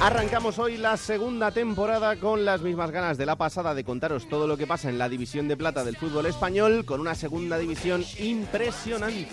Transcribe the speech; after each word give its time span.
Arrancamos 0.00 0.58
hoy 0.58 0.78
la 0.78 0.96
segunda 0.96 1.50
temporada 1.50 2.16
con 2.16 2.46
las 2.46 2.62
mismas 2.62 2.90
ganas 2.90 3.18
de 3.18 3.26
la 3.26 3.36
pasada 3.36 3.74
de 3.74 3.84
contaros 3.84 4.26
todo 4.30 4.46
lo 4.46 4.56
que 4.56 4.66
pasa 4.66 4.88
en 4.88 4.96
la 4.96 5.10
división 5.10 5.46
de 5.46 5.58
plata 5.58 5.84
del 5.84 5.94
fútbol 5.94 6.24
español, 6.24 6.86
con 6.86 7.00
una 7.00 7.14
segunda 7.14 7.58
división 7.58 8.02
impresionante. 8.18 9.28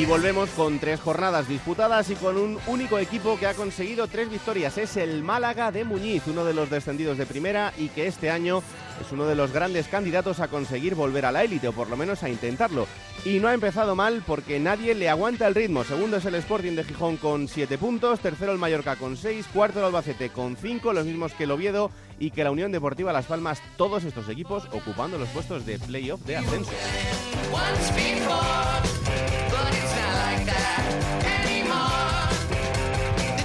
Y 0.00 0.06
volvemos 0.06 0.48
con 0.56 0.78
tres 0.78 0.98
jornadas 0.98 1.46
disputadas 1.46 2.08
y 2.08 2.14
con 2.14 2.38
un 2.38 2.58
único 2.66 2.98
equipo 2.98 3.38
que 3.38 3.46
ha 3.46 3.52
conseguido 3.52 4.06
tres 4.06 4.30
victorias. 4.30 4.78
Es 4.78 4.96
el 4.96 5.22
Málaga 5.22 5.70
de 5.72 5.84
Muñiz, 5.84 6.22
uno 6.26 6.42
de 6.42 6.54
los 6.54 6.70
descendidos 6.70 7.18
de 7.18 7.26
primera 7.26 7.74
y 7.76 7.88
que 7.90 8.06
este 8.06 8.30
año 8.30 8.62
es 8.98 9.12
uno 9.12 9.26
de 9.26 9.34
los 9.34 9.52
grandes 9.52 9.88
candidatos 9.88 10.40
a 10.40 10.48
conseguir 10.48 10.94
volver 10.94 11.26
a 11.26 11.32
la 11.32 11.44
élite 11.44 11.68
o 11.68 11.72
por 11.72 11.90
lo 11.90 11.98
menos 11.98 12.22
a 12.22 12.30
intentarlo. 12.30 12.86
Y 13.26 13.40
no 13.40 13.48
ha 13.48 13.52
empezado 13.52 13.94
mal 13.94 14.22
porque 14.26 14.58
nadie 14.58 14.94
le 14.94 15.10
aguanta 15.10 15.46
el 15.46 15.54
ritmo. 15.54 15.84
Segundo 15.84 16.16
es 16.16 16.24
el 16.24 16.36
Sporting 16.36 16.76
de 16.76 16.84
Gijón 16.84 17.18
con 17.18 17.46
siete 17.46 17.76
puntos, 17.76 18.20
tercero 18.20 18.52
el 18.52 18.58
Mallorca 18.58 18.96
con 18.96 19.18
seis, 19.18 19.44
cuarto 19.52 19.80
el 19.80 19.84
Albacete 19.84 20.30
con 20.30 20.56
cinco, 20.56 20.94
los 20.94 21.04
mismos 21.04 21.34
que 21.34 21.44
el 21.44 21.50
Oviedo 21.50 21.90
y 22.20 22.30
que 22.30 22.44
la 22.44 22.52
Unión 22.52 22.70
Deportiva 22.70 23.12
Las 23.12 23.26
Palmas, 23.26 23.60
todos 23.76 24.04
estos 24.04 24.28
equipos 24.28 24.68
ocupando 24.72 25.18
los 25.18 25.28
puestos 25.30 25.66
de 25.66 25.78
playoff 25.80 26.20
de 26.26 26.36
ascenso. 26.36 26.70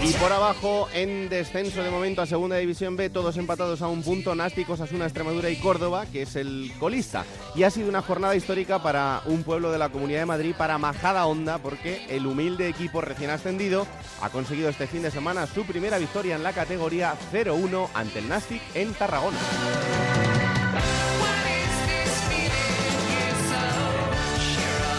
Y 0.08 0.14
por 0.14 0.32
abajo, 0.32 0.88
en 0.94 1.30
descenso 1.30 1.82
de 1.82 1.90
momento 1.90 2.22
a 2.22 2.28
Segunda 2.28 2.58
División 2.58 2.96
B, 2.96 3.10
todos 3.10 3.38
empatados 3.38 3.82
a 3.82 3.88
un 3.88 4.04
punto, 4.04 4.36
Nástic, 4.36 4.70
Osasuna, 4.70 5.06
Extremadura 5.06 5.50
y 5.50 5.56
Córdoba, 5.56 6.06
que 6.06 6.22
es 6.22 6.36
el 6.36 6.72
colista. 6.80 7.26
Y 7.56 7.64
ha 7.64 7.72
sido 7.72 7.90
una 7.90 8.04
jornada 8.04 8.36
histórica 8.36 8.84
para 8.84 9.24
un 9.26 9.42
pueblo 9.42 9.72
de 9.72 9.80
la 9.80 9.90
Comunidad 9.90 10.20
de 10.20 10.28
Madrid, 10.28 10.54
para 10.56 10.78
Majada 10.78 11.26
Honda, 11.26 11.58
porque 11.58 12.06
el 12.08 12.28
humilde 12.28 12.70
equipo 12.70 13.02
recién 13.02 13.32
ascendido 13.32 13.88
ha 14.22 14.30
conseguido 14.30 14.70
este 14.70 14.86
fin 14.86 15.02
de 15.02 15.10
semana 15.10 15.48
su 15.48 15.66
primera 15.66 15.98
victoria 15.98 16.36
en 16.36 16.44
la 16.44 16.54
categoría 16.54 17.16
0-1 17.34 17.90
ante 17.96 18.20
el 18.20 18.30
Nástic 18.30 18.62
en 18.76 18.94
Tarragona. 18.94 19.40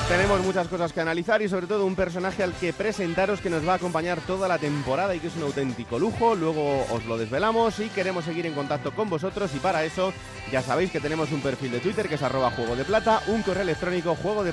Tenemos 0.09 0.41
muchas 0.43 0.69
cosas 0.69 0.93
que 0.93 1.01
analizar 1.01 1.43
y 1.43 1.49
sobre 1.49 1.67
todo 1.67 1.85
un 1.85 1.97
personaje 1.97 2.45
al 2.45 2.53
que 2.53 2.73
presentaros 2.73 3.41
que 3.41 3.51
nos 3.51 3.67
va 3.67 3.73
a 3.73 3.77
acompañar 3.77 4.21
toda 4.21 4.47
la 4.47 4.57
temporada 4.57 5.17
y 5.17 5.19
que 5.19 5.27
es 5.27 5.35
un 5.35 5.43
auténtico 5.43 5.99
lujo. 5.99 6.37
Luego 6.37 6.87
os 6.93 7.05
lo 7.07 7.19
desvelamos 7.19 7.81
y 7.81 7.89
queremos 7.89 8.25
seguir 8.25 8.47
en 8.47 8.55
contacto 8.55 8.95
con 8.95 9.11
vosotros 9.11 9.51
y 9.57 9.59
para 9.59 9.83
eso 9.83 10.12
ya 10.53 10.62
sabéis 10.62 10.93
que 10.93 11.01
tenemos 11.01 11.33
un 11.33 11.41
perfil 11.41 11.73
de 11.73 11.81
Twitter 11.81 12.09
que 12.09 12.15
es 12.15 12.23
arroba 12.23 12.53
juego 12.53 12.77
de 12.77 12.84
plata, 12.84 13.21
un 13.27 13.43
correo 13.43 13.65
electrónico 13.65 14.15
juego 14.15 14.45
de. 14.45 14.53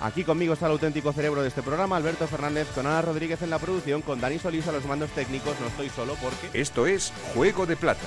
Aquí 0.00 0.24
conmigo 0.24 0.54
está 0.54 0.66
el 0.66 0.72
auténtico 0.72 1.12
cerebro 1.12 1.42
de 1.42 1.48
este 1.48 1.62
programa, 1.62 1.96
Alberto 1.96 2.26
Fernández, 2.26 2.68
con 2.74 2.86
Ana 2.86 3.02
Rodríguez 3.02 3.42
en 3.42 3.50
la 3.50 3.58
producción, 3.58 4.02
con 4.02 4.20
Dani 4.20 4.38
Solís 4.38 4.66
a 4.66 4.72
los 4.72 4.84
mandos 4.86 5.10
técnicos. 5.10 5.54
No 5.60 5.66
estoy 5.66 5.90
solo 5.90 6.16
porque... 6.22 6.58
Esto 6.58 6.86
es 6.86 7.12
Juego 7.34 7.66
de 7.66 7.76
Plata, 7.76 8.06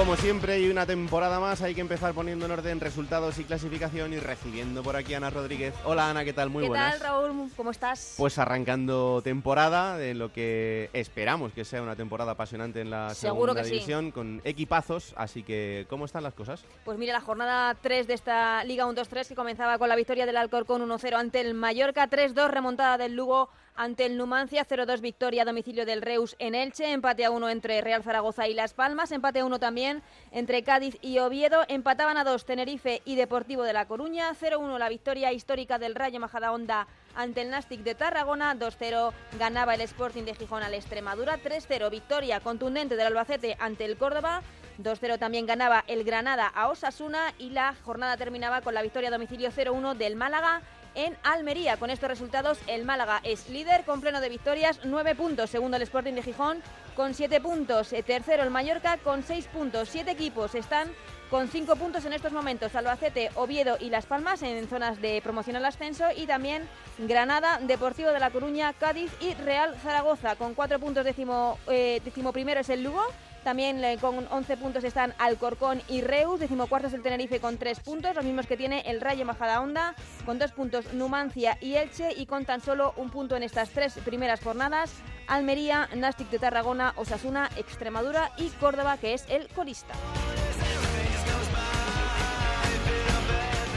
Como 0.00 0.16
siempre, 0.16 0.58
y 0.58 0.70
una 0.70 0.86
temporada 0.86 1.40
más, 1.40 1.60
hay 1.60 1.74
que 1.74 1.82
empezar 1.82 2.14
poniendo 2.14 2.46
en 2.46 2.52
orden 2.52 2.80
resultados 2.80 3.38
y 3.38 3.44
clasificación 3.44 4.14
y 4.14 4.18
recibiendo 4.18 4.82
por 4.82 4.96
aquí 4.96 5.12
a 5.12 5.18
Ana 5.18 5.28
Rodríguez. 5.28 5.74
Hola 5.84 6.08
Ana, 6.08 6.24
¿qué 6.24 6.32
tal? 6.32 6.48
Muy 6.48 6.62
¿Qué 6.62 6.68
buenas. 6.70 6.98
tal, 6.98 7.00
Raúl? 7.02 7.50
¿Cómo 7.54 7.70
estás? 7.70 8.14
Pues 8.16 8.38
arrancando 8.38 9.20
temporada, 9.22 9.98
de 9.98 10.14
lo 10.14 10.32
que 10.32 10.88
esperamos 10.94 11.52
que 11.52 11.66
sea 11.66 11.82
una 11.82 11.96
temporada 11.96 12.32
apasionante 12.32 12.80
en 12.80 12.88
la 12.88 13.14
Seguro 13.14 13.52
segunda 13.52 13.62
que 13.62 13.68
sí. 13.68 13.74
división, 13.74 14.10
con 14.10 14.40
equipazos. 14.44 15.12
Así 15.18 15.42
que, 15.42 15.86
¿cómo 15.90 16.06
están 16.06 16.22
las 16.22 16.32
cosas? 16.32 16.64
Pues 16.86 16.96
mira, 16.96 17.12
la 17.12 17.20
jornada 17.20 17.76
3 17.82 18.06
de 18.06 18.14
esta 18.14 18.64
Liga 18.64 18.86
1-2-3 18.86 19.28
que 19.28 19.34
comenzaba 19.34 19.76
con 19.76 19.90
la 19.90 19.96
victoria 19.96 20.24
del 20.24 20.38
Alcorcón 20.38 20.80
1-0 20.80 21.14
ante 21.14 21.42
el 21.42 21.52
Mallorca, 21.52 22.08
3-2 22.08 22.48
remontada 22.48 22.96
del 22.96 23.16
Lugo 23.16 23.50
ante 23.80 24.04
el 24.04 24.18
Numancia, 24.18 24.66
0-2 24.66 25.00
victoria 25.00 25.40
a 25.40 25.44
domicilio 25.46 25.86
del 25.86 26.02
Reus 26.02 26.36
en 26.38 26.54
Elche, 26.54 26.92
empate 26.92 27.24
a 27.24 27.30
1 27.30 27.48
entre 27.48 27.80
Real 27.80 28.02
Zaragoza 28.02 28.46
y 28.46 28.52
Las 28.52 28.74
Palmas, 28.74 29.10
empate 29.10 29.40
a 29.40 29.46
1 29.46 29.58
también 29.58 30.02
entre 30.32 30.62
Cádiz 30.62 30.98
y 31.00 31.18
Oviedo, 31.18 31.64
empataban 31.66 32.18
a 32.18 32.24
2 32.24 32.44
Tenerife 32.44 33.00
y 33.06 33.16
Deportivo 33.16 33.62
de 33.62 33.72
La 33.72 33.86
Coruña, 33.86 34.34
0-1 34.34 34.76
la 34.76 34.90
victoria 34.90 35.32
histórica 35.32 35.78
del 35.78 35.94
Rayo 35.94 36.20
Majadahonda 36.20 36.88
ante 37.16 37.40
el 37.40 37.48
Nastic 37.48 37.80
de 37.80 37.94
Tarragona, 37.94 38.54
2-0 38.54 39.14
ganaba 39.38 39.74
el 39.76 39.80
Sporting 39.80 40.24
de 40.24 40.34
Gijón 40.34 40.62
al 40.62 40.74
Extremadura, 40.74 41.38
3-0 41.38 41.90
victoria 41.90 42.40
contundente 42.40 42.96
del 42.96 43.06
Albacete 43.06 43.56
ante 43.58 43.86
el 43.86 43.96
Córdoba, 43.96 44.42
2-0 44.82 45.18
también 45.18 45.46
ganaba 45.46 45.84
el 45.86 46.04
Granada 46.04 46.48
a 46.48 46.68
Osasuna 46.68 47.32
y 47.38 47.48
la 47.48 47.74
jornada 47.82 48.18
terminaba 48.18 48.60
con 48.60 48.74
la 48.74 48.82
victoria 48.82 49.08
a 49.08 49.12
domicilio 49.12 49.50
0-1 49.50 49.94
del 49.94 50.16
Málaga 50.16 50.60
en 50.94 51.16
Almería. 51.22 51.76
Con 51.76 51.90
estos 51.90 52.08
resultados, 52.08 52.58
el 52.66 52.84
Málaga 52.84 53.20
es 53.24 53.48
líder 53.48 53.84
con 53.84 54.00
pleno 54.00 54.20
de 54.20 54.28
victorias, 54.28 54.80
9 54.84 55.14
puntos, 55.14 55.50
segundo 55.50 55.76
el 55.76 55.82
Sporting 55.82 56.14
de 56.14 56.22
Gijón 56.22 56.62
con 56.96 57.14
7 57.14 57.40
puntos, 57.40 57.92
Eh, 57.92 58.02
tercero 58.02 58.42
el 58.42 58.50
Mallorca 58.50 58.98
con 58.98 59.22
6 59.22 59.46
puntos, 59.46 59.88
7 59.88 60.10
equipos 60.10 60.54
están 60.54 60.90
con 61.30 61.48
5 61.48 61.76
puntos 61.76 62.04
en 62.04 62.12
estos 62.12 62.32
momentos, 62.32 62.74
Albacete, 62.74 63.30
Oviedo 63.36 63.76
y 63.80 63.88
Las 63.88 64.04
Palmas 64.04 64.42
en 64.42 64.68
zonas 64.68 65.00
de 65.00 65.20
promoción 65.22 65.56
al 65.56 65.64
ascenso. 65.64 66.04
Y 66.16 66.26
también 66.26 66.68
Granada, 66.98 67.58
Deportivo 67.62 68.10
de 68.10 68.18
La 68.18 68.30
Coruña, 68.30 68.72
Cádiz 68.72 69.12
y 69.20 69.34
Real 69.34 69.76
Zaragoza. 69.80 70.34
Con 70.34 70.54
4 70.54 70.80
puntos, 70.80 71.04
décimo, 71.04 71.58
eh, 71.68 72.00
primero 72.32 72.60
es 72.60 72.68
el 72.68 72.82
Lugo. 72.82 73.02
También 73.44 73.82
eh, 73.84 73.96
con 74.00 74.26
11 74.30 74.56
puntos 74.56 74.84
están 74.84 75.14
Alcorcón 75.18 75.82
y 75.88 76.02
Reus, 76.02 76.40
decimocuarto 76.40 76.88
es 76.88 76.94
el 76.94 77.02
Tenerife 77.02 77.40
con 77.40 77.56
3 77.56 77.80
puntos, 77.80 78.14
los 78.14 78.24
mismos 78.24 78.46
que 78.46 78.56
tiene 78.56 78.82
el 78.86 79.00
Rayo 79.00 79.24
Majadahonda, 79.24 79.94
con 80.26 80.38
2 80.38 80.52
puntos 80.52 80.92
Numancia 80.92 81.56
y 81.60 81.74
Elche 81.74 82.12
y 82.16 82.26
con 82.26 82.44
tan 82.44 82.60
solo 82.60 82.92
un 82.96 83.10
punto 83.10 83.36
en 83.36 83.42
estas 83.42 83.70
tres 83.70 83.94
primeras 84.04 84.40
jornadas, 84.40 84.92
Almería, 85.26 85.88
Nastic 85.94 86.28
de 86.30 86.38
Tarragona, 86.38 86.92
Osasuna, 86.96 87.48
Extremadura 87.56 88.32
y 88.36 88.48
Córdoba, 88.48 88.96
que 88.98 89.14
es 89.14 89.24
el 89.28 89.48
colista. 89.48 89.94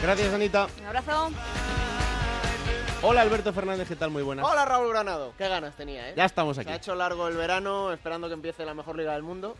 Gracias, 0.02 0.34
Anita. 0.34 0.68
Un 0.80 0.86
abrazo. 0.86 1.30
Hola, 3.02 3.20
Alberto 3.20 3.52
Fernández, 3.52 3.86
¿qué 3.86 3.96
tal? 3.96 4.10
Muy 4.10 4.22
buenas. 4.22 4.46
Hola 4.48 4.64
Raúl 4.64 4.88
Granado, 4.88 5.34
qué 5.36 5.46
ganas 5.48 5.74
tenía, 5.76 6.08
¿eh? 6.08 6.14
Ya 6.16 6.24
estamos 6.24 6.56
Se 6.56 6.62
aquí. 6.62 6.70
ha 6.70 6.76
hecho 6.76 6.94
largo 6.94 7.28
el 7.28 7.36
verano 7.36 7.92
esperando 7.92 8.28
que 8.28 8.34
empiece 8.34 8.64
la 8.64 8.72
mejor 8.72 8.96
liga 8.96 9.12
del 9.12 9.22
mundo. 9.22 9.56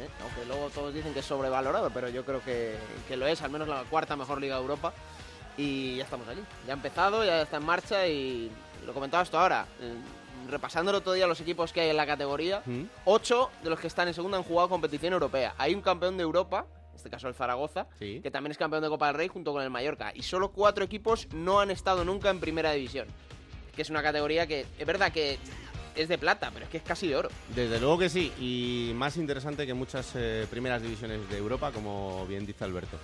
¿eh? 0.00 0.08
Aunque 0.22 0.44
luego 0.46 0.70
todos 0.70 0.92
dicen 0.92 1.12
que 1.14 1.20
es 1.20 1.26
sobrevalorado, 1.26 1.90
pero 1.90 2.08
yo 2.08 2.24
creo 2.24 2.42
que, 2.42 2.76
que 3.06 3.16
lo 3.16 3.26
es, 3.28 3.42
al 3.42 3.50
menos 3.50 3.68
la 3.68 3.84
cuarta 3.84 4.16
mejor 4.16 4.40
liga 4.40 4.56
de 4.56 4.62
Europa. 4.62 4.92
Y 5.56 5.96
ya 5.96 6.04
estamos 6.04 6.26
aquí. 6.26 6.40
Ya 6.66 6.72
ha 6.72 6.76
empezado, 6.76 7.24
ya 7.24 7.42
está 7.42 7.58
en 7.58 7.64
marcha 7.66 8.06
y 8.08 8.50
lo 8.84 8.92
comentabas 8.92 9.30
tú 9.30 9.36
ahora. 9.36 9.66
eh, 9.80 9.94
Repasando 10.48 10.90
el 10.90 10.96
otro 10.96 11.12
día 11.12 11.26
los 11.28 11.40
equipos 11.40 11.72
que 11.72 11.82
hay 11.82 11.90
en 11.90 11.96
la 11.96 12.06
categoría, 12.06 12.62
¿Mm? 12.66 12.84
ocho 13.04 13.50
de 13.62 13.70
los 13.70 13.78
que 13.78 13.86
están 13.86 14.08
en 14.08 14.14
segunda 14.14 14.36
han 14.38 14.42
jugado 14.42 14.68
competición 14.68 15.12
europea. 15.12 15.54
Hay 15.58 15.74
un 15.74 15.82
campeón 15.82 16.16
de 16.16 16.22
Europa, 16.24 16.66
este 17.00 17.10
caso 17.10 17.28
el 17.28 17.34
Zaragoza, 17.34 17.86
Sí. 17.98 18.20
que 18.22 18.30
también 18.30 18.52
es 18.52 18.58
campeón 18.58 18.82
de 18.82 18.88
Copa 18.88 19.06
del 19.08 19.16
Rey 19.16 19.28
junto 19.28 19.52
con 19.52 19.62
el 19.62 19.70
Mallorca. 19.70 20.12
Y 20.14 20.22
solo 20.22 20.50
cuatro 20.52 20.84
equipos 20.84 21.26
no 21.32 21.60
han 21.60 21.70
estado 21.70 22.04
nunca 22.04 22.30
en 22.30 22.38
primera 22.40 22.72
división. 22.72 23.08
Que 23.74 23.82
es 23.82 23.90
una 23.90 24.02
categoría 24.02 24.46
que 24.46 24.66
es 24.78 24.86
verdad 24.86 25.10
que 25.12 25.38
es 25.96 26.08
de 26.08 26.18
plata, 26.18 26.50
pero 26.52 26.64
es 26.66 26.70
que 26.70 26.76
es 26.78 26.82
casi 26.84 27.08
de 27.08 27.16
oro. 27.16 27.28
Desde 27.54 27.80
luego 27.80 27.98
que 27.98 28.08
sí, 28.08 28.32
y 28.38 28.92
más 28.94 29.16
interesante 29.16 29.66
que 29.66 29.74
muchas 29.74 30.12
eh, 30.14 30.46
primeras 30.50 30.80
divisiones 30.82 31.28
de 31.28 31.36
Europa, 31.38 31.72
como 31.72 32.26
bien 32.26 32.46
dice 32.46 32.64
Alberto. 32.64 32.96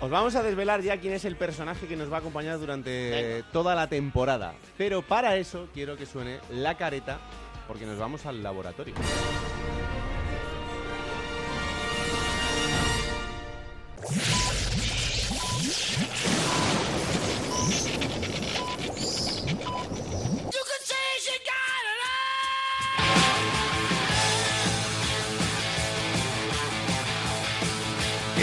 Os 0.00 0.10
vamos 0.10 0.34
a 0.36 0.42
desvelar 0.44 0.80
ya 0.80 0.96
quién 0.98 1.12
es 1.12 1.24
el 1.24 1.34
personaje 1.36 1.86
que 1.88 1.96
nos 1.96 2.10
va 2.10 2.16
a 2.16 2.20
acompañar 2.20 2.58
durante 2.58 3.10
Venga. 3.10 3.52
toda 3.52 3.74
la 3.74 3.88
temporada. 3.88 4.54
Pero 4.76 5.02
para 5.02 5.36
eso 5.36 5.68
quiero 5.74 5.96
que 5.96 6.06
suene 6.06 6.38
la 6.50 6.76
careta, 6.76 7.18
porque 7.66 7.84
nos 7.84 7.98
vamos 7.98 8.24
al 8.24 8.42
laboratorio. 8.42 8.94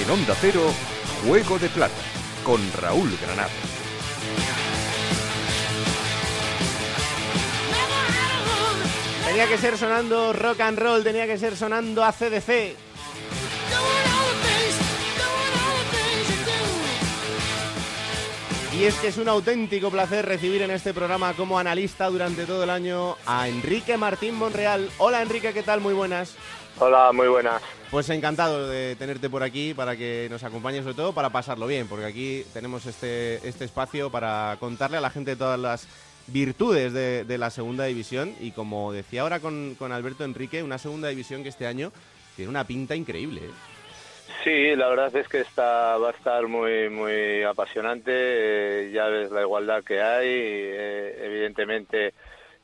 En 0.05 0.11
Onda 0.11 0.35
Cero, 0.39 0.61
Juego 1.25 1.57
de 1.57 1.67
Plata, 1.67 1.95
con 2.43 2.61
Raúl 2.73 3.17
Granado. 3.19 3.49
Tenía 9.25 9.47
que 9.47 9.57
ser 9.57 9.77
sonando 9.77 10.31
rock 10.31 10.61
and 10.61 10.77
roll, 10.77 11.03
tenía 11.03 11.25
que 11.25 11.39
ser 11.39 11.57
sonando 11.57 12.03
ACDC. 12.03 12.75
Y 18.77 18.83
es 18.83 18.95
que 18.95 19.07
es 19.07 19.17
un 19.17 19.27
auténtico 19.27 19.89
placer 19.89 20.25
recibir 20.25 20.61
en 20.61 20.69
este 20.69 20.93
programa 20.93 21.33
como 21.33 21.57
analista 21.57 22.09
durante 22.09 22.45
todo 22.45 22.63
el 22.63 22.69
año 22.69 23.17
a 23.25 23.47
Enrique 23.47 23.97
Martín 23.97 24.35
Monreal. 24.35 24.91
Hola 24.99 25.23
Enrique, 25.23 25.51
¿qué 25.51 25.63
tal? 25.63 25.81
Muy 25.81 25.95
buenas. 25.95 26.35
Hola, 26.77 27.11
muy 27.11 27.27
buenas. 27.27 27.61
Pues 27.91 28.09
encantado 28.09 28.67
de 28.67 28.95
tenerte 28.95 29.29
por 29.29 29.43
aquí 29.43 29.73
para 29.73 29.95
que 29.95 30.27
nos 30.29 30.43
acompañes, 30.43 30.83
sobre 30.83 30.95
todo 30.95 31.13
para 31.13 31.29
pasarlo 31.29 31.67
bien, 31.67 31.87
porque 31.87 32.05
aquí 32.05 32.43
tenemos 32.53 32.85
este, 32.85 33.35
este 33.47 33.65
espacio 33.65 34.09
para 34.09 34.57
contarle 34.59 34.97
a 34.97 35.01
la 35.01 35.09
gente 35.09 35.35
todas 35.35 35.59
las 35.59 35.87
virtudes 36.27 36.91
de, 36.93 37.37
la 37.37 37.49
segunda 37.51 37.85
división 37.85 38.33
y 38.39 38.51
como 38.51 38.91
decía 38.91 39.21
ahora 39.21 39.39
con, 39.39 39.75
con, 39.75 39.91
Alberto 39.91 40.23
Enrique, 40.23 40.63
una 40.63 40.79
segunda 40.79 41.09
división 41.09 41.43
que 41.43 41.49
este 41.49 41.67
año 41.67 41.91
tiene 42.35 42.49
una 42.49 42.65
pinta 42.65 42.95
increíble. 42.95 43.41
¿eh? 43.41 43.75
Sí, 44.43 44.75
la 44.75 44.89
verdad 44.89 45.15
es 45.15 45.27
que 45.27 45.41
está, 45.41 45.97
va 45.97 46.09
a 46.09 46.11
estar 46.11 46.47
muy, 46.47 46.89
muy 46.89 47.43
apasionante. 47.43 48.11
Eh, 48.13 48.91
ya 48.91 49.07
ves 49.07 49.31
la 49.31 49.41
igualdad 49.41 49.83
que 49.83 50.01
hay. 50.01 50.27
Eh, 50.27 51.25
evidentemente, 51.25 52.13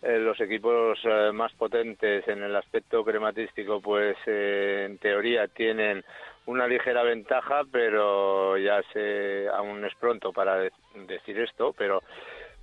eh, 0.01 0.18
los 0.19 0.39
equipos 0.39 1.00
más 1.33 1.51
potentes 1.53 2.27
en 2.27 2.44
el 2.44 2.56
aspecto 2.56 3.03
crematístico, 3.03 3.81
pues 3.81 4.18
en 4.25 4.98
teoría 4.98 5.48
tienen 5.48 6.03
una 6.45 6.68
ligera 6.68 7.03
ventaja, 7.03 7.62
pero 7.71 8.57
ya 8.57 8.81
se, 8.94 9.48
aún 9.50 9.86
es 9.86 9.94
pronto 9.95 10.33
para 10.33 10.57
decir 10.95 11.39
esto, 11.39 11.74
pero 11.77 12.01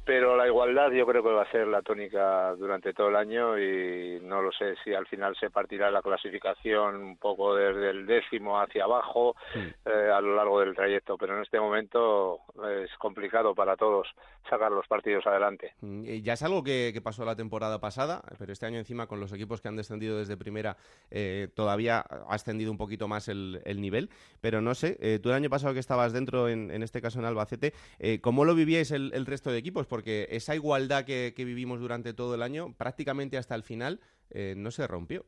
pero 0.09 0.39
la 0.39 0.47
igualdad 0.47 0.91
yo 0.91 1.05
creo 1.05 1.23
que 1.23 1.29
va 1.29 1.43
a 1.43 1.51
ser 1.51 1.67
la 1.67 1.83
tónica 1.83 2.55
durante 2.55 2.95
todo 2.95 3.11
el 3.11 3.17
año 3.17 3.59
y 3.59 4.19
no 4.23 4.41
lo 4.41 4.51
sé 4.53 4.75
si 4.83 4.95
al 4.95 5.07
final 5.07 5.37
se 5.39 5.51
partirá 5.51 5.91
la 5.91 6.01
clasificación 6.01 6.97
un 6.97 7.19
poco 7.19 7.55
desde 7.55 7.91
el 7.91 8.07
décimo 8.07 8.59
hacia 8.59 8.85
abajo 8.85 9.37
eh, 9.55 10.11
a 10.11 10.19
lo 10.23 10.35
largo 10.35 10.61
del 10.61 10.75
trayecto, 10.75 11.19
pero 11.19 11.37
en 11.37 11.43
este 11.43 11.61
momento 11.61 12.39
es 12.83 12.91
complicado 12.97 13.55
para 13.55 13.77
todos 13.77 14.09
sacar 14.49 14.73
los 14.73 14.87
partidos 14.87 15.27
adelante. 15.27 15.75
Mm, 15.83 16.05
ya 16.23 16.33
es 16.33 16.43
algo 16.43 16.65
que, 16.65 16.99
pasó 17.05 17.27
la 17.27 17.37
temporada 17.37 17.79
pasada, 17.79 18.23
pero 18.39 18.51
este 18.51 18.65
año 18.65 18.79
encima 18.79 19.09
con 19.09 19.21
los 19.21 19.31
equipos 19.35 19.61
que 19.61 19.69
han 19.69 19.77
descendido 19.77 20.19
desde 20.19 20.39
primera 20.39 20.79
eh, 21.11 21.49
todavía 21.55 21.99
ha 21.99 22.35
ascendido 22.35 22.71
un 22.71 22.79
poquito 22.79 23.09
más 23.09 23.29
el, 23.29 23.61
nivel, 23.79 24.09
pero 24.41 24.63
no 24.63 24.75
sé, 24.75 24.97
eh, 25.03 25.19
tú 25.23 25.29
el 25.29 25.35
año 25.35 25.51
pasado 25.51 25.75
que 25.75 25.81
estabas 25.81 26.15
dentro, 26.15 26.49
en, 26.49 26.83
este 26.83 27.03
caso 27.03 27.19
en 27.19 27.27
Albacete, 27.27 27.75
¿cómo 28.23 28.47
lo 28.47 28.55
vivíais 28.55 28.91
el, 28.91 29.13
el 29.13 29.27
resto 29.27 29.53
de 29.53 29.59
equipos? 29.59 29.87
porque 29.98 29.98
esa 30.07 30.55
igualdad 30.55 31.05
que, 31.05 31.33
vivimos 31.37 31.81
durante 31.81 32.15
todo 32.15 32.35
el 32.35 32.43
año, 32.43 32.75
prácticamente 32.77 33.39
hasta 33.39 33.55
el 33.55 33.63
final, 33.63 34.01
eh, 34.31 34.55
no 34.57 34.71
se 34.71 34.87
rompió. 34.87 35.25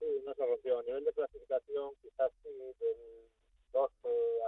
Sí, 0.00 0.06
no 0.26 0.34
se 0.34 0.46
rompió. 0.46 0.78
A 0.78 0.82
nivel 0.82 1.04
de 1.04 1.12
clasificación, 1.12 1.90
quizás 2.02 2.30
sí, 2.42 2.50
del 2.50 3.28
12 3.72 3.92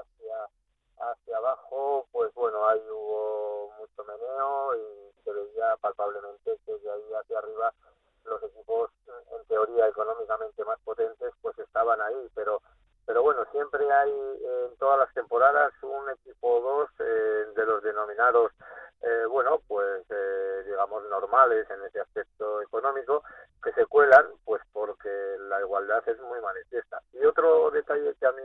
hacia, 0.01 1.11
hacia 1.11 1.37
abajo, 1.37 2.07
pues 2.13 2.33
bueno, 2.35 2.69
ahí 2.69 2.81
hubo 2.91 3.73
mucho 3.79 4.05
meneo 4.05 4.75
y 4.77 5.25
se 5.25 5.33
veía 5.33 5.77
palpablemente 5.81 6.59
que 6.67 6.73
de 6.73 6.91
ahí 6.91 7.13
hacia 7.21 7.39
arriba 7.39 7.73
los 8.25 8.43
equipos, 8.43 8.91
en 9.39 9.47
teoría 9.47 9.89
económicamente 9.89 10.65
más 10.65 10.79
potentes, 10.81 11.33
pues 11.43 11.59
estaban 11.59 12.01
ahí, 12.01 12.29
pero 12.35 12.63
pero 13.07 13.23
bueno, 13.23 13.45
siempre 13.53 13.91
hay 13.91 14.11
en 14.11 14.77
todas 14.77 14.99
las 14.99 15.13
temporadas 15.13 15.73
un 15.83 16.09
equipo 16.11 16.57
o 16.57 16.61
dos 16.61 16.91
eh, 17.01 17.47
de 17.55 17.67
los 17.67 17.83
denominados 17.83 18.53
eh, 19.03 19.25
bueno, 19.29 19.61
pues 19.67 20.05
eh, 20.11 20.63
digamos 20.67 21.03
normales 21.09 21.69
en 21.71 21.83
ese 21.85 22.01
aspecto 22.01 22.63
económico, 22.63 23.23
que 23.63 23.73
se 23.73 23.87
cuelan, 23.87 24.27
pues 24.45 24.63
porque 24.73 25.09
la 25.49 25.61
igualdad 25.61 26.03
es 26.09 26.19
muy 26.21 26.41
manifiesta. 26.41 27.01
Y 27.13 27.25
otro 27.25 27.71
detalle 27.71 28.15
que 28.15 28.27
a 28.27 28.33
mí 28.33 28.43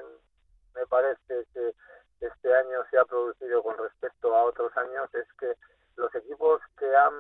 me 0.76 0.86
parece 0.88 1.46
que 1.54 1.74
este 2.22 2.54
año 2.54 2.84
se 2.90 2.98
ha 2.98 3.06
producido 3.06 3.64
con 3.64 3.78
respecto 3.78 4.36
a 4.36 4.44
otros 4.44 4.76
años 4.78 5.10
es 5.14 5.28
que 5.40 5.56
los 5.96 6.14
equipos 6.16 6.62
que 6.78 6.96
han 6.96 7.14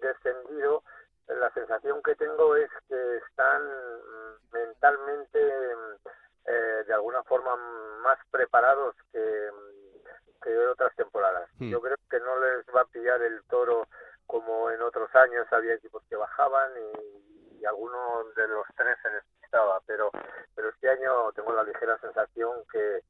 descendido, 0.00 0.82
la 1.28 1.50
sensación 1.52 2.02
que 2.02 2.14
tengo 2.14 2.56
es 2.56 2.70
que 2.88 3.16
están 3.16 3.62
mentalmente 4.52 5.38
eh, 6.46 6.84
de 6.86 6.94
alguna 6.94 7.22
forma 7.24 7.56
más 8.02 8.18
preparados 8.30 8.94
que 9.12 9.50
de 10.44 10.68
otras 10.68 10.94
temporadas. 10.96 11.48
Hmm. 11.58 11.70
Yo 11.70 11.80
creo 11.80 11.96
que 12.10 12.20
no 12.20 12.38
les 12.40 12.66
va 12.74 12.82
a 12.82 12.86
pillar 12.86 13.20
el 13.22 13.42
toro 13.44 13.88
como 14.26 14.70
en 14.70 14.82
otros 14.82 15.14
años 15.14 15.46
había 15.52 15.74
equipos 15.74 16.02
que 16.08 16.16
bajaban 16.16 16.72
y, 16.76 17.58
y 17.60 17.64
alguno 17.64 18.24
de 18.36 18.48
los 18.48 18.66
tres 18.76 18.96
se 19.02 19.10
despistaba, 19.10 19.80
pero, 19.86 20.10
pero 20.54 20.68
este 20.70 20.90
año 20.90 21.32
tengo 21.34 21.52
la 21.52 21.62
ligera 21.62 21.98
sensación 22.00 22.62
que, 22.70 23.00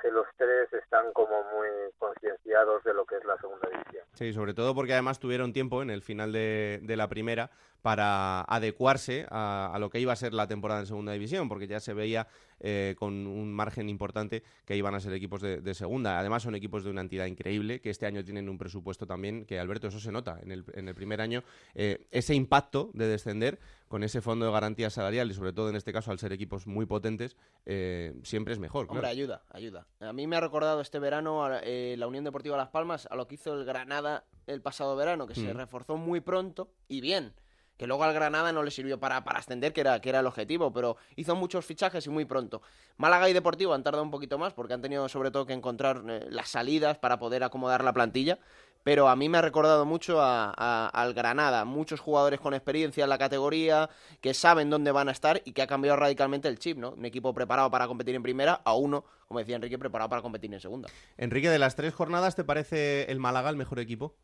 que 0.00 0.10
los 0.10 0.26
tres 0.36 0.72
están 0.72 1.12
como 1.12 1.42
muy 1.54 1.68
concienciados 1.98 2.82
de 2.84 2.94
lo 2.94 3.04
que 3.04 3.16
es 3.16 3.24
la 3.24 3.36
segunda 3.38 3.68
división. 3.68 4.04
Sí, 4.14 4.32
sobre 4.32 4.54
todo 4.54 4.74
porque 4.74 4.92
además 4.92 5.18
tuvieron 5.18 5.52
tiempo 5.52 5.82
en 5.82 5.90
el 5.90 6.02
final 6.02 6.32
de, 6.32 6.80
de 6.82 6.96
la 6.96 7.08
primera 7.08 7.50
para 7.82 8.42
adecuarse 8.42 9.26
a, 9.30 9.76
lo 9.80 9.90
que 9.90 9.98
iba 9.98 10.12
a 10.12 10.16
ser 10.16 10.32
la 10.32 10.46
temporada 10.46 10.80
en 10.80 10.86
segunda 10.86 11.12
división, 11.12 11.48
porque 11.48 11.66
ya 11.66 11.80
se 11.80 11.92
veía 11.92 12.28
eh, 12.60 12.94
con 12.96 13.26
un 13.26 13.52
margen 13.52 13.88
importante 13.88 14.44
que 14.64 14.76
iban 14.76 14.94
a 14.94 15.00
ser 15.00 15.12
equipos 15.12 15.42
de, 15.42 15.74
segunda. 15.74 16.18
Además 16.18 16.44
son 16.44 16.54
equipos 16.54 16.84
de 16.84 16.90
una 16.90 17.00
entidad 17.00 17.26
increíble, 17.26 17.80
que 17.80 17.90
este 17.90 18.06
año 18.06 18.24
tienen 18.24 18.48
un 18.48 18.56
presupuesto 18.56 19.04
también, 19.04 19.44
que 19.44 19.58
Alberto, 19.58 19.88
eso 19.88 19.98
se 19.98 20.12
nota 20.12 20.38
en 20.42 20.52
el, 20.52 20.64
en 20.74 20.86
el 20.86 20.94
primer 20.94 21.20
año, 21.20 21.42
eh, 21.74 22.06
ese 22.12 22.34
impacto 22.34 22.90
de 22.94 23.08
descender 23.08 23.58
con 23.88 24.04
ese 24.04 24.20
fondo 24.20 24.46
de 24.46 24.52
garantía 24.52 24.88
salarial 24.88 25.30
y 25.30 25.34
sobre 25.34 25.52
todo 25.52 25.68
en 25.68 25.76
este 25.76 25.92
caso 25.92 26.12
al 26.12 26.20
ser 26.20 26.32
equipos 26.32 26.68
muy 26.68 26.86
potentes, 26.86 27.36
eh, 27.66 28.14
siempre 28.22 28.54
es 28.54 28.60
mejor. 28.60 28.86
Hombre, 28.88 29.08
ayuda, 29.08 29.42
ayuda. 29.50 29.88
A 29.98 30.12
mí 30.12 30.28
me 30.28 30.36
ha 30.36 30.40
recordado 30.40 30.80
este 30.80 31.00
verano 31.00 31.48
la 31.48 32.06
Unión 32.06 32.22
Deportiva 32.22 32.56
Las 32.56 32.68
Palmas 32.68 33.08
a 33.10 33.16
lo 33.16 33.26
que 33.26 33.34
hizo 33.34 33.52
el 33.54 33.64
Granada 33.64 34.24
el 34.46 34.62
pasado 34.62 34.94
verano, 34.96 35.26
que 35.26 35.34
se 35.34 35.52
mm. 35.52 35.56
reforzó 35.56 35.96
muy 35.96 36.20
pronto 36.20 36.70
y 36.88 37.00
bien 37.00 37.34
que 37.76 37.86
luego 37.86 38.04
al 38.04 38.14
Granada 38.14 38.52
no 38.52 38.62
le 38.62 38.70
sirvió 38.70 39.00
para, 39.00 39.24
para 39.24 39.40
ascender, 39.40 39.72
que 39.72 39.80
era, 39.80 40.00
que 40.00 40.08
era 40.08 40.20
el 40.20 40.26
objetivo, 40.26 40.72
pero 40.72 40.96
hizo 41.16 41.34
muchos 41.34 41.64
fichajes 41.64 42.06
y 42.06 42.10
muy 42.10 42.24
pronto. 42.24 42.62
Málaga 42.96 43.28
y 43.28 43.32
Deportivo 43.32 43.74
han 43.74 43.82
tardado 43.82 44.04
un 44.04 44.10
poquito 44.10 44.38
más 44.38 44.52
porque 44.52 44.74
han 44.74 44.82
tenido 44.82 45.08
sobre 45.08 45.30
todo 45.30 45.46
que 45.46 45.52
encontrar 45.52 46.02
eh, 46.08 46.26
las 46.30 46.48
salidas 46.48 46.98
para 46.98 47.18
poder 47.18 47.42
acomodar 47.42 47.82
la 47.82 47.92
plantilla, 47.92 48.38
pero 48.84 49.08
a 49.08 49.16
mí 49.16 49.28
me 49.28 49.38
ha 49.38 49.42
recordado 49.42 49.84
mucho 49.84 50.20
al 50.20 51.14
Granada, 51.14 51.64
muchos 51.64 52.00
jugadores 52.00 52.40
con 52.40 52.54
experiencia 52.54 53.04
en 53.04 53.10
la 53.10 53.18
categoría, 53.18 53.88
que 54.20 54.34
saben 54.34 54.70
dónde 54.70 54.90
van 54.90 55.08
a 55.08 55.12
estar 55.12 55.40
y 55.44 55.52
que 55.52 55.62
ha 55.62 55.66
cambiado 55.66 55.98
radicalmente 55.98 56.48
el 56.48 56.58
chip, 56.58 56.78
¿no? 56.78 56.90
Un 56.90 57.04
equipo 57.04 57.32
preparado 57.32 57.70
para 57.70 57.86
competir 57.86 58.14
en 58.14 58.22
primera 58.22 58.60
a 58.64 58.74
uno, 58.74 59.04
como 59.28 59.40
decía 59.40 59.56
Enrique, 59.56 59.78
preparado 59.78 60.10
para 60.10 60.22
competir 60.22 60.52
en 60.52 60.60
segunda. 60.60 60.88
Enrique, 61.16 61.48
de 61.48 61.58
las 61.58 61.76
tres 61.76 61.94
jornadas, 61.94 62.34
¿te 62.34 62.44
parece 62.44 63.10
el 63.10 63.20
Málaga 63.20 63.50
el 63.50 63.56
mejor 63.56 63.78
equipo? 63.78 64.14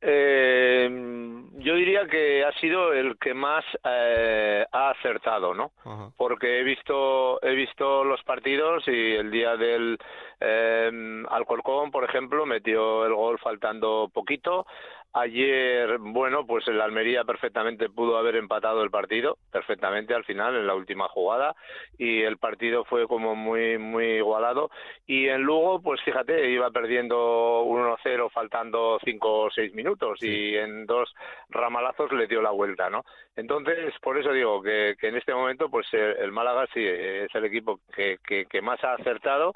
Eh, 0.00 1.18
yo 1.58 1.74
diría 1.74 2.06
que 2.06 2.44
ha 2.44 2.52
sido 2.60 2.92
el 2.92 3.18
que 3.18 3.34
más 3.34 3.64
eh, 3.84 4.64
ha 4.70 4.90
acertado, 4.90 5.54
¿no? 5.54 5.72
Porque 6.16 6.60
he 6.60 6.62
visto 6.62 7.42
he 7.42 7.54
visto 7.54 8.04
los 8.04 8.22
partidos 8.22 8.86
y 8.86 9.14
el 9.14 9.30
día 9.30 9.56
del 9.56 9.98
eh, 10.40 11.24
Alcorcón, 11.28 11.90
por 11.90 12.04
ejemplo, 12.04 12.46
metió 12.46 13.04
el 13.04 13.14
gol 13.14 13.38
faltando 13.38 14.08
poquito. 14.12 14.66
Ayer, 15.14 15.98
bueno, 15.98 16.46
pues 16.46 16.68
el 16.68 16.80
Almería 16.80 17.24
perfectamente 17.24 17.88
pudo 17.88 18.18
haber 18.18 18.36
empatado 18.36 18.82
el 18.82 18.90
partido, 18.90 19.38
perfectamente 19.50 20.14
al 20.14 20.24
final, 20.24 20.54
en 20.54 20.66
la 20.66 20.74
última 20.74 21.08
jugada, 21.08 21.56
y 21.96 22.20
el 22.22 22.36
partido 22.36 22.84
fue 22.84 23.08
como 23.08 23.34
muy, 23.34 23.78
muy 23.78 24.04
igualado. 24.16 24.70
Y 25.06 25.28
en 25.28 25.42
Lugo, 25.42 25.80
pues 25.80 26.02
fíjate, 26.02 26.50
iba 26.50 26.70
perdiendo 26.70 27.64
1-0 27.64 28.30
faltando 28.30 28.98
5 29.02 29.40
o 29.40 29.50
6 29.50 29.74
minutos, 29.74 30.22
y 30.22 30.56
en 30.56 30.84
dos 30.84 31.14
ramalazos 31.48 32.12
le 32.12 32.26
dio 32.26 32.42
la 32.42 32.50
vuelta, 32.50 32.90
¿no? 32.90 33.04
Entonces, 33.34 33.94
por 34.02 34.18
eso 34.18 34.30
digo 34.32 34.60
que, 34.62 34.94
que 35.00 35.08
en 35.08 35.16
este 35.16 35.32
momento, 35.32 35.70
pues 35.70 35.86
el 35.92 36.32
Málaga 36.32 36.66
sí 36.74 36.84
es 36.84 37.34
el 37.34 37.46
equipo 37.46 37.80
que, 37.94 38.18
que, 38.26 38.44
que 38.44 38.60
más 38.60 38.82
ha 38.84 38.92
acertado 38.92 39.54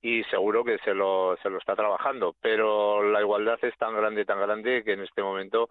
y 0.00 0.22
seguro 0.24 0.64
que 0.64 0.78
se 0.84 0.94
lo, 0.94 1.36
se 1.42 1.50
lo 1.50 1.58
está 1.58 1.74
trabajando, 1.74 2.36
pero 2.40 3.02
la 3.02 3.20
igualdad 3.20 3.58
es 3.62 3.76
tan 3.78 3.94
grande, 3.94 4.24
tan 4.24 4.40
grande 4.40 4.84
que 4.84 4.92
en 4.92 5.00
este 5.00 5.22
momento 5.22 5.68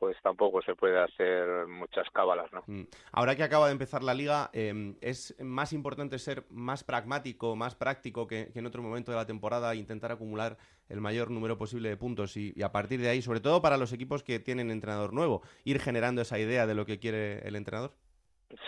pues 0.00 0.16
tampoco 0.22 0.62
se 0.62 0.74
puede 0.74 0.98
hacer 0.98 1.66
muchas 1.66 2.08
cábalas, 2.10 2.50
¿no? 2.54 2.64
Mm. 2.66 2.84
Ahora 3.12 3.36
que 3.36 3.42
acaba 3.42 3.66
de 3.66 3.72
empezar 3.72 4.02
la 4.02 4.14
liga, 4.14 4.48
em, 4.54 4.96
¿es 5.02 5.36
más 5.40 5.74
importante 5.74 6.18
ser 6.18 6.46
más 6.48 6.84
pragmático, 6.84 7.54
más 7.54 7.74
práctico 7.74 8.26
que, 8.26 8.50
en 8.54 8.66
otro 8.66 8.82
momento 8.82 9.12
de 9.12 9.18
la 9.18 9.26
temporada, 9.26 9.74
intentar 9.74 10.10
acumular 10.10 10.56
el 10.88 11.02
mayor 11.02 11.30
número 11.30 11.58
posible 11.58 11.90
de 11.90 11.98
puntos 11.98 12.38
y, 12.38 12.54
a 12.62 12.72
partir 12.72 13.00
de 13.02 13.10
ahí, 13.10 13.20
sobre 13.20 13.40
todo 13.40 13.60
para 13.60 13.76
los 13.76 13.92
equipos 13.92 14.22
que 14.22 14.40
tienen 14.40 14.70
entrenador 14.70 15.12
nuevo, 15.12 15.42
ir 15.64 15.78
generando 15.78 16.22
esa 16.22 16.38
idea 16.38 16.66
de 16.66 16.74
lo 16.74 16.86
que 16.86 16.98
quiere 16.98 17.46
el 17.46 17.54
entrenador? 17.54 17.92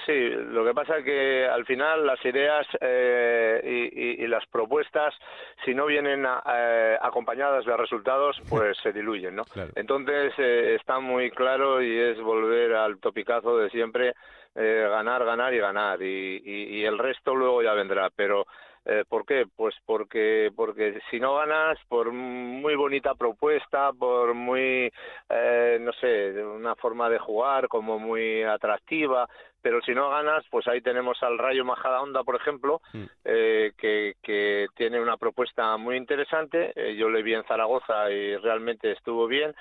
Sí, 0.07 0.31
lo 0.31 0.65
que 0.65 0.75
pasa 0.75 0.99
es 0.99 1.05
que 1.05 1.47
al 1.47 1.65
final 1.65 2.07
las 2.07 2.25
ideas 2.25 2.67
eh, 2.81 3.91
y, 3.93 4.27
las 4.29 4.47
propuestas, 4.47 5.13
si 5.65 5.75
no 5.75 5.87
vienen 5.87 6.25
eh, 6.25 6.97
acompañadas 7.01 7.65
de 7.65 7.77
resultados, 7.77 8.41
pues 8.49 8.77
se 8.79 8.93
diluyen, 8.93 9.35
¿no? 9.35 9.47
Entonces 9.75 10.33
eh, 10.39 10.77
está 10.79 11.01
muy 11.01 11.31
claro 11.31 11.83
y 11.83 11.99
es 11.99 12.21
volver 12.21 12.75
al 12.75 12.99
topicazo 12.99 13.59
de 13.59 13.71
siempre, 13.71 14.15
ganar, 14.55 15.25
ganar 15.25 15.55
y 15.55 15.59
ganar, 15.59 16.03
y 16.03 16.85
el 16.85 16.99
resto 16.99 17.35
luego 17.35 17.63
ya 17.63 17.73
vendrá, 17.73 18.11
pero 18.15 18.47
eh, 18.85 19.05
¿Por 19.09 19.25
qué? 19.25 19.45
Pues 19.55 19.75
porque, 19.87 20.51
porque 20.57 21.01
si 21.11 21.21
no 21.21 21.37
ganas, 21.37 21.79
por 21.89 22.11
muy 22.13 22.75
bonita 22.75 23.15
propuesta, 23.15 23.93
por 23.93 24.35
muy, 24.35 24.93
eh, 25.29 25.79
no 25.81 25.93
sé, 25.93 26.33
una 26.45 26.75
forma 26.75 27.09
de 27.09 27.19
jugar 27.19 27.69
como 27.69 27.99
muy 27.99 28.43
atractiva, 28.43 29.29
pero 29.63 29.81
si 29.83 29.95
no 29.95 30.11
ganas, 30.11 30.45
pues 30.51 30.67
ahí 30.67 30.81
tenemos 30.81 31.23
al 31.23 31.39
Rayo 31.39 31.65
Majadahonda, 31.65 32.25
por 32.25 32.35
ejemplo, 32.35 32.81
mm. 32.93 33.05
eh, 33.25 33.73
que, 33.79 34.15
que 34.21 34.67
tiene 34.75 35.01
una 35.01 35.17
propuesta 35.17 35.77
muy 35.77 35.97
interesante. 35.97 36.73
Eh, 36.75 36.97
yo 36.97 37.09
le 37.09 37.23
vi 37.23 37.35
en 37.35 37.45
Zaragoza 37.45 38.11
y 38.11 38.37
realmente 38.37 38.91
estuvo 38.91 39.29
bien 39.29 39.55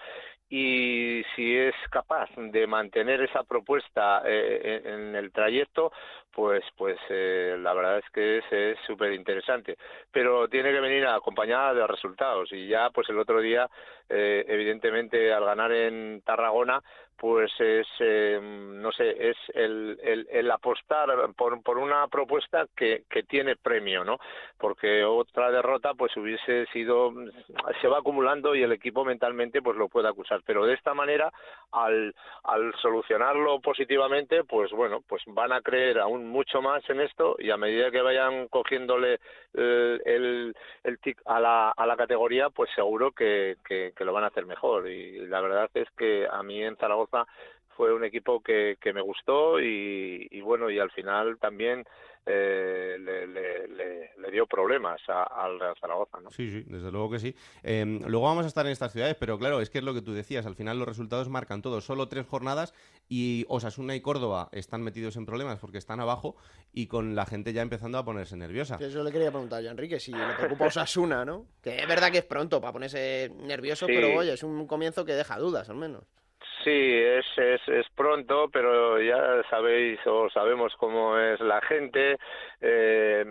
y 0.53 1.23
si 1.33 1.55
es 1.55 1.73
capaz 1.89 2.29
de 2.35 2.67
mantener 2.67 3.21
esa 3.21 3.41
propuesta 3.43 4.21
eh, 4.25 4.81
en 4.83 5.15
el 5.15 5.31
trayecto, 5.31 5.93
pues 6.29 6.61
pues 6.75 6.97
eh, 7.09 7.55
la 7.57 7.73
verdad 7.73 7.99
es 7.99 8.09
que 8.11 8.39
es 8.39 8.77
súper 8.85 9.13
interesante. 9.13 9.77
Pero 10.11 10.49
tiene 10.49 10.73
que 10.73 10.81
venir 10.81 11.07
acompañada 11.07 11.73
de 11.73 11.87
resultados 11.87 12.51
y 12.51 12.67
ya 12.67 12.89
pues 12.89 13.07
el 13.07 13.19
otro 13.19 13.39
día, 13.39 13.69
eh, 14.09 14.43
evidentemente 14.45 15.31
al 15.31 15.45
ganar 15.45 15.71
en 15.71 16.21
Tarragona, 16.25 16.81
pues 17.21 17.51
es, 17.59 17.85
em, 17.99 18.81
no 18.81 18.91
sé, 18.91 19.29
es 19.29 19.37
el, 19.53 19.95
el, 20.01 20.27
el 20.31 20.49
apostar 20.49 21.07
por, 21.37 21.61
por, 21.61 21.77
una 21.77 22.07
propuesta 22.07 22.65
que, 22.75 23.03
que, 23.07 23.21
tiene 23.21 23.55
premio, 23.55 24.03
¿no? 24.03 24.17
Porque 24.57 25.03
otra 25.03 25.51
derrota, 25.51 25.93
pues 25.93 26.17
hubiese 26.17 26.65
sido, 26.73 27.13
se 27.79 27.87
va 27.87 27.99
acumulando 27.99 28.55
y 28.55 28.63
el 28.63 28.71
equipo 28.71 29.05
mentalmente, 29.05 29.61
pues 29.61 29.77
lo 29.77 29.87
puede 29.87 30.07
acusar. 30.07 30.41
Pero 30.47 30.65
de 30.65 30.73
esta 30.73 30.95
manera, 30.95 31.31
al, 31.71 32.15
al 32.43 32.73
solucionarlo 32.81 33.59
positivamente, 33.59 34.43
pues 34.43 34.71
bueno, 34.71 35.03
pues 35.07 35.21
van 35.27 35.51
a 35.51 35.61
creer 35.61 35.99
aún 35.99 36.27
mucho 36.27 36.59
más 36.59 36.81
en 36.89 37.01
esto 37.01 37.35
y 37.37 37.51
a 37.51 37.57
medida 37.57 37.91
que 37.91 38.01
vayan 38.01 38.47
cogiéndole 38.47 39.19
el, 39.53 40.01
el, 40.05 40.55
el 40.83 40.99
tic 41.01 41.21
a 41.25 41.39
la, 41.39 41.69
a 41.69 41.85
la 41.85 41.95
categoría, 41.95 42.49
pues 42.49 42.71
seguro 42.73 43.11
que, 43.11 43.57
que, 43.63 43.93
que 43.95 44.05
lo 44.05 44.11
van 44.11 44.23
a 44.23 44.27
hacer 44.27 44.47
mejor. 44.47 44.89
Y 44.89 45.27
la 45.27 45.39
verdad 45.39 45.69
es 45.75 45.87
que 45.91 46.27
a 46.27 46.41
mí 46.41 46.63
en 46.63 46.77
Zaragoza 46.77 47.10
fue 47.75 47.93
un 47.93 48.03
equipo 48.03 48.41
que, 48.41 48.77
que 48.79 48.93
me 48.93 49.01
gustó 49.01 49.59
y, 49.59 50.41
bueno, 50.41 50.69
y 50.69 50.79
al 50.79 50.91
final 50.91 51.37
también 51.39 51.83
eh, 52.25 52.95
le, 52.99 53.27
le, 53.27 54.31
dio 54.31 54.45
problemas 54.45 55.01
al 55.09 55.59
Real 55.59 55.75
Zaragoza. 55.81 56.19
¿no? 56.21 56.29
Sí, 56.29 56.49
sí, 56.51 56.63
desde 56.67 56.91
luego 56.91 57.09
que 57.09 57.19
sí. 57.19 57.35
Em, 57.63 57.99
luego 58.05 58.27
vamos 58.27 58.45
a 58.45 58.47
estar 58.47 58.65
en 58.65 58.71
estas 58.71 58.91
ciudades, 58.91 59.15
pero 59.19 59.39
claro, 59.39 59.59
es 59.59 59.69
que 59.69 59.79
es 59.79 59.83
lo 59.83 59.93
que 59.93 60.01
tú 60.01 60.13
decías, 60.13 60.45
al 60.45 60.55
final 60.55 60.77
los 60.77 60.87
resultados 60.87 61.27
marcan 61.27 61.61
todo. 61.61 61.81
Solo 61.81 62.07
tres 62.07 62.27
jornadas 62.27 62.73
y 63.09 63.45
Osasuna 63.49 63.95
y 63.95 64.01
Córdoba 64.01 64.49
están 64.51 64.83
metidos 64.83 65.15
en 65.17 65.25
problemas 65.25 65.59
porque 65.59 65.79
están 65.79 65.99
abajo 65.99 66.35
y 66.71 66.87
con 66.87 67.15
la 67.15 67.25
gente 67.25 67.51
ya 67.51 67.63
empezando 67.63 67.97
a 67.97 68.05
ponerse 68.05 68.37
nerviosa. 68.37 68.77
Eso 68.79 69.03
le 69.03 69.11
quería 69.11 69.31
preguntar 69.31 69.63
yo, 69.63 69.71
Enrique, 69.71 69.99
si 69.99 70.11
le 70.11 70.33
preocupa 70.37 70.67
Osasuna, 70.67 71.25
¿no? 71.25 71.47
Que 71.61 71.79
es 71.79 71.87
verdad 71.87 72.11
que 72.11 72.19
es 72.19 72.25
pronto 72.25 72.61
para 72.61 72.73
ponerse 72.73 73.31
nervioso, 73.41 73.87
pero 73.87 74.19
oye, 74.19 74.33
es 74.33 74.43
un 74.43 74.67
comienzo 74.67 75.03
que 75.03 75.13
deja 75.13 75.37
dudas 75.39 75.67
al 75.69 75.77
menos. 75.77 76.03
Sí, 76.63 76.69
es, 76.69 77.25
es, 77.37 77.67
es 77.69 77.89
pronto, 77.95 78.47
pero 78.51 79.01
ya 79.01 79.41
sabéis 79.49 79.99
o 80.05 80.29
sabemos 80.29 80.75
cómo 80.77 81.17
es 81.17 81.39
la 81.39 81.59
gente. 81.61 82.17
Eh, 82.59 83.25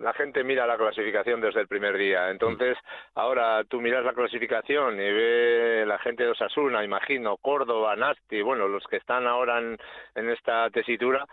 la 0.00 0.12
gente 0.12 0.42
mira 0.42 0.66
la 0.66 0.76
clasificación 0.76 1.40
desde 1.40 1.60
el 1.60 1.68
primer 1.68 1.96
día. 1.96 2.30
Entonces, 2.30 2.76
ahora 3.14 3.62
tú 3.64 3.80
miras 3.80 4.04
la 4.04 4.12
clasificación 4.12 4.94
y 4.94 5.12
ve 5.12 5.84
la 5.86 5.98
gente 5.98 6.24
de 6.24 6.30
Osasuna, 6.30 6.82
imagino, 6.82 7.36
Córdoba, 7.36 7.94
Nasti, 7.94 8.42
bueno, 8.42 8.66
los 8.66 8.84
que 8.88 8.96
están 8.96 9.26
ahora 9.26 9.58
en, 9.58 9.78
en 10.16 10.30
esta 10.30 10.68
tesitura, 10.70 11.24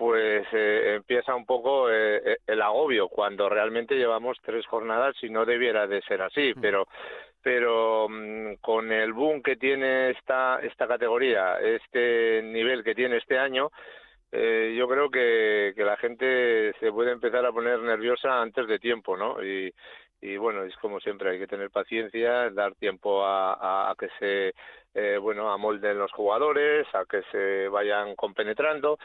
pues 0.00 0.46
eh, 0.52 0.94
empieza 0.96 1.34
un 1.34 1.44
poco 1.44 1.90
eh, 1.90 2.22
eh, 2.24 2.36
el 2.46 2.62
agobio 2.62 3.08
cuando 3.08 3.50
realmente 3.50 3.96
llevamos 3.96 4.38
tres 4.42 4.66
jornadas 4.66 5.14
y 5.22 5.28
no 5.28 5.44
debiera 5.44 5.86
de 5.86 6.00
ser 6.00 6.22
así, 6.22 6.54
pero 6.58 6.88
pero 7.42 8.08
mm, 8.08 8.54
con 8.60 8.92
el 8.92 9.12
boom 9.12 9.42
que 9.42 9.56
tiene 9.56 10.10
esta, 10.10 10.60
esta 10.62 10.86
categoría, 10.86 11.58
este 11.60 12.42
nivel 12.42 12.84
que 12.84 12.94
tiene 12.94 13.16
este 13.16 13.38
año, 13.38 13.70
eh, 14.32 14.74
yo 14.76 14.88
creo 14.88 15.10
que, 15.10 15.72
que 15.74 15.84
la 15.84 15.96
gente 15.96 16.72
se 16.78 16.92
puede 16.92 17.12
empezar 17.12 17.44
a 17.44 17.52
poner 17.52 17.80
nerviosa 17.80 18.40
antes 18.40 18.66
de 18.68 18.78
tiempo, 18.78 19.16
¿no? 19.16 19.42
Y, 19.42 19.72
y 20.20 20.36
bueno, 20.36 20.64
es 20.64 20.76
como 20.76 21.00
siempre, 21.00 21.30
hay 21.30 21.38
que 21.38 21.46
tener 21.46 21.70
paciencia, 21.70 22.50
dar 22.50 22.74
tiempo 22.74 23.24
a, 23.24 23.90
a, 23.90 23.94
que 23.96 24.08
se, 24.18 24.54
eh, 24.94 25.18
bueno, 25.18 25.50
amolden 25.50 25.98
los 25.98 26.12
jugadores, 26.12 26.86
a 26.94 27.04
que 27.06 27.22
se 27.32 27.68
vayan 27.68 28.14
compenetrando 28.16 28.98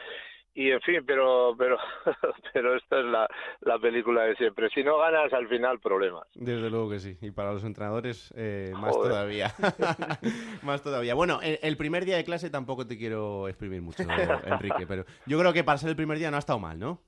y 0.56 0.70
en 0.70 0.80
fin, 0.80 1.04
pero 1.06 1.54
pero 1.56 1.76
pero 2.54 2.76
esta 2.76 2.98
es 2.98 3.04
la, 3.04 3.28
la, 3.60 3.78
película 3.78 4.22
de 4.22 4.34
siempre. 4.36 4.70
Si 4.70 4.82
no 4.82 4.98
ganas, 4.98 5.30
al 5.34 5.46
final 5.48 5.78
problemas. 5.80 6.26
Desde 6.34 6.70
luego 6.70 6.88
que 6.88 6.98
sí. 6.98 7.18
Y 7.20 7.30
para 7.30 7.52
los 7.52 7.62
entrenadores, 7.62 8.32
eh, 8.36 8.72
más 8.74 8.94
todavía. 8.94 9.52
más 10.62 10.82
todavía. 10.82 11.14
Bueno, 11.14 11.40
el, 11.42 11.76
primer 11.76 12.06
día 12.06 12.16
de 12.16 12.24
clase 12.24 12.48
tampoco 12.48 12.86
te 12.86 12.96
quiero 12.96 13.48
exprimir 13.48 13.82
mucho, 13.82 14.02
Enrique, 14.46 14.86
pero 14.88 15.04
yo 15.26 15.38
creo 15.38 15.52
que 15.52 15.62
para 15.62 15.76
ser 15.76 15.90
el 15.90 15.96
primer 15.96 16.16
día 16.16 16.30
no 16.30 16.36
ha 16.36 16.40
estado 16.40 16.58
mal, 16.58 16.78
¿no? 16.78 17.00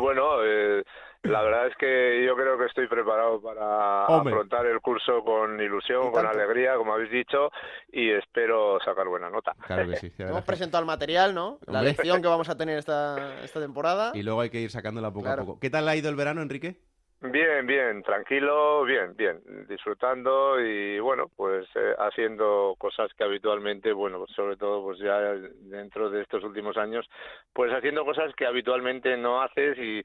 bueno, 0.00 0.44
eh, 0.44 0.84
la 1.22 1.42
verdad 1.42 1.66
es 1.66 1.76
que 1.76 2.24
yo 2.26 2.34
creo 2.36 2.58
que 2.58 2.66
estoy 2.66 2.86
preparado 2.88 3.40
para 3.40 4.06
afrontar 4.06 4.66
el 4.66 4.80
curso 4.80 5.22
con 5.24 5.60
ilusión, 5.60 6.10
con 6.10 6.26
alegría, 6.26 6.76
como 6.76 6.94
habéis 6.94 7.10
dicho, 7.10 7.50
y 7.92 8.10
espero 8.10 8.78
sacar 8.84 9.08
buena 9.08 9.28
nota. 9.28 9.54
Claro 9.66 9.88
que 9.88 9.96
sí. 9.96 10.12
Hemos 10.18 10.44
presentado 10.44 10.80
el 10.82 10.86
material, 10.86 11.34
¿no? 11.34 11.58
La 11.66 11.82
lección 11.82 12.22
que 12.22 12.28
vamos 12.28 12.48
a 12.48 12.56
tener 12.56 12.78
esta, 12.78 13.42
esta 13.42 13.60
temporada. 13.60 14.12
Y 14.14 14.22
luego 14.22 14.40
hay 14.40 14.50
que 14.50 14.60
ir 14.60 14.70
sacándola 14.70 15.12
poco 15.12 15.28
a 15.28 15.36
poco. 15.36 15.60
¿Qué 15.60 15.70
tal 15.70 15.88
ha 15.88 15.96
ido 15.96 16.08
el 16.08 16.16
verano, 16.16 16.40
Enrique? 16.40 16.76
Bien, 17.20 17.66
bien, 17.66 18.04
tranquilo, 18.04 18.84
bien, 18.84 19.16
bien, 19.16 19.40
disfrutando 19.68 20.60
y 20.60 21.00
bueno, 21.00 21.28
pues 21.34 21.66
eh, 21.74 21.92
haciendo 21.98 22.76
cosas 22.78 23.12
que 23.14 23.24
habitualmente, 23.24 23.92
bueno, 23.92 24.24
sobre 24.36 24.56
todo 24.56 24.84
pues 24.84 25.00
ya 25.00 25.18
dentro 25.62 26.10
de 26.10 26.22
estos 26.22 26.44
últimos 26.44 26.76
años, 26.76 27.10
pues 27.52 27.72
haciendo 27.72 28.04
cosas 28.04 28.32
que 28.36 28.46
habitualmente 28.46 29.16
no 29.16 29.42
haces 29.42 29.76
y, 29.78 30.00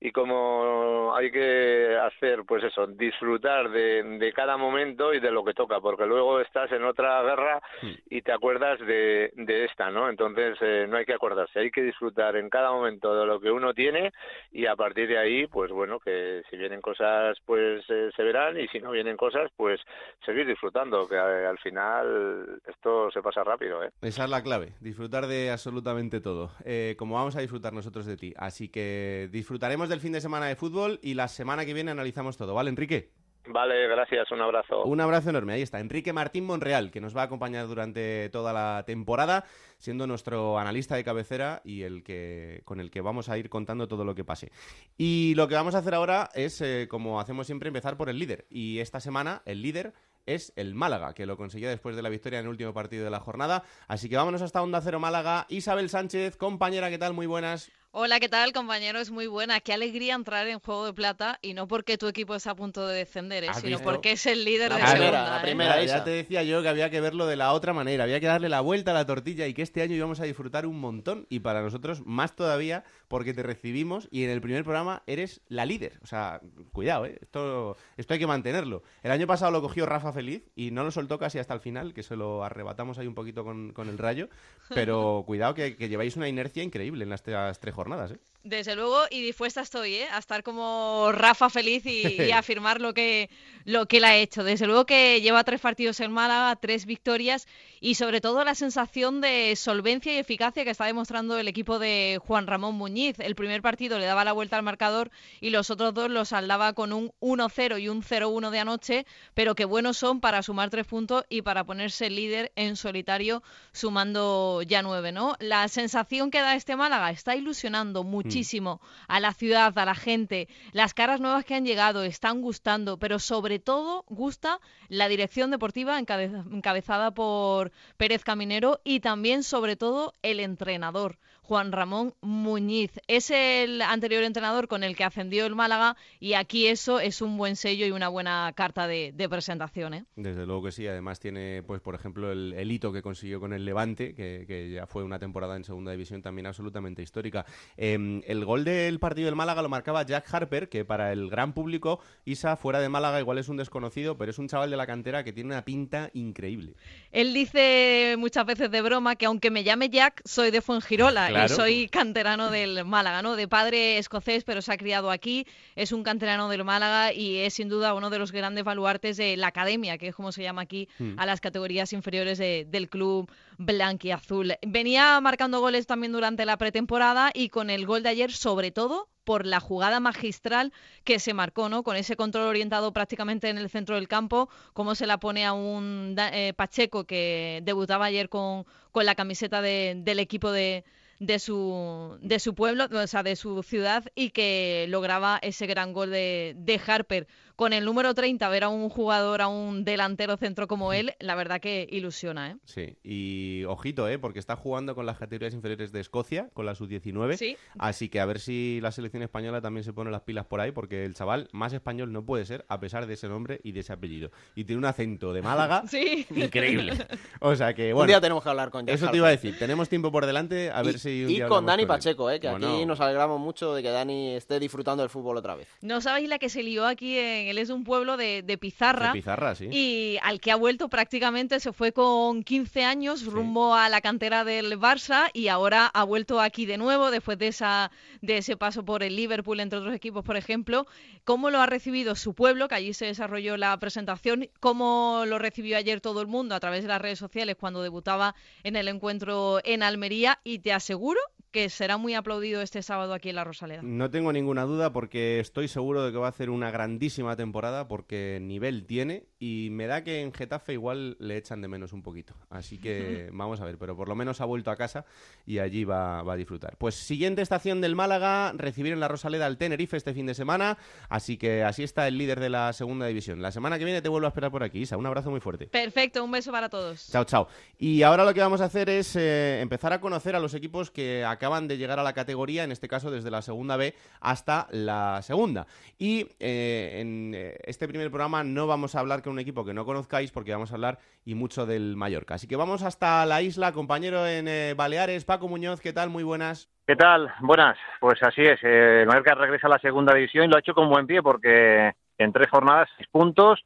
y 0.00 0.10
como 0.10 1.14
hay 1.14 1.30
que 1.30 1.98
hacer, 2.00 2.44
pues 2.48 2.64
eso, 2.64 2.86
disfrutar 2.86 3.68
de, 3.68 4.02
de 4.18 4.32
cada 4.32 4.56
momento 4.56 5.12
y 5.12 5.20
de 5.20 5.30
lo 5.30 5.44
que 5.44 5.52
toca, 5.52 5.80
porque 5.80 6.06
luego 6.06 6.40
estás 6.40 6.72
en 6.72 6.84
otra 6.84 7.22
guerra 7.24 7.60
hmm. 7.82 7.92
y 8.08 8.22
te 8.22 8.32
acuerdas 8.32 8.78
de, 8.80 9.32
de 9.34 9.66
esta, 9.66 9.90
¿no? 9.90 10.08
Entonces 10.08 10.56
eh, 10.62 10.86
no 10.88 10.96
hay 10.96 11.04
que 11.04 11.12
acordarse, 11.12 11.60
hay 11.60 11.70
que 11.70 11.82
disfrutar 11.82 12.36
en 12.36 12.48
cada 12.48 12.72
momento 12.72 13.14
de 13.14 13.26
lo 13.26 13.38
que 13.38 13.50
uno 13.50 13.74
tiene 13.74 14.12
y 14.50 14.64
a 14.64 14.76
partir 14.76 15.08
de 15.08 15.18
ahí, 15.18 15.46
pues 15.46 15.70
bueno, 15.70 16.00
que 16.00 16.42
si 16.54 16.58
vienen 16.58 16.80
cosas, 16.80 17.36
pues 17.44 17.84
eh, 17.88 18.10
se 18.14 18.22
verán 18.22 18.58
y 18.58 18.68
si 18.68 18.78
no 18.78 18.92
vienen 18.92 19.16
cosas, 19.16 19.50
pues 19.56 19.80
seguir 20.24 20.46
disfrutando, 20.46 21.08
que 21.08 21.16
eh, 21.16 21.46
al 21.46 21.58
final 21.58 22.60
esto 22.66 23.10
se 23.10 23.22
pasa 23.22 23.42
rápido. 23.42 23.82
¿eh? 23.82 23.90
Esa 24.02 24.24
es 24.24 24.30
la 24.30 24.42
clave, 24.42 24.72
disfrutar 24.80 25.26
de 25.26 25.50
absolutamente 25.50 26.20
todo, 26.20 26.50
eh, 26.64 26.94
como 26.98 27.16
vamos 27.16 27.36
a 27.36 27.40
disfrutar 27.40 27.72
nosotros 27.72 28.06
de 28.06 28.16
ti. 28.16 28.32
Así 28.36 28.68
que 28.68 29.28
disfrutaremos 29.32 29.88
del 29.88 30.00
fin 30.00 30.12
de 30.12 30.20
semana 30.20 30.46
de 30.46 30.56
fútbol 30.56 31.00
y 31.02 31.14
la 31.14 31.28
semana 31.28 31.64
que 31.64 31.74
viene 31.74 31.90
analizamos 31.90 32.36
todo, 32.36 32.54
¿vale, 32.54 32.70
Enrique? 32.70 33.23
Vale, 33.46 33.86
gracias, 33.88 34.30
un 34.32 34.40
abrazo. 34.40 34.84
Un 34.84 35.00
abrazo 35.00 35.30
enorme, 35.30 35.52
ahí 35.52 35.62
está, 35.62 35.78
Enrique 35.78 36.14
Martín 36.14 36.46
Monreal, 36.46 36.90
que 36.90 37.00
nos 37.00 37.14
va 37.14 37.22
a 37.22 37.24
acompañar 37.24 37.66
durante 37.66 38.30
toda 38.30 38.54
la 38.54 38.84
temporada, 38.86 39.44
siendo 39.76 40.06
nuestro 40.06 40.58
analista 40.58 40.96
de 40.96 41.04
cabecera 41.04 41.60
y 41.62 41.82
el 41.82 42.02
que 42.02 42.62
con 42.64 42.80
el 42.80 42.90
que 42.90 43.02
vamos 43.02 43.28
a 43.28 43.36
ir 43.36 43.50
contando 43.50 43.86
todo 43.86 44.04
lo 44.04 44.14
que 44.14 44.24
pase. 44.24 44.50
Y 44.96 45.34
lo 45.36 45.46
que 45.46 45.56
vamos 45.56 45.74
a 45.74 45.78
hacer 45.78 45.94
ahora 45.94 46.30
es, 46.34 46.60
eh, 46.62 46.86
como 46.88 47.20
hacemos 47.20 47.46
siempre, 47.46 47.68
empezar 47.68 47.98
por 47.98 48.08
el 48.08 48.18
líder. 48.18 48.46
Y 48.48 48.78
esta 48.78 48.98
semana 48.98 49.42
el 49.44 49.60
líder 49.60 49.92
es 50.26 50.54
el 50.56 50.74
Málaga, 50.74 51.12
que 51.12 51.26
lo 51.26 51.36
consiguió 51.36 51.68
después 51.68 51.96
de 51.96 52.02
la 52.02 52.08
victoria 52.08 52.38
en 52.38 52.46
el 52.46 52.50
último 52.50 52.72
partido 52.72 53.04
de 53.04 53.10
la 53.10 53.20
jornada. 53.20 53.62
Así 53.88 54.08
que 54.08 54.16
vámonos 54.16 54.40
hasta 54.40 54.62
Onda 54.62 54.80
Cero 54.80 55.00
Málaga. 55.00 55.46
Isabel 55.50 55.90
Sánchez, 55.90 56.36
compañera, 56.36 56.88
¿qué 56.88 56.98
tal? 56.98 57.12
Muy 57.12 57.26
buenas. 57.26 57.70
Hola, 57.96 58.18
¿qué 58.18 58.28
tal, 58.28 58.52
compañeros? 58.52 59.12
Muy 59.12 59.28
buena. 59.28 59.60
Qué 59.60 59.72
alegría 59.72 60.16
entrar 60.16 60.48
en 60.48 60.58
Juego 60.58 60.86
de 60.86 60.92
Plata 60.92 61.38
y 61.42 61.54
no 61.54 61.68
porque 61.68 61.96
tu 61.96 62.08
equipo 62.08 62.34
está 62.34 62.50
a 62.50 62.56
punto 62.56 62.88
de 62.88 62.96
descender, 62.96 63.44
¿eh? 63.44 63.50
sino 63.54 63.78
porque 63.78 64.10
es 64.10 64.26
el 64.26 64.44
líder 64.44 64.72
la 64.72 64.78
de 64.78 64.82
primera, 64.82 64.98
segunda. 64.98 65.30
La 65.30 65.38
¿eh? 65.38 65.42
primera, 65.42 65.80
ya, 65.84 65.98
ya 65.98 66.04
te 66.04 66.10
decía 66.10 66.42
yo 66.42 66.60
que 66.60 66.68
había 66.68 66.90
que 66.90 67.00
verlo 67.00 67.26
de 67.26 67.36
la 67.36 67.52
otra 67.52 67.72
manera, 67.72 68.02
había 68.02 68.18
que 68.18 68.26
darle 68.26 68.48
la 68.48 68.62
vuelta 68.62 68.90
a 68.90 68.94
la 68.94 69.06
tortilla 69.06 69.46
y 69.46 69.54
que 69.54 69.62
este 69.62 69.80
año 69.80 69.94
íbamos 69.94 70.18
a 70.18 70.24
disfrutar 70.24 70.66
un 70.66 70.80
montón 70.80 71.28
y 71.30 71.38
para 71.38 71.62
nosotros 71.62 72.04
más 72.04 72.34
todavía 72.34 72.82
porque 73.06 73.32
te 73.32 73.44
recibimos 73.44 74.08
y 74.10 74.24
en 74.24 74.30
el 74.30 74.40
primer 74.40 74.64
programa 74.64 75.04
eres 75.06 75.40
la 75.46 75.64
líder. 75.64 76.00
O 76.02 76.06
sea, 76.08 76.40
cuidado, 76.72 77.06
¿eh? 77.06 77.16
esto, 77.22 77.76
esto 77.96 78.14
hay 78.14 78.18
que 78.18 78.26
mantenerlo. 78.26 78.82
El 79.04 79.12
año 79.12 79.28
pasado 79.28 79.52
lo 79.52 79.62
cogió 79.62 79.86
Rafa 79.86 80.12
Feliz 80.12 80.42
y 80.56 80.72
no 80.72 80.82
lo 80.82 80.90
soltó 80.90 81.20
casi 81.20 81.38
hasta 81.38 81.54
el 81.54 81.60
final, 81.60 81.94
que 81.94 82.02
se 82.02 82.16
lo 82.16 82.42
arrebatamos 82.42 82.98
ahí 82.98 83.06
un 83.06 83.14
poquito 83.14 83.44
con, 83.44 83.72
con 83.72 83.88
el 83.88 83.98
rayo, 83.98 84.28
pero 84.70 85.22
cuidado 85.24 85.54
que, 85.54 85.76
que 85.76 85.88
lleváis 85.88 86.16
una 86.16 86.28
inercia 86.28 86.64
increíble 86.64 87.04
en 87.04 87.10
las, 87.10 87.24
las 87.28 87.60
tres 87.60 87.72
jornadas. 87.72 87.83
¿Eh? 88.12 88.18
Desde 88.44 88.76
luego, 88.76 89.00
y 89.10 89.22
dispuesta 89.22 89.62
estoy 89.62 89.94
¿eh? 89.94 90.08
a 90.12 90.18
estar 90.18 90.42
como 90.42 91.10
Rafa 91.12 91.48
feliz 91.48 91.86
y, 91.86 92.22
y 92.22 92.30
a 92.30 92.38
afirmar 92.40 92.78
lo 92.78 92.92
que, 92.92 93.30
lo 93.64 93.86
que 93.86 93.96
él 93.96 94.04
ha 94.04 94.16
hecho. 94.16 94.44
Desde 94.44 94.66
luego 94.66 94.84
que 94.84 95.22
lleva 95.22 95.44
tres 95.44 95.62
partidos 95.62 95.98
en 96.00 96.12
Málaga, 96.12 96.54
tres 96.56 96.84
victorias 96.84 97.46
y 97.80 97.94
sobre 97.94 98.20
todo 98.20 98.44
la 98.44 98.54
sensación 98.54 99.22
de 99.22 99.56
solvencia 99.56 100.14
y 100.14 100.18
eficacia 100.18 100.64
que 100.64 100.70
está 100.70 100.84
demostrando 100.84 101.38
el 101.38 101.48
equipo 101.48 101.78
de 101.78 102.20
Juan 102.22 102.46
Ramón 102.46 102.74
Muñiz. 102.74 103.18
El 103.18 103.34
primer 103.34 103.62
partido 103.62 103.98
le 103.98 104.04
daba 104.04 104.24
la 104.24 104.32
vuelta 104.32 104.56
al 104.56 104.62
marcador 104.62 105.10
y 105.40 105.50
los 105.50 105.70
otros 105.70 105.94
dos 105.94 106.10
los 106.10 106.28
saldaba 106.28 106.74
con 106.74 106.92
un 106.92 107.12
1-0 107.20 107.80
y 107.80 107.88
un 107.88 108.02
0-1 108.02 108.50
de 108.50 108.58
anoche, 108.58 109.06
pero 109.32 109.54
que 109.54 109.64
buenos 109.64 109.96
son 109.96 110.20
para 110.20 110.42
sumar 110.42 110.68
tres 110.68 110.86
puntos 110.86 111.24
y 111.30 111.42
para 111.42 111.64
ponerse 111.64 112.10
líder 112.10 112.52
en 112.56 112.76
solitario 112.76 113.42
sumando 113.72 114.60
ya 114.62 114.82
nueve, 114.82 115.12
¿no? 115.12 115.36
La 115.40 115.68
sensación 115.68 116.30
que 116.30 116.40
da 116.40 116.54
este 116.54 116.76
Málaga 116.76 117.10
está 117.10 117.36
ilusionando 117.74 118.04
muchísimo 118.04 118.80
a 119.08 119.18
la 119.20 119.32
ciudad, 119.32 119.76
a 119.78 119.84
la 119.84 119.94
gente. 119.94 120.48
Las 120.72 120.94
caras 120.94 121.20
nuevas 121.20 121.44
que 121.44 121.54
han 121.54 121.64
llegado 121.64 122.04
están 122.04 122.40
gustando, 122.40 122.98
pero 122.98 123.18
sobre 123.18 123.58
todo 123.58 124.04
gusta 124.08 124.60
la 124.88 125.08
dirección 125.08 125.50
deportiva 125.50 125.98
encabez- 126.00 126.44
encabezada 126.52 127.12
por 127.12 127.72
Pérez 127.96 128.22
Caminero 128.22 128.80
y 128.84 129.00
también, 129.00 129.42
sobre 129.42 129.76
todo, 129.76 130.12
el 130.22 130.38
entrenador. 130.40 131.18
Juan 131.46 131.72
Ramón 131.72 132.14
Muñiz. 132.22 132.92
Es 133.06 133.30
el 133.30 133.82
anterior 133.82 134.24
entrenador 134.24 134.66
con 134.66 134.82
el 134.82 134.96
que 134.96 135.04
ascendió 135.04 135.44
el 135.44 135.54
Málaga 135.54 135.94
y 136.18 136.32
aquí 136.32 136.66
eso 136.68 137.00
es 137.00 137.20
un 137.20 137.36
buen 137.36 137.56
sello 137.56 137.84
y 137.86 137.90
una 137.90 138.08
buena 138.08 138.50
carta 138.56 138.86
de, 138.86 139.12
de 139.12 139.28
presentación. 139.28 139.92
¿eh? 139.92 140.04
Desde 140.16 140.46
luego 140.46 140.64
que 140.64 140.72
sí, 140.72 140.86
además 140.86 141.20
tiene, 141.20 141.62
pues 141.62 141.82
por 141.82 141.94
ejemplo, 141.94 142.32
el, 142.32 142.54
el 142.54 142.72
hito 142.72 142.92
que 142.92 143.02
consiguió 143.02 143.40
con 143.40 143.52
el 143.52 143.66
Levante, 143.66 144.14
que, 144.14 144.44
que 144.46 144.70
ya 144.70 144.86
fue 144.86 145.04
una 145.04 145.18
temporada 145.18 145.54
en 145.56 145.64
segunda 145.64 145.92
división 145.92 146.22
también 146.22 146.46
absolutamente 146.46 147.02
histórica. 147.02 147.44
Eh, 147.76 148.22
el 148.26 148.44
gol 148.46 148.64
del 148.64 148.98
partido 148.98 149.26
del 149.26 149.36
Málaga 149.36 149.60
lo 149.60 149.68
marcaba 149.68 150.02
Jack 150.02 150.32
Harper, 150.32 150.70
que 150.70 150.86
para 150.86 151.12
el 151.12 151.28
gran 151.28 151.52
público, 151.52 152.00
Isa, 152.24 152.56
fuera 152.56 152.80
de 152.80 152.88
Málaga, 152.88 153.20
igual 153.20 153.36
es 153.36 153.50
un 153.50 153.58
desconocido, 153.58 154.16
pero 154.16 154.30
es 154.30 154.38
un 154.38 154.48
chaval 154.48 154.70
de 154.70 154.78
la 154.78 154.86
cantera 154.86 155.24
que 155.24 155.34
tiene 155.34 155.50
una 155.50 155.64
pinta 155.64 156.10
increíble. 156.14 156.74
Él 157.12 157.34
dice 157.34 158.16
muchas 158.18 158.46
veces 158.46 158.70
de 158.70 158.80
broma 158.80 159.16
que 159.16 159.26
aunque 159.26 159.50
me 159.50 159.62
llame 159.62 159.90
Jack, 159.90 160.22
soy 160.24 160.50
de 160.50 160.62
Fuengirola 160.62 161.33
Claro. 161.34 161.54
soy 161.56 161.88
canterano 161.88 162.50
del 162.50 162.84
Málaga, 162.84 163.22
¿no? 163.22 163.36
De 163.36 163.46
padre 163.48 163.98
escocés, 163.98 164.44
pero 164.44 164.62
se 164.62 164.72
ha 164.72 164.76
criado 164.76 165.10
aquí, 165.10 165.46
es 165.76 165.92
un 165.92 166.02
canterano 166.02 166.48
del 166.48 166.64
Málaga 166.64 167.12
y 167.12 167.38
es 167.38 167.54
sin 167.54 167.68
duda 167.68 167.94
uno 167.94 168.10
de 168.10 168.18
los 168.18 168.32
grandes 168.32 168.64
baluartes 168.64 169.16
de 169.16 169.36
la 169.36 169.48
academia, 169.48 169.98
que 169.98 170.08
es 170.08 170.14
como 170.14 170.32
se 170.32 170.42
llama 170.42 170.62
aquí 170.62 170.88
Mm. 170.98 171.18
a 171.18 171.26
las 171.26 171.40
categorías 171.40 171.92
inferiores 171.92 172.38
de- 172.38 172.66
del 172.68 172.88
club 172.88 173.30
blanquiazul. 173.58 174.54
Venía 174.66 175.20
marcando 175.20 175.60
goles 175.60 175.86
también 175.86 176.12
durante 176.12 176.44
la 176.44 176.56
pretemporada 176.56 177.30
y 177.34 177.48
con 177.48 177.70
el 177.70 177.86
gol 177.86 178.02
de 178.02 178.08
ayer, 178.10 178.32
sobre 178.32 178.70
todo 178.70 179.08
por 179.24 179.46
la 179.46 179.58
jugada 179.58 180.00
magistral 180.00 180.70
que 181.02 181.18
se 181.18 181.32
marcó, 181.32 181.70
¿no? 181.70 181.82
Con 181.82 181.96
ese 181.96 182.14
control 182.14 182.46
orientado 182.46 182.92
prácticamente 182.92 183.48
en 183.48 183.56
el 183.56 183.70
centro 183.70 183.94
del 183.94 184.06
campo, 184.06 184.50
cómo 184.74 184.94
se 184.94 185.06
la 185.06 185.18
pone 185.18 185.46
a 185.46 185.54
un 185.54 186.14
eh, 186.18 186.52
Pacheco 186.54 187.04
que 187.04 187.60
debutaba 187.62 188.04
ayer 188.04 188.28
con, 188.28 188.66
con 188.92 189.06
la 189.06 189.14
camiseta 189.14 189.62
de- 189.62 189.94
del 189.96 190.18
equipo 190.18 190.52
de, 190.52 190.84
de 191.26 191.38
su, 191.38 192.18
de 192.20 192.38
su 192.38 192.54
pueblo, 192.54 192.86
o 192.90 193.06
sea, 193.06 193.22
de 193.22 193.36
su 193.36 193.62
ciudad, 193.62 194.04
y 194.14 194.30
que 194.30 194.86
lograba 194.88 195.38
ese 195.42 195.66
gran 195.66 195.92
gol 195.92 196.10
de, 196.10 196.54
de 196.56 196.80
Harper. 196.86 197.26
Con 197.56 197.72
el 197.72 197.84
número 197.84 198.14
30, 198.14 198.48
ver 198.48 198.64
a 198.64 198.68
un 198.68 198.88
jugador, 198.88 199.40
a 199.40 199.46
un 199.48 199.84
delantero 199.84 200.36
centro 200.36 200.66
como 200.66 200.92
él, 200.92 201.14
la 201.20 201.36
verdad 201.36 201.60
que 201.60 201.86
ilusiona, 201.90 202.50
¿eh? 202.50 202.56
Sí, 202.64 202.96
y 203.04 203.62
ojito, 203.64 204.08
¿eh? 204.08 204.18
porque 204.18 204.40
está 204.40 204.56
jugando 204.56 204.94
con 204.96 205.06
las 205.06 205.18
categorías 205.18 205.54
inferiores 205.54 205.92
de 205.92 206.00
Escocia, 206.00 206.48
con 206.52 206.66
la 206.66 206.74
sub-19. 206.74 207.36
Sí. 207.36 207.56
Así 207.78 208.08
que 208.08 208.18
a 208.18 208.24
ver 208.26 208.40
si 208.40 208.80
la 208.82 208.90
selección 208.90 209.22
española 209.22 209.60
también 209.60 209.84
se 209.84 209.92
pone 209.92 210.10
las 210.10 210.22
pilas 210.22 210.46
por 210.46 210.60
ahí, 210.60 210.72
porque 210.72 211.04
el 211.04 211.14
chaval 211.14 211.48
más 211.52 211.72
español 211.72 212.12
no 212.12 212.24
puede 212.24 212.44
ser, 212.44 212.64
a 212.68 212.80
pesar 212.80 213.06
de 213.06 213.14
ese 213.14 213.28
nombre 213.28 213.60
y 213.62 213.70
de 213.70 213.80
ese 213.80 213.92
apellido. 213.92 214.30
Y 214.56 214.64
tiene 214.64 214.78
un 214.78 214.84
acento 214.86 215.32
de 215.32 215.42
Málaga 215.42 215.84
Sí. 215.88 216.26
increíble. 216.34 216.94
O 217.40 217.54
sea 217.54 217.74
que, 217.74 217.88
Un 217.92 217.98
bueno, 217.98 218.08
día 218.08 218.20
tenemos 218.20 218.42
que 218.42 218.48
hablar 218.48 218.70
con 218.70 218.86
Jack 218.86 218.94
eso 218.96 219.10
te 219.10 219.16
iba 219.18 219.28
a 219.28 219.30
decir. 219.30 219.58
Tenemos 219.58 219.88
tiempo 219.88 220.10
por 220.10 220.26
delante, 220.26 220.70
a 220.70 220.82
ver 220.82 220.96
y, 220.96 220.98
si 220.98 221.24
un 221.24 221.30
y 221.30 221.34
día 221.34 221.48
con 221.48 221.66
Dani. 221.66 221.86
Pacheco, 221.86 222.30
eh, 222.30 222.40
que 222.40 222.48
Bueno, 222.50 222.74
aquí 222.74 222.86
nos 222.86 223.00
alegramos 223.00 223.38
mucho 223.38 223.74
de 223.74 223.82
que 223.82 223.90
Dani 223.90 224.34
esté 224.34 224.58
disfrutando 224.58 225.02
del 225.02 225.10
fútbol 225.10 225.36
otra 225.36 225.54
vez. 225.54 225.68
No 225.82 226.00
sabéis 226.00 226.28
la 226.28 226.38
que 226.38 226.48
se 226.48 226.62
lió 226.62 226.86
aquí, 226.86 227.18
en, 227.18 227.43
él 227.48 227.58
es 227.58 227.70
un 227.70 227.84
pueblo 227.84 228.16
de, 228.16 228.42
de 228.42 228.58
Pizarra. 228.58 229.08
de 229.08 229.12
Pizarra, 229.12 229.54
sí. 229.54 229.68
Y 229.70 230.18
al 230.22 230.40
que 230.40 230.50
ha 230.50 230.56
vuelto 230.56 230.88
prácticamente 230.88 231.60
se 231.60 231.72
fue 231.72 231.92
con 231.92 232.42
15 232.42 232.84
años 232.84 233.24
rumbo 233.24 233.74
a 233.74 233.88
la 233.88 234.00
cantera 234.00 234.44
del 234.44 234.78
Barça 234.78 235.30
y 235.32 235.48
ahora 235.48 235.86
ha 235.86 236.04
vuelto 236.04 236.40
aquí 236.40 236.66
de 236.66 236.78
nuevo 236.78 237.10
después 237.10 237.38
de 237.38 237.48
esa 237.48 237.90
de 238.20 238.38
ese 238.38 238.56
paso 238.56 238.84
por 238.84 239.02
el 239.02 239.16
Liverpool 239.16 239.60
entre 239.60 239.78
otros 239.78 239.94
equipos, 239.94 240.24
por 240.24 240.36
ejemplo. 240.36 240.86
¿Cómo 241.24 241.50
lo 241.50 241.60
ha 241.60 241.66
recibido 241.66 242.14
su 242.14 242.34
pueblo, 242.34 242.68
que 242.68 242.74
allí 242.74 242.94
se 242.94 243.06
desarrolló 243.06 243.56
la 243.56 243.76
presentación? 243.78 244.48
¿Cómo 244.60 245.24
lo 245.26 245.38
recibió 245.38 245.76
ayer 245.76 246.00
todo 246.00 246.20
el 246.20 246.26
mundo 246.26 246.54
a 246.54 246.60
través 246.60 246.82
de 246.82 246.88
las 246.88 247.00
redes 247.00 247.18
sociales 247.18 247.56
cuando 247.58 247.82
debutaba 247.82 248.34
en 248.62 248.76
el 248.76 248.88
encuentro 248.88 249.60
en 249.64 249.82
Almería? 249.82 250.40
Y 250.44 250.58
te 250.60 250.72
aseguro 250.72 251.20
que 251.54 251.68
será 251.68 251.98
muy 251.98 252.14
aplaudido 252.14 252.62
este 252.62 252.82
sábado 252.82 253.14
aquí 253.14 253.28
en 253.28 253.36
la 253.36 253.44
Rosaleda. 253.44 253.80
No 253.80 254.10
tengo 254.10 254.32
ninguna 254.32 254.64
duda 254.64 254.92
porque 254.92 255.38
estoy 255.38 255.68
seguro 255.68 256.04
de 256.04 256.10
que 256.10 256.18
va 256.18 256.26
a 256.26 256.30
hacer 256.30 256.50
una 256.50 256.72
grandísima 256.72 257.33
temporada 257.36 257.88
porque 257.88 258.38
nivel 258.40 258.86
tiene 258.86 259.26
y 259.38 259.68
me 259.70 259.86
da 259.86 260.04
que 260.04 260.22
en 260.22 260.32
Getafe 260.32 260.72
igual 260.72 261.16
le 261.20 261.36
echan 261.36 261.60
de 261.60 261.68
menos 261.68 261.92
un 261.92 262.02
poquito. 262.02 262.34
Así 262.50 262.78
que 262.78 263.28
vamos 263.32 263.60
a 263.60 263.64
ver, 263.64 263.78
pero 263.78 263.96
por 263.96 264.08
lo 264.08 264.14
menos 264.14 264.40
ha 264.40 264.44
vuelto 264.44 264.70
a 264.70 264.76
casa 264.76 265.04
y 265.46 265.58
allí 265.58 265.84
va, 265.84 266.22
va 266.22 266.34
a 266.34 266.36
disfrutar. 266.36 266.76
Pues 266.78 266.94
siguiente 266.94 267.42
estación 267.42 267.80
del 267.80 267.94
Málaga, 267.94 268.52
recibir 268.56 268.92
en 268.92 269.00
la 269.00 269.08
Rosaleda 269.08 269.46
al 269.46 269.58
Tenerife 269.58 269.96
este 269.96 270.14
fin 270.14 270.26
de 270.26 270.34
semana, 270.34 270.78
así 271.08 271.36
que 271.36 271.62
así 271.62 271.82
está 271.82 272.08
el 272.08 272.18
líder 272.18 272.40
de 272.40 272.50
la 272.50 272.72
segunda 272.72 273.06
división. 273.06 273.42
La 273.42 273.52
semana 273.52 273.78
que 273.78 273.84
viene 273.84 274.02
te 274.02 274.08
vuelvo 274.08 274.26
a 274.26 274.28
esperar 274.28 274.50
por 274.50 274.62
aquí, 274.62 274.80
Isa. 274.80 274.96
Un 274.96 275.06
abrazo 275.06 275.30
muy 275.30 275.40
fuerte. 275.40 275.66
Perfecto, 275.66 276.24
un 276.24 276.30
beso 276.30 276.52
para 276.52 276.68
todos. 276.68 277.08
Chao, 277.10 277.24
chao. 277.24 277.48
Y 277.78 278.02
ahora 278.02 278.24
lo 278.24 278.34
que 278.34 278.40
vamos 278.40 278.60
a 278.60 278.66
hacer 278.66 278.88
es 278.88 279.16
eh, 279.16 279.60
empezar 279.60 279.92
a 279.92 280.00
conocer 280.00 280.36
a 280.36 280.40
los 280.40 280.54
equipos 280.54 280.90
que 280.90 281.24
acaban 281.24 281.68
de 281.68 281.76
llegar 281.76 281.98
a 281.98 282.02
la 282.02 282.12
categoría, 282.12 282.64
en 282.64 282.72
este 282.72 282.88
caso 282.88 283.10
desde 283.10 283.30
la 283.30 283.42
segunda 283.42 283.76
B 283.76 283.94
hasta 284.20 284.68
la 284.70 285.20
segunda. 285.22 285.66
Y 285.98 286.26
eh, 286.40 286.98
en 287.00 287.23
eh, 287.32 287.56
este 287.62 287.86
primer 287.86 288.10
programa 288.10 288.42
no 288.42 288.66
vamos 288.66 288.94
a 288.94 289.00
hablar 289.00 289.22
con 289.22 289.34
un 289.34 289.38
equipo 289.38 289.64
que 289.64 289.72
no 289.72 289.84
conozcáis 289.84 290.32
porque 290.32 290.52
vamos 290.52 290.72
a 290.72 290.74
hablar 290.74 290.98
y 291.24 291.34
mucho 291.34 291.64
del 291.64 291.96
Mallorca. 291.96 292.34
Así 292.34 292.48
que 292.48 292.56
vamos 292.56 292.82
hasta 292.82 293.24
la 293.24 293.40
isla, 293.40 293.72
compañero 293.72 294.26
en 294.26 294.48
eh, 294.48 294.74
Baleares, 294.76 295.24
Paco 295.24 295.48
Muñoz, 295.48 295.80
¿qué 295.80 295.92
tal? 295.92 296.10
Muy 296.10 296.24
buenas. 296.24 296.68
¿Qué 296.86 296.96
tal? 296.96 297.32
Buenas. 297.40 297.78
Pues 298.00 298.22
así 298.22 298.42
es. 298.42 298.62
eh, 298.64 299.02
el 299.02 299.06
Mallorca 299.06 299.34
regresa 299.36 299.68
a 299.68 299.70
la 299.70 299.78
segunda 299.78 300.12
división 300.14 300.44
y 300.44 300.48
lo 300.48 300.56
ha 300.56 300.60
hecho 300.60 300.74
con 300.74 300.90
buen 300.90 301.06
pie 301.06 301.22
porque 301.22 301.92
en 302.18 302.32
tres 302.32 302.50
jornadas, 302.50 302.88
seis 302.96 303.08
puntos, 303.10 303.64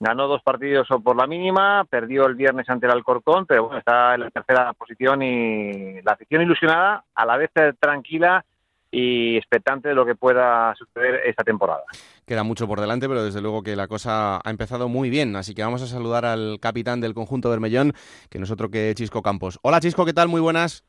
ganó 0.00 0.28
dos 0.28 0.42
partidos 0.42 0.88
por 1.02 1.16
la 1.16 1.26
mínima, 1.26 1.84
perdió 1.88 2.26
el 2.26 2.34
viernes 2.34 2.68
ante 2.68 2.86
el 2.86 2.92
Alcorcón, 2.92 3.46
pero 3.46 3.64
bueno, 3.64 3.78
está 3.78 4.14
en 4.14 4.20
la 4.20 4.30
tercera 4.30 4.72
posición 4.72 5.22
y 5.22 6.02
la 6.02 6.12
afición 6.12 6.42
ilusionada, 6.42 7.04
a 7.14 7.24
la 7.24 7.36
vez 7.36 7.50
tranquila 7.80 8.44
y 8.90 9.36
expectante 9.36 9.88
de 9.88 9.94
lo 9.94 10.06
que 10.06 10.14
pueda 10.14 10.74
suceder 10.76 11.20
esta 11.26 11.44
temporada. 11.44 11.82
Queda 12.26 12.42
mucho 12.42 12.66
por 12.66 12.80
delante, 12.80 13.08
pero 13.08 13.24
desde 13.24 13.40
luego 13.40 13.62
que 13.62 13.76
la 13.76 13.88
cosa 13.88 14.40
ha 14.42 14.50
empezado 14.50 14.88
muy 14.88 15.10
bien. 15.10 15.36
Así 15.36 15.54
que 15.54 15.62
vamos 15.62 15.82
a 15.82 15.86
saludar 15.86 16.24
al 16.24 16.58
capitán 16.60 17.00
del 17.00 17.14
conjunto 17.14 17.50
Bermellón, 17.50 17.92
que 18.30 18.38
no 18.38 18.44
es 18.44 18.50
otro 18.50 18.70
que 18.70 18.94
Chisco 18.94 19.22
Campos. 19.22 19.58
Hola 19.62 19.80
Chisco, 19.80 20.04
¿qué 20.04 20.12
tal? 20.12 20.28
Muy 20.28 20.40
buenas. 20.40 20.84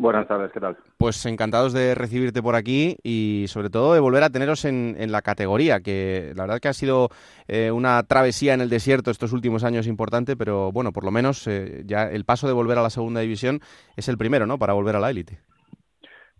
Buenas 0.00 0.28
tardes, 0.28 0.52
¿qué 0.52 0.60
tal? 0.60 0.76
Pues 0.96 1.26
encantados 1.26 1.72
de 1.72 1.96
recibirte 1.96 2.40
por 2.40 2.54
aquí 2.54 2.96
y 3.02 3.46
sobre 3.48 3.68
todo 3.68 3.94
de 3.94 4.00
volver 4.00 4.22
a 4.22 4.30
teneros 4.30 4.64
en, 4.64 4.94
en 4.96 5.10
la 5.10 5.22
categoría, 5.22 5.80
que 5.80 6.32
la 6.36 6.44
verdad 6.44 6.60
que 6.60 6.68
ha 6.68 6.72
sido 6.72 7.08
eh, 7.48 7.72
una 7.72 8.00
travesía 8.04 8.54
en 8.54 8.60
el 8.60 8.68
desierto 8.68 9.10
estos 9.10 9.32
últimos 9.32 9.64
años 9.64 9.88
importante, 9.88 10.36
pero 10.36 10.70
bueno, 10.70 10.92
por 10.92 11.02
lo 11.02 11.10
menos 11.10 11.44
eh, 11.48 11.82
ya 11.84 12.04
el 12.04 12.24
paso 12.24 12.46
de 12.46 12.52
volver 12.52 12.78
a 12.78 12.82
la 12.82 12.90
segunda 12.90 13.20
división 13.22 13.60
es 13.96 14.08
el 14.08 14.16
primero, 14.16 14.46
¿no? 14.46 14.56
Para 14.56 14.72
volver 14.72 14.94
a 14.94 15.00
la 15.00 15.10
élite. 15.10 15.40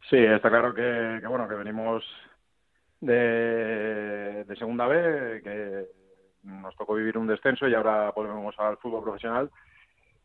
Sí, 0.08 0.16
está 0.16 0.48
claro 0.48 0.72
que, 0.74 1.18
que, 1.20 1.26
bueno 1.26 1.46
que 1.46 1.54
venimos 1.54 2.02
de, 3.00 4.44
segunda 4.58 4.86
B, 4.86 5.42
que 5.42 5.86
nos 6.44 6.74
tocó 6.76 6.94
vivir 6.94 7.18
un 7.18 7.26
descenso 7.26 7.68
y 7.68 7.74
ahora 7.74 8.10
volvemos 8.12 8.54
al 8.58 8.78
fútbol 8.78 9.02
profesional. 9.02 9.50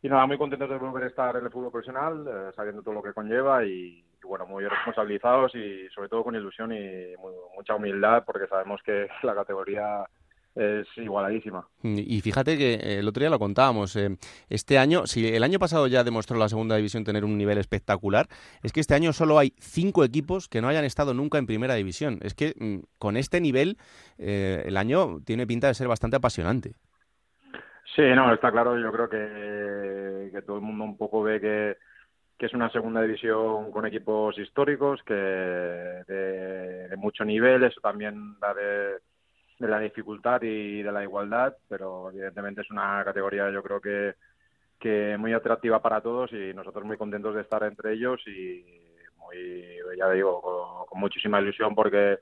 Y 0.02 0.08
nada, 0.08 0.26
muy 0.26 0.38
contentos 0.38 0.68
de 0.68 0.78
volver 0.78 1.04
a 1.04 1.08
estar 1.08 1.36
en 1.36 1.44
el 1.44 1.50
fútbol 1.50 1.72
profesional, 1.72 2.26
eh, 2.26 2.52
sabiendo 2.54 2.82
todo 2.82 2.94
lo 2.94 3.02
que 3.02 3.12
conlleva 3.12 3.64
y 3.64 4.04
bueno, 4.22 4.46
muy 4.46 4.66
responsabilizados 4.66 5.54
y 5.54 5.88
sobre 5.90 6.08
todo 6.08 6.24
con 6.24 6.34
ilusión 6.34 6.72
y 6.72 7.14
mucha 7.54 7.74
humildad 7.74 8.24
porque 8.24 8.46
sabemos 8.46 8.82
que 8.82 9.08
la 9.22 9.34
categoría 9.34 10.04
es 10.54 10.86
igualadísima. 10.96 11.66
Y 11.82 12.20
fíjate 12.20 12.56
que 12.56 12.74
eh, 12.74 12.98
el 12.98 13.08
otro 13.08 13.20
día 13.20 13.30
lo 13.30 13.38
contábamos, 13.38 13.96
eh, 13.96 14.16
este 14.48 14.78
año, 14.78 15.06
si 15.06 15.34
el 15.34 15.42
año 15.42 15.58
pasado 15.58 15.86
ya 15.86 16.04
demostró 16.04 16.38
la 16.38 16.48
segunda 16.48 16.76
división 16.76 17.04
tener 17.04 17.24
un 17.24 17.36
nivel 17.36 17.58
espectacular, 17.58 18.26
es 18.62 18.72
que 18.72 18.80
este 18.80 18.94
año 18.94 19.12
solo 19.12 19.38
hay 19.38 19.52
cinco 19.58 20.04
equipos 20.04 20.48
que 20.48 20.60
no 20.60 20.68
hayan 20.68 20.84
estado 20.84 21.14
nunca 21.14 21.38
en 21.38 21.46
primera 21.46 21.74
división. 21.74 22.18
Es 22.22 22.34
que 22.34 22.54
mm, 22.58 22.84
con 22.98 23.16
este 23.16 23.40
nivel 23.40 23.76
eh, 24.18 24.62
el 24.66 24.76
año 24.76 25.20
tiene 25.24 25.46
pinta 25.46 25.66
de 25.66 25.74
ser 25.74 25.88
bastante 25.88 26.16
apasionante. 26.16 26.74
Sí, 27.94 28.02
no, 28.14 28.32
está 28.32 28.50
claro, 28.50 28.78
yo 28.78 28.90
creo 28.92 29.08
que, 29.08 30.30
que 30.32 30.42
todo 30.42 30.56
el 30.56 30.62
mundo 30.62 30.84
un 30.84 30.96
poco 30.96 31.22
ve 31.22 31.40
que, 31.40 31.76
que 32.38 32.46
es 32.46 32.54
una 32.54 32.70
segunda 32.70 33.00
división 33.02 33.70
con 33.70 33.86
equipos 33.86 34.36
históricos, 34.38 35.00
que 35.04 35.14
de, 35.14 36.88
de 36.88 36.96
mucho 36.96 37.24
nivel, 37.24 37.62
eso 37.62 37.80
también 37.80 38.38
da 38.40 38.52
de 38.52 38.98
de 39.58 39.68
la 39.68 39.78
dificultad 39.78 40.42
y 40.42 40.82
de 40.82 40.92
la 40.92 41.02
igualdad, 41.02 41.56
pero 41.68 42.10
evidentemente 42.10 42.62
es 42.62 42.70
una 42.70 43.02
categoría 43.04 43.50
yo 43.50 43.62
creo 43.62 43.80
que, 43.80 44.14
que 44.78 45.16
muy 45.18 45.32
atractiva 45.32 45.80
para 45.80 46.00
todos 46.00 46.32
y 46.32 46.52
nosotros 46.54 46.84
muy 46.84 46.96
contentos 46.96 47.34
de 47.34 47.42
estar 47.42 47.62
entre 47.64 47.92
ellos 47.92 48.20
y 48.26 48.64
muy, 49.16 49.78
ya 49.98 50.10
digo, 50.10 50.86
con, 50.88 51.00
muchísima 51.00 51.40
ilusión 51.40 51.74
porque 51.74 52.18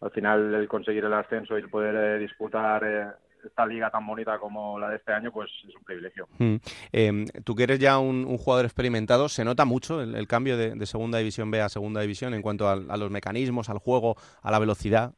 al 0.00 0.10
final 0.10 0.54
el 0.54 0.68
conseguir 0.68 1.04
el 1.04 1.14
ascenso 1.14 1.56
y 1.56 1.62
el 1.62 1.70
poder 1.70 1.94
eh, 1.94 2.18
disputar 2.18 2.84
eh, 2.84 3.06
esta 3.46 3.66
liga 3.66 3.90
tan 3.90 4.06
bonita 4.06 4.38
como 4.38 4.78
la 4.78 4.88
de 4.88 4.96
este 4.96 5.12
año, 5.12 5.32
pues 5.32 5.50
es 5.68 5.74
un 5.74 5.82
privilegio. 5.82 6.28
Mm. 6.38 6.56
Em, 6.92 7.26
tú 7.44 7.54
que 7.54 7.64
eres 7.64 7.78
ya 7.78 7.98
un, 7.98 8.24
jugador 8.38 8.64
experimentado, 8.64 9.28
¿se 9.28 9.44
nota 9.44 9.64
mucho 9.64 10.00
el, 10.00 10.26
cambio 10.28 10.56
de, 10.56 10.86
segunda 10.86 11.18
división 11.18 11.50
B 11.50 11.60
a 11.60 11.68
segunda 11.68 12.00
división 12.00 12.34
en 12.34 12.42
cuanto 12.42 12.68
a, 12.68 12.76
los 12.76 13.10
mecanismos, 13.10 13.68
al 13.68 13.78
juego, 13.78 14.16
a 14.42 14.50
la 14.50 14.58
velocidad? 14.58 15.14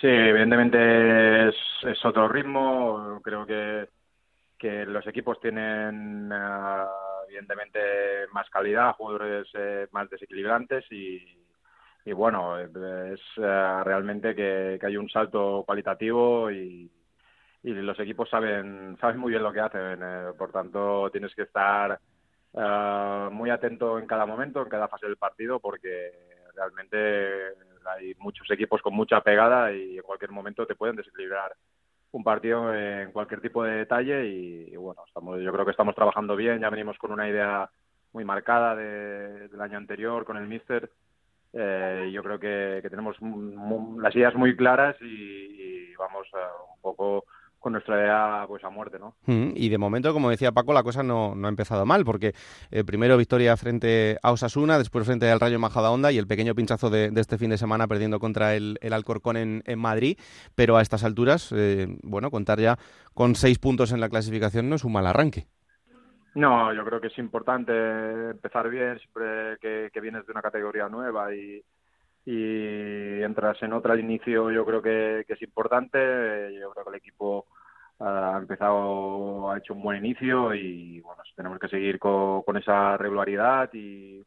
Sí, 0.00 0.08
evidentemente 0.08 1.48
es, 1.48 2.04
otro 2.04 2.28
ritmo. 2.28 3.20
Creo 3.22 3.46
que, 3.46 3.88
que 4.58 4.84
los 4.86 5.06
equipos 5.06 5.40
tienen 5.40 6.30
eh, 6.32 6.84
evidentemente 7.28 7.80
más 8.32 8.48
calidad, 8.50 8.94
jugadores 8.94 9.48
eh, 9.54 9.86
más 9.92 10.10
desequilibrantes 10.10 10.84
y, 10.90 11.22
y 12.04 12.12
bueno, 12.12 12.58
es 12.58 13.20
eh, 13.36 13.80
realmente 13.84 14.34
que, 14.34 14.78
hay 14.82 14.96
un 14.96 15.08
salto 15.08 15.62
cualitativo 15.66 16.50
y, 16.50 16.90
y 17.62 17.70
los 17.72 17.98
equipos 18.00 18.28
saben 18.28 18.96
saben 19.00 19.18
muy 19.18 19.30
bien 19.30 19.42
lo 19.42 19.52
que 19.52 19.60
hacen. 19.60 20.00
por 20.36 20.52
tanto, 20.52 21.08
tienes 21.10 21.34
que 21.34 21.42
estar 21.42 21.98
muy 23.32 23.50
atento 23.50 23.98
en 23.98 24.06
cada 24.06 24.26
momento, 24.26 24.62
en 24.62 24.68
cada 24.68 24.88
fase 24.88 25.06
del 25.06 25.16
partido, 25.16 25.60
porque 25.60 26.33
realmente 26.54 27.54
hay 27.86 28.14
muchos 28.18 28.50
equipos 28.50 28.80
con 28.82 28.94
mucha 28.94 29.20
pegada 29.20 29.72
y 29.72 29.96
en 29.96 30.02
cualquier 30.02 30.30
momento 30.30 30.66
te 30.66 30.74
pueden 30.74 30.96
desequilibrar 30.96 31.54
un 32.12 32.22
partido 32.22 32.72
en 32.72 33.10
cualquier 33.10 33.40
tipo 33.40 33.64
de 33.64 33.72
detalle 33.72 34.26
y, 34.26 34.76
bueno, 34.76 35.02
estamos, 35.06 35.40
yo 35.40 35.52
creo 35.52 35.64
que 35.64 35.72
estamos 35.72 35.96
trabajando 35.96 36.36
bien, 36.36 36.60
ya 36.60 36.70
venimos 36.70 36.96
con 36.96 37.10
una 37.10 37.28
idea 37.28 37.68
muy 38.12 38.24
marcada 38.24 38.76
del 38.76 39.60
año 39.60 39.76
anterior 39.76 40.24
con 40.24 40.36
el 40.36 40.46
Mister. 40.46 40.88
Eh, 41.52 42.10
yo 42.12 42.22
creo 42.22 42.38
que, 42.38 42.86
tenemos 42.88 43.16
las 43.98 44.14
ideas 44.14 44.34
muy 44.36 44.56
claras 44.56 44.96
y, 45.00 45.92
vamos 45.96 46.28
un 46.32 46.80
poco 46.80 47.24
con 47.64 47.72
nuestra 47.72 47.98
idea 47.98 48.44
pues 48.46 48.62
a 48.62 48.68
muerte, 48.68 48.98
¿no? 48.98 49.14
Y 49.26 49.70
de 49.70 49.78
momento, 49.78 50.12
como 50.12 50.28
decía 50.28 50.52
Paco, 50.52 50.74
la 50.74 50.82
cosa 50.82 51.02
no, 51.02 51.34
no 51.34 51.46
ha 51.46 51.48
empezado 51.48 51.86
mal, 51.86 52.04
porque 52.04 52.34
eh, 52.70 52.84
primero 52.84 53.16
victoria 53.16 53.56
frente 53.56 54.18
a 54.22 54.32
Osasuna, 54.32 54.76
después 54.76 55.06
frente 55.06 55.30
al 55.30 55.40
Rayo 55.40 55.58
Majadahonda 55.58 56.12
y 56.12 56.18
el 56.18 56.26
pequeño 56.26 56.54
pinchazo 56.54 56.90
de, 56.90 57.10
este 57.16 57.38
fin 57.38 57.48
de 57.48 57.56
semana 57.56 57.86
perdiendo 57.86 58.20
contra 58.20 58.54
el, 58.54 58.76
el 58.82 58.92
Alcorcón 58.92 59.38
en, 59.38 59.62
en, 59.64 59.78
Madrid, 59.78 60.18
pero 60.54 60.76
a 60.76 60.82
estas 60.82 61.04
alturas, 61.04 61.52
eh, 61.56 61.88
bueno, 62.02 62.30
contar 62.30 62.60
ya 62.60 62.76
con 63.14 63.34
seis 63.34 63.58
puntos 63.58 63.92
en 63.92 64.00
la 64.00 64.10
clasificación 64.10 64.68
no 64.68 64.76
es 64.76 64.84
un 64.84 64.92
mal 64.92 65.06
arranque. 65.06 65.46
No, 66.34 66.70
yo 66.74 66.84
creo 66.84 67.00
que 67.00 67.06
es 67.06 67.16
importante 67.16 67.72
empezar 68.32 68.68
bien, 68.68 68.98
siempre 68.98 69.56
que, 69.58 69.88
que 69.90 70.00
vienes 70.02 70.26
de 70.26 70.32
una 70.32 70.42
categoría 70.42 70.90
nueva 70.90 71.34
y, 71.34 71.64
y 72.26 73.22
entras 73.22 73.62
en 73.62 73.72
otra 73.72 73.92
al 73.92 74.00
inicio 74.00 74.50
yo 74.50 74.64
creo 74.64 74.80
que, 74.80 75.24
es 75.28 75.42
importante 75.42 75.98
yo 76.58 76.70
creo 76.70 76.84
que 76.84 76.90
el 76.90 76.96
equipo 76.96 77.46
ha 78.00 78.36
empezado 78.38 79.50
ha 79.50 79.58
hecho 79.58 79.74
un 79.74 79.82
buen 79.82 79.98
inicio 79.98 80.54
y 80.54 81.00
bueno 81.00 81.22
tenemos 81.36 81.58
que 81.58 81.68
seguir 81.68 81.98
con, 81.98 82.56
esa 82.56 82.96
regularidad 82.96 83.70
y, 83.72 84.24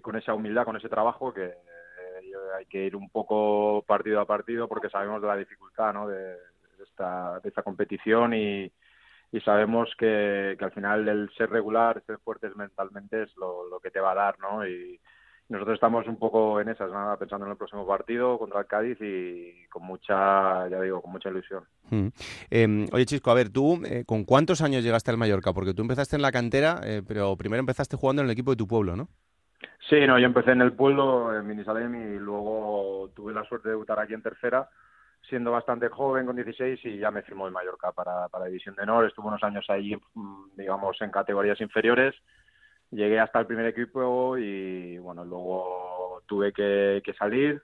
con 0.00 0.16
esa 0.16 0.34
humildad 0.34 0.64
con 0.64 0.76
ese 0.76 0.88
trabajo 0.88 1.34
que 1.34 1.46
eh, 1.46 2.32
hay 2.56 2.66
que 2.66 2.84
ir 2.84 2.96
un 2.96 3.10
poco 3.10 3.84
partido 3.86 4.20
a 4.20 4.26
partido 4.26 4.68
porque 4.68 4.90
sabemos 4.90 5.20
de 5.20 5.28
la 5.28 5.36
dificultad 5.36 5.92
¿no? 5.92 6.06
de, 6.08 6.36
esta, 6.82 7.40
de 7.40 7.48
esta 7.48 7.62
competición 7.62 8.32
y, 8.32 8.72
y 9.32 9.40
sabemos 9.40 9.92
que, 9.98 10.56
que, 10.58 10.64
al 10.64 10.72
final 10.72 11.08
el 11.08 11.30
ser 11.36 11.50
regular, 11.50 12.02
ser 12.06 12.18
fuertes 12.18 12.54
mentalmente 12.56 13.24
es 13.24 13.36
lo, 13.36 13.68
lo 13.68 13.80
que 13.80 13.90
te 13.90 14.00
va 14.00 14.12
a 14.12 14.16
dar, 14.16 14.38
¿no? 14.40 14.66
Y, 14.66 14.98
nosotros 15.50 15.74
estamos 15.74 16.06
un 16.06 16.16
poco 16.16 16.60
en 16.60 16.68
esas, 16.68 16.90
nada, 16.92 17.16
pensando 17.16 17.44
en 17.44 17.52
el 17.52 17.58
próximo 17.58 17.84
partido 17.84 18.38
contra 18.38 18.60
el 18.60 18.66
Cádiz 18.66 18.96
y 19.00 19.66
con 19.68 19.82
mucha, 19.82 20.68
ya 20.68 20.80
digo, 20.80 21.02
con 21.02 21.10
mucha 21.10 21.28
ilusión. 21.28 21.64
Mm. 21.90 22.06
Em, 22.50 22.86
oye, 22.92 23.04
Chisco, 23.04 23.32
a 23.32 23.34
ver, 23.34 23.50
tú, 23.50 23.82
eh, 23.84 24.04
¿con 24.06 24.24
cuántos 24.24 24.62
años 24.62 24.84
llegaste 24.84 25.10
al 25.10 25.16
Mallorca? 25.16 25.52
Porque 25.52 25.74
tú 25.74 25.82
empezaste 25.82 26.14
en 26.14 26.22
la 26.22 26.30
cantera, 26.30 26.80
eh, 26.84 27.02
pero 27.06 27.36
primero 27.36 27.58
empezaste 27.58 27.96
jugando 27.96 28.22
en 28.22 28.26
el 28.26 28.32
equipo 28.32 28.52
de 28.52 28.58
tu 28.58 28.68
pueblo, 28.68 28.94
¿no? 28.94 29.08
Sí, 29.88 30.06
no, 30.06 30.20
yo 30.20 30.26
empecé 30.26 30.52
en 30.52 30.60
el 30.60 30.72
pueblo, 30.72 31.36
en 31.36 31.44
Minisalem, 31.44 32.14
y 32.14 32.18
luego 32.20 33.10
tuve 33.16 33.32
la 33.34 33.42
suerte 33.44 33.68
de 33.68 33.72
debutar 33.72 33.98
aquí 33.98 34.14
en 34.14 34.22
tercera, 34.22 34.68
siendo 35.28 35.50
bastante 35.50 35.88
joven, 35.88 36.26
con 36.26 36.36
16, 36.36 36.78
y 36.84 36.98
ya 36.98 37.10
me 37.10 37.22
firmó 37.22 37.46
el 37.46 37.52
Mallorca 37.52 37.90
para, 37.90 38.28
para 38.28 38.44
División 38.44 38.76
de 38.76 38.82
Honor. 38.84 39.06
Estuve 39.06 39.26
unos 39.26 39.42
años 39.42 39.64
ahí, 39.68 39.96
mm, 40.14 40.56
digamos, 40.56 40.96
en 41.02 41.10
categorías 41.10 41.60
inferiores 41.60 42.14
llegué 42.90 43.20
hasta 43.20 43.40
el 43.40 43.46
primer 43.46 43.66
equipo 43.66 44.36
y 44.36 44.98
bueno, 44.98 45.24
luego 45.24 46.22
tuve 46.26 46.52
que, 46.52 47.02
salir, 47.18 47.62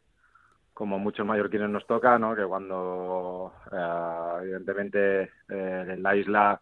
como 0.74 0.98
muchos 0.98 1.26
mallorquines 1.26 1.68
nos 1.68 1.86
toca, 1.86 2.18
¿no? 2.18 2.34
que 2.34 2.44
cuando 2.44 3.52
eh, 3.72 4.42
evidentemente 4.42 5.22
eh, 5.48 5.86
en 5.88 6.02
la 6.02 6.16
isla 6.16 6.60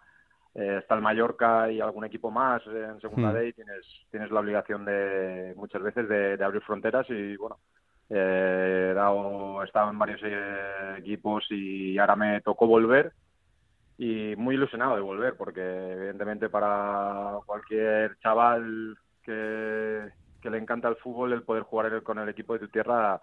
eh, 0.55 0.79
está 0.81 0.95
el 0.95 1.03
Mallorca 1.03 1.71
y 1.71 1.81
algún 1.81 2.05
equipo 2.05 2.31
más 2.31 2.63
en 2.67 3.01
segunda 3.01 3.33
hmm. 3.33 3.53
tienes, 3.55 4.07
tienes 4.11 4.31
la 4.31 4.41
obligación 4.41 4.85
de 4.85 5.53
muchas 5.57 5.83
veces 5.83 6.09
de, 6.09 6.45
abrir 6.45 6.63
fronteras 6.63 7.07
y 7.11 7.37
bueno, 7.37 7.59
he, 8.09 8.93
dado, 8.95 9.63
he 9.63 9.67
estado 9.67 9.91
en 9.91 9.99
varios 9.99 10.21
equipos 10.99 11.45
y 11.51 11.99
ahora 11.99 12.17
me 12.17 12.41
tocó 12.43 12.67
volver 12.67 13.13
y 13.97 14.35
muy 14.37 14.57
ilusionado 14.57 14.97
de 14.97 15.03
volver, 15.03 15.37
porque 15.37 15.61
evidentemente 15.61 16.49
para 16.49 17.39
cualquier 17.47 18.19
chaval 18.19 18.97
que, 19.23 20.11
le 20.43 20.59
encanta 20.59 20.89
el 20.89 20.97
fútbol, 20.97 21.33
el 21.33 21.43
poder 21.43 21.63
jugar 21.63 22.03
con 22.03 22.19
el 22.19 22.29
equipo 22.29 22.53
de 22.53 22.61
tu 22.61 22.69
tierra 22.69 23.21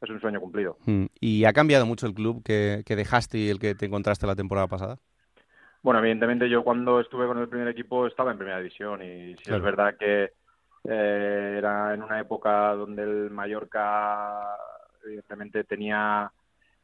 es 0.00 0.08
un 0.08 0.20
sueño 0.20 0.40
cumplido. 0.40 0.78
Mm. 0.86 1.04
¿Y 1.20 1.44
ha 1.44 1.52
cambiado 1.52 1.84
mucho 1.84 2.06
el 2.06 2.14
club 2.14 2.42
que, 2.42 2.82
dejaste 2.86 3.38
y 3.38 3.50
el 3.50 3.58
que 3.58 3.74
te 3.74 3.86
encontraste 3.86 4.26
la 4.26 4.36
temporada 4.36 4.68
pasada? 4.68 4.98
Bueno, 5.82 6.00
evidentemente 6.00 6.48
yo 6.48 6.62
cuando 6.62 7.00
estuve 7.00 7.26
con 7.26 7.38
el 7.38 7.48
primer 7.48 7.68
equipo 7.68 8.06
estaba 8.06 8.30
en 8.30 8.38
primera 8.38 8.58
división 8.58 9.02
y 9.02 9.36
sí 9.36 9.52
es 9.52 9.60
verdad 9.60 9.96
que 9.98 10.32
eh, 10.84 11.54
era 11.58 11.92
en 11.92 12.02
una 12.02 12.20
época 12.20 12.74
donde 12.74 13.02
el 13.02 13.30
Mallorca 13.30 14.56
evidentemente 15.04 15.64
tenía 15.64 16.30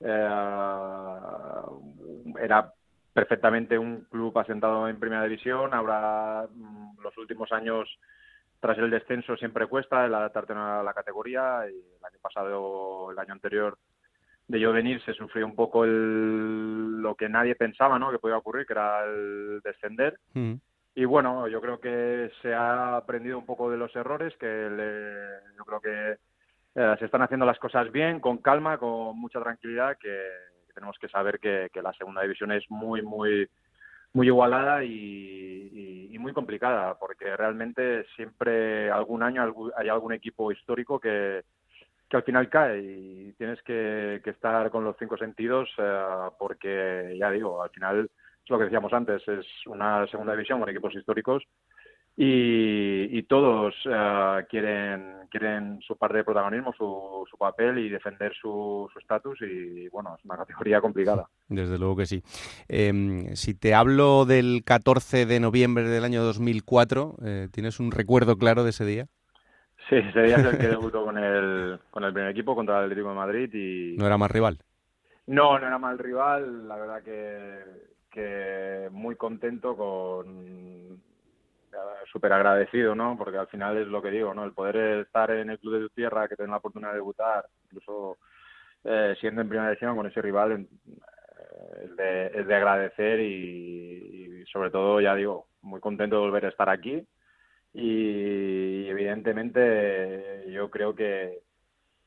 eh, 0.00 0.28
era 2.40 2.72
perfectamente 3.18 3.76
un 3.76 4.02
club 4.02 4.38
asentado 4.38 4.88
en 4.88 5.00
primera 5.00 5.24
división. 5.24 5.74
Ahora, 5.74 6.46
mm, 6.54 7.00
los 7.02 7.18
últimos 7.18 7.50
años, 7.50 7.88
tras 8.60 8.78
el 8.78 8.90
descenso, 8.90 9.36
siempre 9.36 9.66
cuesta 9.66 10.06
el 10.06 10.14
adaptarte 10.14 10.52
a 10.52 10.84
la 10.84 10.94
categoría. 10.94 11.64
Y 11.68 11.74
el 11.74 12.04
año 12.04 12.18
pasado, 12.22 13.10
el 13.10 13.18
año 13.18 13.32
anterior 13.32 13.76
de 14.46 14.60
yo 14.60 14.72
venir, 14.72 15.02
se 15.02 15.14
sufrió 15.14 15.46
un 15.46 15.56
poco 15.56 15.84
el, 15.84 17.02
lo 17.02 17.16
que 17.16 17.28
nadie 17.28 17.56
pensaba 17.56 17.98
¿no? 17.98 18.12
que 18.12 18.20
podía 18.20 18.36
ocurrir, 18.36 18.66
que 18.66 18.74
era 18.74 19.04
el 19.04 19.60
descender. 19.64 20.20
Mm. 20.34 20.54
Y 20.94 21.04
bueno, 21.04 21.48
yo 21.48 21.60
creo 21.60 21.80
que 21.80 22.30
se 22.40 22.54
ha 22.54 22.98
aprendido 22.98 23.36
un 23.36 23.46
poco 23.46 23.68
de 23.68 23.78
los 23.78 23.94
errores, 23.96 24.32
que 24.38 24.46
yo 25.56 25.64
creo 25.64 25.80
que 25.80 26.18
eh, 26.76 26.96
se 27.00 27.04
están 27.04 27.22
haciendo 27.22 27.46
las 27.46 27.58
cosas 27.58 27.90
bien, 27.90 28.20
con 28.20 28.38
calma, 28.38 28.78
con 28.78 29.18
mucha 29.18 29.40
tranquilidad, 29.40 29.98
que 29.98 30.22
tenemos 30.78 30.96
que 30.98 31.08
saber 31.08 31.40
que, 31.40 31.68
la 31.82 31.92
segunda 31.92 32.22
división 32.22 32.52
es 32.52 32.64
muy, 32.70 33.02
muy, 33.02 33.48
muy 34.12 34.26
igualada 34.28 34.84
y, 34.84 36.16
muy 36.18 36.32
complicada, 36.32 36.98
porque 36.98 37.36
realmente 37.36 38.04
siempre 38.16 38.90
algún 38.90 39.22
año 39.22 39.54
hay 39.76 39.88
algún 39.88 40.12
equipo 40.12 40.50
histórico 40.50 40.98
que, 40.98 41.44
al 42.10 42.22
final 42.22 42.48
cae 42.48 42.80
y 42.80 43.32
tienes 43.36 43.62
que, 43.62 44.20
estar 44.24 44.70
con 44.70 44.84
los 44.84 44.96
cinco 44.98 45.16
sentidos 45.16 45.68
eh, 45.78 46.04
porque, 46.38 47.16
ya 47.18 47.30
digo, 47.30 47.62
al 47.62 47.70
final 47.70 48.10
es 48.44 48.50
lo 48.50 48.58
que 48.58 48.64
decíamos 48.64 48.92
antes, 48.92 49.26
es 49.28 49.46
una 49.66 50.06
segunda 50.08 50.32
división 50.32 50.60
con 50.60 50.68
equipos 50.68 50.94
históricos 50.94 51.44
y, 52.20 53.22
todos 53.24 53.74
eh, 53.84 54.44
quieren 54.48 55.18
quieren 55.30 55.78
su 55.86 55.96
parte 55.96 56.18
de 56.18 56.24
protagonismo, 56.24 56.72
su, 56.72 57.24
su 57.30 57.36
papel 57.36 57.78
y 57.78 57.88
defender 57.88 58.32
su 58.34 58.88
estatus 58.98 59.40
y 59.42 59.88
bueno, 59.90 60.16
es 60.18 60.24
una 60.24 60.36
categoría 60.36 60.80
complicada. 60.80 61.28
Desde 61.48 61.78
luego 61.78 61.96
que 61.96 62.06
sí. 62.06 62.22
Em, 62.66 63.36
si 63.36 63.54
te 63.54 63.74
hablo 63.74 64.24
del 64.24 64.62
14 64.64 65.26
de 65.26 65.38
noviembre 65.38 65.84
del 65.84 66.04
año 66.04 66.22
2004, 66.24 67.16
eh, 67.24 67.48
¿tienes 67.52 67.78
un 67.78 67.92
recuerdo 67.92 68.36
claro 68.36 68.64
de 68.64 68.70
ese 68.70 68.84
día? 68.84 69.06
Sí, 69.88 69.96
ese 69.96 70.22
día 70.22 70.36
es 70.36 70.44
el 70.44 70.58
que 70.58 70.68
debutó 70.68 71.04
con 71.04 71.18
el, 71.18 71.78
con 71.90 72.02
el 72.04 72.12
primer 72.12 72.30
equipo 72.30 72.56
contra 72.56 72.78
el 72.78 72.84
Atlético 72.84 73.10
de 73.10 73.14
Madrid 73.14 73.54
y... 73.54 73.96
¿No 73.96 74.06
era 74.06 74.18
más 74.18 74.30
rival? 74.30 74.58
No, 75.26 75.58
no 75.58 75.66
era 75.66 75.78
mal 75.78 75.98
rival, 75.98 76.66
la 76.66 76.76
verdad 76.76 77.02
que, 77.02 77.58
que 78.10 78.88
muy 78.90 79.14
contento 79.14 79.76
con 79.76 81.02
súper 82.10 82.32
agradecido, 82.32 82.94
¿no? 82.94 83.16
Porque 83.16 83.38
al 83.38 83.48
final 83.48 83.76
es 83.76 83.86
lo 83.86 84.02
que 84.02 84.10
digo, 84.10 84.34
¿no? 84.34 84.44
El 84.44 84.52
poder 84.52 85.00
estar 85.00 85.30
en 85.30 85.50
el 85.50 85.58
club 85.58 85.74
de 85.74 85.80
tu 85.80 85.88
tierra, 85.90 86.28
que 86.28 86.36
tener 86.36 86.50
la 86.50 86.58
oportunidad 86.58 86.90
de 86.90 86.96
debutar, 86.96 87.46
incluso 87.64 88.18
eh, 88.84 89.14
siendo 89.20 89.42
en 89.42 89.48
primera 89.48 89.68
división 89.68 89.96
con 89.96 90.06
ese 90.06 90.22
rival, 90.22 90.52
eh, 90.52 90.66
es, 91.84 91.96
de, 91.96 92.44
de, 92.44 92.54
agradecer 92.54 93.20
y, 93.20 94.44
sobre 94.52 94.70
todo, 94.70 95.00
ya 95.00 95.14
digo, 95.14 95.48
muy 95.62 95.80
contento 95.80 96.16
de 96.16 96.22
volver 96.22 96.46
a 96.46 96.48
estar 96.48 96.68
aquí 96.68 97.06
y, 97.72 98.88
evidentemente 98.88 100.44
yo 100.50 100.70
creo 100.70 100.94
que, 100.94 101.40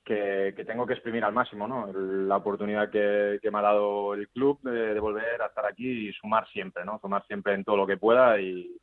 que, 0.03 0.53
tengo 0.65 0.85
que 0.85 0.93
exprimir 0.93 1.23
al 1.23 1.33
máximo 1.33 1.67
¿no? 1.67 1.91
la 1.93 2.37
oportunidad 2.37 2.89
que, 2.89 3.39
me 3.51 3.59
ha 3.59 3.61
dado 3.61 4.13
el 4.13 4.29
club 4.29 4.59
de, 4.63 4.99
volver 4.99 5.41
a 5.41 5.47
estar 5.47 5.65
aquí 5.65 6.09
y 6.09 6.13
sumar 6.13 6.47
siempre, 6.49 6.83
¿no? 6.85 6.99
sumar 6.99 7.25
siempre 7.27 7.53
en 7.53 7.63
todo 7.63 7.77
lo 7.77 7.87
que 7.87 7.97
pueda 7.97 8.39
y, 8.39 8.75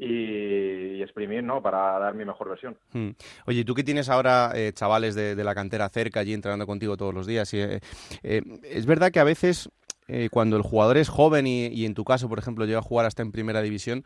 y, 0.00 1.02
exprimir 1.02 1.42
¿no? 1.44 1.62
para 1.62 1.98
dar 1.98 2.14
mi 2.14 2.24
mejor 2.24 2.48
versión. 2.48 2.76
Hmm. 2.92 3.10
Oye, 3.46 3.64
tú 3.64 3.74
que 3.74 3.84
tienes 3.84 4.08
ahora 4.08 4.52
eh, 4.54 4.72
chavales 4.74 5.14
de, 5.14 5.34
la 5.36 5.54
cantera 5.54 5.88
cerca 5.88 6.20
allí 6.20 6.32
entrenando 6.32 6.66
contigo 6.66 6.96
todos 6.96 7.14
los 7.14 7.26
días, 7.26 7.52
y, 7.52 7.60
eh, 7.60 7.80
eh, 8.22 8.42
es 8.64 8.86
verdad 8.86 9.10
que 9.10 9.20
a 9.20 9.24
veces 9.24 9.70
cuando 10.32 10.56
el 10.56 10.62
jugador 10.62 10.96
es 10.96 11.08
joven 11.08 11.46
y, 11.46 11.84
en 11.84 11.94
tu 11.94 12.02
caso, 12.02 12.28
por 12.28 12.40
ejemplo, 12.40 12.64
llega 12.64 12.80
a 12.80 12.82
jugar 12.82 13.06
hasta 13.06 13.22
en 13.22 13.30
primera 13.30 13.62
división, 13.62 14.02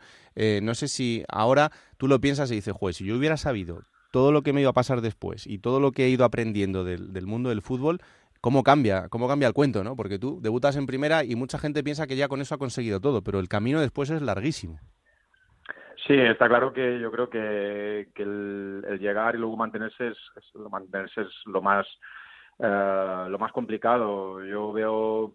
no 0.61 0.75
sé 0.75 0.87
si 0.87 1.23
ahora 1.27 1.71
tú 1.97 2.07
lo 2.07 2.21
piensas 2.21 2.51
y 2.51 2.55
dices, 2.55 2.75
juez, 2.75 2.97
si 2.97 3.05
yo 3.05 3.17
hubiera 3.17 3.37
sabido 3.37 3.81
todo 4.11 4.31
lo 4.31 4.43
que 4.43 4.53
me 4.53 4.61
iba 4.61 4.69
a 4.69 4.73
pasar 4.73 5.01
después 5.01 5.47
y 5.47 5.57
todo 5.57 5.79
lo 5.79 5.91
que 5.91 6.05
he 6.05 6.09
ido 6.09 6.23
aprendiendo 6.23 6.83
del, 6.83 7.11
del 7.11 7.25
mundo 7.25 7.49
del 7.49 7.63
fútbol, 7.63 8.01
cómo 8.39 8.61
cambia, 8.61 9.09
cómo 9.09 9.27
cambia 9.27 9.47
el 9.47 9.55
cuento, 9.55 9.83
¿no? 9.83 9.95
Porque 9.95 10.19
tú 10.19 10.39
debutas 10.43 10.75
en 10.75 10.85
primera 10.85 11.23
y 11.23 11.33
mucha 11.33 11.57
gente 11.57 11.83
piensa 11.83 12.05
que 12.05 12.15
ya 12.15 12.27
con 12.27 12.39
eso 12.39 12.53
ha 12.53 12.59
conseguido 12.59 12.99
todo, 12.99 13.23
pero 13.23 13.39
el 13.39 13.47
camino 13.47 13.81
después 13.81 14.11
es 14.11 14.21
larguísimo. 14.21 14.79
Sí, 16.07 16.13
está 16.13 16.47
claro 16.47 16.71
que 16.71 16.99
yo 16.99 17.11
creo 17.11 17.29
que, 17.29 18.07
el, 18.15 18.99
llegar 18.99 19.33
y 19.35 19.39
luego 19.39 19.57
mantenerse 19.57 20.09
es, 20.09 20.17
mantenerse 20.69 21.21
es 21.21 21.29
lo 21.45 21.63
más 21.63 21.87
eh, 22.59 23.25
lo 23.29 23.39
más 23.39 23.51
complicado. 23.51 24.43
Yo 24.45 24.71
veo 24.71 25.33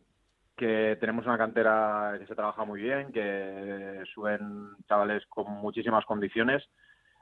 que 0.56 0.96
tenemos 1.00 1.26
una 1.26 1.38
cantera 1.38 2.14
que 2.18 2.26
se 2.26 2.34
trabaja 2.36 2.64
muy 2.64 2.82
bien, 2.82 3.12
que 3.12 4.02
suben 4.14 4.76
chavales 4.88 5.26
con 5.26 5.50
muchísimas 5.54 6.04
condiciones, 6.04 6.62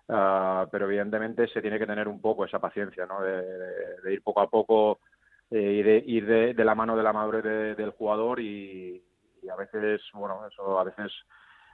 eh, 0.09 0.67
pero 0.71 0.87
evidentemente 0.87 1.49
se 1.49 1.63
tiene 1.63 1.79
que 1.79 1.87
tener 1.87 2.07
un 2.07 2.21
poco 2.21 2.45
esa 2.45 2.59
paciencia, 2.59 3.07
¿no? 3.07 3.23
De, 3.23 4.13
ir 4.13 4.23
poco 4.23 4.41
a 4.43 4.51
poco 4.51 5.01
eh, 5.51 5.73
y 5.73 5.83
de 5.83 6.05
ir 6.07 6.27
de, 6.55 6.65
la 6.65 6.75
mano 6.75 6.97
de 6.97 7.03
la 7.03 7.13
madre 7.15 7.75
del 7.75 7.91
jugador 7.93 8.41
y 8.41 9.03
a 9.51 9.57
veces, 9.57 10.03
bueno, 10.13 10.47
eso 10.47 10.79
a 10.79 10.85
veces 10.85 11.11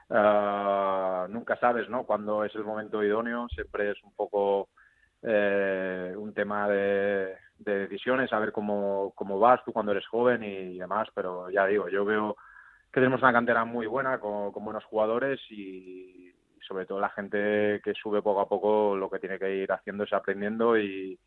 Uh, 0.08 1.26
nunca 1.28 1.56
sabes, 1.56 1.88
¿no? 1.88 2.04
Cuando 2.04 2.44
es 2.44 2.54
el 2.54 2.64
momento 2.64 3.02
idóneo, 3.02 3.48
siempre 3.48 3.90
es 3.90 4.02
un 4.04 4.14
poco 4.14 4.68
eh, 5.22 6.14
un 6.16 6.34
tema 6.34 6.68
de, 6.68 7.36
decisiones, 7.58 8.32
a 8.32 8.38
ver 8.38 8.52
cómo, 8.52 9.12
cómo 9.14 9.38
vas 9.38 9.64
tú 9.64 9.72
cuando 9.72 9.92
eres 9.92 10.06
joven 10.06 10.42
y 10.44 10.78
demás, 10.78 11.08
pero 11.14 11.48
ya 11.50 11.66
digo, 11.66 11.88
yo 11.88 12.04
veo 12.04 12.36
que 12.92 13.00
tenemos 13.00 13.22
una 13.22 13.32
cantera 13.32 13.64
muy 13.64 13.86
buena, 13.86 14.20
con 14.20 14.52
buenos 14.64 14.84
jugadores 14.84 15.40
y, 15.50 16.24
sobre 16.66 16.86
todo 16.86 17.00
la 17.00 17.10
gente 17.10 17.80
que 17.84 17.94
sube 17.94 18.22
poco 18.22 18.40
a 18.40 18.48
poco 18.48 18.96
lo 18.96 19.10
que 19.10 19.18
tiene 19.18 19.38
que 19.38 19.54
ir 19.54 19.72
haciendo 19.72 20.04
es 20.04 20.12
aprendiendo 20.12 20.78
y, 20.78 21.18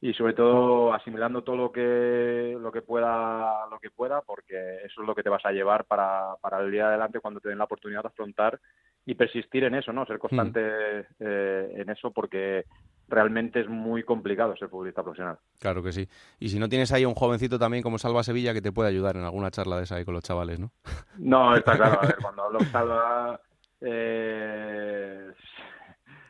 y 0.00 0.14
sobre 0.14 0.32
todo 0.32 0.92
asimilando 0.94 1.42
todo 1.42 1.56
lo 1.56 1.72
que 1.72 2.56
lo 2.60 2.70
que 2.70 2.82
pueda 2.82 3.66
lo 3.68 3.78
que 3.80 3.90
pueda 3.90 4.20
porque 4.22 4.76
eso 4.84 5.02
es 5.02 5.06
lo 5.06 5.14
que 5.14 5.24
te 5.24 5.28
vas 5.28 5.44
a 5.44 5.50
llevar 5.50 5.86
para, 5.86 6.36
para 6.40 6.60
el 6.60 6.70
día 6.70 6.84
de 6.84 6.90
adelante 6.90 7.20
cuando 7.20 7.40
te 7.40 7.48
den 7.48 7.58
la 7.58 7.64
oportunidad 7.64 8.02
de 8.02 8.08
afrontar 8.08 8.60
y 9.04 9.14
persistir 9.14 9.64
en 9.64 9.74
eso 9.74 9.92
no 9.92 10.06
ser 10.06 10.18
constante 10.18 10.60
mm. 10.60 11.04
eh, 11.18 11.72
en 11.78 11.90
eso 11.90 12.12
porque 12.12 12.64
realmente 13.08 13.60
es 13.60 13.68
muy 13.68 14.04
complicado 14.04 14.54
ser 14.56 14.68
futbolista 14.68 15.02
profesional. 15.02 15.38
Claro 15.58 15.82
que 15.82 15.92
sí. 15.92 16.06
Y 16.38 16.50
si 16.50 16.58
no 16.58 16.68
tienes 16.68 16.92
ahí 16.92 17.06
un 17.06 17.14
jovencito 17.14 17.58
también 17.58 17.82
como 17.82 17.96
Salva 17.96 18.22
Sevilla 18.22 18.52
que 18.52 18.60
te 18.60 18.70
puede 18.70 18.90
ayudar 18.90 19.16
en 19.16 19.24
alguna 19.24 19.50
charla 19.50 19.78
de 19.78 19.84
esa 19.84 19.96
ahí 19.96 20.04
con 20.04 20.14
los 20.14 20.22
chavales 20.22 20.60
no 20.60 20.70
no 21.16 21.56
está 21.56 21.76
claro. 21.76 21.98
A 22.00 22.02
ver 22.06 22.16
cuando 22.22 22.42
hablo 22.44 22.60
Salva 22.70 23.40
eh, 23.80 25.32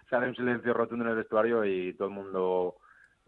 sale 0.08 0.28
un 0.28 0.36
silencio 0.36 0.72
rotundo 0.72 1.04
en 1.04 1.10
el 1.10 1.16
vestuario 1.16 1.64
y 1.64 1.92
todo 1.94 2.08
el 2.08 2.14
mundo 2.14 2.76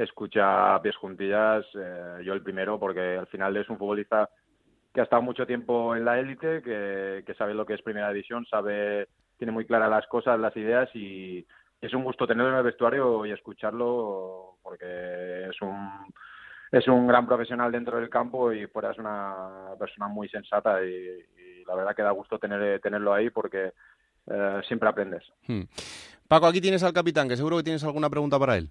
escucha 0.02 0.74
a 0.74 0.82
pies 0.82 0.96
juntillas, 0.96 1.64
eh, 1.74 2.22
yo 2.24 2.32
el 2.32 2.42
primero, 2.42 2.78
porque 2.78 3.18
al 3.18 3.26
final 3.26 3.56
es 3.56 3.68
un 3.68 3.78
futbolista 3.78 4.28
que 4.92 5.00
ha 5.00 5.04
estado 5.04 5.22
mucho 5.22 5.46
tiempo 5.46 5.94
en 5.94 6.04
la 6.04 6.18
élite, 6.18 6.62
que, 6.62 7.34
sabe 7.36 7.54
lo 7.54 7.66
que 7.66 7.74
es 7.74 7.82
primera 7.82 8.10
división, 8.10 8.44
sabe, 8.46 9.08
tiene 9.36 9.52
muy 9.52 9.66
claras 9.66 9.90
las 9.90 10.06
cosas, 10.06 10.40
las 10.40 10.56
ideas 10.56 10.88
y 10.94 11.46
es 11.80 11.94
un 11.94 12.02
gusto 12.02 12.26
tenerlo 12.26 12.50
en 12.50 12.58
el 12.58 12.64
vestuario 12.64 13.24
y 13.24 13.30
escucharlo 13.30 14.56
porque 14.62 15.48
es 15.48 15.62
un 15.62 16.12
es 16.72 16.86
un 16.86 17.06
gran 17.06 17.26
profesional 17.26 17.72
dentro 17.72 17.98
del 17.98 18.08
campo 18.08 18.52
y 18.52 18.66
fuera 18.68 18.92
es 18.92 18.98
una 18.98 19.74
persona 19.78 20.06
muy 20.06 20.28
sensata 20.28 20.84
y, 20.84 21.64
la 21.66 21.74
verdad 21.74 21.94
que 21.94 22.02
da 22.02 22.10
gusto 22.10 22.38
tener, 22.38 22.80
tenerlo 22.80 23.12
ahí 23.12 23.30
porque 23.30 23.72
eh, 24.26 24.60
siempre 24.66 24.88
aprendes. 24.88 25.22
Hmm. 25.46 25.62
Paco, 26.26 26.46
aquí 26.46 26.60
tienes 26.60 26.82
al 26.82 26.92
capitán, 26.92 27.28
que 27.28 27.36
seguro 27.36 27.58
que 27.58 27.62
tienes 27.64 27.84
alguna 27.84 28.10
pregunta 28.10 28.38
para 28.38 28.56
él. 28.56 28.70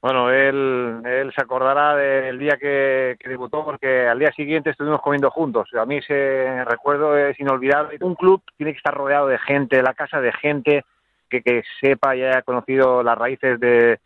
Bueno, 0.00 0.30
él, 0.30 1.02
él 1.04 1.32
se 1.34 1.42
acordará 1.42 1.96
del 1.96 2.38
día 2.38 2.56
que, 2.56 3.16
debutó 3.24 3.64
porque 3.64 4.06
al 4.06 4.20
día 4.20 4.30
siguiente 4.32 4.70
estuvimos 4.70 5.00
comiendo 5.00 5.28
juntos. 5.30 5.68
A 5.74 5.84
mí 5.86 5.96
ese 5.96 6.64
recuerdo 6.64 7.16
es 7.16 7.38
inolvidable. 7.40 7.98
Un 8.00 8.14
club 8.14 8.40
tiene 8.56 8.72
que 8.72 8.78
estar 8.78 8.94
rodeado 8.94 9.26
de 9.26 9.38
gente, 9.38 9.82
la 9.82 9.94
casa 9.94 10.20
de 10.20 10.32
gente 10.32 10.84
que, 11.28 11.42
que 11.42 11.64
sepa 11.80 12.14
y 12.14 12.22
haya 12.22 12.42
conocido 12.42 13.02
las 13.02 13.18
raíces 13.18 13.58
de, 13.58 13.98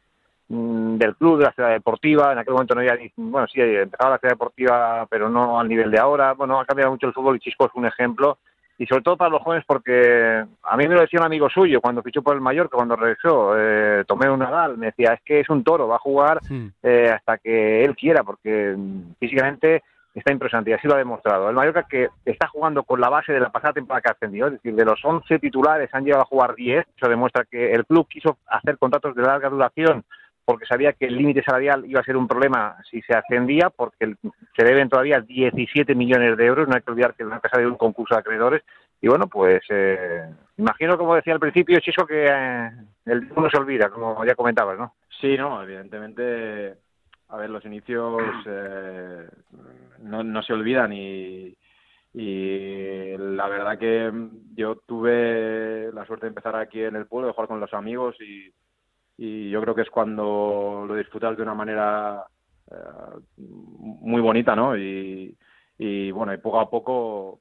mm, 0.49 0.97
del 0.97 1.15
club, 1.15 1.39
de 1.39 1.45
la 1.45 1.53
ciudad 1.53 1.71
deportiva. 1.71 2.33
En 2.33 2.39
aquel 2.39 2.55
momento 2.55 2.75
no 2.75 2.81
había, 2.81 2.99
bueno, 3.17 3.47
sí, 3.49 3.61
empezaba 3.61 4.13
la 4.13 4.19
ciudad 4.19 4.33
deportiva, 4.33 5.07
pero 5.11 5.29
no 5.29 5.61
al 5.61 5.69
nivel 5.69 5.91
de 5.91 5.99
ahora. 5.99 6.33
Bueno, 6.33 6.59
ha 6.59 6.65
cambiado 6.65 6.91
mucho 6.91 7.07
el 7.07 7.13
fútbol 7.13 7.37
y 7.37 7.41
Chisco 7.41 7.67
es 7.67 7.73
un 7.75 7.85
ejemplo 7.85 8.39
y 8.83 8.87
sobre 8.87 9.03
todo 9.03 9.17
para 9.17 9.31
los 9.31 9.43
jóvenes 9.43 9.65
porque 9.65 10.45
a 10.65 10.77
mí 10.77 10.89
me 10.89 10.97
lo 10.97 11.03
decía 11.03 11.21
un 11.21 11.27
amigo 11.27 11.49
suyo 11.49 11.81
cuando 11.81 12.03
fichó 12.03 12.21
por 12.21 12.35
el 12.35 12.41
Mallorca, 12.41 12.77
cuando 12.77 12.97
regresó, 12.97 13.55
eh, 13.57 14.03
tomé 14.09 14.29
un 14.29 14.41
Nadal, 14.41 14.77
me 14.77 14.87
decía, 14.87 15.13
es 15.13 15.21
que 15.25 15.39
es 15.39 15.49
un 15.49 15.63
toro, 15.63 15.87
va 15.87 15.95
a 15.95 16.01
jugar 16.01 16.41
eh, 16.83 17.13
hasta 17.15 17.39
que 17.39 17.85
él 17.85 17.95
quiera 17.95 18.25
porque 18.25 18.77
físicamente 19.21 19.85
está 20.13 20.33
impresionante 20.33 20.73
y 20.73 20.75
así 20.75 20.89
lo 20.89 20.95
ha 20.95 20.99
demostrado. 20.99 21.49
El 21.49 21.55
Mallorca 21.55 21.87
que 21.89 22.09
está 22.25 22.49
jugando 22.49 22.83
con 22.83 23.01
la 23.01 23.09
base 23.09 23.33
de 23.33 23.39
la 23.39 23.51
pasada 23.53 23.75
temporada 23.75 24.03
que 24.03 24.11
ascendió, 24.11 24.47
es 24.49 24.55
decir, 24.55 24.75
de 24.75 24.85
los 24.85 24.99
11 25.05 25.39
titulares 25.39 25.89
han 25.93 26.05
llegado 26.05 26.23
a 26.23 26.27
jugar 26.27 26.57
10, 26.57 26.85
eso 26.97 27.09
demuestra 27.09 27.45
que 27.45 27.73
el 27.73 27.87
club 27.87 28.09
quiso 28.09 28.39
hacer 28.49 28.79
contratos 28.79 29.15
de 29.15 29.23
larga 29.23 29.49
duración 29.49 30.03
porque 30.45 30.67
sabía 30.67 30.93
que 30.93 31.07
el 31.07 31.17
límite 31.17 31.43
salarial 31.43 31.85
iba 31.87 32.01
a 32.01 32.05
ser 32.05 32.17
un 32.17 32.27
problema 32.27 32.77
si 32.91 33.01
se 33.03 33.15
ascendía, 33.15 33.71
porque 33.71 34.15
se 34.57 34.65
deben 34.65 34.89
todavía 34.89 35.21
17 35.21 35.95
millones 35.95 36.37
de 36.37 36.47
euros, 36.47 36.69
no 36.69 36.75
hay 36.75 36.83
que 36.83 36.91
olvidar 36.91 37.15
que 37.15 37.23
es 37.23 37.27
una 37.27 37.41
casa 37.41 37.59
de 37.59 37.67
un 37.67 37.77
concurso 37.77 38.15
de 38.15 38.21
acreedores, 38.21 38.63
y 39.01 39.09
bueno, 39.09 39.27
pues 39.27 39.63
eh, 39.69 40.25
imagino, 40.57 40.97
como 40.97 41.15
decía 41.15 41.33
al 41.33 41.41
principio, 41.41 41.79
Chiso, 41.81 42.07
que 42.07 42.25
eh, 42.25 42.71
el 43.07 43.29
no 43.35 43.51
se 43.51 43.59
olvida, 43.59 43.89
como 43.91 44.25
ya 44.25 44.35
comentabas, 44.35 44.79
¿no? 44.79 44.95
Sí, 45.21 45.37
no, 45.37 45.63
evidentemente, 45.63 46.75
a 47.29 47.37
ver, 47.37 47.51
los 47.51 47.65
inicios 47.65 48.23
eh, 48.47 49.29
no, 50.03 50.23
no 50.23 50.43
se 50.43 50.53
olvidan 50.53 50.93
y, 50.93 51.57
y 52.15 53.17
la 53.17 53.49
verdad 53.49 53.79
que 53.79 54.13
yo 54.55 54.77
tuve 54.87 55.91
la 55.93 56.05
suerte 56.07 56.27
de 56.27 56.31
empezar 56.31 56.57
aquí 56.57 56.83
en 56.83 56.97
el 56.97 57.07
pueblo, 57.07 57.29
de 57.29 57.35
jugar 57.35 57.49
con 57.49 57.61
los 57.61 57.73
amigos 57.75 58.17
y 58.21 58.53
y 59.25 59.51
yo 59.51 59.61
creo 59.61 59.73
que 59.73 59.83
es 59.83 59.91
cuando 59.91 60.85
lo 60.85 60.97
disfrutas 60.97 61.37
de 61.37 61.45
una 61.45 61.55
manera 61.55 62.25
eh, 62.69 62.75
muy 63.37 64.21
bonita, 64.21 64.57
¿no? 64.57 64.77
Y, 64.77 65.37
y 65.79 66.11
bueno, 66.11 66.35
y 66.35 66.39
poco 66.39 66.59
a 66.59 66.69
poco 66.69 67.39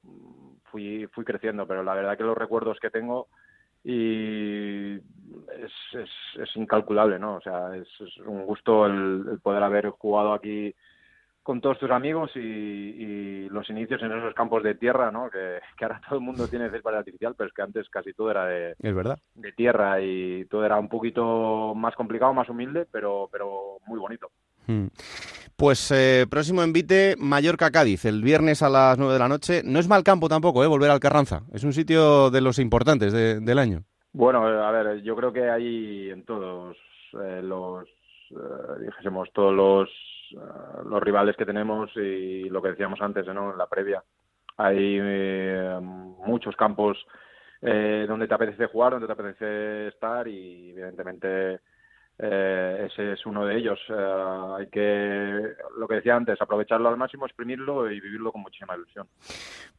fui, 0.65 1.08
fui 1.08 1.26
creciendo, 1.26 1.65
pero 1.65 1.82
la 1.82 1.96
verdad 1.96 2.15
que 2.15 2.24
los 2.24 2.38
recuerdos 2.38 2.78
que 2.80 2.91
tengo 2.91 3.30
y 3.84 4.94
es, 4.94 5.72
es, 6.39 6.56
incalculable, 6.56 7.17
¿no? 7.17 7.38
O 7.38 7.41
sea, 7.41 7.76
es, 7.76 7.88
un 8.28 8.46
gusto 8.46 8.86
el, 8.86 9.39
poder 9.41 9.63
haber 9.63 9.89
jugado 9.89 10.34
aquí 10.34 10.76
con 11.43 11.60
todos 11.62 11.80
tus 11.80 11.91
amigos 11.91 12.32
y, 12.36 13.47
los 13.49 13.69
inicios 13.69 14.01
en 14.01 14.13
esos 14.13 14.34
campos 14.34 14.63
de 14.63 14.75
tierra, 14.75 15.12
¿no? 15.12 15.30
Que, 15.30 15.60
ahora 15.82 15.99
todo 16.08 16.19
el 16.19 16.25
mundo 16.25 16.47
tiene 16.47 16.69
césped 16.69 16.93
artificial, 16.93 17.36
pero 17.38 17.49
es 17.49 17.54
que 17.54 17.62
antes 17.62 17.89
casi 17.89 18.13
todo 18.13 18.32
era 18.32 18.45
de, 18.45 18.75
es 18.80 18.95
verdad. 18.95 19.19
de 19.36 19.51
tierra 19.51 19.99
y 19.99 20.45
todo 20.45 20.65
era 20.65 20.80
un 20.80 20.88
poquito 20.88 21.73
más 21.75 21.93
complicado, 21.95 22.34
más 22.34 22.47
humilde, 22.47 22.88
pero, 22.89 23.27
pero 23.32 23.77
muy 23.88 23.99
bonito. 23.99 24.30
Hmm. 24.67 24.88
Pues 25.58 25.91
eh, 25.91 26.25
próximo 26.30 26.63
envite, 26.63 27.15
Mallorca-Cádiz, 27.19 28.06
el 28.06 28.23
viernes 28.23 28.63
a 28.63 28.69
las 28.69 28.97
9 28.97 29.13
de 29.13 29.19
la 29.19 29.27
noche. 29.27 29.62
No 29.63 29.80
es 29.80 29.88
mal 29.88 30.04
campo 30.04 30.30
tampoco, 30.30 30.63
¿eh? 30.63 30.67
Volver 30.67 30.89
al 30.89 30.99
Carranza. 30.99 31.43
Es 31.54 31.63
un 31.63 31.73
sitio 31.73 32.32
de 32.32 32.41
los 32.41 32.58
importantes 32.58 33.13
del 33.13 33.60
año. 33.60 33.84
Bueno, 34.13 34.43
a 34.43 34.71
ver, 34.71 35.01
yo 35.04 35.15
creo 35.15 35.32
que 35.32 35.49
hay 35.49 36.10
en 36.10 36.23
todos 36.25 36.75
eh, 37.13 37.41
los, 37.43 37.88
eh, 38.32 38.86
dijésemos, 38.86 39.30
todos 39.34 39.54
los 39.54 39.89
eh, 40.34 40.84
los 40.89 41.02
rivales 41.02 41.36
que 41.36 41.46
tenemos 41.46 41.89
y 41.96 42.50
lo 42.50 42.62
que 42.62 42.70
decíamos 42.70 43.02
antes, 43.02 43.26
¿no? 43.28 43.52
En 43.52 43.58
la 43.58 43.67
previa. 43.67 44.04
Hay 44.58 44.98
eh, 45.02 45.80
muchos 45.82 46.56
campos 46.56 46.98
eh, 47.62 48.06
donde 48.08 48.28
te 48.28 48.34
apetece 48.34 48.67
jugar, 48.67 48.94
donde 48.94 49.08
te 49.08 49.13
apetece 49.13 49.88
estar 49.88 50.28
y 50.28 50.72
evidentemente 50.72 51.60
ese 52.24 53.13
es 53.13 53.26
uno 53.26 53.48
de 53.48 53.58
ellos. 53.58 53.80
hay 53.89 54.67
que, 54.67 55.56
lo 55.76 55.88
que 55.88 55.96
decía 55.96 56.15
antes, 56.15 56.39
aprovecharlo 56.39 56.88
al 56.88 56.98
máximo, 56.98 57.26
exprimirlo 57.26 57.89
y 57.89 58.00
vivirlo 58.00 58.32
con 58.32 58.41
muchísima 58.41 58.76
ilusión. 58.76 59.08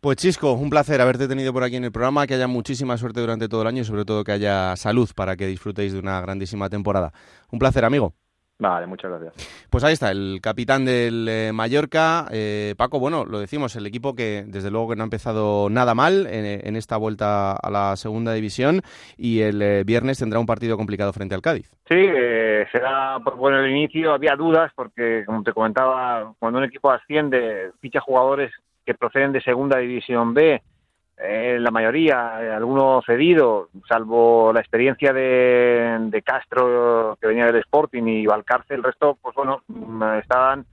Pues 0.00 0.16
Chisco, 0.16 0.52
un 0.54 0.68
placer 0.68 1.00
haberte 1.00 1.28
tenido 1.28 1.52
por 1.52 1.62
aquí 1.62 1.76
en 1.76 1.84
el 1.84 1.92
programa, 1.92 2.26
que 2.26 2.34
haya 2.34 2.48
muchísima 2.48 2.96
suerte 2.96 3.20
durante 3.20 3.48
todo 3.48 3.62
el 3.62 3.68
año 3.68 3.82
y 3.82 3.84
sobre 3.84 4.04
todo 4.04 4.24
que 4.24 4.32
haya 4.32 4.74
salud 4.74 5.08
para 5.14 5.36
que 5.36 5.46
disfrutéis 5.46 5.92
de 5.92 6.00
una 6.00 6.20
grandísima 6.20 6.68
temporada. 6.68 7.12
Un 7.52 7.60
placer, 7.60 7.84
amigo. 7.84 8.12
Vale, 8.62 8.86
muchas 8.86 9.10
gracias. 9.10 9.66
Pues 9.70 9.82
ahí 9.82 9.92
está, 9.94 10.12
el 10.12 10.38
capitán 10.40 10.84
del 10.84 11.26
eh, 11.28 11.50
Mallorca, 11.52 12.28
eh, 12.30 12.76
Paco, 12.78 13.00
bueno, 13.00 13.24
lo 13.24 13.40
decimos, 13.40 13.74
el 13.74 13.86
equipo 13.86 14.14
que 14.14 14.44
desde 14.46 14.70
luego 14.70 14.90
que 14.90 14.94
no 14.94 15.02
ha 15.02 15.10
empezado 15.10 15.68
nada 15.68 15.96
mal 15.96 16.28
en, 16.28 16.76
esta 16.76 16.96
vuelta 16.96 17.56
a 17.56 17.70
la 17.70 17.96
segunda 17.96 18.32
división 18.32 18.80
y 19.18 19.40
el 19.40 19.60
eh, 19.62 19.82
viernes 19.82 20.20
tendrá 20.20 20.38
un 20.38 20.46
partido 20.46 20.76
complicado 20.76 21.12
frente 21.12 21.34
al 21.34 21.42
Cádiz. 21.42 21.72
Sí, 21.88 22.06
será 22.70 23.18
por 23.24 23.36
bueno 23.36 23.58
el 23.58 23.72
inicio, 23.72 24.12
había 24.12 24.36
dudas 24.36 24.70
porque, 24.76 25.24
como 25.26 25.42
te 25.42 25.52
comentaba, 25.52 26.32
cuando 26.38 26.60
un 26.60 26.64
equipo 26.64 26.92
asciende, 26.92 27.72
ficha 27.80 27.98
jugadores 27.98 28.52
que 28.86 28.94
proceden 28.94 29.32
de 29.32 29.40
segunda 29.40 29.78
división 29.78 30.34
B, 30.34 30.62
eh, 31.24 31.58
la 31.60 31.70
mayoría, 31.70 32.42
eh, 32.42 32.50
algunos 32.50 33.04
cedido, 33.04 33.68
salvo 33.88 34.52
la 34.52 34.60
experiencia 34.60 35.12
de, 35.12 36.22
Castro 36.24 37.16
que 37.20 37.28
venía 37.28 37.46
del 37.46 37.56
Sporting 37.56 38.02
y 38.04 38.26
Valcarce, 38.26 38.74
el 38.74 38.82
resto, 38.82 39.16
pues 39.22 39.34
bueno, 39.36 39.62
mm, 39.68 40.02
estaban 40.20 40.66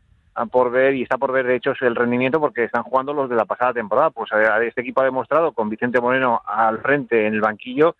por 0.51 0.71
ver 0.71 0.95
y 0.95 1.03
está 1.03 1.17
por 1.17 1.31
ver 1.31 1.45
de 1.45 1.55
hecho 1.55 1.73
el 1.81 1.95
rendimiento 1.95 2.39
porque 2.39 2.63
están 2.63 2.83
jugando 2.83 3.13
los 3.13 3.29
de 3.29 3.35
la 3.35 3.45
pasada 3.45 3.73
temporada. 3.73 4.09
Pues 4.09 4.31
eh, 4.31 4.67
este 4.67 4.81
equipo 4.81 5.01
ha 5.01 5.05
demostrado 5.05 5.51
con 5.51 5.69
Vicente 5.69 6.01
Moreno 6.01 6.41
al 6.45 6.79
frente 6.79 7.27
en 7.27 7.33
el 7.33 7.41
banquillo 7.41 7.95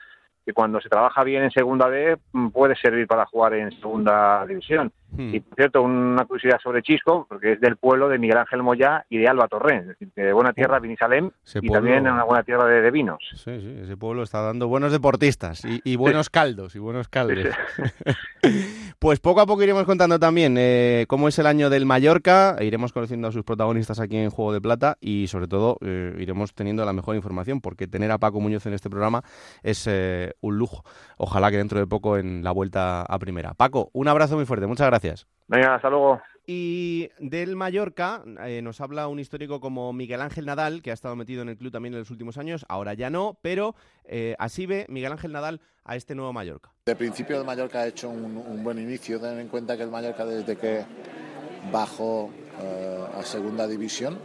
que 0.49 0.53
cuando 0.53 0.81
se 0.81 0.89
trabaja 0.89 1.23
bien 1.23 1.43
en 1.43 1.51
segunda 1.51 1.87
B 1.87 2.17
mm, 2.31 2.47
puede 2.47 2.75
servir 2.75 3.05
para 3.05 3.27
jugar 3.27 3.53
en 3.53 3.71
segunda 3.79 4.43
división. 4.47 4.91
Hmm. 5.11 5.35
Y 5.35 5.39
por 5.41 5.55
cierto, 5.55 5.83
una 5.83 6.25
curiosidad 6.25 6.59
sobre 6.61 6.81
Chisco, 6.81 7.27
porque 7.29 7.53
es 7.53 7.61
del 7.61 7.77
pueblo 7.77 8.09
de 8.09 8.17
Miguel 8.17 8.37
Ángel 8.37 8.63
Moya 8.63 9.05
y 9.09 9.19
de 9.19 9.27
Alba 9.27 9.47
Torrén, 9.47 9.81
es 9.81 9.87
decir, 9.89 10.09
de 10.15 10.33
buena 10.33 10.51
tierra 10.53 10.77
oh. 10.77 10.81
Vinisalem 10.81 11.29
y 11.61 11.69
también 11.69 12.01
una 12.01 12.23
buena 12.23 12.43
tierra 12.43 12.65
de, 12.65 12.89
vinos. 12.89 13.19
Sí, 13.35 13.59
sí, 13.59 13.79
ese 13.83 13.95
pueblo 13.95 14.23
está 14.23 14.41
dando 14.41 14.67
buenos 14.67 14.91
deportistas 14.91 15.63
y, 15.65 15.95
buenos 15.97 16.29
caldos 16.31 16.75
y 16.75 16.79
buenos 16.79 17.09
caldes. 17.09 17.55
pues 18.99 19.21
poco 19.21 19.39
a 19.39 19.45
poco 19.45 19.63
iremos 19.63 19.85
contando 19.85 20.19
también 20.19 20.55
eh, 20.57 21.05
cómo 21.07 21.29
es 21.29 21.39
el 21.39 21.47
año 21.47 21.69
del 21.69 21.85
Mallorca, 21.85 22.57
e 22.59 22.65
iremos 22.65 22.91
conociendo 22.91 23.29
a 23.29 23.31
sus 23.31 23.43
protagonistas 23.43 24.01
aquí 24.01 24.17
en 24.17 24.29
Juego 24.29 24.51
de 24.51 24.59
Plata 24.59 24.97
y 24.99 25.27
sobre 25.27 25.47
todo 25.47 25.77
eh, 25.81 26.15
iremos 26.19 26.53
teniendo 26.53 26.83
la 26.83 26.91
mejor 26.91 27.15
información, 27.15 27.61
porque 27.61 27.87
tener 27.87 28.11
a 28.11 28.17
Paco 28.17 28.41
Muñoz 28.41 28.65
en 28.65 28.73
este 28.73 28.89
programa 28.89 29.23
es 29.63 29.87
eh, 29.87 30.33
un 30.41 30.57
lujo. 30.57 30.83
Ojalá 31.17 31.49
que 31.49 31.57
dentro 31.57 31.79
de 31.79 31.87
poco 31.87 32.17
en 32.17 32.43
la 32.43 32.51
vuelta 32.51 33.03
a 33.03 33.19
primera. 33.19 33.53
Paco, 33.53 33.89
un 33.93 34.09
abrazo 34.09 34.35
muy 34.35 34.45
fuerte, 34.45 34.67
muchas 34.67 34.87
gracias. 34.87 35.27
Venga, 35.47 35.75
hasta 35.75 35.89
luego. 35.89 36.21
Y 36.51 37.11
del 37.19 37.55
Mallorca 37.55 38.23
eh, 38.43 38.63
nos 38.63 38.81
habla 38.81 39.07
un 39.07 39.19
histórico 39.19 39.59
como 39.59 39.93
Miguel 39.93 40.19
Ángel 40.19 40.47
Nadal, 40.47 40.81
que 40.81 40.89
ha 40.89 40.95
estado 40.95 41.15
metido 41.15 41.43
en 41.43 41.49
el 41.49 41.57
club 41.57 41.71
también 41.71 41.93
en 41.93 41.99
los 41.99 42.09
últimos 42.09 42.39
años, 42.39 42.65
ahora 42.69 42.95
ya 42.95 43.11
no, 43.11 43.37
pero 43.43 43.75
eh, 44.03 44.35
así 44.39 44.65
ve 44.65 44.87
Miguel 44.89 45.11
Ángel 45.11 45.31
Nadal 45.31 45.61
a 45.83 45.95
este 45.95 46.15
nuevo 46.15 46.33
Mallorca. 46.33 46.71
De 46.87 46.95
principio 46.95 47.37
el 47.37 47.45
Mallorca 47.45 47.81
ha 47.81 47.87
hecho 47.87 48.09
un, 48.09 48.63
buen 48.63 48.79
inicio, 48.79 49.19
ten 49.19 49.37
en 49.37 49.47
cuenta 49.47 49.77
que 49.77 49.83
el 49.83 49.91
Mallorca 49.91 50.25
desde 50.25 50.55
que 50.55 50.83
bajó 51.71 52.31
eh, 52.59 53.05
a 53.13 53.21
segunda 53.21 53.67
división, 53.67 54.17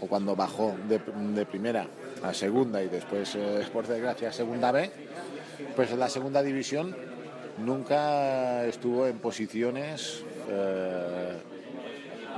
o 0.00 0.08
cuando 0.08 0.34
bajó 0.34 0.74
de, 0.88 1.46
primera 1.46 1.86
a 2.20 2.34
segunda 2.34 2.82
y 2.82 2.88
después, 2.88 3.38
por 3.72 3.86
desgracia, 3.86 4.30
a 4.30 4.32
segunda 4.32 4.72
B, 4.72 4.90
pues 5.76 5.92
en 5.92 6.00
la 6.00 6.08
segunda 6.08 6.42
división 6.42 6.96
nunca 7.64 8.64
estuvo 8.64 9.06
en 9.06 9.18
posiciones 9.18 10.24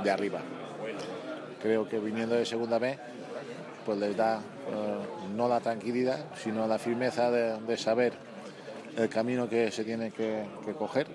de 0.03 0.11
arriba. 0.11 0.41
Creo 1.61 1.87
que 1.87 1.99
viniendo 1.99 2.35
de 2.35 2.45
segunda 2.45 2.79
B, 2.79 2.97
pues 3.85 3.97
les 3.99 4.15
da 4.15 4.37
eh, 4.37 5.31
no 5.35 5.47
la 5.47 5.59
tranquilidad, 5.59 6.25
sino 6.35 6.67
la 6.67 6.79
firmeza 6.79 7.31
de, 7.31 7.77
saber 7.77 8.13
el 8.97 9.09
camino 9.09 9.47
que 9.47 9.71
se 9.71 9.83
tiene 9.83 10.11
que, 10.11 10.45
que 10.65 10.73
coger 10.73 11.07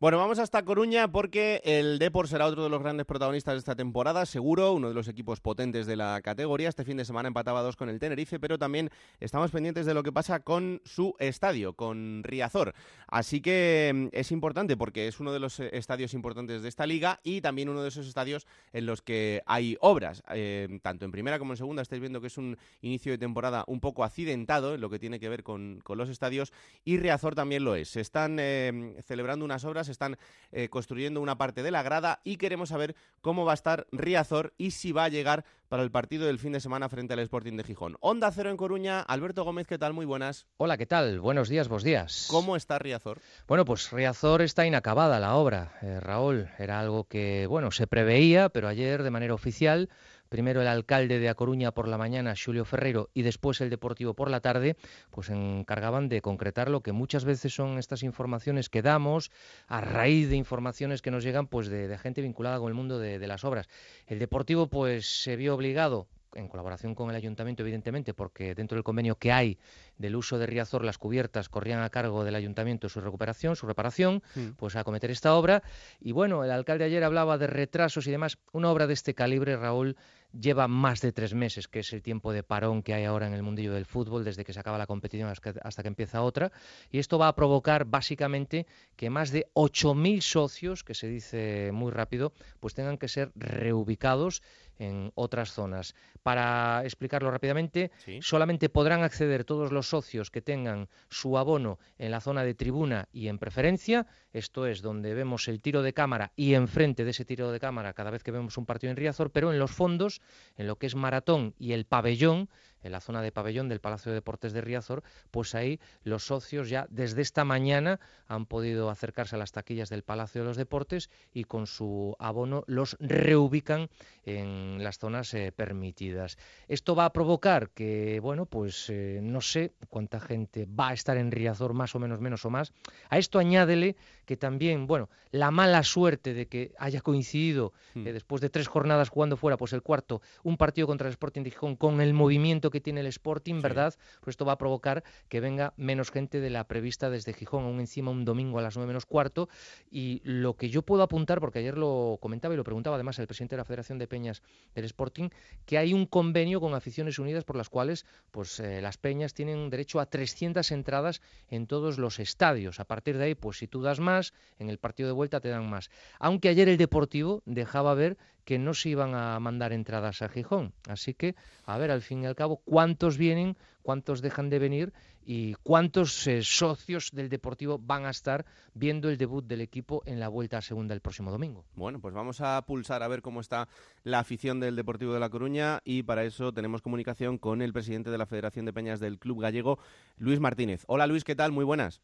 bueno, 0.00 0.16
vamos 0.16 0.38
hasta 0.38 0.64
Coruña 0.64 1.10
porque 1.10 1.60
el 1.64 1.98
Depor 1.98 2.28
será 2.28 2.46
otro 2.46 2.62
de 2.62 2.68
los 2.68 2.80
grandes 2.80 3.04
protagonistas 3.04 3.54
de 3.54 3.58
esta 3.58 3.74
temporada, 3.74 4.26
seguro, 4.26 4.72
uno 4.72 4.86
de 4.86 4.94
los 4.94 5.08
equipos 5.08 5.40
potentes 5.40 5.86
de 5.86 5.96
la 5.96 6.20
categoría. 6.22 6.68
Este 6.68 6.84
fin 6.84 6.98
de 6.98 7.04
semana 7.04 7.26
empataba 7.26 7.62
dos 7.62 7.74
con 7.74 7.88
el 7.88 7.98
Tenerife, 7.98 8.38
pero 8.38 8.58
también 8.58 8.90
estamos 9.18 9.50
pendientes 9.50 9.86
de 9.86 9.94
lo 9.94 10.04
que 10.04 10.12
pasa 10.12 10.38
con 10.38 10.80
su 10.84 11.16
estadio, 11.18 11.72
con 11.72 12.22
Riazor. 12.22 12.74
Así 13.08 13.40
que 13.40 13.90
mm, 13.92 14.06
es 14.12 14.30
importante 14.30 14.76
porque 14.76 15.08
es 15.08 15.18
uno 15.18 15.32
de 15.32 15.40
los 15.40 15.58
eh, 15.58 15.70
estadios 15.72 16.14
importantes 16.14 16.62
de 16.62 16.68
esta 16.68 16.86
liga 16.86 17.18
y 17.24 17.40
también 17.40 17.68
uno 17.68 17.82
de 17.82 17.88
esos 17.88 18.06
estadios 18.06 18.46
en 18.72 18.86
los 18.86 19.02
que 19.02 19.42
hay 19.46 19.76
obras. 19.80 20.22
Eh, 20.30 20.78
tanto 20.80 21.06
en 21.06 21.10
primera 21.10 21.40
como 21.40 21.54
en 21.54 21.56
segunda 21.56 21.82
estáis 21.82 22.00
viendo 22.00 22.20
que 22.20 22.28
es 22.28 22.38
un 22.38 22.56
inicio 22.82 23.10
de 23.10 23.18
temporada 23.18 23.64
un 23.66 23.80
poco 23.80 24.04
accidentado 24.04 24.76
en 24.76 24.80
lo 24.80 24.90
que 24.90 25.00
tiene 25.00 25.18
que 25.18 25.28
ver 25.28 25.42
con, 25.42 25.82
los 25.88 26.08
estadios 26.08 26.52
y 26.84 26.98
Riazor 26.98 27.34
también 27.34 27.64
lo 27.64 27.74
es. 27.74 27.88
Se 27.88 28.00
están 28.00 28.36
eh, 28.38 28.94
celebrando 29.04 29.44
unas 29.44 29.64
obras 29.64 29.87
están 29.88 30.16
eh, 30.52 30.68
construyendo 30.68 31.20
una 31.20 31.38
parte 31.38 31.62
de 31.62 31.70
la 31.70 31.82
grada 31.82 32.20
y 32.24 32.36
queremos 32.36 32.70
saber 32.70 32.94
cómo 33.20 33.44
va 33.44 33.52
a 33.52 33.54
estar 33.54 33.86
Riazor 33.92 34.54
y 34.58 34.72
si 34.72 34.92
va 34.92 35.04
a 35.04 35.08
llegar 35.08 35.44
para 35.68 35.82
el 35.82 35.90
partido 35.90 36.26
del 36.26 36.38
fin 36.38 36.52
de 36.52 36.60
semana 36.60 36.88
frente 36.88 37.12
al 37.12 37.18
Sporting 37.20 37.56
de 37.56 37.64
Gijón. 37.64 37.96
Onda 38.00 38.30
Cero 38.32 38.50
en 38.50 38.56
Coruña, 38.56 39.00
Alberto 39.00 39.44
Gómez, 39.44 39.66
¿qué 39.66 39.78
tal? 39.78 39.92
Muy 39.92 40.06
buenas. 40.06 40.46
Hola, 40.56 40.76
¿qué 40.78 40.86
tal? 40.86 41.20
Buenos 41.20 41.48
días, 41.48 41.68
vos 41.68 41.82
días. 41.82 42.28
¿Cómo 42.30 42.56
está 42.56 42.78
Riazor? 42.78 43.20
Bueno, 43.46 43.64
pues 43.64 43.90
Riazor 43.90 44.42
está 44.42 44.66
inacabada 44.66 45.20
la 45.20 45.34
obra, 45.36 45.78
eh, 45.82 46.00
Raúl. 46.00 46.48
Era 46.58 46.80
algo 46.80 47.04
que, 47.04 47.46
bueno, 47.46 47.70
se 47.70 47.86
preveía, 47.86 48.48
pero 48.48 48.68
ayer 48.68 49.02
de 49.02 49.10
manera 49.10 49.34
oficial 49.34 49.90
primero 50.28 50.60
el 50.60 50.68
alcalde 50.68 51.18
de 51.18 51.28
A 51.28 51.34
Coruña 51.34 51.72
por 51.72 51.88
la 51.88 51.98
mañana, 51.98 52.34
Julio 52.42 52.64
Ferreiro, 52.64 53.10
y 53.14 53.22
después 53.22 53.60
el 53.60 53.70
Deportivo 53.70 54.14
por 54.14 54.30
la 54.30 54.40
tarde, 54.40 54.76
pues 55.10 55.28
se 55.28 55.34
encargaban 55.34 56.08
de 56.08 56.20
concretar 56.20 56.70
lo 56.70 56.80
que 56.80 56.92
muchas 56.92 57.24
veces 57.24 57.54
son 57.54 57.78
estas 57.78 58.02
informaciones 58.02 58.68
que 58.68 58.82
damos 58.82 59.30
a 59.66 59.80
raíz 59.80 60.28
de 60.28 60.36
informaciones 60.36 61.02
que 61.02 61.10
nos 61.10 61.24
llegan 61.24 61.46
pues 61.46 61.68
de, 61.68 61.96
gente 61.98 62.22
vinculada 62.22 62.58
con 62.58 62.68
el 62.68 62.74
mundo 62.74 62.98
de, 62.98 63.18
de 63.18 63.26
las 63.26 63.44
obras. 63.44 63.68
El 64.06 64.18
Deportivo 64.18 64.68
pues 64.68 65.22
se 65.22 65.36
vio 65.36 65.54
obligado 65.54 66.08
en 66.34 66.48
colaboración 66.48 66.94
con 66.94 67.10
el 67.10 67.16
ayuntamiento, 67.16 67.62
evidentemente, 67.62 68.14
porque 68.14 68.54
dentro 68.54 68.76
del 68.76 68.84
convenio 68.84 69.16
que 69.16 69.32
hay 69.32 69.58
del 69.98 70.16
uso 70.16 70.38
de 70.38 70.46
Riazor, 70.46 70.84
las 70.84 70.98
cubiertas 70.98 71.48
corrían 71.48 71.82
a 71.82 71.90
cargo 71.90 72.24
del 72.24 72.34
ayuntamiento 72.34 72.88
su 72.88 73.00
recuperación, 73.00 73.56
su 73.56 73.66
reparación, 73.66 74.22
mm. 74.34 74.50
pues 74.56 74.76
a 74.76 74.84
cometer 74.84 75.10
esta 75.10 75.34
obra. 75.34 75.62
Y 76.00 76.12
bueno, 76.12 76.44
el 76.44 76.50
alcalde 76.50 76.84
ayer 76.84 77.04
hablaba 77.04 77.38
de 77.38 77.46
retrasos 77.46 78.06
y 78.06 78.10
demás. 78.10 78.38
Una 78.52 78.70
obra 78.70 78.86
de 78.86 78.94
este 78.94 79.14
calibre, 79.14 79.56
Raúl, 79.56 79.96
lleva 80.32 80.68
más 80.68 81.00
de 81.00 81.12
tres 81.12 81.34
meses, 81.34 81.68
que 81.68 81.80
es 81.80 81.92
el 81.92 82.02
tiempo 82.02 82.32
de 82.32 82.42
parón 82.42 82.82
que 82.82 82.94
hay 82.94 83.04
ahora 83.04 83.26
en 83.26 83.34
el 83.34 83.42
mundillo 83.42 83.72
del 83.72 83.86
fútbol, 83.86 84.24
desde 84.24 84.44
que 84.44 84.52
se 84.52 84.60
acaba 84.60 84.78
la 84.78 84.86
competición 84.86 85.28
hasta 85.30 85.82
que 85.82 85.88
empieza 85.88 86.22
otra. 86.22 86.52
Y 86.90 86.98
esto 86.98 87.18
va 87.18 87.28
a 87.28 87.34
provocar 87.34 87.84
básicamente 87.84 88.66
que 88.96 89.10
más 89.10 89.30
de 89.30 89.46
8.000 89.54 90.20
socios, 90.20 90.84
que 90.84 90.94
se 90.94 91.08
dice 91.08 91.70
muy 91.72 91.90
rápido, 91.90 92.32
pues 92.60 92.74
tengan 92.74 92.98
que 92.98 93.08
ser 93.08 93.32
reubicados 93.34 94.42
en 94.78 95.12
otras 95.14 95.52
zonas. 95.52 95.94
Para 96.22 96.82
explicarlo 96.84 97.30
rápidamente, 97.30 97.90
solamente 98.20 98.68
podrán 98.68 99.02
acceder 99.02 99.44
todos 99.44 99.72
los 99.72 99.87
socios 99.88 100.30
que 100.30 100.42
tengan 100.42 100.88
su 101.08 101.38
abono 101.38 101.78
en 101.98 102.10
la 102.10 102.20
zona 102.20 102.44
de 102.44 102.54
tribuna 102.54 103.08
y 103.12 103.28
en 103.28 103.38
preferencia, 103.38 104.06
esto 104.32 104.66
es 104.66 104.82
donde 104.82 105.14
vemos 105.14 105.48
el 105.48 105.60
tiro 105.60 105.82
de 105.82 105.92
cámara 105.92 106.32
y 106.36 106.54
enfrente 106.54 107.04
de 107.04 107.10
ese 107.10 107.24
tiro 107.24 107.50
de 107.50 107.60
cámara 107.60 107.92
cada 107.92 108.10
vez 108.10 108.22
que 108.22 108.30
vemos 108.30 108.58
un 108.58 108.66
partido 108.66 108.90
en 108.90 108.96
Riazor, 108.96 109.30
pero 109.30 109.52
en 109.52 109.58
los 109.58 109.70
fondos, 109.70 110.20
en 110.56 110.66
lo 110.66 110.76
que 110.76 110.86
es 110.86 110.94
maratón 110.94 111.54
y 111.58 111.72
el 111.72 111.84
pabellón, 111.84 112.48
en 112.82 112.92
la 112.92 113.00
zona 113.00 113.22
de 113.22 113.32
pabellón 113.32 113.68
del 113.68 113.80
Palacio 113.80 114.10
de 114.10 114.16
Deportes 114.16 114.52
de 114.52 114.60
Riazor, 114.60 115.02
pues 115.30 115.54
ahí 115.54 115.80
los 116.02 116.24
socios 116.24 116.68
ya 116.68 116.86
desde 116.90 117.22
esta 117.22 117.44
mañana 117.44 118.00
han 118.26 118.46
podido 118.46 118.90
acercarse 118.90 119.36
a 119.36 119.38
las 119.38 119.52
taquillas 119.52 119.88
del 119.88 120.02
Palacio 120.02 120.42
de 120.42 120.48
los 120.48 120.56
Deportes 120.56 121.10
y 121.32 121.44
con 121.44 121.66
su 121.66 122.16
abono 122.18 122.64
los 122.66 122.96
reubican 123.00 123.88
en 124.24 124.82
las 124.82 124.98
zonas 124.98 125.32
eh, 125.34 125.52
permitidas. 125.52 126.38
Esto 126.68 126.94
va 126.94 127.06
a 127.06 127.12
provocar 127.12 127.70
que, 127.70 128.20
bueno, 128.20 128.46
pues 128.46 128.90
eh, 128.90 129.20
no 129.22 129.40
sé 129.40 129.72
cuánta 129.88 130.20
gente 130.20 130.66
va 130.66 130.88
a 130.88 130.92
estar 130.92 131.16
en 131.16 131.30
Riazor, 131.30 131.72
más 131.72 131.94
o 131.94 131.98
menos, 131.98 132.20
menos 132.20 132.44
o 132.44 132.50
más. 132.50 132.72
A 133.08 133.18
esto 133.18 133.38
añádele 133.38 133.96
que 134.26 134.36
también, 134.36 134.86
bueno, 134.86 135.08
la 135.30 135.50
mala 135.50 135.82
suerte 135.82 136.34
de 136.34 136.46
que 136.46 136.74
haya 136.78 137.00
coincidido 137.00 137.72
hmm. 137.94 138.06
eh, 138.06 138.12
después 138.12 138.42
de 138.42 138.50
tres 138.50 138.68
jornadas 138.68 139.08
jugando 139.08 139.36
fuera, 139.36 139.56
pues 139.56 139.72
el 139.72 139.82
cuarto, 139.82 140.20
un 140.42 140.56
partido 140.58 140.86
contra 140.86 141.08
el 141.08 141.12
Sporting 141.12 141.42
de 141.42 141.50
Gijón 141.50 141.76
con 141.76 142.00
el 142.00 142.12
movimiento 142.12 142.67
que 142.70 142.80
tiene 142.80 143.00
el 143.00 143.06
Sporting, 143.06 143.60
¿verdad? 143.60 143.94
Pues 144.20 144.34
esto 144.34 144.44
va 144.44 144.52
a 144.52 144.58
provocar 144.58 145.04
que 145.28 145.40
venga 145.40 145.74
menos 145.76 146.10
gente 146.10 146.40
de 146.40 146.50
la 146.50 146.64
prevista 146.64 147.10
desde 147.10 147.32
Gijón, 147.32 147.64
aún 147.64 147.80
encima 147.80 148.10
un 148.10 148.24
domingo 148.24 148.58
a 148.58 148.62
las 148.62 148.76
nueve 148.76 148.88
menos 148.88 149.06
cuarto. 149.06 149.48
Y 149.90 150.20
lo 150.24 150.54
que 150.56 150.70
yo 150.70 150.82
puedo 150.82 151.02
apuntar, 151.02 151.40
porque 151.40 151.60
ayer 151.60 151.76
lo 151.76 152.18
comentaba 152.20 152.54
y 152.54 152.56
lo 152.56 152.64
preguntaba 152.64 152.96
además 152.96 153.18
el 153.18 153.26
presidente 153.26 153.56
de 153.56 153.58
la 153.58 153.64
Federación 153.64 153.98
de 153.98 154.08
Peñas 154.08 154.42
del 154.74 154.84
Sporting, 154.84 155.30
que 155.66 155.78
hay 155.78 155.92
un 155.92 156.06
convenio 156.06 156.60
con 156.60 156.74
Aficiones 156.74 157.18
Unidas 157.18 157.44
por 157.44 157.56
las 157.56 157.68
cuales 157.68 158.06
pues 158.30 158.60
eh, 158.60 158.80
las 158.82 158.98
peñas 158.98 159.34
tienen 159.34 159.70
derecho 159.70 160.00
a 160.00 160.06
300 160.06 160.70
entradas 160.72 161.20
en 161.48 161.66
todos 161.66 161.98
los 161.98 162.18
estadios. 162.18 162.80
A 162.80 162.84
partir 162.84 163.18
de 163.18 163.24
ahí, 163.24 163.34
pues 163.34 163.58
si 163.58 163.68
tú 163.68 163.82
das 163.82 164.00
más, 164.00 164.34
en 164.58 164.68
el 164.70 164.78
partido 164.78 165.08
de 165.08 165.12
vuelta 165.12 165.40
te 165.40 165.48
dan 165.48 165.68
más. 165.68 165.90
Aunque 166.18 166.48
ayer 166.48 166.68
el 166.68 166.76
Deportivo 166.76 167.42
dejaba 167.46 167.94
ver 167.94 168.16
que 168.48 168.58
no 168.58 168.72
se 168.72 168.88
iban 168.88 169.14
a 169.14 169.38
mandar 169.40 169.74
entradas 169.74 170.22
a 170.22 170.30
Gijón. 170.30 170.72
Así 170.88 171.12
que, 171.12 171.36
a 171.66 171.76
ver, 171.76 171.90
al 171.90 172.00
fin 172.00 172.22
y 172.22 172.26
al 172.26 172.34
cabo, 172.34 172.62
cuántos 172.64 173.18
vienen, 173.18 173.58
cuántos 173.82 174.22
dejan 174.22 174.48
de 174.48 174.58
venir 174.58 174.94
y 175.22 175.52
cuántos 175.62 176.26
eh, 176.26 176.40
socios 176.42 177.10
del 177.12 177.28
Deportivo 177.28 177.78
van 177.78 178.06
a 178.06 178.10
estar 178.10 178.46
viendo 178.72 179.10
el 179.10 179.18
debut 179.18 179.44
del 179.44 179.60
equipo 179.60 180.02
en 180.06 180.18
la 180.18 180.28
vuelta 180.28 180.56
a 180.56 180.62
segunda 180.62 180.94
el 180.94 181.02
próximo 181.02 181.30
domingo. 181.30 181.66
Bueno, 181.74 182.00
pues 182.00 182.14
vamos 182.14 182.40
a 182.40 182.64
pulsar 182.64 183.02
a 183.02 183.08
ver 183.08 183.20
cómo 183.20 183.42
está 183.42 183.68
la 184.02 184.20
afición 184.20 184.60
del 184.60 184.76
Deportivo 184.76 185.12
de 185.12 185.20
La 185.20 185.28
Coruña 185.28 185.80
y 185.84 186.04
para 186.04 186.24
eso 186.24 186.50
tenemos 186.54 186.80
comunicación 186.80 187.36
con 187.36 187.60
el 187.60 187.74
presidente 187.74 188.10
de 188.10 188.16
la 188.16 188.24
Federación 188.24 188.64
de 188.64 188.72
Peñas 188.72 188.98
del 188.98 189.18
Club 189.18 189.42
Gallego, 189.42 189.78
Luis 190.16 190.40
Martínez. 190.40 190.84
Hola 190.86 191.06
Luis, 191.06 191.22
¿qué 191.22 191.36
tal? 191.36 191.52
Muy 191.52 191.66
buenas. 191.66 192.00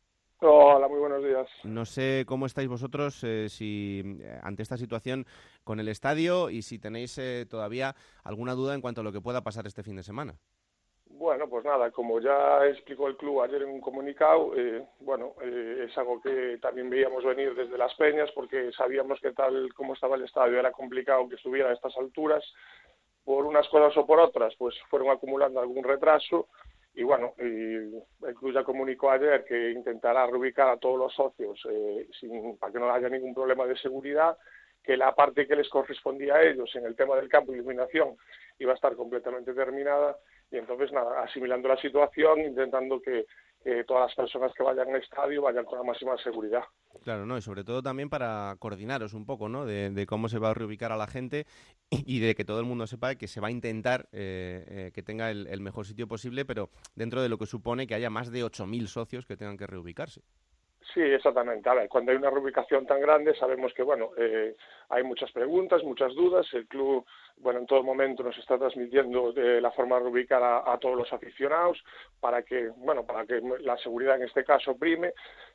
Hola, 0.47 0.89
muy 0.89 0.99
buenos 0.99 1.25
días. 1.25 1.49
No 1.63 1.87
sé 1.87 2.27
cómo 2.29 2.45
estáis 2.45 2.69
vosotros 2.69 3.25
eh, 3.25 3.49
si 3.49 4.03
eh, 4.21 4.39
ante 4.43 4.63
esta 4.63 4.77
situación 4.77 5.25
con 5.65 5.81
el 5.81 5.89
estadio 5.89 6.51
y 6.51 6.61
si 6.61 6.79
tenéis 6.79 7.17
eh, 7.17 7.47
todavía 7.49 7.95
alguna 8.25 8.53
duda 8.53 8.75
en 8.75 8.83
cuanto 8.83 9.01
a 9.01 9.05
lo 9.05 9.11
que 9.11 9.23
pueda 9.23 9.41
pasar 9.41 9.67
este 9.67 9.83
fin 9.83 9.97
de 9.97 10.03
semana. 10.03 10.35
Bueno, 11.07 11.49
pues 11.49 11.65
nada, 11.65 11.91
como 11.93 12.21
ya 12.21 12.67
explicó 12.67 13.09
el 13.09 13.17
club 13.17 13.41
ayer 13.41 13.63
en 13.63 13.71
un 13.71 13.81
comunicado, 13.81 14.53
bueno, 15.01 15.35
es 15.41 15.97
algo 15.97 16.21
que 16.21 16.59
también 16.61 16.91
veíamos 16.91 17.25
venir 17.25 17.55
desde 17.55 17.79
las 17.79 17.95
peñas 17.95 18.31
porque 18.35 18.71
sabíamos 18.73 19.21
que 19.21 19.33
tal 19.33 19.73
como 19.73 19.95
estaba 19.95 20.17
el 20.17 20.25
estadio 20.25 20.59
era 20.59 20.73
complicado 20.73 21.27
que 21.29 21.37
estuviera 21.37 21.71
a 21.71 21.73
estas 21.73 21.97
alturas. 21.97 22.45
Por 23.25 23.47
unas 23.47 23.67
cosas 23.69 23.97
o 23.97 24.05
por 24.07 24.21
otras, 24.21 24.55
pues 24.59 24.75
fueron 24.91 25.09
acumulando 25.09 25.59
algún 25.59 25.85
retraso 25.85 26.49
y 26.95 27.03
bueno, 27.03 27.35
y 27.39 27.43
el 27.43 28.35
club 28.39 28.53
ya 28.53 28.63
comunicó 28.63 29.11
ayer 29.11 29.45
que 29.45 29.73
intentará 29.73 30.27
reubicar 30.27 30.69
a 30.69 30.77
todos 30.77 30.99
los 30.99 31.15
socios 31.15 31.61
eh, 31.69 32.09
sin, 32.19 32.57
para 32.57 32.73
que 32.73 32.79
no 32.79 32.93
haya 32.93 33.09
ningún 33.09 33.35
problema 33.35 33.67
de 33.67 33.77
seguridad, 33.77 34.39
que 34.83 34.97
la 34.97 35.15
parte 35.15 35.47
que 35.47 35.57
les 35.57 35.69
correspondía 35.69 36.37
a 36.37 36.43
ellos 36.43 36.71
en 36.77 36.85
el 36.85 36.95
tema 36.95 37.17
del 37.17 37.29
campo 37.29 37.51
de 37.51 37.59
iluminación 37.59 38.17
iba 38.59 38.73
a 38.73 38.75
estar 38.77 38.95
completamente 38.95 39.55
terminada 39.55 40.17
y 40.51 40.59
entonces 40.59 40.93
nada, 40.93 41.23
asimilando 41.23 41.69
la 41.69 41.77
situación, 41.79 42.41
intentando 42.41 43.01
que 43.01 43.27
que 43.65 43.83
todas 43.85 44.09
las 44.09 44.15
personas 44.15 44.53
que 44.55 44.63
vayan 44.63 44.91
al 44.91 45.01
estadio 45.01 45.41
vayan 45.41 45.65
con 45.65 45.79
la 45.79 45.85
máxima 45.85 46.19
seguridad. 46.19 46.63
Claro, 47.03 47.25
¿no? 47.25 47.39
Y 47.39 47.41
sobre 47.41 47.65
todo 47.65 47.83
también 47.83 48.11
para 48.11 48.55
coordinaros 48.59 49.15
un 49.15 49.25
poco, 49.25 49.49
¿no? 49.49 49.65
De, 49.65 50.07
cómo 50.07 50.29
se 50.29 50.39
va 50.39 50.51
a 50.51 50.55
reubicar 50.55 50.93
a 50.93 50.99
la 50.99 51.07
gente 51.07 51.47
y, 51.91 52.19
de 52.21 52.35
que 52.35 52.45
todo 52.45 52.61
el 52.61 52.67
mundo 52.67 52.87
sepa 52.87 53.15
que 53.15 53.27
se 53.27 53.41
va 53.41 53.49
a 53.49 53.51
intentar 53.51 54.07
eh, 54.13 54.65
eh, 54.69 54.91
que 54.93 55.03
tenga 55.03 55.31
el, 55.31 55.47
el, 55.47 55.61
mejor 55.63 55.87
sitio 55.87 56.07
posible, 56.07 56.45
pero 56.45 56.69
dentro 56.95 57.23
de 57.23 57.31
lo 57.31 57.39
que 57.39 57.47
supone 57.47 57.87
que 57.87 57.95
haya 57.95 58.11
más 58.11 58.31
de 58.31 58.45
8.000 58.45 58.87
socios 58.87 59.25
que 59.25 59.39
tengan 59.39 59.57
que 59.57 59.67
reubicarse. 59.67 60.21
Sí, 60.93 61.01
exactamente. 61.01 61.69
A 61.69 61.75
ver, 61.75 61.89
cuando 61.89 62.13
hay 62.13 62.19
una 62.19 62.31
reubicación 62.31 62.87
tan 62.87 63.01
grande 63.01 63.35
sabemos 63.37 63.73
que, 63.73 63.83
bueno, 63.83 64.11
eh, 64.19 64.55
hay 64.91 65.03
muchas 65.03 65.33
preguntas, 65.33 65.83
muchas 65.83 66.15
dudas. 66.15 66.47
El 66.53 66.67
club, 66.67 67.07
bueno, 67.39 67.61
en 67.61 67.67
todo 67.67 67.83
momento 67.83 68.23
nos 68.23 68.37
está 68.37 68.59
transmitiendo 68.59 69.33
de 69.33 69.61
la 69.61 69.71
forma 69.71 69.97
de 69.97 70.03
reubicar 70.05 70.43
a, 70.43 70.79
todos 70.79 70.97
los 70.97 71.13
aficionados 71.13 71.83
para 72.21 72.43
que, 72.43 72.69
bueno, 72.77 73.05
para 73.07 73.25
que 73.25 73.41
la 73.61 73.77
seguridad 73.79 74.17
en 74.17 74.25
este 74.25 74.45
caso 74.45 74.77
prime. 74.77 75.13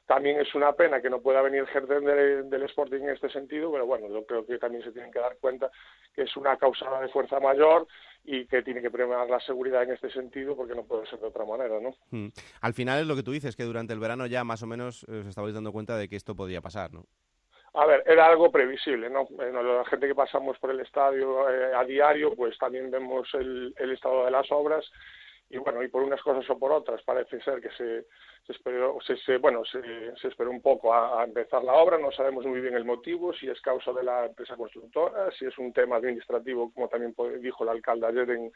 También 0.09 0.39
es 0.39 0.55
una 0.55 0.73
pena 0.73 1.03
que 1.03 1.09
no 1.11 1.21
pueda 1.21 1.39
venir 1.43 1.67
Gerden 1.67 2.03
del, 2.03 2.49
del 2.49 2.63
Sporting 2.63 3.01
en 3.01 3.09
este 3.11 3.29
sentido, 3.29 3.71
pero 3.71 3.85
bueno, 3.85 4.07
yo 4.09 4.25
creo 4.25 4.43
que 4.43 4.57
también 4.57 4.83
se 4.83 4.91
tienen 4.91 5.11
que 5.11 5.19
dar 5.19 5.37
cuenta 5.39 5.69
que 6.15 6.23
es 6.23 6.35
una 6.35 6.57
causa 6.57 6.99
de 6.99 7.09
fuerza 7.09 7.39
mayor 7.39 7.85
y 8.23 8.47
que 8.47 8.63
tiene 8.63 8.81
que 8.81 8.89
premiar 8.89 9.29
la 9.29 9.39
seguridad 9.41 9.83
en 9.83 9.91
este 9.91 10.09
sentido 10.09 10.55
porque 10.55 10.73
no 10.73 10.83
puede 10.83 11.05
ser 11.05 11.19
de 11.19 11.27
otra 11.27 11.45
manera, 11.45 11.79
¿no? 11.79 11.93
Hmm. 12.09 12.29
Al 12.59 12.73
final 12.73 13.01
es 13.01 13.05
lo 13.05 13.15
que 13.15 13.21
tú 13.21 13.31
dices, 13.33 13.55
que 13.55 13.65
durante 13.65 13.93
el 13.93 13.99
verano 13.99 14.25
ya 14.25 14.43
más 14.43 14.63
o 14.63 14.65
menos 14.65 15.05
eh, 15.07 15.19
os 15.19 15.27
estabais 15.27 15.53
dando 15.53 15.71
cuenta 15.71 15.95
de 15.95 16.09
que 16.09 16.15
esto 16.15 16.35
podía 16.35 16.59
pasar, 16.59 16.91
¿no? 16.91 17.05
A 17.75 17.85
ver, 17.85 18.01
era 18.07 18.25
algo 18.25 18.51
previsible, 18.51 19.11
¿no? 19.11 19.27
la 19.37 19.85
gente 19.85 20.07
que 20.07 20.15
pasamos 20.15 20.57
por 20.57 20.71
el 20.71 20.79
estadio 20.79 21.47
eh, 21.51 21.75
a 21.75 21.85
diario, 21.85 22.35
pues 22.35 22.57
también 22.57 22.89
vemos 22.89 23.29
el, 23.35 23.75
el 23.77 23.91
estado 23.91 24.25
de 24.25 24.31
las 24.31 24.51
obras 24.51 24.89
y 25.51 25.59
bueno, 25.59 25.83
y 25.83 25.87
por 25.87 26.01
unas 26.01 26.21
cosas 26.23 26.49
o 26.49 26.57
por 26.57 26.71
otras 26.71 27.03
parece 27.03 27.39
ser 27.41 27.61
que 27.61 27.69
se, 27.71 28.05
se 28.45 28.53
esperó, 28.53 28.97
se, 29.01 29.37
bueno, 29.37 29.63
se, 29.65 29.81
se, 30.15 30.27
esperó 30.27 30.49
un 30.49 30.61
poco 30.61 30.93
a, 30.93 31.23
empezar 31.23 31.63
la 31.63 31.73
obra, 31.73 31.97
no 31.97 32.11
sabemos 32.11 32.45
muy 32.45 32.61
bien 32.61 32.75
el 32.75 32.85
motivo, 32.85 33.33
si 33.33 33.47
es 33.49 33.61
causa 33.61 33.91
de 33.93 34.03
la 34.03 34.25
empresa 34.25 34.55
constructora, 34.55 35.31
si 35.31 35.45
es 35.45 35.57
un 35.57 35.71
tema 35.71 35.97
administrativo, 35.97 36.71
como 36.73 36.87
también 36.87 37.13
dijo 37.41 37.63
el 37.63 37.69
alcalde 37.69 38.07
ayer 38.07 38.29
en, 38.31 38.51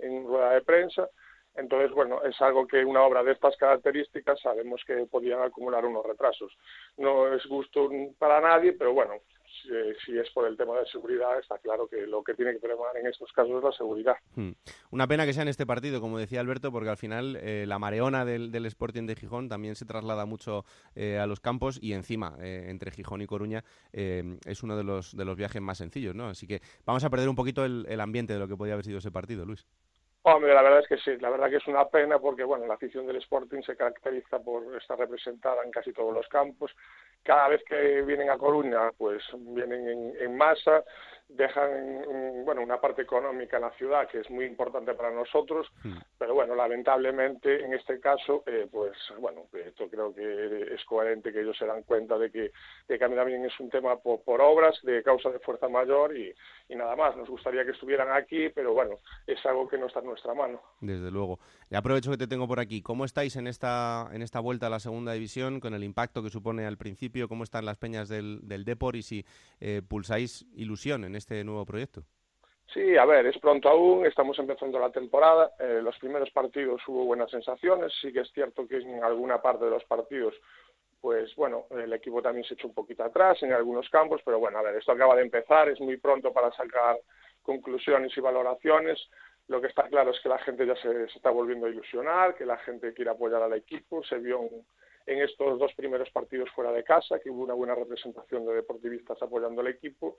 en 0.00 0.26
rueda 0.26 0.52
de 0.52 0.62
prensa. 0.62 1.08
Entonces, 1.54 1.90
bueno, 1.90 2.22
es 2.22 2.40
algo 2.40 2.66
que 2.66 2.84
una 2.84 3.02
obra 3.02 3.24
de 3.24 3.32
estas 3.32 3.56
características 3.56 4.40
sabemos 4.40 4.80
que 4.86 5.06
podían 5.06 5.42
acumular 5.42 5.84
unos 5.84 6.06
retrasos. 6.06 6.56
No 6.96 7.32
es 7.34 7.44
gusto 7.46 7.90
para 8.18 8.40
nadie, 8.40 8.74
pero 8.74 8.92
bueno, 8.92 9.14
si, 9.62 10.18
es 10.18 10.30
por 10.30 10.46
el 10.46 10.56
tema 10.56 10.78
de 10.78 10.86
seguridad, 10.86 11.38
está 11.38 11.58
claro 11.58 11.88
que 11.88 12.06
lo 12.06 12.22
que 12.22 12.34
tiene 12.34 12.52
que 12.52 12.58
prevalecer 12.58 13.00
en 13.00 13.06
estos 13.08 13.32
casos 13.32 13.58
es 13.58 13.64
la 13.64 13.72
seguridad. 13.72 14.16
Hmm. 14.34 14.52
Una 14.90 15.06
pena 15.06 15.26
que 15.26 15.32
sea 15.32 15.42
en 15.42 15.48
este 15.48 15.66
partido, 15.66 16.00
como 16.00 16.18
decía 16.18 16.40
Alberto, 16.40 16.72
porque 16.72 16.90
al 16.90 16.96
final 16.96 17.36
eh, 17.36 17.64
la 17.66 17.78
mareona 17.78 18.24
del, 18.24 18.66
Sporting 18.66 19.06
de 19.06 19.16
Gijón 19.16 19.48
también 19.48 19.74
se 19.76 19.84
traslada 19.84 20.26
mucho 20.26 20.64
eh, 20.94 21.18
a 21.18 21.26
los 21.26 21.40
campos 21.40 21.78
y 21.80 21.92
encima, 21.92 22.36
eh, 22.40 22.66
entre 22.68 22.90
Gijón 22.90 23.22
y 23.22 23.26
Coruña, 23.26 23.64
es 23.92 24.62
uno 24.62 24.76
de 24.76 24.84
los, 24.84 25.16
de 25.16 25.24
los 25.24 25.36
viajes 25.36 25.62
más 25.62 25.78
sencillos, 25.78 26.14
¿no? 26.14 26.28
Así 26.28 26.46
que 26.46 26.60
vamos 26.84 27.04
a 27.04 27.10
perder 27.10 27.28
un 27.28 27.36
poquito 27.36 27.64
el, 27.64 27.86
el 27.88 28.00
ambiente 28.00 28.32
de 28.32 28.38
lo 28.38 28.48
que 28.48 28.56
podía 28.56 28.74
haber 28.74 28.84
sido 28.84 28.98
ese 28.98 29.10
partido, 29.10 29.44
Luis. 29.44 29.66
Hombre, 30.22 30.52
la 30.52 30.62
verdad 30.62 30.80
es 30.80 30.88
que 30.88 30.98
sí, 30.98 31.16
la 31.20 31.30
verdad 31.30 31.48
que 31.48 31.56
es 31.56 31.66
una 31.68 31.88
pena 31.88 32.18
porque, 32.18 32.44
bueno, 32.44 32.66
la 32.66 32.74
afición 32.74 33.06
del 33.06 33.16
Sporting 33.16 33.62
se 33.62 33.76
caracteriza 33.76 34.38
por 34.40 34.76
estar 34.76 34.98
representada 34.98 35.62
en 35.64 35.70
casi 35.70 35.92
todos 35.92 36.12
los 36.12 36.26
campos. 36.28 36.74
Cada 37.22 37.48
vez 37.48 37.62
que 37.64 38.02
vienen 38.02 38.28
a 38.28 38.36
Coruña, 38.36 38.90
pues 38.98 39.22
vienen 39.38 39.88
en, 39.88 40.12
en 40.20 40.36
masa, 40.36 40.84
dejan 41.28 42.44
bueno 42.44 42.62
una 42.62 42.80
parte 42.80 43.02
económica 43.02 43.56
en 43.56 43.64
la 43.64 43.70
ciudad 43.72 44.08
que 44.08 44.20
es 44.20 44.30
muy 44.30 44.46
importante 44.46 44.94
para 44.94 45.10
nosotros 45.10 45.66
hmm. 45.84 45.98
pero 46.16 46.34
bueno 46.34 46.54
lamentablemente 46.54 47.64
en 47.64 47.74
este 47.74 48.00
caso 48.00 48.42
eh, 48.46 48.66
pues 48.70 48.96
bueno 49.20 49.42
esto 49.52 49.88
creo 49.88 50.14
que 50.14 50.74
es 50.74 50.84
coherente 50.84 51.32
que 51.32 51.40
ellos 51.40 51.56
se 51.58 51.66
dan 51.66 51.82
cuenta 51.82 52.18
de 52.18 52.30
que, 52.30 52.50
de 52.88 52.98
que 52.98 53.08
también 53.08 53.44
es 53.44 53.60
un 53.60 53.68
tema 53.68 53.96
por, 53.96 54.22
por, 54.22 54.40
obras 54.40 54.78
de 54.82 55.02
causa 55.02 55.30
de 55.30 55.38
fuerza 55.40 55.68
mayor 55.68 56.16
y, 56.16 56.32
y, 56.68 56.76
nada 56.76 56.94
más. 56.96 57.16
Nos 57.16 57.28
gustaría 57.28 57.64
que 57.64 57.72
estuvieran 57.72 58.10
aquí 58.10 58.48
pero 58.50 58.72
bueno 58.72 58.96
es 59.26 59.44
algo 59.44 59.68
que 59.68 59.78
no 59.78 59.86
está 59.86 60.00
en 60.00 60.06
nuestra 60.06 60.34
mano. 60.34 60.60
Desde 60.80 61.10
luego. 61.10 61.38
Y 61.70 61.74
aprovecho 61.74 62.10
que 62.10 62.16
te 62.16 62.26
tengo 62.26 62.48
por 62.48 62.60
aquí. 62.60 62.80
Cómo 62.80 63.04
estáis 63.04 63.36
en 63.36 63.46
esta 63.46 64.08
en 64.12 64.22
esta 64.22 64.40
vuelta 64.40 64.68
a 64.68 64.70
la 64.70 64.80
segunda 64.80 65.12
división 65.12 65.60
con 65.60 65.74
el 65.74 65.84
impacto 65.84 66.22
que 66.22 66.30
supone 66.30 66.66
al 66.66 66.78
principio 66.78 67.28
cómo 67.28 67.44
están 67.44 67.66
las 67.66 67.76
peñas 67.76 68.08
del 68.08 68.40
del 68.48 68.64
Depor 68.64 68.96
y 68.96 69.02
si 69.02 69.26
eh, 69.60 69.82
pulsáis 69.86 70.46
ilusión 70.54 71.04
en 71.04 71.16
este 71.18 71.44
nuevo 71.44 71.64
proyecto? 71.64 72.02
Sí, 72.72 72.96
a 72.98 73.06
ver, 73.06 73.24
es 73.26 73.38
pronto 73.38 73.68
aún, 73.68 74.04
estamos 74.04 74.38
empezando 74.38 74.78
la 74.78 74.90
temporada, 74.90 75.52
eh, 75.58 75.80
los 75.82 75.98
primeros 75.98 76.30
partidos 76.30 76.82
hubo 76.86 77.06
buenas 77.06 77.30
sensaciones, 77.30 77.92
sí 78.00 78.12
que 78.12 78.20
es 78.20 78.30
cierto 78.32 78.68
que 78.68 78.76
en 78.76 79.02
alguna 79.02 79.40
parte 79.40 79.64
de 79.64 79.70
los 79.70 79.84
partidos, 79.84 80.34
pues 81.00 81.34
bueno, 81.34 81.64
el 81.70 81.92
equipo 81.94 82.20
también 82.20 82.44
se 82.44 82.54
echó 82.54 82.68
un 82.68 82.74
poquito 82.74 83.04
atrás 83.04 83.42
en 83.42 83.54
algunos 83.54 83.88
campos, 83.88 84.20
pero 84.22 84.38
bueno, 84.38 84.58
a 84.58 84.62
ver, 84.62 84.76
esto 84.76 84.92
acaba 84.92 85.16
de 85.16 85.22
empezar, 85.22 85.70
es 85.70 85.80
muy 85.80 85.96
pronto 85.96 86.30
para 86.30 86.52
sacar 86.52 86.98
conclusiones 87.42 88.14
y 88.14 88.20
valoraciones, 88.20 88.98
lo 89.48 89.62
que 89.62 89.68
está 89.68 89.88
claro 89.88 90.10
es 90.10 90.20
que 90.20 90.28
la 90.28 90.38
gente 90.38 90.66
ya 90.66 90.76
se, 90.76 91.04
está 91.04 91.30
volviendo 91.30 91.66
a 91.66 91.70
ilusionar, 91.70 92.34
que 92.34 92.44
la 92.44 92.58
gente 92.58 92.92
quiere 92.92 93.10
apoyar 93.10 93.42
al 93.42 93.54
equipo, 93.54 94.04
se 94.04 94.18
vio 94.18 94.42
en 95.06 95.22
estos 95.22 95.58
dos 95.58 95.72
primeros 95.74 96.10
partidos 96.10 96.50
fuera 96.50 96.70
de 96.70 96.84
casa, 96.84 97.18
que 97.18 97.30
hubo 97.30 97.44
una 97.44 97.54
buena 97.54 97.74
representación 97.74 98.44
de 98.44 98.56
deportivistas 98.56 99.20
apoyando 99.22 99.62
al 99.62 99.68
equipo 99.68 100.18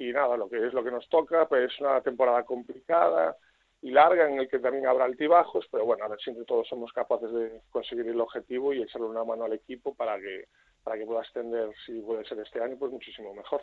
y 0.00 0.12
nada, 0.12 0.36
lo 0.36 0.48
que 0.48 0.66
es 0.66 0.72
lo 0.72 0.82
que 0.82 0.90
nos 0.90 1.06
toca, 1.10 1.46
pues 1.46 1.70
es 1.70 1.80
una 1.80 2.00
temporada 2.00 2.42
complicada, 2.44 3.36
y 3.82 3.90
larga 3.90 4.28
en 4.28 4.38
el 4.38 4.48
que 4.48 4.58
también 4.58 4.86
habrá 4.86 5.04
altibajos, 5.04 5.66
pero 5.70 5.84
bueno, 5.84 6.04
a 6.04 6.08
ver 6.08 6.18
si 6.20 6.32
todos 6.46 6.66
somos 6.68 6.90
capaces 6.92 7.30
de 7.32 7.60
conseguir 7.70 8.08
el 8.08 8.20
objetivo 8.20 8.72
y 8.72 8.82
echarle 8.82 9.08
una 9.08 9.24
mano 9.24 9.44
al 9.44 9.52
equipo 9.52 9.94
para 9.94 10.18
que 10.18 10.46
para 10.82 10.96
que 10.96 11.04
pueda 11.04 11.20
extender, 11.20 11.68
si 11.84 12.00
puede 12.00 12.24
ser 12.24 12.38
este 12.38 12.62
año, 12.62 12.74
pues 12.78 12.90
muchísimo 12.90 13.34
mejor. 13.34 13.60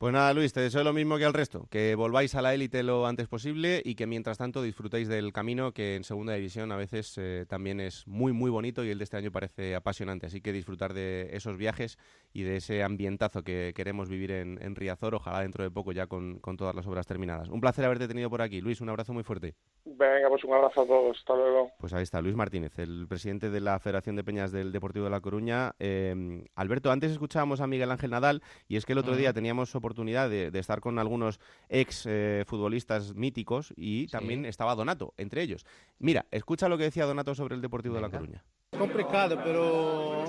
Pues 0.00 0.14
nada, 0.14 0.32
Luis, 0.32 0.54
te 0.54 0.62
deseo 0.62 0.82
lo 0.82 0.94
mismo 0.94 1.18
que 1.18 1.26
al 1.26 1.34
resto, 1.34 1.66
que 1.68 1.94
volváis 1.94 2.34
a 2.34 2.40
la 2.40 2.54
élite 2.54 2.82
lo 2.82 3.04
antes 3.04 3.28
posible 3.28 3.82
y 3.84 3.96
que 3.96 4.06
mientras 4.06 4.38
tanto 4.38 4.62
disfrutéis 4.62 5.08
del 5.08 5.30
camino 5.30 5.72
que 5.72 5.94
en 5.94 6.04
segunda 6.04 6.32
división 6.32 6.72
a 6.72 6.76
veces 6.76 7.18
eh, 7.18 7.44
también 7.46 7.80
es 7.80 8.06
muy 8.06 8.32
muy 8.32 8.50
bonito 8.50 8.82
y 8.82 8.88
el 8.88 8.96
de 8.96 9.04
este 9.04 9.18
año 9.18 9.30
parece 9.30 9.74
apasionante, 9.74 10.24
así 10.24 10.40
que 10.40 10.54
disfrutar 10.54 10.94
de 10.94 11.28
esos 11.36 11.58
viajes 11.58 11.98
y 12.32 12.44
de 12.44 12.56
ese 12.56 12.82
ambientazo 12.82 13.42
que 13.42 13.74
queremos 13.76 14.08
vivir 14.08 14.30
en, 14.30 14.58
en 14.62 14.74
Riazor, 14.74 15.16
ojalá 15.16 15.40
dentro 15.40 15.64
de 15.64 15.70
poco 15.70 15.92
ya 15.92 16.06
con, 16.06 16.38
con, 16.38 16.56
todas 16.56 16.74
las 16.74 16.86
obras 16.86 17.06
terminadas. 17.06 17.50
Un 17.50 17.60
placer 17.60 17.84
haberte 17.84 18.08
tenido 18.08 18.30
por 18.30 18.40
aquí, 18.40 18.62
Luis, 18.62 18.80
un 18.80 18.88
abrazo 18.88 19.12
muy 19.12 19.22
fuerte. 19.22 19.54
Venga, 19.84 20.30
pues 20.30 20.42
un 20.44 20.54
abrazo 20.54 20.80
a 20.80 20.86
todos, 20.86 21.18
hasta 21.18 21.34
luego. 21.34 21.72
Pues 21.78 21.92
ahí 21.92 22.04
está, 22.04 22.22
Luis 22.22 22.36
Martínez, 22.36 22.78
el 22.78 23.06
presidente 23.06 23.50
de 23.50 23.60
la 23.60 23.78
Federación 23.78 24.16
de 24.16 24.24
Peñas 24.24 24.50
del 24.50 24.72
Deportivo 24.72 25.04
de 25.04 25.10
La 25.10 25.20
Coruña. 25.20 25.74
Eh, 25.78 26.42
Alberto, 26.54 26.90
antes 26.90 27.12
escuchábamos 27.12 27.60
a 27.60 27.66
Miguel 27.66 27.90
Ángel 27.90 28.12
Nadal 28.12 28.42
y 28.66 28.76
es 28.76 28.86
que 28.86 28.92
el 28.92 28.98
otro 28.98 29.14
día 29.14 29.34
teníamos 29.34 29.68
oportunidad 29.90 30.30
de, 30.30 30.52
de 30.52 30.58
estar 30.60 30.80
con 30.80 30.98
algunos 31.00 31.40
ex 31.68 32.06
eh, 32.06 32.44
futbolistas 32.46 33.14
míticos 33.16 33.74
y 33.76 34.06
también 34.06 34.42
sí. 34.42 34.48
estaba 34.48 34.76
Donato 34.76 35.14
entre 35.16 35.42
ellos. 35.42 35.66
Mira, 35.98 36.26
escucha 36.30 36.68
lo 36.68 36.78
que 36.78 36.84
decía 36.84 37.06
Donato 37.06 37.34
sobre 37.34 37.56
el 37.56 37.60
Deportivo 37.60 37.94
Venga. 37.94 38.06
de 38.06 38.12
La 38.12 38.18
Coruña. 38.18 38.44
Complicado, 38.78 39.36
pero 39.42 40.24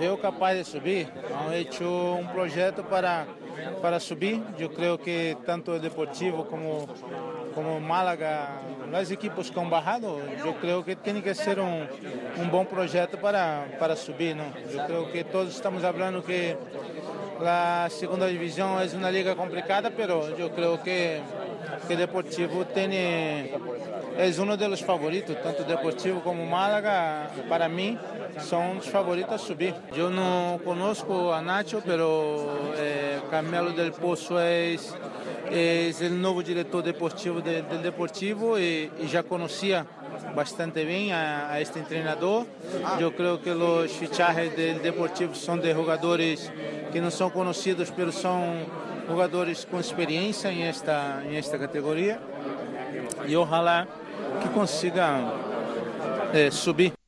veo 0.00 0.20
capaz 0.20 0.54
de 0.54 0.64
subir. 0.64 1.08
Han 1.38 1.52
hecho 1.54 2.14
un 2.14 2.28
proyecto 2.32 2.82
para, 2.88 3.24
para 3.80 4.00
subir. 4.00 4.42
Yo 4.58 4.72
creo 4.74 4.98
que 4.98 5.36
tanto 5.46 5.76
el 5.76 5.82
Deportivo 5.82 6.46
como, 6.48 6.86
como 7.54 7.80
Málaga, 7.80 8.60
los 8.90 9.10
equipos 9.10 9.50
que 9.50 9.60
han 9.60 9.70
yo 10.02 10.54
creo 10.60 10.84
que 10.84 10.96
tiene 10.96 11.22
que 11.22 11.34
ser 11.34 11.60
un, 11.60 11.86
un 12.36 12.50
buen 12.50 12.66
proyecto 12.66 13.18
para, 13.18 13.66
para 13.78 13.96
subir. 13.96 14.36
¿no? 14.36 14.44
Yo 14.72 14.86
creo 14.86 15.12
que 15.12 15.24
todos 15.24 15.54
estamos 15.54 15.84
hablando 15.84 16.24
que 16.24 16.56
la 17.40 17.88
segunda 17.90 18.26
división 18.26 18.80
es 18.82 18.94
una 18.94 19.10
liga 19.10 19.34
complicada, 19.34 19.90
pero 19.90 20.36
yo 20.36 20.50
creo 20.50 20.82
que, 20.82 21.20
que 21.88 21.96
Deportivo 21.96 22.64
es 24.18 24.38
uno 24.38 24.56
de 24.56 24.68
los 24.68 24.84
favoritos, 24.84 25.40
tanto 25.42 25.64
Deportivo 25.64 26.20
como 26.22 26.44
Málaga, 26.46 27.30
para 27.48 27.68
mí, 27.68 27.98
son 28.40 28.76
los 28.76 28.88
favoritos 28.88 29.34
a 29.34 29.38
subir. 29.38 29.74
Yo 29.96 30.10
no 30.10 30.60
conozco 30.64 31.34
a 31.34 31.42
Nacho, 31.42 31.82
pero 31.84 32.74
eh, 32.76 33.20
Carmelo 33.30 33.70
del 33.72 33.92
Pozo 33.92 34.40
es, 34.40 34.94
es, 35.54 36.00
el 36.00 36.20
nuevo 36.20 36.42
director 36.42 36.82
deportivo 36.82 37.40
de, 37.40 37.62
del 37.62 37.82
Deportivo 37.82 38.58
y, 38.58 38.90
y 39.00 39.06
ya 39.06 39.22
conocía 39.22 39.86
bastante 40.34 40.84
bien 40.84 41.12
a, 41.12 41.52
a, 41.52 41.60
este 41.60 41.78
entrenador. 41.78 42.46
Yo 42.98 43.14
creo 43.14 43.40
que 43.40 43.54
los 43.54 43.90
fichajes 43.92 44.56
del 44.56 44.82
Deportivo 44.82 45.34
son 45.34 45.60
de 45.60 45.72
jugadores 45.72 46.50
que 46.92 47.00
no 47.00 47.10
son 47.10 47.30
conocidos, 47.30 47.92
pero 47.94 48.10
son 48.10 48.64
jugadores 49.08 49.66
con 49.66 49.80
experiencia 49.80 50.50
en 50.50 50.62
esta, 50.62 51.22
en 51.24 51.34
esta 51.34 51.58
categoría. 51.58 52.18
Y 53.28 53.34
ojalá 53.34 53.86
que 54.42 54.50
consigan 54.50 55.32
eh, 56.32 56.50
subir. 56.50 57.03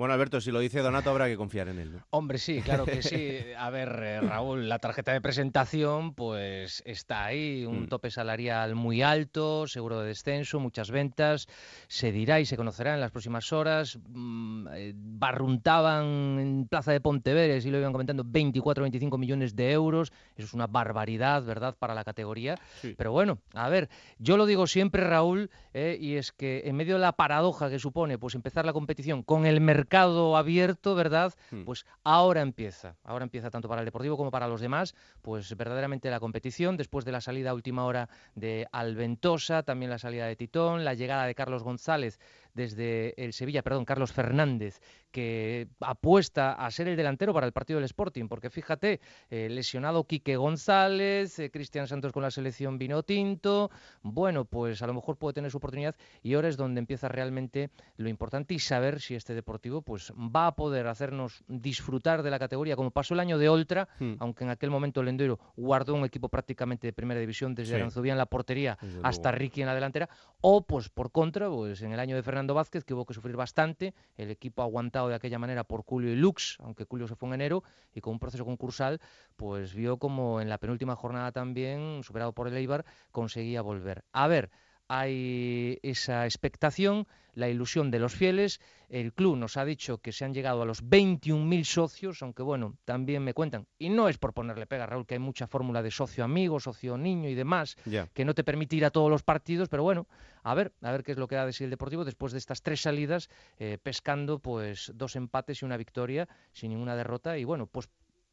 Bueno, 0.00 0.14
Alberto, 0.14 0.40
si 0.40 0.50
lo 0.50 0.60
dice 0.60 0.80
Donato, 0.80 1.10
habrá 1.10 1.28
que 1.28 1.36
confiar 1.36 1.68
en 1.68 1.78
él. 1.78 1.92
¿no? 1.92 2.06
Hombre, 2.08 2.38
sí, 2.38 2.62
claro 2.62 2.86
que 2.86 3.02
sí. 3.02 3.36
A 3.58 3.68
ver, 3.68 4.00
eh, 4.02 4.20
Raúl, 4.22 4.66
la 4.66 4.78
tarjeta 4.78 5.12
de 5.12 5.20
presentación, 5.20 6.14
pues 6.14 6.82
está 6.86 7.26
ahí, 7.26 7.66
un 7.66 7.82
mm. 7.82 7.88
tope 7.88 8.10
salarial 8.10 8.74
muy 8.74 9.02
alto, 9.02 9.66
seguro 9.66 10.00
de 10.00 10.06
descenso, 10.06 10.58
muchas 10.58 10.90
ventas. 10.90 11.48
Se 11.86 12.12
dirá 12.12 12.40
y 12.40 12.46
se 12.46 12.56
conocerá 12.56 12.94
en 12.94 13.00
las 13.02 13.10
próximas 13.10 13.52
horas. 13.52 13.98
Mm, 14.08 14.68
eh, 14.72 14.92
barruntaban 14.96 16.38
en 16.40 16.66
Plaza 16.66 16.92
de 16.92 17.02
Ponteveres 17.02 17.66
y 17.66 17.70
lo 17.70 17.76
iban 17.76 17.92
comentando 17.92 18.24
24 18.24 18.80
25 18.84 19.18
millones 19.18 19.54
de 19.54 19.70
euros. 19.70 20.14
Eso 20.34 20.46
es 20.46 20.54
una 20.54 20.66
barbaridad, 20.66 21.44
¿verdad?, 21.44 21.76
para 21.78 21.94
la 21.94 22.04
categoría. 22.04 22.54
Sí. 22.80 22.94
Pero 22.96 23.12
bueno, 23.12 23.36
a 23.52 23.68
ver, 23.68 23.90
yo 24.18 24.38
lo 24.38 24.46
digo 24.46 24.66
siempre, 24.66 25.06
Raúl, 25.06 25.50
eh, 25.74 25.98
y 26.00 26.14
es 26.14 26.32
que 26.32 26.62
en 26.64 26.76
medio 26.76 26.94
de 26.94 27.00
la 27.00 27.12
paradoja 27.12 27.68
que 27.68 27.78
supone 27.78 28.16
pues 28.16 28.34
empezar 28.34 28.64
la 28.64 28.72
competición 28.72 29.22
con 29.22 29.44
el 29.44 29.60
mercado 29.60 29.89
mercado 29.90 30.36
abierto, 30.36 30.94
¿verdad? 30.94 31.34
Hmm. 31.50 31.64
Pues 31.64 31.84
ahora 32.04 32.42
empieza, 32.42 32.94
ahora 33.02 33.24
empieza 33.24 33.50
tanto 33.50 33.68
para 33.68 33.80
el 33.80 33.84
Deportivo 33.84 34.16
como 34.16 34.30
para 34.30 34.46
los 34.46 34.60
demás, 34.60 34.94
pues 35.20 35.56
verdaderamente 35.56 36.10
la 36.10 36.20
competición, 36.20 36.76
después 36.76 37.04
de 37.04 37.10
la 37.10 37.20
salida 37.20 37.50
a 37.50 37.54
última 37.54 37.84
hora 37.84 38.08
de 38.36 38.68
Alventosa, 38.70 39.64
también 39.64 39.90
la 39.90 39.98
salida 39.98 40.26
de 40.26 40.36
Titón, 40.36 40.84
la 40.84 40.94
llegada 40.94 41.26
de 41.26 41.34
Carlos 41.34 41.64
González 41.64 42.20
desde 42.54 43.14
el 43.22 43.32
Sevilla, 43.32 43.62
perdón, 43.62 43.84
Carlos 43.84 44.12
Fernández, 44.12 44.80
que 45.10 45.68
apuesta 45.80 46.52
a 46.52 46.70
ser 46.70 46.88
el 46.88 46.96
delantero 46.96 47.32
para 47.32 47.46
el 47.46 47.52
partido 47.52 47.78
del 47.78 47.84
Sporting, 47.86 48.28
porque 48.28 48.50
fíjate, 48.50 49.00
eh, 49.30 49.48
lesionado 49.50 50.04
Quique 50.04 50.36
González, 50.36 51.38
eh, 51.38 51.50
Cristian 51.50 51.88
Santos 51.88 52.12
con 52.12 52.22
la 52.22 52.30
selección 52.30 52.78
vino 52.78 53.02
tinto, 53.02 53.70
bueno, 54.02 54.44
pues 54.44 54.82
a 54.82 54.86
lo 54.86 54.94
mejor 54.94 55.16
puede 55.16 55.34
tener 55.34 55.50
su 55.50 55.56
oportunidad 55.56 55.96
y 56.22 56.34
ahora 56.34 56.48
es 56.48 56.56
donde 56.56 56.78
empieza 56.78 57.08
realmente 57.08 57.70
lo 57.96 58.08
importante 58.08 58.54
y 58.54 58.58
saber 58.58 59.00
si 59.00 59.14
este 59.14 59.34
Deportivo 59.34 59.82
pues 59.82 60.12
va 60.12 60.48
a 60.48 60.54
poder 60.54 60.86
hacernos 60.86 61.42
disfrutar 61.48 62.22
de 62.22 62.30
la 62.30 62.38
categoría, 62.38 62.76
como 62.76 62.90
pasó 62.90 63.14
el 63.14 63.20
año 63.20 63.38
de 63.38 63.48
Oltra, 63.48 63.88
hmm. 63.98 64.14
aunque 64.18 64.44
en 64.44 64.50
aquel 64.50 64.70
momento 64.70 65.00
el 65.00 65.08
Endoiro 65.08 65.38
guardó 65.56 65.94
un 65.94 66.04
equipo 66.04 66.28
prácticamente 66.28 66.86
de 66.86 66.92
primera 66.92 67.20
división 67.20 67.54
desde 67.54 67.72
sí. 67.72 67.76
Aranzubía 67.76 68.12
en 68.12 68.18
la 68.18 68.26
portería 68.26 68.78
hasta. 69.02 69.30
Ricky 69.40 69.62
en 69.62 69.66
la 69.66 69.74
delantera, 69.74 70.08
o 70.40 70.66
pues 70.66 70.88
por 70.88 71.10
contra, 71.10 71.48
pues 71.48 71.82
en 71.82 71.92
el 71.92 72.00
año 72.00 72.16
de 72.16 72.22
Fernando 72.40 72.54
Vázquez, 72.54 72.84
que 72.84 72.94
hubo 72.94 73.04
que 73.04 73.12
sufrir 73.12 73.36
bastante, 73.36 73.92
el 74.16 74.30
equipo 74.30 74.62
aguantado 74.62 75.08
de 75.08 75.14
aquella 75.14 75.38
manera 75.38 75.62
por 75.62 75.82
Julio 75.82 76.10
y 76.10 76.16
Lux, 76.16 76.56
aunque 76.60 76.86
Julio 76.86 77.06
se 77.06 77.14
fue 77.14 77.28
en 77.28 77.34
enero, 77.34 77.62
y 77.92 78.00
con 78.00 78.14
un 78.14 78.18
proceso 78.18 78.46
concursal, 78.46 78.98
pues 79.36 79.74
vio 79.74 79.98
como 79.98 80.40
en 80.40 80.48
la 80.48 80.56
penúltima 80.56 80.96
jornada 80.96 81.32
también, 81.32 82.02
superado 82.02 82.32
por 82.32 82.48
el 82.48 82.56
Eibar, 82.56 82.86
conseguía 83.12 83.60
volver. 83.60 84.04
A 84.12 84.26
ver, 84.26 84.48
hay 84.92 85.78
esa 85.84 86.24
expectación, 86.24 87.06
la 87.34 87.48
ilusión 87.48 87.92
de 87.92 88.00
los 88.00 88.12
fieles. 88.12 88.60
El 88.88 89.12
club 89.12 89.36
nos 89.36 89.56
ha 89.56 89.64
dicho 89.64 89.98
que 89.98 90.10
se 90.10 90.24
han 90.24 90.34
llegado 90.34 90.62
a 90.62 90.64
los 90.64 90.82
21.000 90.82 91.62
socios, 91.62 92.22
aunque 92.22 92.42
bueno, 92.42 92.76
también 92.84 93.22
me 93.22 93.32
cuentan, 93.32 93.68
y 93.78 93.88
no 93.88 94.08
es 94.08 94.18
por 94.18 94.34
ponerle 94.34 94.66
pega, 94.66 94.86
Raúl, 94.86 95.06
que 95.06 95.14
hay 95.14 95.20
mucha 95.20 95.46
fórmula 95.46 95.80
de 95.84 95.92
socio 95.92 96.24
amigo, 96.24 96.58
socio 96.58 96.98
niño 96.98 97.28
y 97.28 97.36
demás, 97.36 97.76
yeah. 97.84 98.08
que 98.12 98.24
no 98.24 98.34
te 98.34 98.42
permite 98.42 98.74
ir 98.74 98.84
a 98.84 98.90
todos 98.90 99.08
los 99.08 99.22
partidos, 99.22 99.68
pero 99.68 99.84
bueno, 99.84 100.08
a 100.42 100.54
ver, 100.54 100.72
a 100.82 100.90
ver 100.90 101.04
qué 101.04 101.12
es 101.12 101.18
lo 101.18 101.28
que 101.28 101.36
da 101.36 101.46
de 101.46 101.52
sí 101.52 101.62
el 101.62 101.70
Deportivo 101.70 102.04
después 102.04 102.32
de 102.32 102.38
estas 102.38 102.60
tres 102.62 102.80
salidas, 102.80 103.30
eh, 103.60 103.78
pescando 103.80 104.40
pues 104.40 104.90
dos 104.96 105.14
empates 105.14 105.62
y 105.62 105.64
una 105.64 105.76
victoria 105.76 106.28
sin 106.50 106.70
ninguna 106.70 106.96
derrota, 106.96 107.38
y 107.38 107.44
bueno, 107.44 107.68
pues 107.68 107.88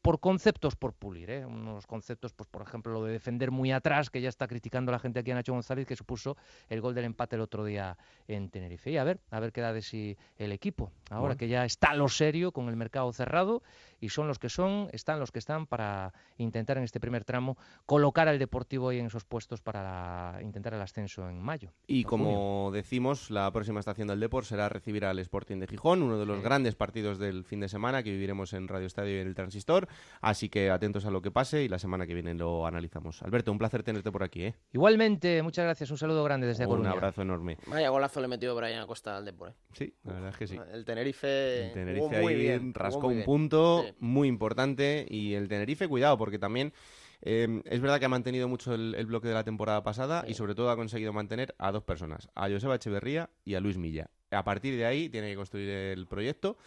por 0.08 0.20
conceptos 0.20 0.74
por 0.74 0.94
pulir, 0.94 1.28
¿eh? 1.28 1.44
unos 1.44 1.86
conceptos, 1.86 2.32
pues 2.32 2.48
por 2.48 2.62
ejemplo, 2.62 2.94
lo 2.94 3.04
de 3.04 3.12
defender 3.12 3.50
muy 3.50 3.72
atrás, 3.72 4.08
que 4.08 4.22
ya 4.22 4.30
está 4.30 4.48
criticando 4.48 4.90
la 4.90 4.98
gente 4.98 5.20
aquí 5.20 5.32
a 5.32 5.34
Nacho 5.34 5.52
González, 5.52 5.86
que 5.86 5.96
supuso 5.96 6.38
el 6.70 6.80
gol 6.80 6.94
del 6.94 7.04
empate 7.04 7.36
el 7.36 7.42
otro 7.42 7.62
día 7.62 7.98
en 8.26 8.48
Tenerife. 8.48 8.90
Y 8.90 8.96
a 8.96 9.04
ver, 9.04 9.20
a 9.30 9.38
ver 9.38 9.52
qué 9.52 9.60
da 9.60 9.74
de 9.74 9.82
sí 9.82 10.16
el 10.38 10.52
equipo, 10.52 10.92
ahora 11.10 11.20
bueno. 11.20 11.36
que 11.36 11.48
ya 11.48 11.66
está 11.66 11.92
lo 11.92 12.08
serio 12.08 12.52
con 12.52 12.70
el 12.70 12.76
mercado 12.76 13.12
cerrado 13.12 13.62
y 14.00 14.08
son 14.08 14.28
los 14.28 14.38
que 14.38 14.48
son, 14.48 14.88
están 14.92 15.20
los 15.20 15.30
que 15.30 15.40
están 15.40 15.66
para 15.66 16.14
intentar 16.38 16.78
en 16.78 16.84
este 16.84 17.00
primer 17.00 17.26
tramo 17.26 17.58
colocar 17.84 18.28
al 18.28 18.38
Deportivo 18.38 18.88
ahí 18.88 19.00
en 19.00 19.06
esos 19.08 19.26
puestos 19.26 19.60
para 19.60 19.82
la, 19.82 20.42
intentar 20.42 20.72
el 20.72 20.80
ascenso 20.80 21.28
en 21.28 21.38
mayo. 21.38 21.74
Y 21.86 22.04
como 22.04 22.24
junio. 22.64 22.70
decimos, 22.72 23.30
la 23.30 23.50
próxima 23.52 23.80
estación 23.80 24.08
del 24.08 24.20
Deport 24.20 24.46
será 24.46 24.70
recibir 24.70 25.04
al 25.04 25.18
Sporting 25.18 25.58
de 25.58 25.66
Gijón, 25.66 26.02
uno 26.02 26.18
de 26.18 26.24
los 26.24 26.38
sí. 26.38 26.44
grandes 26.44 26.76
partidos 26.76 27.18
del 27.18 27.44
fin 27.44 27.60
de 27.60 27.68
semana 27.68 28.02
que 28.02 28.10
viviremos 28.10 28.54
en 28.54 28.68
Radio 28.68 28.86
Estadio 28.86 29.14
y 29.14 29.20
en 29.20 29.26
el 29.26 29.34
Transistor. 29.34 29.86
Así 30.20 30.48
que 30.48 30.70
atentos 30.70 31.04
a 31.04 31.10
lo 31.10 31.22
que 31.22 31.30
pase 31.30 31.62
y 31.62 31.68
la 31.68 31.78
semana 31.78 32.06
que 32.06 32.14
viene 32.14 32.34
lo 32.34 32.66
analizamos. 32.66 33.22
Alberto, 33.22 33.52
un 33.52 33.58
placer 33.58 33.82
tenerte 33.82 34.10
por 34.10 34.22
aquí. 34.22 34.44
¿eh? 34.44 34.54
Igualmente, 34.72 35.42
muchas 35.42 35.64
gracias. 35.64 35.90
Un 35.90 35.98
saludo 35.98 36.24
grande 36.24 36.46
desde 36.46 36.64
Un 36.64 36.70
Coruña. 36.70 36.90
abrazo 36.90 37.22
enorme. 37.22 37.58
Vaya 37.66 37.88
golazo 37.90 38.20
le 38.20 38.28
metió 38.28 38.54
Brian 38.56 38.80
Acosta 38.80 39.16
al 39.16 39.24
Depor. 39.24 39.50
¿eh? 39.50 39.54
Sí, 39.72 39.94
la 40.04 40.14
verdad 40.14 40.30
es 40.30 40.36
que 40.36 40.46
sí. 40.46 40.58
El 40.72 40.84
Tenerife, 40.84 41.66
el 41.66 41.72
Tenerife 41.72 42.16
ahí 42.16 42.34
bien, 42.34 42.74
rascó 42.74 43.08
un 43.08 43.22
punto 43.24 43.84
sí. 43.86 43.94
muy 44.00 44.28
importante 44.28 45.06
y 45.08 45.34
el 45.34 45.48
Tenerife, 45.48 45.88
cuidado, 45.88 46.18
porque 46.18 46.38
también... 46.38 46.72
Eh, 47.20 47.62
es 47.64 47.80
verdad 47.80 47.98
que 47.98 48.04
ha 48.04 48.08
mantenido 48.08 48.46
mucho 48.46 48.72
el, 48.74 48.94
el 48.94 49.06
bloque 49.06 49.26
de 49.26 49.34
la 49.34 49.42
temporada 49.42 49.82
pasada 49.82 50.22
sí. 50.24 50.30
y 50.30 50.34
sobre 50.34 50.54
todo 50.54 50.70
ha 50.70 50.76
conseguido 50.76 51.12
mantener 51.12 51.52
a 51.58 51.72
dos 51.72 51.82
personas, 51.82 52.28
a 52.36 52.48
Joseba 52.48 52.76
Echeverría 52.76 53.28
y 53.44 53.56
a 53.56 53.60
Luis 53.60 53.76
Milla. 53.76 54.08
A 54.30 54.44
partir 54.44 54.76
de 54.76 54.86
ahí 54.86 55.08
tiene 55.08 55.30
que 55.30 55.34
construir 55.34 55.68
el 55.68 56.06
proyecto 56.06 56.58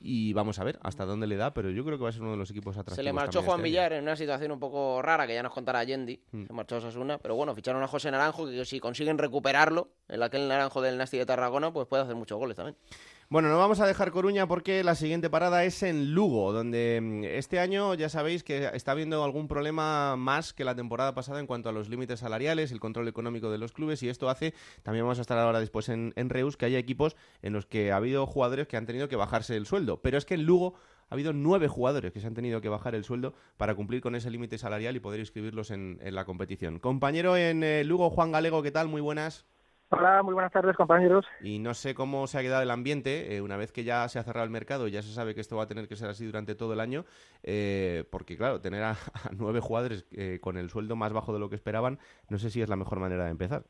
y 0.00 0.32
vamos 0.32 0.58
a 0.58 0.64
ver 0.64 0.78
hasta 0.82 1.04
dónde 1.04 1.26
le 1.26 1.36
da, 1.36 1.52
pero 1.52 1.70
yo 1.70 1.84
creo 1.84 1.98
que 1.98 2.04
va 2.04 2.08
a 2.08 2.12
ser 2.12 2.22
uno 2.22 2.30
de 2.30 2.38
los 2.38 2.50
equipos 2.50 2.74
atractivos. 2.76 2.96
Se 2.96 3.02
le 3.02 3.12
marchó 3.12 3.42
Juan 3.42 3.60
este 3.60 3.68
Villar 3.68 3.92
en 3.92 4.02
una 4.02 4.16
situación 4.16 4.50
un 4.50 4.58
poco 4.58 5.02
rara, 5.02 5.26
que 5.26 5.34
ya 5.34 5.42
nos 5.42 5.52
contará 5.52 5.84
Yendi, 5.84 6.22
mm. 6.32 6.46
se 6.46 6.52
marchó 6.52 6.76
a 6.76 6.80
Sasuna, 6.80 7.18
pero 7.18 7.34
bueno, 7.34 7.54
ficharon 7.54 7.82
a 7.82 7.86
José 7.86 8.10
Naranjo, 8.10 8.46
que 8.46 8.64
si 8.64 8.80
consiguen 8.80 9.18
recuperarlo, 9.18 9.90
el 10.08 10.22
aquel 10.22 10.48
Naranjo 10.48 10.80
del 10.80 10.96
Nasti 10.96 11.18
de 11.18 11.26
Tarragona, 11.26 11.72
pues 11.72 11.86
puede 11.86 12.02
hacer 12.02 12.16
muchos 12.16 12.38
goles 12.38 12.56
también. 12.56 12.76
Bueno, 13.32 13.48
no 13.48 13.58
vamos 13.58 13.78
a 13.78 13.86
dejar 13.86 14.10
Coruña 14.10 14.48
porque 14.48 14.82
la 14.82 14.96
siguiente 14.96 15.30
parada 15.30 15.62
es 15.62 15.84
en 15.84 16.14
Lugo, 16.14 16.52
donde 16.52 16.98
mm, 17.00 17.22
este 17.22 17.60
año 17.60 17.94
ya 17.94 18.08
sabéis 18.08 18.42
que 18.42 18.68
está 18.74 18.90
habiendo 18.90 19.22
algún 19.22 19.46
problema 19.46 20.16
más 20.16 20.52
que 20.52 20.64
la 20.64 20.74
temporada 20.74 21.14
pasada 21.14 21.38
en 21.38 21.46
cuanto 21.46 21.68
a 21.68 21.72
los 21.72 21.88
límites 21.88 22.18
salariales, 22.18 22.72
el 22.72 22.80
control 22.80 23.06
económico 23.06 23.48
de 23.52 23.58
los 23.58 23.70
clubes 23.70 24.02
y 24.02 24.08
esto 24.08 24.28
hace, 24.28 24.52
también 24.82 25.04
vamos 25.04 25.18
a 25.18 25.20
estar 25.20 25.38
ahora 25.38 25.60
después 25.60 25.88
en, 25.90 26.12
en 26.16 26.28
Reus, 26.28 26.56
que 26.56 26.66
haya 26.66 26.80
equipos 26.80 27.14
en 27.40 27.52
los 27.52 27.66
que 27.66 27.92
ha 27.92 27.98
habido 27.98 28.26
jugadores 28.26 28.66
que 28.66 28.76
han 28.76 28.86
tenido 28.86 29.08
que 29.08 29.14
bajarse 29.14 29.56
el 29.56 29.64
sueldo. 29.64 30.02
Pero 30.02 30.18
es 30.18 30.24
que 30.24 30.34
en 30.34 30.42
Lugo 30.42 30.74
ha 31.08 31.14
habido 31.14 31.32
nueve 31.32 31.68
jugadores 31.68 32.10
que 32.10 32.18
se 32.18 32.26
han 32.26 32.34
tenido 32.34 32.60
que 32.60 32.68
bajar 32.68 32.96
el 32.96 33.04
sueldo 33.04 33.34
para 33.56 33.76
cumplir 33.76 34.00
con 34.00 34.16
ese 34.16 34.32
límite 34.32 34.58
salarial 34.58 34.96
y 34.96 34.98
poder 34.98 35.20
inscribirlos 35.20 35.70
en, 35.70 36.00
la 36.02 36.24
competición. 36.24 36.80
Compañero 36.80 37.36
en 37.36 37.62
eh, 37.62 37.84
Lugo, 37.84 38.10
Juan 38.10 38.32
Galego, 38.32 38.60
¿qué 38.60 38.72
tal? 38.72 38.88
Muy 38.88 39.00
buenas. 39.00 39.46
Hola, 39.92 40.22
muy 40.22 40.34
buenas 40.34 40.52
tardes, 40.52 40.76
compañeros. 40.76 41.26
Y 41.40 41.58
no 41.58 41.74
sé 41.74 41.96
cómo 41.96 42.28
se 42.28 42.38
ha 42.38 42.42
quedado 42.42 42.62
el 42.62 42.70
ambiente, 42.70 43.34
eh, 43.34 43.40
una 43.40 43.56
vez 43.56 43.72
que 43.72 43.82
ya 43.82 44.06
se 44.08 44.20
ha 44.20 44.22
cerrado 44.22 44.44
el 44.44 44.50
mercado 44.50 44.86
ya 44.86 45.02
se 45.02 45.12
sabe 45.12 45.34
que 45.34 45.40
esto 45.40 45.56
va 45.56 45.64
a 45.64 45.66
tener 45.66 45.88
que 45.88 45.96
ser 45.96 46.08
así 46.08 46.24
durante 46.24 46.54
todo 46.54 46.74
el 46.74 46.80
año, 46.80 47.04
eh, 47.42 48.04
porque 48.08 48.36
claro, 48.36 48.60
tener 48.60 48.84
a, 48.84 48.94
nueve 49.36 49.58
jugadores 49.58 50.06
eh, 50.12 50.38
con 50.40 50.56
el 50.58 50.70
sueldo 50.70 50.94
más 50.94 51.12
bajo 51.12 51.32
de 51.32 51.40
lo 51.40 51.50
que 51.50 51.56
esperaban, 51.56 51.98
no 52.28 52.38
sé 52.38 52.50
si 52.50 52.62
es 52.62 52.68
la 52.68 52.76
mejor 52.76 53.00
manera 53.00 53.24
de 53.24 53.30
empezar. 53.32 53.64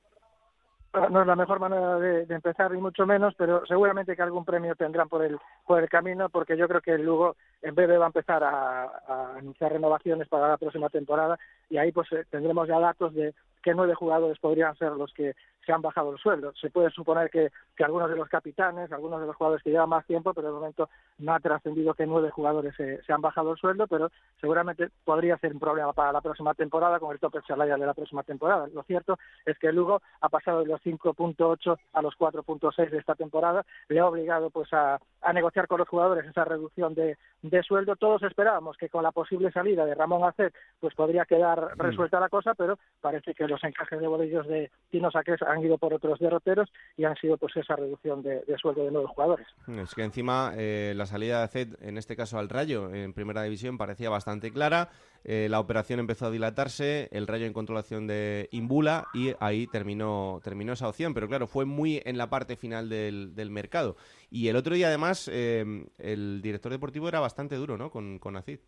No 0.92 1.20
es 1.20 1.26
la 1.26 1.36
mejor 1.36 1.60
manera 1.60 1.98
de, 1.98 2.34
empezar, 2.34 2.72
ni 2.72 2.80
mucho 2.80 3.06
menos, 3.06 3.32
pero 3.38 3.64
seguramente 3.64 4.16
que 4.16 4.22
algún 4.22 4.44
premio 4.44 4.74
tendrán 4.74 5.08
por 5.08 5.24
el, 5.24 5.38
por 5.64 5.80
el 5.80 5.88
camino, 5.88 6.28
porque 6.28 6.56
yo 6.56 6.66
creo 6.66 6.80
que 6.80 6.94
el 6.94 7.02
Lugo 7.02 7.36
en 7.62 7.76
breve 7.76 7.96
va 7.96 8.06
a 8.06 8.08
empezar 8.08 8.42
a, 8.42 8.82
a 9.06 9.36
anunciar 9.38 9.72
renovaciones 9.72 10.26
para 10.26 10.48
la 10.48 10.56
próxima 10.56 10.88
temporada 10.90 11.38
y 11.70 11.78
ahí 11.78 11.92
pues 11.92 12.08
tendremos 12.28 12.66
ya 12.66 12.80
datos 12.80 13.14
de 13.14 13.34
qué 13.62 13.72
nueve 13.72 13.94
jugadores 13.94 14.38
podrían 14.38 14.76
ser 14.76 14.92
los 14.92 15.12
que 15.14 15.34
se 15.64 15.72
han 15.72 15.82
bajado 15.82 16.12
el 16.12 16.18
sueldo. 16.18 16.52
Se 16.60 16.70
puede 16.70 16.90
suponer 16.90 17.30
que, 17.30 17.50
que 17.76 17.84
algunos 17.84 18.10
de 18.10 18.16
los 18.16 18.28
capitanes, 18.28 18.90
algunos 18.92 19.20
de 19.20 19.26
los 19.26 19.36
jugadores 19.36 19.62
que 19.62 19.70
llevan 19.70 19.88
más 19.88 20.06
tiempo, 20.06 20.32
pero 20.34 20.48
de 20.48 20.54
momento 20.54 20.88
no 21.18 21.34
ha 21.34 21.40
trascendido 21.40 21.94
que 21.94 22.06
nueve 22.06 22.30
jugadores 22.30 22.74
se, 22.76 23.00
han 23.12 23.20
bajado 23.20 23.52
el 23.52 23.58
sueldo, 23.58 23.86
pero 23.86 24.10
seguramente 24.40 24.90
podría 25.04 25.36
ser 25.38 25.52
un 25.52 25.60
problema 25.60 25.92
para 25.92 26.12
la 26.12 26.20
próxima 26.20 26.54
temporada 26.54 26.98
con 26.98 27.12
el 27.12 27.18
tope 27.18 27.40
salarial 27.46 27.80
de 27.80 27.86
la 27.86 27.94
próxima 27.94 28.22
temporada. 28.22 28.68
Lo 28.72 28.82
cierto 28.84 29.18
es 29.44 29.58
que 29.58 29.72
Lugo 29.72 30.02
ha 30.20 30.28
pasado 30.28 30.60
de 30.60 30.66
los 30.66 30.80
5.8 30.82 31.78
a 31.92 32.02
los 32.02 32.14
4.6 32.16 32.90
de 32.90 32.98
esta 32.98 33.14
temporada, 33.14 33.64
le 33.88 34.00
ha 34.00 34.06
obligado 34.06 34.50
pues 34.50 34.72
a, 34.72 34.98
a 35.22 35.32
negociar 35.32 35.66
con 35.66 35.78
los 35.78 35.88
jugadores 35.88 36.26
esa 36.26 36.44
reducción 36.44 36.94
de, 36.94 37.16
de, 37.42 37.62
sueldo. 37.62 37.96
Todos 37.96 38.22
esperábamos 38.22 38.76
que 38.76 38.88
con 38.88 39.02
la 39.02 39.12
posible 39.12 39.50
salida 39.52 39.84
de 39.84 39.94
Ramón 39.94 40.24
Acet 40.24 40.54
pues 40.78 40.94
podría 40.94 41.24
quedar 41.24 41.76
resuelta 41.76 42.20
la 42.20 42.28
cosa, 42.28 42.54
pero 42.54 42.78
parece 43.00 43.34
que 43.34 43.46
los 43.46 43.62
encajes 43.64 44.00
de 44.00 44.06
bolillos 44.06 44.46
de 44.46 44.70
Tino 44.90 45.10
Saques 45.10 45.42
han 45.42 45.59
ido 45.64 45.78
por 45.78 45.94
otros 45.94 46.18
derroteros 46.18 46.70
y 46.96 47.04
han 47.04 47.16
sido 47.16 47.36
pues 47.36 47.56
esa 47.56 47.76
reducción 47.76 48.22
de, 48.22 48.42
sueldo 48.60 48.84
de 48.84 48.90
nuevos 48.90 49.10
jugadores. 49.10 49.46
Es 49.68 49.94
que 49.94 50.02
encima 50.02 50.52
eh, 50.56 50.92
la 50.96 51.06
salida 51.06 51.38
de 51.38 51.44
Acet, 51.44 51.82
en 51.82 51.98
este 51.98 52.16
caso 52.16 52.38
al 52.38 52.48
Rayo, 52.48 52.92
en 52.94 53.12
primera 53.12 53.42
división, 53.42 53.78
parecía 53.78 54.10
bastante 54.10 54.52
clara. 54.52 54.90
Eh, 55.24 55.48
la 55.50 55.60
operación 55.60 56.00
empezó 56.00 56.26
a 56.26 56.30
dilatarse, 56.30 57.08
el 57.12 57.26
Rayo 57.26 57.46
encontró 57.46 57.74
la 57.74 57.80
opción 57.80 58.06
de 58.06 58.48
Imbula 58.52 59.06
y 59.12 59.34
ahí 59.38 59.66
terminó, 59.66 60.40
terminó 60.42 60.72
esa 60.72 60.88
opción. 60.88 61.14
Pero 61.14 61.28
claro, 61.28 61.46
fue 61.46 61.64
muy 61.64 62.00
en 62.04 62.16
la 62.16 62.30
parte 62.30 62.56
final 62.56 62.88
del, 62.88 63.34
del 63.34 63.50
mercado. 63.50 63.96
Y 64.30 64.48
el 64.48 64.56
otro 64.56 64.74
día, 64.74 64.88
además, 64.88 65.28
eh, 65.32 65.84
el 65.98 66.40
director 66.42 66.72
deportivo 66.72 67.08
era 67.08 67.20
bastante 67.20 67.56
duro, 67.56 67.76
¿no? 67.76 67.90
Con, 67.90 68.18
con 68.18 68.36
Acid. 68.36 68.60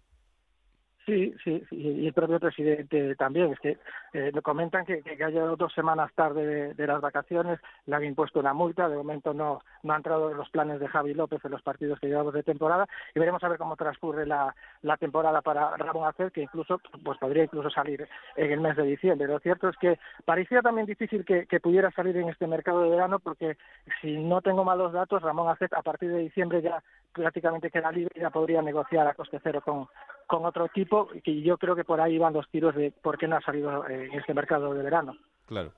Sí, 1.05 1.35
sí, 1.43 1.65
y 1.73 2.07
el 2.07 2.13
propio 2.13 2.39
presidente 2.39 3.17
también. 3.17 3.53
Es 3.53 3.59
que 3.59 3.79
eh, 4.13 4.31
me 4.33 4.41
comentan 4.41 4.85
que, 4.85 5.03
que, 5.03 5.23
ha 5.25 5.31
llegado 5.31 5.57
dos 5.57 5.73
semanas 5.73 6.13
tarde 6.15 6.75
de, 6.75 6.87
las 6.87 7.01
vacaciones, 7.01 7.59
le 7.87 7.97
han 7.97 8.05
impuesto 8.05 8.39
una 8.39 8.55
multa. 8.55 8.89
De 8.89 8.97
momento 8.97 9.35
no, 9.35 9.63
no 9.83 9.93
ha 9.93 9.97
entrado 9.97 10.31
en 10.31 10.37
los 10.37 10.49
planes 10.51 10.79
de 10.79 10.87
Javi 10.87 11.15
López 11.15 11.45
en 11.45 11.51
los 11.51 11.63
partidos 11.63 11.99
que 11.99 12.07
llevamos 12.07 12.35
de 12.35 12.45
temporada 12.45 12.87
y 13.15 13.19
veremos 13.19 13.43
a 13.43 13.49
ver 13.49 13.59
cómo 13.59 13.75
transcurre 13.75 14.27
la, 14.27 14.55
la 14.83 14.97
temporada 14.97 15.43
para 15.43 15.77
Ramón 15.77 16.09
Acer, 16.09 16.31
que 16.31 16.43
incluso 16.43 16.81
pues 17.03 17.19
podría 17.19 17.45
incluso 17.45 17.71
salir 17.71 18.09
en 18.37 18.53
el 18.53 18.61
mes 18.61 18.77
de 18.77 18.85
diciembre. 18.85 19.27
Lo 19.27 19.41
cierto 19.41 19.69
es 19.71 19.77
que 19.79 19.99
parecía 20.25 20.63
también 20.63 20.87
difícil 20.87 21.25
que, 21.25 21.47
que 21.47 21.59
pudiera 21.59 21.91
salir 21.91 22.17
en 22.17 22.29
este 22.29 22.47
mercado 22.47 22.83
de 22.83 22.91
verano 22.91 23.19
porque 23.19 23.57
si 24.01 24.19
no 24.19 24.41
tengo 24.41 24.63
malos 24.63 24.93
datos, 24.93 25.21
Ramón 25.21 25.49
Acer 25.49 25.71
a 25.73 25.83
partir 25.83 26.13
de 26.13 26.19
diciembre 26.19 26.63
ya 26.63 26.81
prácticamente 27.13 27.71
queda 27.71 27.91
libre 27.91 28.13
y 28.15 28.21
ya 28.21 28.31
podría 28.31 28.63
negociar 28.63 29.09
a 29.09 29.15
coste 29.15 29.41
cero 29.43 29.61
con, 29.65 29.89
con 30.27 30.45
otro 30.45 30.67
equipo 30.67 31.09
y 31.25 31.43
yo 31.43 31.59
creo 31.59 31.77
que 31.77 31.85
por 31.85 32.01
ahí 32.01 32.19
van 32.19 32.33
los 32.33 32.49
tiros 32.51 32.75
de 32.75 32.91
por 32.91 33.19
qué 33.19 33.29
no 33.29 33.37
ha 33.37 33.41
salido 33.41 33.87
eh, 33.89 34.09
en 34.11 34.19
este 34.19 34.35
mercado 34.35 34.73
de 34.75 34.83
verano. 34.83 35.17
Claro. 35.47 35.73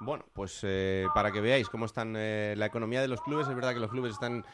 Bueno, 0.00 0.24
pues 0.32 0.60
eh, 0.64 1.06
para 1.14 1.30
que 1.30 1.40
veáis 1.40 1.68
cómo 1.68 1.86
están 1.86 2.14
eh, 2.16 2.54
la 2.58 2.66
economía 2.66 3.00
de 3.00 3.08
los 3.08 3.20
clubes, 3.22 3.46
es 3.48 3.54
verdad 3.54 3.72
que 3.74 3.80
los 3.80 3.90
clubes 3.90 4.12
están 4.12 4.44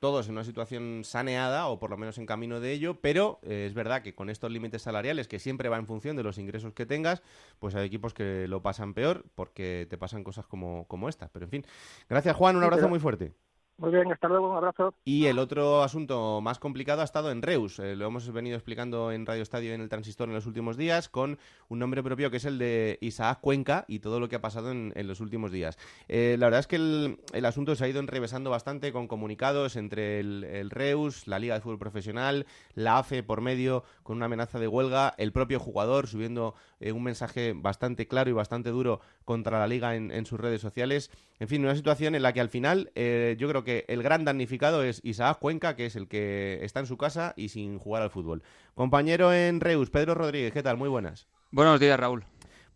todos 0.00 0.26
en 0.26 0.32
una 0.32 0.42
situación 0.42 1.02
saneada 1.04 1.68
o 1.68 1.78
por 1.78 1.90
lo 1.90 1.96
menos 1.96 2.18
en 2.18 2.26
camino 2.26 2.58
de 2.58 2.72
ello, 2.72 3.00
pero 3.00 3.38
es 3.42 3.72
verdad 3.72 4.02
que 4.02 4.12
con 4.12 4.30
estos 4.30 4.50
límites 4.50 4.82
salariales, 4.82 5.28
que 5.28 5.38
siempre 5.38 5.68
va 5.68 5.76
en 5.76 5.86
función 5.86 6.16
de 6.16 6.24
los 6.24 6.38
ingresos 6.38 6.72
que 6.72 6.86
tengas, 6.86 7.22
pues 7.60 7.76
hay 7.76 7.86
equipos 7.86 8.12
que 8.12 8.48
lo 8.48 8.62
pasan 8.62 8.94
peor 8.94 9.24
porque 9.36 9.86
te 9.88 9.96
pasan 9.96 10.24
cosas 10.24 10.48
como, 10.48 10.88
como 10.88 11.08
esta. 11.08 11.28
Pero 11.28 11.44
en 11.44 11.50
fin, 11.50 11.64
gracias 12.08 12.34
Juan, 12.34 12.56
un 12.56 12.64
abrazo 12.64 12.88
muy 12.88 12.98
fuerte. 12.98 13.32
Muy 13.78 13.92
bien, 13.92 14.10
hasta 14.10 14.26
luego, 14.26 14.50
un 14.50 14.56
abrazo. 14.56 14.92
Y 15.04 15.26
el 15.26 15.38
otro 15.38 15.84
asunto 15.84 16.40
más 16.40 16.58
complicado 16.58 17.00
ha 17.00 17.04
estado 17.04 17.30
en 17.30 17.42
Reus. 17.42 17.78
Eh, 17.78 17.94
lo 17.94 18.06
hemos 18.06 18.28
venido 18.32 18.56
explicando 18.56 19.12
en 19.12 19.24
Radio 19.24 19.40
Estadio 19.40 19.70
y 19.70 19.74
en 19.74 19.80
el 19.80 19.88
Transistor 19.88 20.28
en 20.28 20.34
los 20.34 20.46
últimos 20.46 20.76
días, 20.76 21.08
con 21.08 21.38
un 21.68 21.78
nombre 21.78 22.02
propio 22.02 22.28
que 22.28 22.38
es 22.38 22.44
el 22.44 22.58
de 22.58 22.98
Isaac 23.00 23.38
Cuenca 23.40 23.84
y 23.86 24.00
todo 24.00 24.18
lo 24.18 24.28
que 24.28 24.34
ha 24.34 24.40
pasado 24.40 24.72
en, 24.72 24.92
los 25.06 25.20
últimos 25.20 25.52
días. 25.52 25.78
Eh, 26.08 26.34
la 26.40 26.46
verdad 26.46 26.58
es 26.58 26.66
que 26.66 26.74
el, 26.74 27.44
asunto 27.44 27.76
se 27.76 27.84
ha 27.84 27.88
ido 27.88 28.00
enrevesando 28.00 28.50
bastante 28.50 28.90
con 28.90 29.06
comunicados 29.06 29.76
entre 29.76 30.18
el, 30.18 30.70
Reus, 30.70 31.28
la 31.28 31.38
Liga 31.38 31.54
de 31.54 31.60
Fútbol 31.60 31.78
Profesional, 31.78 32.46
la 32.74 32.98
AFE 32.98 33.22
por 33.22 33.42
medio, 33.42 33.84
con 34.02 34.16
una 34.16 34.26
amenaza 34.26 34.58
de 34.58 34.66
huelga, 34.66 35.14
el 35.18 35.30
propio 35.30 35.60
jugador 35.60 36.08
subiendo 36.08 36.56
eh, 36.80 36.90
un 36.90 37.04
mensaje 37.04 37.52
bastante 37.54 38.08
claro 38.08 38.28
y 38.28 38.32
bastante 38.32 38.70
duro 38.70 39.00
contra 39.24 39.60
la 39.60 39.68
Liga 39.68 39.94
en, 39.94 40.10
en, 40.10 40.26
sus 40.26 40.40
redes 40.40 40.60
sociales. 40.60 41.12
En 41.38 41.46
fin, 41.46 41.62
una 41.62 41.76
situación 41.76 42.16
en 42.16 42.22
la 42.22 42.32
que 42.32 42.40
al 42.40 42.48
final 42.48 42.90
yo 42.96 43.48
creo 43.48 43.62
que 43.62 43.67
el 43.88 44.02
gran 44.02 44.24
damnificado 44.24 44.82
es 44.82 45.00
Isaac 45.04 45.38
Cuenca, 45.38 45.76
que 45.76 45.86
es 45.86 45.96
el 45.96 46.08
que 46.08 46.58
está 46.62 46.80
en 46.80 46.86
su 46.86 46.96
casa 46.96 47.34
y 47.36 47.48
sin 47.48 47.78
jugar 47.78 48.02
al 48.02 48.10
fútbol. 48.10 48.42
Compañero 48.74 49.32
en 49.32 49.60
Reus, 49.60 49.90
Pedro 49.90 50.14
Rodríguez, 50.14 50.52
¿qué 50.52 50.62
tal? 50.62 50.76
Muy 50.76 50.88
buenas. 50.88 51.28
Buenos 51.50 51.80
días, 51.80 51.98
Raúl. 51.98 52.24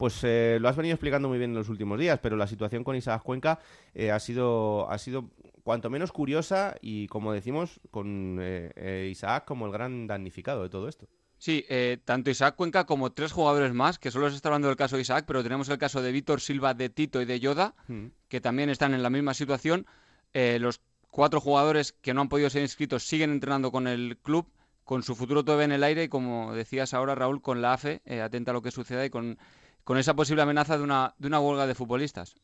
Pues 0.02 0.18
eh, 0.24 0.58
lo 0.60 0.68
has 0.68 0.76
venido 0.76 0.94
explicando 0.94 1.28
muy 1.28 1.38
bien 1.38 1.50
en 1.50 1.56
los 1.56 1.68
últimos 1.68 1.96
días, 1.98 2.18
pero 2.20 2.36
la 2.36 2.46
situación 2.48 2.82
con 2.82 2.96
Isaac 2.96 3.22
Cuenca 3.22 3.60
eh, 3.94 4.10
ha, 4.10 4.18
sido, 4.18 4.90
ha 4.90 4.98
sido 4.98 5.30
cuanto 5.62 5.90
menos 5.90 6.10
curiosa 6.10 6.74
y, 6.80 7.06
como 7.06 7.32
decimos, 7.32 7.80
con 7.90 8.38
eh, 8.40 9.08
Isaac 9.10 9.44
como 9.44 9.66
el 9.66 9.72
gran 9.72 10.08
damnificado 10.08 10.64
de 10.64 10.70
todo 10.70 10.88
esto. 10.88 11.06
Sí, 11.38 11.64
tanto 12.04 12.30
Isaac 12.30 12.54
Cuenca 12.54 12.84
como 12.84 13.12
tres 13.12 13.32
jugadores 13.32 13.72
más, 13.74 13.98
que 13.98 14.10
solo 14.12 14.30
se 14.30 14.36
está 14.36 14.48
hablando 14.48 14.68
del 14.68 14.76
caso 14.76 14.96
de 14.96 15.02
Isaac, 15.02 15.24
pero 15.26 15.42
tenemos 15.42 15.68
el 15.68 15.78
caso 15.78 16.00
de 16.00 16.12
Víctor 16.12 16.40
Silva, 16.40 16.74
de 16.74 16.88
Tito 16.88 17.20
y 17.20 17.24
de 17.24 17.40
Yoda, 17.40 17.74
mm. 17.88 18.06
que 18.28 18.40
también 18.40 18.70
están 18.70 18.94
en 18.94 19.02
la 19.02 19.10
misma 19.10 19.34
situación. 19.34 19.86
Los 20.34 20.80
cuatro 21.12 21.40
jugadores 21.40 21.92
que 21.92 22.14
no 22.14 22.22
han 22.22 22.28
podido 22.28 22.50
ser 22.50 22.62
inscritos 22.62 23.04
siguen 23.04 23.30
entrenando 23.30 23.70
con 23.70 23.86
el 23.86 24.18
club, 24.22 24.46
con 24.84 25.02
su 25.02 25.14
futuro 25.14 25.44
todavía 25.44 25.66
en 25.66 25.72
el 25.72 25.84
aire 25.84 26.04
y 26.04 26.08
como 26.08 26.54
decías 26.54 26.94
ahora 26.94 27.14
Raúl, 27.14 27.42
con 27.42 27.62
la 27.62 27.74
AFE, 27.74 28.00
eh, 28.04 28.20
atenta 28.20 28.50
a 28.50 28.54
lo 28.54 28.62
que 28.62 28.70
suceda 28.70 29.04
y 29.04 29.10
con, 29.10 29.38
con 29.84 29.98
esa 29.98 30.14
posible 30.14 30.42
amenaza 30.42 30.76
de 30.76 30.82
una, 30.82 31.14
de 31.18 31.28
una 31.28 31.38
huelga 31.38 31.66
de 31.66 31.74
futbolistas. 31.74 32.34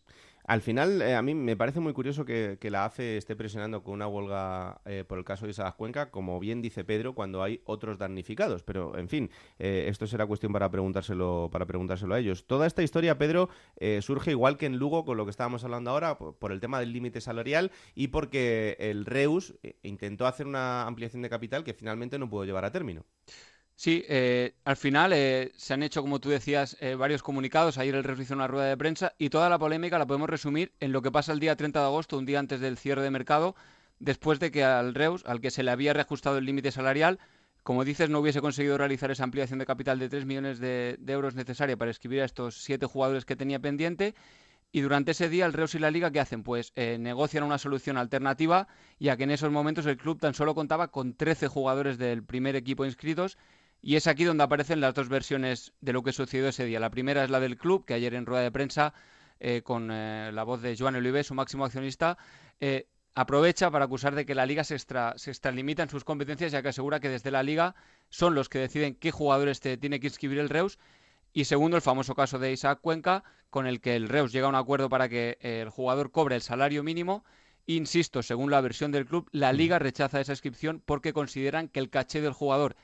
Al 0.49 0.62
final, 0.62 1.03
eh, 1.03 1.14
a 1.14 1.20
mí 1.20 1.34
me 1.34 1.59
parece 1.59 1.78
muy 1.78 1.92
curioso 1.92 2.24
que, 2.24 2.59
la 2.70 2.86
AFE 2.86 3.18
esté 3.18 3.36
presionando 3.36 3.82
con 3.82 3.92
una 3.92 4.07
huelga 4.09 4.80
eh, 4.86 5.05
por 5.07 5.18
el 5.18 5.24
caso 5.24 5.44
de 5.44 5.51
Isaac 5.51 5.76
Cuenca, 5.76 6.11
como 6.11 6.40
bien 6.40 6.62
dice 6.62 6.84
Pedro, 6.84 7.14
cuando 7.14 7.42
hay 7.42 7.61
otros 7.66 7.99
damnificados. 7.99 8.62
Pero, 8.62 8.96
en 8.96 9.11
fin, 9.11 9.30
eh, 9.59 9.84
esto 9.88 10.07
será 10.07 10.24
cuestión 10.24 10.51
para 10.51 10.70
preguntárselo, 10.70 11.51
para 11.53 11.66
preguntárselo 11.66 12.14
a 12.14 12.18
ellos. 12.18 12.46
Toda 12.46 12.66
esta 12.66 12.82
historia, 12.82 13.18
Pedro, 13.18 13.51
surge 14.01 14.30
igual 14.30 14.57
que 14.57 14.64
en 14.64 14.78
Lugo, 14.78 15.05
con 15.05 15.18
lo 15.18 15.26
que 15.26 15.30
estábamos 15.32 15.64
hablando 15.64 15.90
ahora, 15.90 16.16
por, 16.16 16.51
el 16.51 16.61
tema 16.61 16.80
del 16.80 16.94
límite 16.94 17.20
salarial 17.20 17.70
y 17.94 18.09
porque 18.09 18.78
el 18.80 19.05
Reus 19.05 19.55
intentó 19.82 20.26
hacer 20.26 20.46
una 20.46 20.86
ampliación 20.86 21.20
de 21.20 21.28
capital 21.28 21.62
que 21.62 21.74
finalmente 21.74 22.18
no 22.18 22.30
pudo 22.30 22.46
llevar 22.46 22.64
a 22.64 22.72
término. 22.72 23.05
Sí, 23.78 24.04
eh, 24.08 24.54
al 24.64 24.76
final 24.76 25.12
eh, 25.12 25.52
se 25.54 25.72
han 25.72 25.84
hecho, 25.84 26.02
como 26.02 26.18
tú 26.18 26.30
decías, 26.30 26.76
eh, 26.80 26.96
varios 26.96 27.22
comunicados. 27.22 27.78
Ayer 27.78 27.94
el 27.94 28.02
Reus 28.02 28.18
hizo 28.18 28.34
una 28.34 28.48
rueda 28.48 28.66
de 28.66 28.76
prensa 28.76 29.14
y 29.18 29.30
toda 29.30 29.48
la 29.48 29.56
polémica 29.56 30.00
la 30.00 30.06
podemos 30.06 30.28
resumir 30.28 30.72
en 30.80 30.90
lo 30.90 31.00
que 31.00 31.12
pasa 31.12 31.32
el 31.32 31.38
día 31.38 31.54
30 31.54 31.78
de 31.78 31.86
agosto, 31.86 32.18
un 32.18 32.26
día 32.26 32.40
antes 32.40 32.58
del 32.58 32.76
cierre 32.76 33.02
de 33.02 33.12
mercado, 33.12 33.54
después 34.00 34.40
de 34.40 34.50
que 34.50 34.64
al 34.64 34.96
Reus, 34.96 35.22
al 35.26 35.40
que 35.40 35.52
se 35.52 35.62
le 35.62 35.70
había 35.70 35.92
reajustado 35.92 36.38
el 36.38 36.44
límite 36.44 36.72
salarial, 36.72 37.20
como 37.62 37.84
dices, 37.84 38.10
no 38.10 38.18
hubiese 38.18 38.40
conseguido 38.40 38.78
realizar 38.78 39.12
esa 39.12 39.22
ampliación 39.22 39.60
de 39.60 39.66
capital 39.66 40.00
de 40.00 40.08
3 40.08 40.26
millones 40.26 40.58
de, 40.58 40.98
euros 41.06 41.36
necesaria 41.36 41.76
para 41.76 41.92
escribir 41.92 42.22
a 42.22 42.24
estos 42.24 42.56
siete 42.60 42.86
jugadores 42.86 43.24
que 43.24 43.36
tenía 43.36 43.60
pendiente. 43.60 44.16
Y 44.72 44.80
durante 44.80 45.12
ese 45.12 45.28
día 45.28 45.46
el 45.46 45.52
Reus 45.52 45.76
y 45.76 45.78
la 45.78 45.92
Liga, 45.92 46.10
¿qué 46.10 46.18
hacen? 46.18 46.42
Pues 46.42 46.72
negocian 46.76 47.44
una 47.44 47.58
solución 47.58 47.96
alternativa, 47.96 48.66
ya 48.98 49.16
que 49.16 49.22
en 49.22 49.30
esos 49.30 49.52
momentos 49.52 49.86
el 49.86 49.96
club 49.96 50.18
tan 50.18 50.34
solo 50.34 50.56
contaba 50.56 50.88
con 50.88 51.14
13 51.14 51.46
jugadores 51.46 51.96
del 51.96 52.24
primer 52.24 52.56
equipo 52.56 52.84
inscritos 52.84 53.38
y 53.80 53.96
es 53.96 54.06
aquí 54.06 54.24
donde 54.24 54.44
aparecen 54.44 54.80
las 54.80 54.94
dos 54.94 55.08
versiones 55.08 55.72
de 55.80 55.92
lo 55.92 56.02
que 56.02 56.12
sucedió 56.12 56.48
ese 56.48 56.64
día. 56.64 56.80
La 56.80 56.90
primera 56.90 57.24
es 57.24 57.30
la 57.30 57.40
del 57.40 57.56
club, 57.56 57.84
que 57.84 57.94
ayer 57.94 58.14
en 58.14 58.26
rueda 58.26 58.42
de 58.42 58.50
prensa, 58.50 58.92
eh, 59.40 59.62
con 59.62 59.90
eh, 59.92 60.30
la 60.32 60.42
voz 60.42 60.62
de 60.62 60.76
Joan 60.76 60.96
Olive, 60.96 61.22
su 61.22 61.34
máximo 61.34 61.64
accionista, 61.64 62.18
eh, 62.60 62.88
aprovecha 63.14 63.70
para 63.70 63.84
acusar 63.84 64.14
de 64.14 64.26
que 64.26 64.34
la 64.34 64.46
liga 64.46 64.64
se, 64.64 64.74
extra, 64.74 65.14
se 65.16 65.30
extralimita 65.30 65.82
en 65.82 65.90
sus 65.90 66.04
competencias, 66.04 66.50
ya 66.50 66.62
que 66.62 66.68
asegura 66.68 67.00
que 67.00 67.08
desde 67.08 67.30
la 67.30 67.42
liga 67.42 67.76
son 68.08 68.34
los 68.34 68.48
que 68.48 68.58
deciden 68.58 68.94
qué 68.94 69.10
jugadores 69.10 69.60
tiene 69.60 70.00
que 70.00 70.08
inscribir 70.08 70.38
el 70.38 70.48
Reus. 70.48 70.78
Y 71.32 71.44
segundo, 71.44 71.76
el 71.76 71.82
famoso 71.82 72.14
caso 72.14 72.38
de 72.38 72.52
Isaac 72.52 72.80
Cuenca, 72.80 73.22
con 73.50 73.66
el 73.66 73.80
que 73.80 73.96
el 73.96 74.08
Reus 74.08 74.32
llega 74.32 74.46
a 74.46 74.50
un 74.50 74.54
acuerdo 74.56 74.88
para 74.88 75.08
que 75.08 75.38
el 75.40 75.68
jugador 75.68 76.10
cobre 76.10 76.36
el 76.36 76.42
salario 76.42 76.82
mínimo. 76.82 77.24
Insisto, 77.66 78.22
según 78.22 78.50
la 78.50 78.60
versión 78.60 78.92
del 78.92 79.04
club, 79.04 79.28
la 79.30 79.52
liga 79.52 79.78
rechaza 79.78 80.20
esa 80.20 80.32
inscripción 80.32 80.82
porque 80.84 81.12
consideran 81.12 81.68
que 81.68 81.80
el 81.80 81.90
caché 81.90 82.20
del 82.20 82.32
jugador 82.32 82.76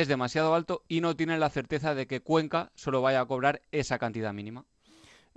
es 0.00 0.08
demasiado 0.08 0.54
alto 0.54 0.84
y 0.88 1.00
no 1.00 1.16
tienen 1.16 1.40
la 1.40 1.50
certeza 1.50 1.94
de 1.94 2.06
que 2.06 2.20
Cuenca 2.20 2.72
solo 2.74 3.02
vaya 3.02 3.20
a 3.20 3.26
cobrar 3.26 3.62
esa 3.70 3.98
cantidad 3.98 4.32
mínima. 4.32 4.64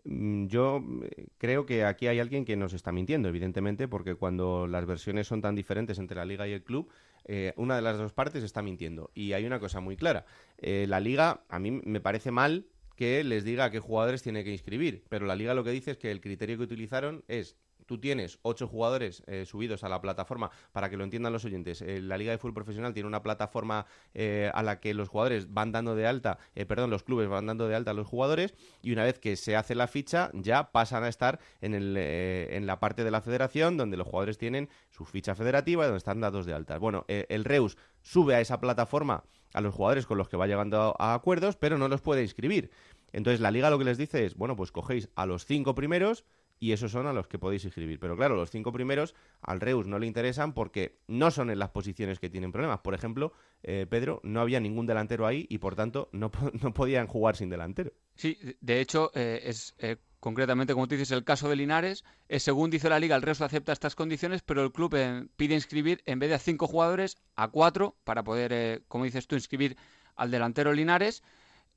Mm, 0.05 0.47
yo 0.47 0.83
eh, 1.03 1.27
creo 1.37 1.65
que 1.65 1.85
aquí 1.85 2.07
hay 2.07 2.19
alguien 2.19 2.45
que 2.45 2.55
nos 2.55 2.73
está 2.73 2.91
mintiendo, 2.91 3.29
evidentemente, 3.29 3.87
porque 3.87 4.15
cuando 4.15 4.67
las 4.67 4.85
versiones 4.85 5.27
son 5.27 5.41
tan 5.41 5.55
diferentes 5.55 5.97
entre 5.97 6.17
la 6.17 6.25
liga 6.25 6.47
y 6.47 6.53
el 6.53 6.63
club, 6.63 6.89
eh, 7.25 7.53
una 7.55 7.75
de 7.75 7.81
las 7.81 7.97
dos 7.97 8.13
partes 8.13 8.43
está 8.43 8.61
mintiendo. 8.61 9.11
Y 9.13 9.33
hay 9.33 9.45
una 9.45 9.59
cosa 9.59 9.79
muy 9.79 9.95
clara. 9.95 10.25
Eh, 10.57 10.85
la 10.87 10.99
liga, 10.99 11.43
a 11.49 11.59
mí 11.59 11.71
me 11.71 12.01
parece 12.01 12.31
mal 12.31 12.65
que 12.95 13.23
les 13.23 13.43
diga 13.43 13.65
a 13.65 13.71
qué 13.71 13.79
jugadores 13.79 14.21
tiene 14.21 14.43
que 14.43 14.51
inscribir, 14.51 15.03
pero 15.09 15.25
la 15.25 15.35
liga 15.35 15.53
lo 15.53 15.63
que 15.63 15.71
dice 15.71 15.91
es 15.91 15.97
que 15.97 16.11
el 16.11 16.21
criterio 16.21 16.57
que 16.57 16.63
utilizaron 16.63 17.23
es 17.27 17.57
tú 17.85 17.99
tienes 17.99 18.39
ocho 18.41 18.67
jugadores 18.67 19.23
eh, 19.27 19.45
subidos 19.45 19.83
a 19.83 19.89
la 19.89 20.01
plataforma, 20.01 20.51
para 20.71 20.89
que 20.89 20.97
lo 20.97 21.03
entiendan 21.03 21.33
los 21.33 21.45
oyentes, 21.45 21.81
eh, 21.81 22.01
la 22.01 22.17
Liga 22.17 22.31
de 22.31 22.37
Fútbol 22.37 22.53
Profesional 22.53 22.93
tiene 22.93 23.07
una 23.07 23.23
plataforma 23.23 23.85
eh, 24.13 24.51
a 24.53 24.63
la 24.63 24.79
que 24.79 24.93
los 24.93 25.09
jugadores 25.09 25.53
van 25.53 25.71
dando 25.71 25.95
de 25.95 26.07
alta, 26.07 26.37
perdón, 26.67 26.89
los 26.89 27.03
clubes 27.03 27.29
van 27.29 27.45
dando 27.45 27.67
de 27.67 27.75
alta 27.75 27.91
a 27.91 27.93
los 27.93 28.07
jugadores 28.07 28.53
y 28.81 28.91
una 28.91 29.03
vez 29.03 29.19
que 29.19 29.35
se 29.35 29.55
hace 29.55 29.75
la 29.75 29.87
ficha 29.87 30.29
ya 30.33 30.71
pasan 30.71 31.03
a 31.03 31.07
estar 31.07 31.39
en, 31.61 31.73
el, 31.73 31.97
en 31.97 32.65
la 32.65 32.79
parte 32.79 33.03
de 33.03 33.11
la 33.11 33.21
federación 33.21 33.77
donde 33.77 33.97
los 33.97 34.07
jugadores 34.07 34.37
tienen 34.37 34.69
su 34.89 35.05
ficha 35.05 35.35
federativa 35.35 35.83
y 35.83 35.85
donde 35.85 35.97
están 35.97 36.21
dados 36.21 36.45
de 36.45 36.53
alta. 36.53 36.77
Bueno, 36.77 37.05
el 37.07 37.43
Reus 37.43 37.77
sube 38.01 38.35
a 38.35 38.41
esa 38.41 38.59
plataforma 38.59 39.23
a 39.53 39.61
los 39.61 39.73
jugadores 39.73 40.05
con 40.05 40.17
los 40.17 40.29
que 40.29 40.37
va 40.37 40.47
llegando 40.47 40.95
a 40.99 41.13
acuerdos, 41.13 41.55
pero 41.55 41.77
no 41.77 41.87
los 41.87 42.01
puede 42.01 42.23
inscribir. 42.23 42.71
Entonces 43.13 43.39
la 43.39 43.51
liga 43.51 43.69
lo 43.69 43.77
que 43.77 43.85
les 43.85 43.97
dice 43.97 44.25
es, 44.25 44.35
bueno, 44.35 44.55
pues 44.55 44.71
cogéis 44.71 45.09
a 45.15 45.25
los 45.25 45.45
cinco 45.45 45.75
primeros, 45.75 46.25
y 46.63 46.71
esos 46.71 46.93
son 46.93 47.07
a 47.07 47.11
los 47.13 47.27
que 47.27 47.37
podéis 47.37 47.65
inscribir. 47.65 47.99
Pero 47.99 48.15
claro, 48.15 48.37
los 48.37 48.49
cinco 48.49 48.71
primeros 48.71 49.15
al 49.41 49.59
Reus 49.59 49.85
no 49.85 49.99
le 49.99 50.07
interesan 50.07 50.53
porque 50.53 51.01
no 51.07 51.29
son 51.29 51.49
en 51.49 51.59
las 51.59 51.71
posiciones 51.71 52.19
que 52.19 52.29
tienen 52.29 52.53
problemas. 52.53 52.79
Por 52.79 52.93
ejemplo, 52.93 53.33
eh, 53.63 53.85
Pedro, 53.89 54.21
no 54.23 54.39
había 54.39 54.61
ningún 54.61 54.85
delantero 54.85 55.27
ahí 55.27 55.45
y 55.49 55.57
por 55.57 55.75
tanto 55.75 56.07
no, 56.13 56.31
no 56.61 56.73
podían 56.73 57.07
jugar 57.07 57.35
sin 57.35 57.49
delantero. 57.49 57.91
Sí, 58.15 58.37
de 58.61 58.79
hecho, 58.79 59.11
eh, 59.13 59.41
es 59.43 59.75
eh, 59.77 59.97
concretamente, 60.21 60.73
como 60.73 60.87
tú 60.87 60.95
dices, 60.95 61.11
el 61.11 61.25
caso 61.25 61.49
de 61.49 61.57
Linares. 61.57 62.05
según 62.29 62.69
dice 62.69 62.87
la 62.87 62.97
liga, 62.97 63.17
el 63.17 63.23
Reus 63.23 63.41
acepta 63.41 63.73
estas 63.73 63.95
condiciones, 63.95 64.41
pero 64.41 64.63
el 64.63 64.71
club 64.71 64.95
pide 65.35 65.55
inscribir 65.55 66.01
en 66.05 66.19
vez 66.19 66.29
de 66.29 66.35
a 66.35 66.39
cinco 66.39 66.67
jugadores, 66.67 67.17
a 67.35 67.49
cuatro, 67.49 67.97
para 68.05 68.23
poder, 68.23 68.83
como 68.87 69.03
dices 69.03 69.27
tú, 69.27 69.35
inscribir 69.35 69.75
al 70.15 70.31
delantero 70.31 70.71
Linares. 70.71 71.23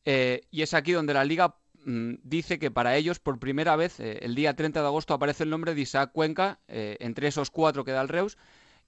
y 0.04 0.62
es 0.62 0.74
aquí 0.74 0.92
donde 0.92 1.12
la 1.12 1.24
liga 1.24 1.56
dice 1.86 2.58
que 2.58 2.70
para 2.70 2.96
ellos, 2.96 3.20
por 3.20 3.38
primera 3.38 3.76
vez, 3.76 4.00
eh, 4.00 4.18
el 4.22 4.34
día 4.34 4.54
30 4.54 4.80
de 4.80 4.86
agosto 4.86 5.14
aparece 5.14 5.44
el 5.44 5.50
nombre 5.50 5.74
de 5.74 5.80
Isaac 5.80 6.10
Cuenca 6.12 6.58
eh, 6.66 6.96
entre 7.00 7.28
esos 7.28 7.50
cuatro 7.50 7.84
que 7.84 7.92
da 7.92 8.02
el 8.02 8.08
Reus. 8.08 8.36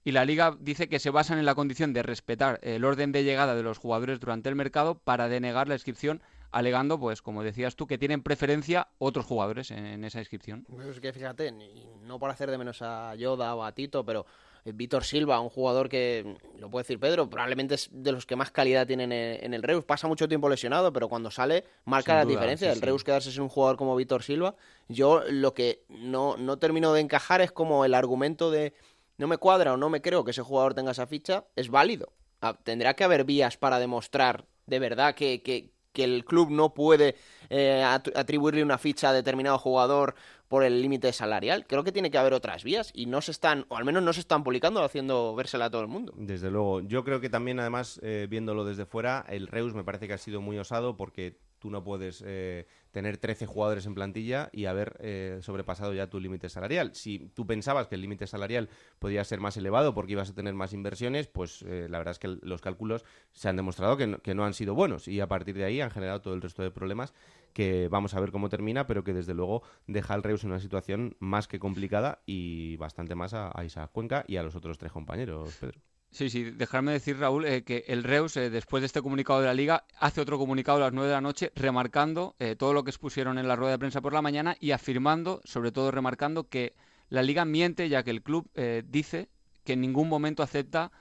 Y 0.03 0.11
la 0.11 0.25
liga 0.25 0.57
dice 0.59 0.87
que 0.87 0.99
se 0.99 1.09
basan 1.09 1.39
en 1.39 1.45
la 1.45 1.55
condición 1.55 1.93
de 1.93 2.03
respetar 2.03 2.59
el 2.63 2.85
orden 2.85 3.11
de 3.11 3.23
llegada 3.23 3.55
de 3.55 3.63
los 3.63 3.77
jugadores 3.77 4.19
durante 4.19 4.49
el 4.49 4.55
mercado 4.55 4.97
para 4.97 5.27
denegar 5.27 5.67
la 5.67 5.75
inscripción, 5.75 6.21
alegando, 6.51 6.99
pues 6.99 7.21
como 7.21 7.43
decías 7.43 7.75
tú, 7.75 7.85
que 7.85 7.97
tienen 7.97 8.23
preferencia 8.23 8.87
otros 8.97 9.25
jugadores 9.25 9.71
en, 9.71 10.03
esa 10.05 10.19
inscripción. 10.19 10.65
Pues 10.69 10.99
que 11.01 11.11
fíjate, 11.11 11.53
no 12.01 12.17
por 12.17 12.31
hacer 12.31 12.49
de 12.49 12.57
menos 12.57 12.81
a 12.81 13.13
Yoda 13.15 13.53
o 13.55 13.63
a 13.63 13.73
Tito, 13.73 14.05
pero 14.05 14.21
eh, 14.21 14.25
Víctor 14.73 15.03
Silva, 15.03 15.39
un 15.39 15.49
jugador 15.49 15.89
que, 15.89 16.37
lo 16.57 16.69
puede 16.69 16.83
decir 16.83 16.99
Pedro, 16.99 17.29
probablemente 17.29 17.75
es 17.75 17.89
de 17.91 18.11
los 18.11 18.25
que 18.25 18.35
más 18.35 18.51
calidad 18.51 18.87
tienen 18.87 19.11
en 19.11 19.53
el 19.53 19.63
Reus. 19.63 19.83
Pasa 19.83 20.07
mucho 20.07 20.27
tiempo 20.27 20.49
lesionado, 20.49 20.91
pero 20.93 21.09
cuando 21.09 21.31
sale 21.31 21.65
marca 21.85 22.15
la 22.15 22.25
diferencia. 22.25 22.71
el 22.71 22.81
Reus 22.81 23.03
quedarse 23.03 23.31
sin 23.31 23.41
un 23.41 23.49
jugador 23.49 23.77
como 23.77 23.95
Víctor 23.95 24.23
Silva. 24.23 24.55
Yo 24.87 25.23
lo 25.29 25.53
que 25.53 25.83
no, 25.89 26.37
no 26.37 26.57
termino 26.57 26.93
de 26.93 27.01
encajar 27.01 27.41
es 27.41 27.51
como 27.51 27.85
el 27.85 27.93
argumento 27.93 28.51
de 28.51 28.73
no 29.17 29.27
me 29.27 29.37
cuadra 29.37 29.73
o 29.73 29.77
no 29.77 29.89
me 29.89 30.01
creo 30.01 30.23
que 30.23 30.31
ese 30.31 30.41
jugador 30.41 30.73
tenga 30.73 30.91
esa 30.91 31.07
ficha, 31.07 31.45
es 31.55 31.69
válido. 31.69 32.13
Ah, 32.41 32.57
tendrá 32.63 32.93
que 32.93 33.03
haber 33.03 33.25
vías 33.25 33.57
para 33.57 33.79
demostrar 33.79 34.45
de 34.69 34.79
verdad 34.79 35.15
que, 35.15 35.41
que, 35.41 35.71
que 35.91 36.03
el 36.03 36.25
club 36.25 36.51
no 36.51 36.73
puede 36.73 37.15
eh, 37.49 37.83
atribuirle 37.83 38.63
una 38.63 38.77
ficha 38.77 39.09
a 39.09 39.13
determinado 39.13 39.57
jugador 39.57 40.15
por 40.47 40.63
el 40.63 40.81
límite 40.81 41.13
salarial. 41.13 41.65
Creo 41.67 41.83
que 41.83 41.91
tiene 41.91 42.11
que 42.11 42.17
haber 42.17 42.33
otras 42.33 42.63
vías 42.63 42.91
y 42.93 43.05
no 43.05 43.21
se 43.21 43.31
están, 43.31 43.65
o 43.69 43.77
al 43.77 43.85
menos 43.85 44.03
no 44.03 44.13
se 44.13 44.19
están 44.19 44.43
publicando 44.43 44.83
haciendo 44.83 45.35
vérsela 45.35 45.65
a 45.65 45.69
todo 45.69 45.81
el 45.81 45.87
mundo. 45.87 46.13
Desde 46.17 46.49
luego. 46.49 46.81
Yo 46.81 47.03
creo 47.03 47.21
que 47.21 47.29
también, 47.29 47.59
además, 47.59 47.99
eh, 48.03 48.27
viéndolo 48.29 48.65
desde 48.65 48.85
fuera, 48.85 49.25
el 49.29 49.47
Reus 49.47 49.73
me 49.73 49.83
parece 49.83 50.07
que 50.07 50.13
ha 50.13 50.17
sido 50.17 50.41
muy 50.41 50.57
osado 50.57 50.97
porque 50.97 51.37
tú 51.59 51.69
no 51.69 51.83
puedes 51.83 52.23
eh, 52.25 52.65
tener 52.91 53.17
13 53.17 53.45
jugadores 53.45 53.85
en 53.85 53.93
plantilla 53.93 54.49
y 54.51 54.65
haber 54.65 54.97
eh, 54.99 55.39
sobrepasado 55.41 55.93
ya 55.93 56.09
tu 56.09 56.19
límite 56.19 56.49
salarial. 56.49 56.95
Si 56.95 57.19
tú 57.33 57.45
pensabas 57.45 57.87
que 57.87 57.95
el 57.95 58.01
límite 58.01 58.27
salarial 58.27 58.69
podía 58.97 59.23
ser 59.23 59.39
más 59.39 59.57
elevado 59.57 59.93
porque 59.93 60.13
ibas 60.13 60.29
a 60.29 60.35
tener 60.35 60.53
más 60.53 60.73
inversiones, 60.73 61.27
pues 61.27 61.61
eh, 61.63 61.87
la 61.89 61.99
verdad 61.99 62.13
es 62.13 62.19
que 62.19 62.39
los 62.41 62.61
cálculos 62.61 63.05
se 63.33 63.49
han 63.49 63.55
demostrado 63.55 63.97
que 63.97 64.07
no, 64.07 64.17
que 64.19 64.33
no 64.33 64.45
han 64.45 64.53
sido 64.53 64.73
buenos 64.73 65.07
y 65.07 65.19
a 65.19 65.27
partir 65.27 65.55
de 65.55 65.65
ahí 65.65 65.81
han 65.81 65.91
generado 65.91 66.21
todo 66.21 66.33
el 66.33 66.41
resto 66.41 66.63
de 66.63 66.71
problemas 66.71 67.13
que 67.53 67.87
vamos 67.89 68.13
a 68.13 68.19
ver 68.19 68.31
cómo 68.31 68.49
termina, 68.49 68.87
pero 68.87 69.03
que 69.03 69.13
desde 69.13 69.33
luego 69.33 69.63
deja 69.87 70.13
al 70.13 70.23
Reus 70.23 70.43
en 70.43 70.51
una 70.51 70.59
situación 70.59 71.15
más 71.19 71.47
que 71.47 71.59
complicada 71.59 72.21
y 72.25 72.77
bastante 72.77 73.15
más 73.15 73.33
a, 73.33 73.51
a 73.53 73.65
Isaac 73.65 73.91
Cuenca 73.91 74.23
y 74.27 74.37
a 74.37 74.43
los 74.43 74.55
otros 74.55 74.77
tres 74.77 74.91
compañeros, 74.91 75.55
Pedro. 75.59 75.79
Sí, 76.11 76.29
sí, 76.31 76.43
dejarme 76.43 76.91
decir, 76.91 77.19
Raúl, 77.19 77.45
eh, 77.45 77.63
que 77.63 77.85
el 77.87 78.03
Reus, 78.03 78.35
eh, 78.35 78.49
después 78.49 78.81
de 78.81 78.87
este 78.87 79.01
comunicado 79.01 79.41
de 79.41 79.45
la 79.45 79.53
Liga, 79.53 79.85
hace 79.99 80.21
otro 80.21 80.39
comunicado 80.39 80.79
a 80.79 80.81
las 80.81 80.93
9 80.93 81.07
de 81.07 81.13
la 81.13 81.21
noche, 81.21 81.51
remarcando 81.55 82.35
eh, 82.39 82.55
todo 82.55 82.73
lo 82.73 82.83
que 82.83 82.89
expusieron 82.89 83.37
en 83.37 83.47
la 83.47 83.55
rueda 83.55 83.73
de 83.73 83.79
prensa 83.79 84.01
por 84.01 84.13
la 84.13 84.21
mañana 84.23 84.57
y 84.59 84.71
afirmando, 84.71 85.39
sobre 85.43 85.71
todo 85.71 85.91
remarcando, 85.91 86.49
que 86.49 86.73
la 87.09 87.21
Liga 87.21 87.45
miente, 87.45 87.89
ya 87.89 88.03
que 88.03 88.11
el 88.11 88.23
club 88.23 88.49
dice 88.85 89.29
que 89.63 89.73
en 89.73 89.81
ningún 89.81 90.09
momento 90.09 90.43
acepta 90.43 90.91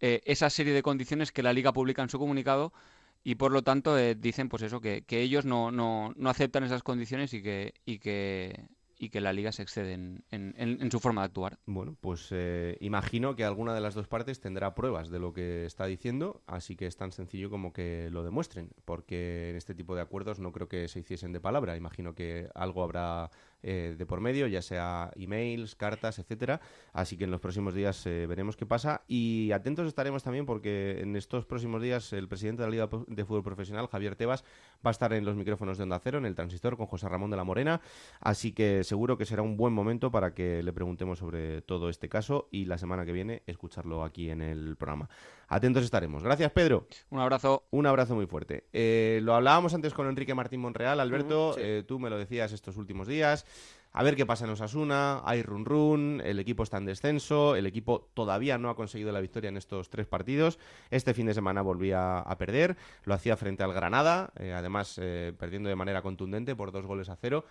esa 0.00 0.50
serie 0.50 0.74
de 0.74 0.82
condiciones 0.82 1.32
que 1.32 1.42
la 1.42 1.54
Liga 1.54 1.72
publica 1.72 2.02
en 2.02 2.10
su 2.10 2.18
comunicado 2.18 2.74
y 3.22 3.36
por 3.36 3.50
lo 3.50 3.62
tanto 3.62 3.96
dicen, 3.96 4.50
pues 4.50 4.62
eso, 4.62 4.82
que, 4.82 5.04
que 5.06 5.22
ellos 5.22 5.46
no, 5.46 5.70
no, 5.70 6.12
no, 6.16 6.28
aceptan 6.28 6.64
esas 6.64 6.82
condiciones 6.82 7.32
y 7.32 7.42
que, 7.42 7.72
y 7.86 7.98
que 7.98 8.68
y 8.98 9.10
que 9.10 9.20
la 9.20 9.32
liga 9.32 9.52
se 9.52 9.62
excede 9.62 9.92
en, 9.92 10.90
su 10.90 11.00
forma 11.00 11.22
de 11.22 11.26
actuar. 11.26 11.58
Bueno, 11.66 11.96
pues 12.00 12.28
eh, 12.30 12.76
imagino 12.80 13.34
que 13.34 13.44
alguna 13.44 13.74
de 13.74 13.80
las 13.80 13.94
dos 13.94 14.08
partes 14.08 14.40
tendrá 14.40 14.74
pruebas 14.74 15.10
de 15.10 15.18
lo 15.18 15.32
que 15.32 15.64
está 15.64 15.86
diciendo, 15.86 16.42
así 16.46 16.76
que 16.76 16.86
es 16.86 16.96
tan 16.96 17.12
sencillo 17.12 17.50
como 17.50 17.72
que 17.72 18.08
lo 18.10 18.22
demuestren, 18.22 18.70
porque 18.84 19.50
en 19.50 19.56
este 19.56 19.74
tipo 19.74 19.94
de 19.94 20.02
acuerdos 20.02 20.38
no 20.38 20.52
creo 20.52 20.68
que 20.68 20.88
se 20.88 21.00
hiciesen 21.00 21.32
de 21.32 21.40
palabra. 21.40 21.76
Imagino 21.76 22.14
que 22.14 22.48
algo 22.54 22.82
habrá 22.82 23.30
eh, 23.66 23.94
de 23.96 24.04
por 24.04 24.20
medio, 24.20 24.46
ya 24.46 24.60
sea 24.60 25.10
emails, 25.16 25.74
cartas, 25.74 26.18
etcétera. 26.18 26.60
Así 26.92 27.16
que 27.16 27.24
en 27.24 27.30
los 27.30 27.40
próximos 27.40 27.74
días 27.74 28.06
eh, 28.06 28.26
veremos 28.26 28.56
qué 28.56 28.66
pasa 28.66 29.02
y 29.08 29.52
atentos 29.52 29.86
estaremos 29.86 30.22
también 30.22 30.44
porque 30.44 31.00
en 31.00 31.16
estos 31.16 31.46
próximos 31.46 31.80
días 31.80 32.12
el 32.12 32.28
presidente 32.28 32.62
de 32.62 32.68
la 32.68 32.70
Liga 32.70 32.88
de 33.06 33.24
Fútbol 33.24 33.42
Profesional, 33.42 33.86
Javier 33.86 34.16
Tebas, 34.16 34.44
va 34.84 34.90
a 34.90 34.92
estar 34.92 35.14
en 35.14 35.24
los 35.24 35.34
micrófonos 35.34 35.78
de 35.78 35.84
Onda 35.84 35.98
Cero, 35.98 36.18
en 36.18 36.26
el 36.26 36.34
transistor, 36.34 36.76
con 36.76 36.86
José 36.86 37.08
Ramón 37.08 37.30
de 37.30 37.38
la 37.38 37.44
Morena. 37.44 37.80
Así 38.20 38.52
que 38.52 38.84
seguro 38.84 39.16
que 39.16 39.24
será 39.24 39.40
un 39.40 39.56
buen 39.56 39.72
momento 39.72 40.10
para 40.10 40.34
que 40.34 40.62
le 40.62 40.72
preguntemos 40.74 41.18
sobre 41.18 41.62
todo 41.62 41.88
este 41.88 42.10
caso 42.10 42.48
y 42.50 42.66
la 42.66 42.76
semana 42.76 43.06
que 43.06 43.12
viene 43.12 43.42
escucharlo 43.46 44.04
aquí 44.04 44.28
en 44.28 44.42
el 44.42 44.76
programa. 44.76 45.08
Atentos 45.48 45.84
estaremos. 45.84 46.22
Gracias, 46.22 46.50
Pedro. 46.52 46.86
Un 47.10 47.20
abrazo. 47.20 47.64
Un 47.70 47.86
abrazo 47.86 48.14
muy 48.14 48.26
fuerte. 48.26 48.64
Eh, 48.72 49.20
lo 49.22 49.34
hablábamos 49.34 49.74
antes 49.74 49.94
con 49.94 50.06
Enrique 50.06 50.34
Martín 50.34 50.60
Monreal. 50.60 51.00
Alberto, 51.00 51.54
eh, 51.58 51.84
tú 51.86 51.98
me 51.98 52.10
lo 52.10 52.18
decías 52.18 52.52
estos 52.52 52.76
últimos 52.76 53.06
días. 53.06 53.46
A 53.92 54.02
ver 54.02 54.16
qué 54.16 54.26
pasa 54.26 54.44
en 54.44 54.50
Osasuna, 54.50 55.22
hay 55.24 55.42
run 55.42 55.64
run, 55.64 56.22
el 56.24 56.40
equipo 56.40 56.64
está 56.64 56.78
en 56.78 56.84
descenso, 56.84 57.54
el 57.54 57.64
equipo 57.64 58.08
todavía 58.14 58.58
no 58.58 58.68
ha 58.68 58.74
conseguido 58.74 59.12
la 59.12 59.20
victoria 59.20 59.48
en 59.48 59.56
estos 59.56 59.88
tres 59.88 60.06
partidos. 60.08 60.58
Este 60.90 61.14
fin 61.14 61.26
de 61.26 61.34
semana 61.34 61.62
volvía 61.62 62.18
a 62.18 62.36
perder, 62.36 62.76
lo 63.04 63.14
hacía 63.14 63.36
frente 63.36 63.62
al 63.62 63.72
Granada, 63.72 64.32
eh, 64.36 64.52
además 64.52 65.00
perdiendo 65.38 65.68
de 65.68 65.76
manera 65.76 66.02
contundente 66.02 66.56
por 66.56 66.72
dos 66.72 66.84
goles 66.86 67.08
a 67.08 67.14
cero. 67.14 67.44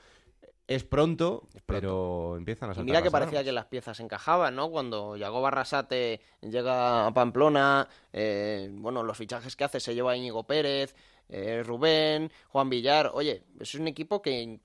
Es 0.66 0.86
pronto, 0.86 1.48
pero 1.66 2.38
empiezan 2.38 2.70
a 2.70 2.74
saltar. 2.74 2.88
Y 2.88 2.92
mira 2.92 3.02
que 3.02 3.12
parecía 3.12 3.44
que 3.44 3.52
las 3.52 3.66
piezas 3.66 4.00
encajaban, 4.00 4.56
¿no? 4.56 4.70
Cuando 4.70 5.18
llegó 5.18 5.42
Barrasate, 5.42 6.22
llega 6.42 7.08
a 7.08 7.14
Pamplona, 7.14 7.88
eh, 8.14 8.70
bueno, 8.72 9.04
los 9.04 9.18
fichajes 9.18 9.58
que 9.58 9.66
hace 9.66 9.82
se 9.82 9.94
lleva 9.94 10.16
Íñigo 10.16 10.44
Pérez, 10.44 10.96
eh, 11.28 11.64
Rubén, 11.64 12.32
Juan 12.48 12.70
Villar. 12.70 13.12
Oye, 13.14 13.44
es 13.60 13.76
un 13.76 13.90
equipo 13.90 14.22
que 14.22 14.60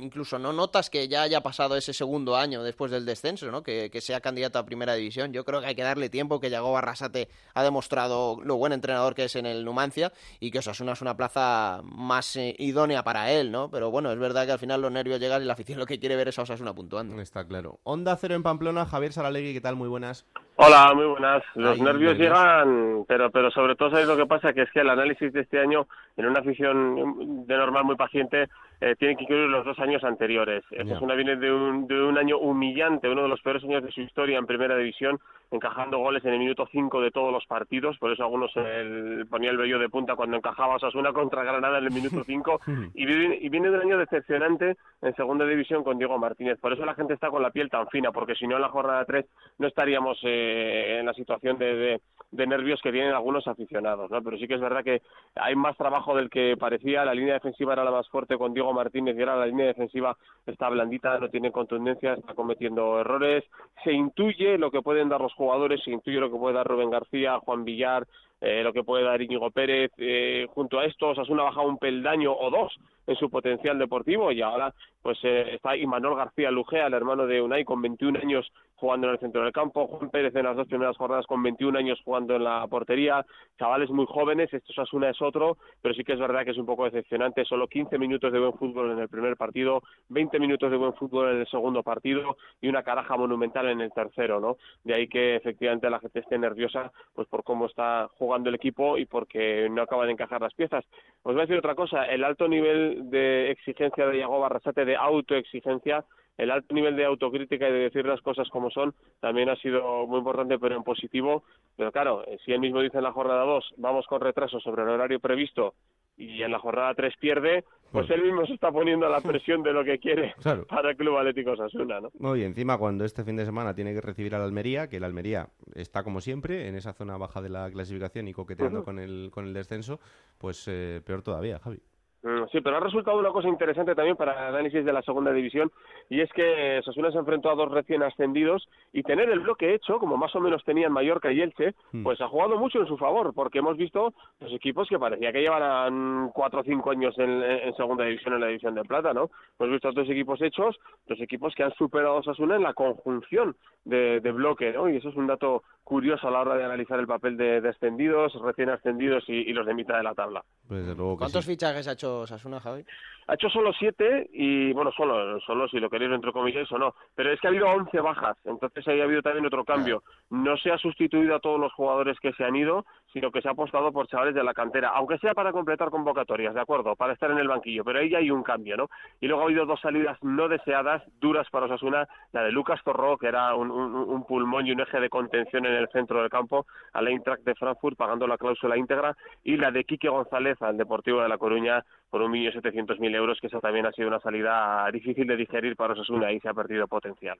incluso 0.00 0.38
no 0.38 0.52
notas 0.52 0.90
que 0.90 1.08
ya 1.08 1.22
haya 1.22 1.40
pasado 1.40 1.76
ese 1.76 1.92
segundo 1.92 2.36
año 2.36 2.62
después 2.62 2.90
del 2.90 3.04
descenso, 3.04 3.50
¿no? 3.50 3.62
Que, 3.62 3.90
que 3.90 4.00
sea 4.00 4.20
candidato 4.20 4.58
a 4.58 4.64
primera 4.64 4.94
división. 4.94 5.32
Yo 5.32 5.44
creo 5.44 5.60
que 5.60 5.66
hay 5.66 5.74
que 5.74 5.82
darle 5.82 6.08
tiempo, 6.08 6.40
que 6.40 6.50
Yago 6.50 6.72
Barrasate 6.72 7.28
ha 7.54 7.62
demostrado 7.62 8.38
lo 8.42 8.56
buen 8.56 8.72
entrenador 8.72 9.14
que 9.14 9.24
es 9.24 9.36
en 9.36 9.46
el 9.46 9.64
Numancia 9.64 10.12
y 10.40 10.50
que 10.50 10.58
Osasuna 10.58 10.92
es 10.92 11.00
una 11.00 11.16
plaza 11.16 11.80
más 11.84 12.36
eh, 12.36 12.54
idónea 12.58 13.04
para 13.04 13.30
él, 13.32 13.50
¿no? 13.50 13.70
Pero 13.70 13.90
bueno, 13.90 14.12
es 14.12 14.18
verdad 14.18 14.46
que 14.46 14.52
al 14.52 14.58
final 14.58 14.80
los 14.80 14.92
nervios 14.92 15.20
llegan 15.20 15.42
y 15.42 15.46
la 15.46 15.52
afición 15.54 15.78
lo 15.78 15.86
que 15.86 15.98
quiere 15.98 16.16
ver 16.16 16.28
es 16.28 16.38
a 16.38 16.42
Osasuna 16.42 16.74
puntuando. 16.74 17.20
Está 17.20 17.46
claro. 17.46 17.80
Onda 17.84 18.16
Cero 18.16 18.34
en 18.34 18.42
Pamplona, 18.42 18.86
Javier 18.86 19.12
Saralegui, 19.12 19.52
¿qué 19.52 19.60
tal? 19.60 19.76
Muy 19.76 19.88
buenas. 19.88 20.26
Hola, 20.56 20.92
muy 20.94 21.06
buenas. 21.06 21.42
Los 21.56 21.78
Ay, 21.78 21.82
nervios 21.82 22.16
llegan, 22.16 23.04
pero 23.08 23.30
pero 23.30 23.50
sobre 23.50 23.74
todo 23.74 23.90
sabéis 23.90 24.06
lo 24.06 24.16
que 24.16 24.26
pasa, 24.26 24.52
que 24.52 24.62
es 24.62 24.70
que 24.70 24.80
el 24.80 24.88
análisis 24.88 25.32
de 25.32 25.40
este 25.40 25.58
año, 25.58 25.88
en 26.16 26.26
una 26.26 26.40
afición 26.40 27.44
de 27.44 27.56
normal 27.56 27.84
muy 27.84 27.96
paciente, 27.96 28.48
eh, 28.80 28.94
tiene 28.96 29.16
que 29.16 29.24
incluir 29.24 29.48
los 29.48 29.64
dos 29.64 29.78
años 29.80 30.04
anteriores. 30.04 30.62
Ya. 30.70 30.84
Osasuna 30.84 31.14
viene 31.14 31.36
de 31.36 31.52
un, 31.52 31.88
de 31.88 32.00
un 32.00 32.18
año 32.18 32.38
humillante, 32.38 33.08
uno 33.08 33.22
de 33.22 33.28
los 33.28 33.40
peores 33.42 33.64
años 33.64 33.82
de 33.82 33.90
su 33.90 34.02
historia 34.02 34.38
en 34.38 34.46
primera 34.46 34.76
división, 34.76 35.18
encajando 35.54 35.98
goles 35.98 36.24
en 36.24 36.32
el 36.34 36.38
minuto 36.38 36.68
5 36.70 37.00
de 37.00 37.10
todos 37.10 37.32
los 37.32 37.46
partidos, 37.46 37.96
por 37.98 38.12
eso 38.12 38.22
algunos 38.24 38.54
el, 38.56 39.26
ponía 39.30 39.50
el 39.50 39.56
vello 39.56 39.78
de 39.78 39.88
punta 39.88 40.16
cuando 40.16 40.36
encajaba 40.36 40.76
Osasuna 40.76 41.12
contra 41.12 41.44
Granada 41.44 41.78
en 41.78 41.84
el 41.84 41.92
minuto 41.92 42.22
5, 42.26 42.60
y 42.94 43.06
viene, 43.06 43.38
y 43.40 43.48
viene 43.48 43.70
de 43.70 43.76
un 43.76 43.82
año 43.82 43.98
decepcionante 43.98 44.76
en 45.02 45.14
segunda 45.14 45.46
división 45.46 45.82
con 45.84 45.98
Diego 45.98 46.18
Martínez. 46.18 46.58
Por 46.60 46.72
eso 46.72 46.84
la 46.84 46.94
gente 46.94 47.14
está 47.14 47.30
con 47.30 47.42
la 47.42 47.50
piel 47.50 47.70
tan 47.70 47.88
fina, 47.88 48.12
porque 48.12 48.34
si 48.34 48.46
no 48.46 48.56
en 48.56 48.62
la 48.62 48.68
jornada 48.68 49.04
3 49.04 49.24
no 49.58 49.66
estaríamos 49.68 50.18
eh, 50.24 50.98
en 51.00 51.06
la 51.06 51.14
situación 51.14 51.56
de, 51.58 51.74
de- 51.74 52.00
de 52.30 52.48
nervios 52.48 52.80
que 52.82 52.90
tienen 52.90 53.12
algunos 53.14 53.46
aficionados, 53.46 54.10
¿no? 54.10 54.20
Pero 54.20 54.36
sí 54.38 54.48
que 54.48 54.54
es 54.54 54.60
verdad 54.60 54.82
que 54.82 55.02
hay 55.36 55.54
más 55.54 55.76
trabajo 55.76 56.16
del 56.16 56.30
que 56.30 56.56
parecía. 56.58 57.04
La 57.04 57.14
línea 57.14 57.34
defensiva 57.34 57.74
era 57.74 57.84
la 57.84 57.92
más 57.92 58.08
fuerte 58.08 58.36
con 58.36 58.52
Diego 58.52 58.72
Martínez 58.72 59.16
y 59.16 59.20
ahora 59.20 59.36
la 59.36 59.46
línea 59.46 59.66
defensiva 59.66 60.16
está 60.44 60.68
blandita, 60.68 61.16
no 61.20 61.28
tiene 61.28 61.52
contundencia, 61.52 62.14
está 62.14 62.34
cometiendo 62.34 62.98
errores. 62.98 63.44
Se 63.84 63.92
intuye 63.92 64.58
lo 64.58 64.72
que 64.72 64.82
pueden 64.82 65.08
dar 65.08 65.20
los 65.20 65.32
jugadores, 65.34 65.43
se 65.82 65.90
intuye 65.90 66.20
lo 66.20 66.30
que 66.30 66.38
puede 66.38 66.54
dar 66.54 66.66
Rubén 66.66 66.90
García, 66.90 67.38
Juan 67.38 67.64
Villar, 67.64 68.06
eh, 68.40 68.62
lo 68.62 68.72
que 68.72 68.84
puede 68.84 69.04
dar 69.04 69.20
Íñigo 69.20 69.50
Pérez. 69.50 69.90
Eh, 69.98 70.46
junto 70.54 70.78
a 70.78 70.84
esto, 70.84 71.08
Osasuna 71.08 71.42
ha 71.42 71.46
bajado 71.46 71.68
un 71.68 71.78
peldaño 71.78 72.32
o 72.32 72.50
dos 72.50 72.72
en 73.06 73.16
su 73.16 73.30
potencial 73.30 73.78
deportivo 73.78 74.32
y 74.32 74.42
ahora 74.42 74.74
pues 75.02 75.18
eh, 75.22 75.54
está 75.54 75.76
Imanol 75.76 76.16
García 76.16 76.50
Lujea, 76.50 76.86
el 76.86 76.94
hermano 76.94 77.26
de 77.26 77.42
Unai, 77.42 77.64
con 77.64 77.82
21 77.82 78.18
años 78.20 78.50
jugando 78.74 79.06
en 79.06 79.12
el 79.14 79.20
centro 79.20 79.42
del 79.42 79.52
campo, 79.52 79.86
Juan 79.86 80.10
Pérez 80.10 80.34
en 80.34 80.44
las 80.44 80.56
dos 80.56 80.66
primeras 80.66 80.96
jornadas 80.96 81.26
con 81.26 81.42
21 81.42 81.78
años 81.78 82.00
jugando 82.04 82.36
en 82.36 82.44
la 82.44 82.66
portería, 82.66 83.24
chavales 83.58 83.90
muy 83.90 84.06
jóvenes, 84.06 84.52
esto 84.52 84.72
Osasuna 84.72 85.10
es 85.10 85.20
otro, 85.22 85.58
pero 85.80 85.94
sí 85.94 86.04
que 86.04 86.14
es 86.14 86.18
verdad 86.18 86.44
que 86.44 86.50
es 86.50 86.58
un 86.58 86.66
poco 86.66 86.84
decepcionante, 86.84 87.44
solo 87.44 87.68
15 87.68 87.98
minutos 87.98 88.32
de 88.32 88.38
buen 88.38 88.54
fútbol 88.54 88.92
en 88.92 88.98
el 88.98 89.08
primer 89.08 89.36
partido, 89.36 89.82
20 90.08 90.38
minutos 90.38 90.70
de 90.70 90.76
buen 90.76 90.94
fútbol 90.94 91.32
en 91.32 91.40
el 91.40 91.46
segundo 91.48 91.82
partido 91.82 92.36
y 92.60 92.68
una 92.68 92.82
caraja 92.82 93.16
monumental 93.16 93.68
en 93.68 93.80
el 93.80 93.92
tercero, 93.92 94.40
¿no? 94.40 94.56
De 94.82 94.94
ahí 94.94 95.08
que 95.08 95.36
efectivamente 95.36 95.88
la 95.88 96.00
gente 96.00 96.20
esté 96.20 96.38
nerviosa 96.38 96.90
pues 97.14 97.28
por 97.28 97.44
cómo 97.44 97.66
está 97.66 98.08
jugando 98.18 98.48
el 98.48 98.56
equipo 98.56 98.98
y 98.98 99.04
porque 99.04 99.68
no 99.70 99.82
acaba 99.82 100.06
de 100.06 100.12
encajar 100.12 100.40
las 100.40 100.54
piezas. 100.54 100.84
Os 101.22 101.32
voy 101.32 101.40
a 101.42 101.46
decir 101.46 101.58
otra 101.58 101.74
cosa, 101.74 102.04
el 102.04 102.24
alto 102.24 102.48
nivel 102.48 102.93
de 103.02 103.50
exigencia 103.50 104.06
de 104.06 104.18
Iago 104.18 104.40
Barrasate, 104.40 104.84
de 104.84 104.96
autoexigencia, 104.96 106.04
el 106.36 106.50
alto 106.50 106.74
nivel 106.74 106.96
de 106.96 107.04
autocrítica 107.04 107.68
y 107.68 107.72
de 107.72 107.78
decir 107.78 108.04
las 108.06 108.20
cosas 108.20 108.48
como 108.48 108.68
son 108.70 108.92
también 109.20 109.48
ha 109.48 109.56
sido 109.56 110.06
muy 110.06 110.18
importante, 110.18 110.58
pero 110.58 110.76
en 110.76 110.82
positivo. 110.82 111.44
Pero 111.76 111.92
claro, 111.92 112.24
eh, 112.26 112.38
si 112.44 112.52
él 112.52 112.58
mismo 112.60 112.80
dice 112.80 112.98
en 112.98 113.04
la 113.04 113.12
jornada 113.12 113.44
2, 113.44 113.74
vamos 113.76 114.04
con 114.08 114.20
retraso 114.20 114.58
sobre 114.60 114.82
el 114.82 114.88
horario 114.88 115.20
previsto 115.20 115.74
y 116.16 116.42
en 116.42 116.50
la 116.50 116.58
jornada 116.58 116.92
3 116.94 117.14
pierde, 117.20 117.64
pues 117.92 118.10
él 118.10 118.22
mismo 118.22 118.44
se 118.46 118.54
está 118.54 118.72
poniendo 118.72 119.06
a 119.06 119.10
la 119.10 119.20
presión 119.20 119.62
de 119.62 119.72
lo 119.72 119.84
que 119.84 119.98
quiere 120.00 120.34
Claro. 120.42 120.66
para 120.66 120.90
el 120.90 120.96
Club 120.96 121.16
Atlético 121.16 121.52
Osasuna, 121.52 122.00
¿no? 122.00 122.10
No, 122.18 122.34
y 122.36 122.42
encima 122.42 122.78
cuando 122.78 123.04
este 123.04 123.22
fin 123.22 123.36
de 123.36 123.44
semana 123.44 123.72
tiene 123.74 123.94
que 123.94 124.00
recibir 124.00 124.34
al 124.34 124.42
Almería, 124.42 124.88
que 124.88 124.96
el 124.96 125.04
Almería 125.04 125.48
está 125.76 126.02
como 126.02 126.20
siempre 126.20 126.66
en 126.68 126.74
esa 126.74 126.92
zona 126.94 127.16
baja 127.16 127.40
de 127.42 127.48
la 127.50 127.70
clasificación 127.70 128.26
y 128.26 128.32
coqueteando 128.32 128.78
Ujú. 128.80 128.84
con 128.86 128.98
el 128.98 129.30
con 129.32 129.44
el 129.46 129.54
descenso, 129.54 130.00
pues 130.38 130.66
eh, 130.68 131.00
peor 131.06 131.22
todavía, 131.22 131.60
Javi. 131.60 131.78
Mm, 132.24 132.44
Sí, 132.50 132.60
pero 132.62 132.78
ha 132.78 132.80
resultado 132.80 133.18
una 133.18 133.30
cosa 133.30 133.48
interesante 133.48 133.94
también 133.94 134.16
para 134.16 134.32
el 134.32 134.54
análisis 134.54 134.84
de 134.84 134.92
la 134.92 135.02
segunda 135.02 135.30
división 135.32 135.70
y 136.08 136.20
es 136.20 136.32
que 136.32 136.80
Sasuna 136.84 137.12
se 137.12 137.18
enfrentó 137.18 137.50
a 137.50 137.54
dos 137.54 137.70
recién 137.70 138.02
ascendidos 138.02 138.66
y 138.92 139.02
tener 139.02 139.28
el 139.28 139.40
bloque 139.40 139.74
hecho, 139.74 139.98
como 139.98 140.16
más 140.16 140.34
o 140.34 140.40
menos 140.40 140.64
tenían 140.64 140.92
Mallorca 140.92 141.30
y 141.30 141.40
Elche, 141.42 141.74
Mm. 141.92 142.02
pues 142.02 142.20
ha 142.22 142.28
jugado 142.28 142.56
mucho 142.58 142.80
en 142.80 142.86
su 142.86 142.96
favor 142.96 143.34
porque 143.34 143.58
hemos 143.58 143.76
visto 143.76 144.14
los 144.40 144.52
equipos 144.52 144.88
que 144.88 144.98
parecía 144.98 145.32
que 145.32 145.42
llevaran 145.42 146.30
cuatro 146.34 146.60
o 146.60 146.64
cinco 146.64 146.90
años 146.90 147.14
en, 147.18 147.42
en 147.42 147.74
segunda 147.76 148.04
división, 148.04 148.34
en 148.34 148.40
la 148.40 148.46
división 148.48 148.74
de 148.74 148.82
plata, 148.84 149.12
¿no? 149.12 149.30
Hemos 149.58 149.72
visto 149.72 149.92
dos 149.92 150.08
equipos 150.08 150.40
hechos, 150.40 150.76
dos 151.06 151.20
equipos 151.20 151.54
que 151.54 151.62
han 151.62 151.74
superado 151.74 152.18
a 152.18 152.22
Sasuna 152.22 152.56
en 152.56 152.62
la 152.62 152.72
conjunción 152.72 153.54
de, 153.84 154.20
de 154.20 154.32
bloque, 154.32 154.72
¿no? 154.72 154.88
Y 154.88 154.96
eso 154.96 155.10
es 155.10 155.16
un 155.16 155.26
dato 155.26 155.62
curioso 155.84 156.26
a 156.26 156.30
la 156.30 156.40
hora 156.40 156.56
de 156.56 156.64
analizar 156.64 156.98
el 156.98 157.06
papel 157.06 157.36
de 157.36 157.60
descendidos, 157.60 158.32
recién 158.40 158.70
ascendidos 158.70 159.24
y, 159.28 159.34
y 159.34 159.52
los 159.52 159.66
de 159.66 159.74
mitad 159.74 159.98
de 159.98 160.02
la 160.04 160.14
tabla. 160.14 160.42
Pues 160.66 160.80
desde 160.80 160.96
luego 160.96 161.16
que 161.16 161.18
¿Cuántos 161.18 161.44
sí. 161.44 161.50
fichajes 161.52 161.86
ha 161.88 161.92
hecho 161.92 162.13
Osasuna, 162.20 162.60
Javi? 162.60 162.84
Ha 163.26 163.34
hecho 163.34 163.48
solo 163.48 163.72
siete 163.72 164.28
y, 164.32 164.72
bueno, 164.72 164.92
solo, 164.92 165.40
solo 165.40 165.66
si 165.68 165.78
lo 165.78 165.88
queréis 165.88 166.12
entre 166.12 166.32
comillas 166.32 166.70
o 166.72 166.78
no. 166.78 166.94
Pero 167.14 167.32
es 167.32 167.40
que 167.40 167.46
ha 167.46 167.50
habido 167.50 167.68
once 167.68 167.98
bajas, 168.00 168.36
entonces 168.44 168.86
ahí 168.86 169.00
ha 169.00 169.04
habido 169.04 169.22
también 169.22 169.46
otro 169.46 169.64
cambio. 169.64 170.02
No 170.30 170.56
se 170.56 170.70
ha 170.70 170.78
sustituido 170.78 171.34
a 171.34 171.40
todos 171.40 171.58
los 171.58 171.72
jugadores 171.72 172.18
que 172.20 172.32
se 172.34 172.44
han 172.44 172.56
ido, 172.56 172.84
sino 173.14 173.30
que 173.30 173.40
se 173.40 173.48
ha 173.48 173.52
apostado 173.52 173.92
por 173.92 174.08
chavales 174.08 174.34
de 174.34 174.42
la 174.44 174.52
cantera, 174.52 174.88
aunque 174.90 175.16
sea 175.18 175.32
para 175.34 175.52
completar 175.52 175.88
convocatorias, 175.88 176.52
¿de 176.52 176.60
acuerdo? 176.60 176.96
Para 176.96 177.12
estar 177.14 177.30
en 177.30 177.38
el 177.38 177.48
banquillo, 177.48 177.84
pero 177.84 178.00
ahí 178.00 178.10
ya 178.10 178.18
hay 178.18 178.30
un 178.30 178.42
cambio, 178.42 178.76
¿no? 178.76 178.88
Y 179.20 179.28
luego 179.28 179.42
ha 179.42 179.44
habido 179.46 179.64
dos 179.64 179.80
salidas 179.80 180.18
no 180.22 180.48
deseadas, 180.48 181.02
duras 181.20 181.48
para 181.50 181.66
Osasuna, 181.66 182.06
la 182.32 182.42
de 182.42 182.50
Lucas 182.52 182.80
Torró, 182.84 183.16
que 183.16 183.28
era 183.28 183.54
un, 183.54 183.70
un- 183.70 183.94
un 183.94 184.26
pulmón 184.26 184.66
y 184.66 184.72
un 184.72 184.80
eje 184.80 184.98
de 185.00 185.08
contención 185.08 185.64
en 185.64 185.74
el 185.74 185.88
centro 185.88 186.20
del 186.20 186.28
campo, 186.28 186.66
al 186.92 187.06
Eintracht 187.08 187.44
de 187.44 187.54
Frankfurt 187.54 187.96
pagando 187.96 188.26
la 188.26 188.36
cláusula 188.36 188.76
íntegra, 188.76 189.16
y 189.44 189.56
la 189.56 189.70
de 189.70 189.84
Quique 189.84 190.08
González 190.08 190.60
al 190.60 190.76
Deportivo 190.76 191.22
de 191.22 191.28
La 191.28 191.38
Coruña 191.38 191.84
por 192.10 192.20
1.700.000 192.22 193.14
euros, 193.14 193.38
que 193.40 193.46
esa 193.46 193.60
también 193.60 193.86
ha 193.86 193.92
sido 193.92 194.08
una 194.08 194.18
salida 194.20 194.88
difícil 194.92 195.26
de 195.28 195.36
digerir 195.36 195.76
para 195.76 195.92
Osasuna 195.94 196.32
y 196.32 196.40
se 196.40 196.48
ha 196.48 196.54
perdido 196.54 196.88
potencial. 196.88 197.38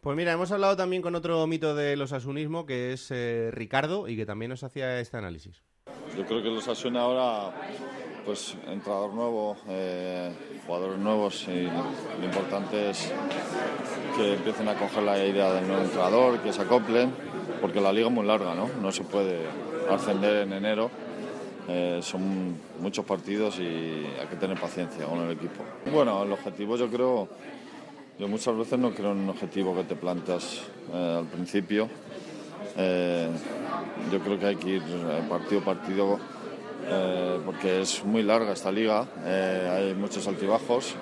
Pues 0.00 0.16
mira, 0.16 0.32
hemos 0.32 0.50
hablado 0.50 0.76
también 0.76 1.02
con 1.02 1.14
otro 1.14 1.46
mito 1.46 1.74
del 1.74 2.00
osasunismo, 2.00 2.64
que 2.64 2.94
es 2.94 3.10
eh, 3.10 3.50
Ricardo, 3.52 4.08
y 4.08 4.16
que 4.16 4.24
también 4.24 4.48
nos 4.48 4.64
hacía 4.64 4.98
este 4.98 5.18
análisis. 5.18 5.62
Yo 6.16 6.24
creo 6.24 6.42
que 6.42 6.48
los 6.48 6.66
Asuna 6.68 7.02
ahora, 7.02 7.54
pues 8.24 8.56
entrador 8.66 9.12
nuevo, 9.12 9.58
eh, 9.68 10.32
jugadores 10.66 10.98
nuevos 10.98 11.46
y 11.48 11.64
lo 11.64 12.24
importante 12.24 12.88
es 12.88 13.12
que 14.16 14.34
empiecen 14.36 14.68
a 14.68 14.74
coger 14.74 15.02
la 15.02 15.22
idea 15.22 15.52
del 15.52 15.68
nuevo 15.68 15.82
entrenador, 15.82 16.38
que 16.40 16.54
se 16.54 16.62
acoplen, 16.62 17.12
porque 17.60 17.82
la 17.82 17.92
liga 17.92 18.08
es 18.08 18.12
muy 18.14 18.24
larga, 18.24 18.54
¿no? 18.54 18.70
No 18.80 18.90
se 18.92 19.04
puede 19.04 19.40
ascender 19.90 20.36
en 20.36 20.54
enero. 20.54 20.90
Eh, 21.68 22.00
son 22.02 22.56
muchos 22.80 23.04
partidos 23.04 23.58
y 23.58 23.62
hay 24.18 24.26
que 24.30 24.36
tener 24.36 24.58
paciencia 24.58 25.04
con 25.04 25.18
el 25.20 25.32
equipo. 25.32 25.62
Bueno, 25.92 26.22
el 26.22 26.32
objetivo 26.32 26.76
yo 26.76 26.88
creo, 26.88 27.28
yo 28.20 28.28
muchas 28.28 28.54
veces 28.54 28.78
no 28.78 28.90
creo 28.92 29.12
en 29.12 29.20
un 29.20 29.30
objetivo 29.30 29.74
que 29.74 29.84
te 29.84 29.96
plantas 29.96 30.60
eh, 30.92 31.16
al 31.20 31.24
principio. 31.24 31.88
Eh, 32.76 33.30
yo 34.12 34.20
creo 34.20 34.38
que 34.38 34.46
hay 34.46 34.56
que 34.56 34.68
ir 34.68 34.82
eh, 34.82 35.22
partido 35.28 35.60
a 35.62 35.64
partido 35.64 36.18
porque 37.44 37.82
es 37.82 38.04
muy 38.04 38.22
larga 38.24 38.52
esta 38.52 38.72
liga, 38.72 39.06
hay 39.24 39.94
muchos 39.94 40.26
altibajos 40.26 40.96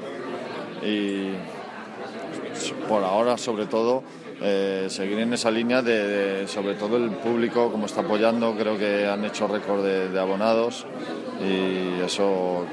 y 0.84 1.30
por 2.86 3.02
ahora 3.04 3.38
sobre 3.38 3.64
todo 3.64 4.02
seguir 4.88 5.20
en 5.20 5.32
esa 5.32 5.50
línea 5.50 5.80
de, 5.80 6.46
sobre 6.46 6.74
todo 6.74 6.98
el 6.98 7.10
público 7.12 7.70
como 7.70 7.86
está 7.86 8.02
apoyando, 8.02 8.54
creo 8.54 8.76
que 8.76 9.06
han 9.06 9.24
hecho 9.24 9.46
récord 9.46 9.82
de 9.82 10.20
abonados 10.20 10.84
y 11.40 12.02
eso 12.02 12.66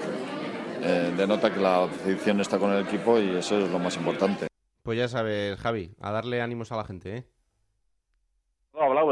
eh, 0.82 1.14
denota 1.16 1.54
que 1.54 1.60
la 1.60 1.84
afición 1.84 2.42
está 2.42 2.58
con 2.58 2.72
el 2.72 2.86
equipo 2.86 3.20
y 3.20 3.30
eso 3.36 3.58
es 3.60 3.70
lo 3.72 3.80
más 3.80 3.96
importante. 3.98 4.48
Pues 4.84 4.98
ya 4.98 5.08
sabes, 5.08 5.60
Javi, 5.60 5.92
a 6.00 6.12
darle 6.12 6.42
ánimos 6.42 6.72
a 6.72 6.78
la 6.78 6.84
gente, 6.84 7.18
¿eh? 7.18 7.26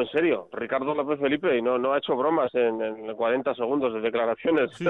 En 0.03 0.09
serio. 0.09 0.49
Ricardo 0.51 0.93
López 0.93 1.17
Felipe 1.17 1.57
y 1.57 1.61
no, 1.61 1.77
no 1.77 1.93
ha 1.93 1.97
hecho 1.97 2.13
bromas 2.17 2.53
en, 2.55 2.81
en 2.81 3.15
40 3.15 3.55
segundos 3.55 3.93
de 3.93 4.01
declaraciones. 4.01 4.71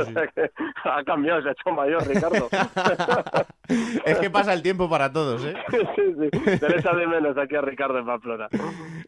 Ha 0.85 1.03
cambiado, 1.03 1.41
se 1.41 1.49
ha 1.49 1.51
hecho 1.51 1.71
mayor, 1.71 2.05
Ricardo. 2.05 2.49
es 4.05 4.17
que 4.19 4.29
pasa 4.29 4.53
el 4.53 4.61
tiempo 4.61 4.89
para 4.89 5.11
todos, 5.11 5.45
¿eh? 5.45 5.53
sí, 5.95 6.01
sí. 6.19 6.57
Se 6.57 6.69
le 6.69 6.77
echa 6.77 6.93
de 6.93 7.07
menos 7.07 7.37
aquí 7.37 7.55
a 7.55 7.61
Ricardo 7.61 7.97
en 7.97 8.05
Pamplona. 8.05 8.49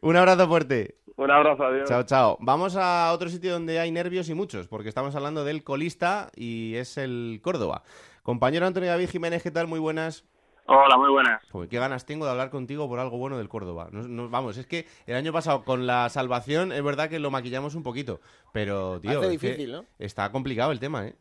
Un 0.02 0.16
abrazo 0.16 0.48
fuerte. 0.48 0.96
Un 1.18 1.32
abrazo, 1.32 1.64
adiós. 1.66 1.90
Chao, 1.90 2.04
chao. 2.04 2.38
Vamos 2.40 2.76
a 2.78 3.12
otro 3.12 3.30
sitio 3.30 3.52
donde 3.52 3.80
hay 3.80 3.92
nervios 3.92 4.30
y 4.30 4.34
muchos, 4.34 4.68
porque 4.68 4.90
estamos 4.90 5.16
hablando 5.16 5.44
del 5.44 5.64
colista 5.64 6.30
y 6.36 6.76
es 6.76 6.98
el 6.98 7.40
Córdoba. 7.44 7.84
Compañero 8.24 8.66
Antonio 8.66 8.90
David 8.90 9.10
Jiménez, 9.10 9.44
¿qué 9.44 9.52
tal? 9.52 9.68
Muy 9.68 9.80
buenas. 9.80 10.24
Hola, 10.68 10.98
muy 10.98 11.10
buenas. 11.12 11.42
Joder, 11.52 11.70
qué 11.70 11.78
ganas 11.78 12.06
tengo 12.08 12.26
de 12.26 12.32
hablar 12.32 12.50
contigo 12.50 12.88
por 12.90 13.00
algo 13.00 13.18
bueno 13.20 13.38
del 13.38 13.48
Córdoba. 13.50 13.88
No- 13.92 14.08
no- 14.08 14.30
vamos, 14.30 14.58
es 14.58 14.66
que 14.66 14.88
el 15.06 15.16
año 15.16 15.32
pasado 15.32 15.64
con 15.64 15.86
la 15.86 16.10
salvación 16.10 16.72
es 16.72 16.84
verdad 16.84 17.08
que 17.10 17.20
lo 17.20 17.30
maquillamos 17.30 17.76
un 17.76 17.84
poquito, 17.84 18.20
pero 18.52 19.00
tío, 19.00 19.20
Hace 19.20 19.34
es 19.36 19.40
que 19.42 19.48
difícil, 19.50 19.72
¿no? 19.74 19.86
está 20.00 20.32
complicado 20.32 20.72
el 20.72 20.80
tema, 20.80 21.06
¿eh? 21.08 21.16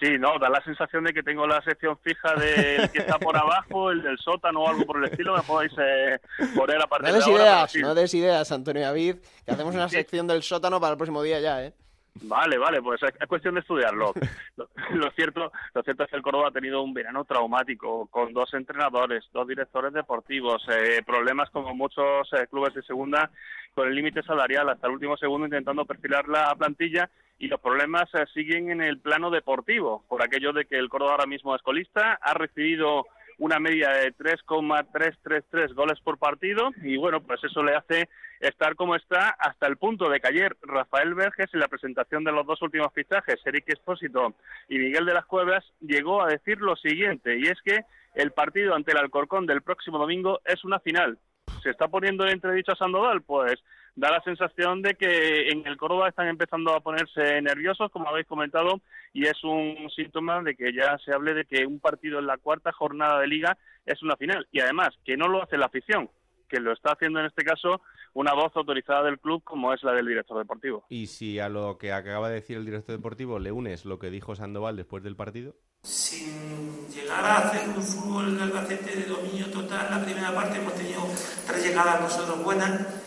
Sí, 0.00 0.16
no, 0.18 0.38
da 0.40 0.48
la 0.48 0.64
sensación 0.64 1.04
de 1.04 1.12
que 1.12 1.22
tengo 1.22 1.46
la 1.46 1.60
sección 1.62 1.96
fija 1.98 2.34
del 2.34 2.90
que 2.90 3.00
está 3.00 3.18
por 3.18 3.36
abajo, 3.36 3.90
el 3.90 4.02
del 4.02 4.16
sótano 4.18 4.60
o 4.62 4.68
algo 4.68 4.86
por 4.86 4.96
el 4.96 5.04
estilo. 5.10 5.36
Me 5.36 5.42
podéis 5.42 5.72
eh, 5.78 6.18
poner 6.56 6.80
a 6.82 6.86
partir 6.86 7.10
No 7.10 7.14
des 7.16 7.24
de 7.26 7.30
ahora. 7.32 7.44
ideas, 7.44 7.70
sí. 7.72 7.80
no 7.82 7.94
des 7.94 8.14
ideas, 8.14 8.50
Antonio 8.50 8.80
David, 8.82 9.16
que 9.44 9.52
hacemos 9.52 9.74
una 9.74 9.90
Sí. 9.90 9.96
sección 9.96 10.26
del 10.26 10.42
sótano 10.42 10.80
para 10.80 10.92
el 10.92 10.96
próximo 10.96 11.22
día 11.22 11.38
ya, 11.38 11.62
¿eh? 11.64 11.74
Vale, 12.22 12.58
vale, 12.58 12.82
pues 12.82 13.02
es, 13.02 13.12
es 13.18 13.28
cuestión 13.28 13.54
de 13.54 13.60
estudiarlo. 13.60 14.12
Lo, 14.56 14.68
lo 14.92 15.10
cierto, 15.12 15.52
lo 15.74 15.82
cierto 15.82 16.04
es 16.04 16.10
que 16.10 16.16
el 16.16 16.22
Córdoba 16.22 16.48
ha 16.48 16.52
tenido 16.52 16.82
un 16.82 16.92
verano 16.92 17.24
traumático, 17.24 18.06
con 18.06 18.32
dos 18.32 18.52
entrenadores, 18.52 19.24
dos 19.32 19.46
directores 19.46 19.92
deportivos, 19.92 20.62
eh, 20.68 21.02
problemas 21.06 21.48
como 21.50 21.74
muchos 21.74 22.28
eh, 22.32 22.46
clubes 22.50 22.74
de 22.74 22.82
segunda, 22.82 23.30
con 23.74 23.88
el 23.88 23.94
límite 23.94 24.22
salarial 24.22 24.68
hasta 24.68 24.86
el 24.86 24.94
último 24.94 25.16
segundo 25.16 25.46
intentando 25.46 25.84
perfilar 25.84 26.28
la 26.28 26.54
plantilla 26.56 27.08
y 27.38 27.48
los 27.48 27.60
problemas 27.60 28.12
eh, 28.14 28.26
siguen 28.34 28.70
en 28.70 28.82
el 28.82 28.98
plano 28.98 29.30
deportivo, 29.30 30.04
por 30.08 30.22
aquello 30.22 30.52
de 30.52 30.66
que 30.66 30.76
el 30.76 30.88
Córdoba 30.90 31.12
ahora 31.12 31.26
mismo 31.26 31.56
es 31.56 31.62
colista, 31.62 32.18
ha 32.20 32.34
recibido 32.34 33.06
una 33.40 33.58
media 33.58 33.88
de 33.90 34.12
3,333 34.12 35.74
goles 35.74 35.98
por 36.00 36.18
partido 36.18 36.70
y 36.82 36.96
bueno, 36.98 37.20
pues 37.22 37.42
eso 37.42 37.62
le 37.62 37.74
hace 37.74 38.08
estar 38.38 38.76
como 38.76 38.94
está 38.94 39.30
hasta 39.38 39.66
el 39.66 39.78
punto 39.78 40.08
de 40.08 40.20
que 40.20 40.28
ayer 40.28 40.56
Rafael 40.62 41.14
Verges 41.14 41.52
en 41.52 41.60
la 41.60 41.68
presentación 41.68 42.22
de 42.22 42.32
los 42.32 42.46
dos 42.46 42.60
últimos 42.62 42.92
fichajes, 42.94 43.40
Eric 43.44 43.64
Espósito 43.68 44.34
y 44.68 44.78
Miguel 44.78 45.06
de 45.06 45.14
las 45.14 45.24
Cuevas, 45.24 45.64
llegó 45.80 46.22
a 46.22 46.28
decir 46.28 46.58
lo 46.60 46.76
siguiente 46.76 47.38
y 47.38 47.44
es 47.44 47.60
que 47.64 47.80
el 48.14 48.32
partido 48.32 48.74
ante 48.74 48.92
el 48.92 48.98
Alcorcón 48.98 49.46
del 49.46 49.62
próximo 49.62 49.98
domingo 49.98 50.40
es 50.44 50.62
una 50.64 50.78
final. 50.78 51.18
¿Se 51.62 51.70
está 51.70 51.88
poniendo 51.88 52.24
en 52.24 52.32
entredicho 52.32 52.72
a 52.72 52.76
Sandoval? 52.76 53.22
Pues 53.22 53.54
da 53.96 54.10
la 54.10 54.22
sensación 54.22 54.82
de 54.82 54.94
que 54.94 55.48
en 55.50 55.66
el 55.66 55.76
Córdoba 55.76 56.08
están 56.08 56.28
empezando 56.28 56.74
a 56.74 56.80
ponerse 56.80 57.40
nerviosos, 57.42 57.90
como 57.90 58.08
habéis 58.08 58.26
comentado, 58.26 58.80
y 59.12 59.26
es 59.26 59.42
un 59.44 59.90
síntoma 59.94 60.42
de 60.42 60.54
que 60.54 60.72
ya 60.72 60.98
se 61.04 61.12
hable 61.12 61.34
de 61.34 61.44
que 61.44 61.66
un 61.66 61.80
partido 61.80 62.18
en 62.18 62.26
la 62.26 62.38
cuarta 62.38 62.72
jornada 62.72 63.20
de 63.20 63.26
liga 63.26 63.58
es 63.86 64.02
una 64.02 64.16
final. 64.16 64.46
Y 64.52 64.60
además, 64.60 64.90
que 65.04 65.16
no 65.16 65.28
lo 65.28 65.42
hace 65.42 65.58
la 65.58 65.66
afición, 65.66 66.08
que 66.48 66.60
lo 66.60 66.72
está 66.72 66.92
haciendo 66.92 67.20
en 67.20 67.26
este 67.26 67.44
caso 67.44 67.80
una 68.12 68.34
voz 68.34 68.52
autorizada 68.56 69.04
del 69.04 69.18
club 69.20 69.42
como 69.44 69.72
es 69.72 69.82
la 69.82 69.92
del 69.92 70.06
director 70.06 70.36
deportivo. 70.36 70.84
Y 70.88 71.06
si 71.06 71.38
a 71.38 71.48
lo 71.48 71.78
que 71.78 71.92
acaba 71.92 72.28
de 72.28 72.34
decir 72.34 72.56
el 72.56 72.64
director 72.64 72.96
deportivo 72.96 73.38
le 73.38 73.52
unes 73.52 73.84
lo 73.84 73.98
que 73.98 74.10
dijo 74.10 74.34
Sandoval 74.34 74.76
después 74.76 75.02
del 75.02 75.16
partido. 75.16 75.54
sin 75.82 76.88
llegar 76.88 77.24
a 77.24 77.38
hacer 77.38 77.68
un 77.68 77.82
fútbol 77.82 78.32
del 78.32 78.42
Albacete 78.42 78.96
de 78.96 79.06
dominio 79.06 79.46
total. 79.46 79.86
La 79.90 80.04
primera 80.04 80.34
parte 80.34 80.58
hemos 80.58 80.74
tenido 80.74 81.02
tres 81.46 81.64
llegadas 81.64 82.00
nosotros 82.00 82.42
buenas. 82.44 82.99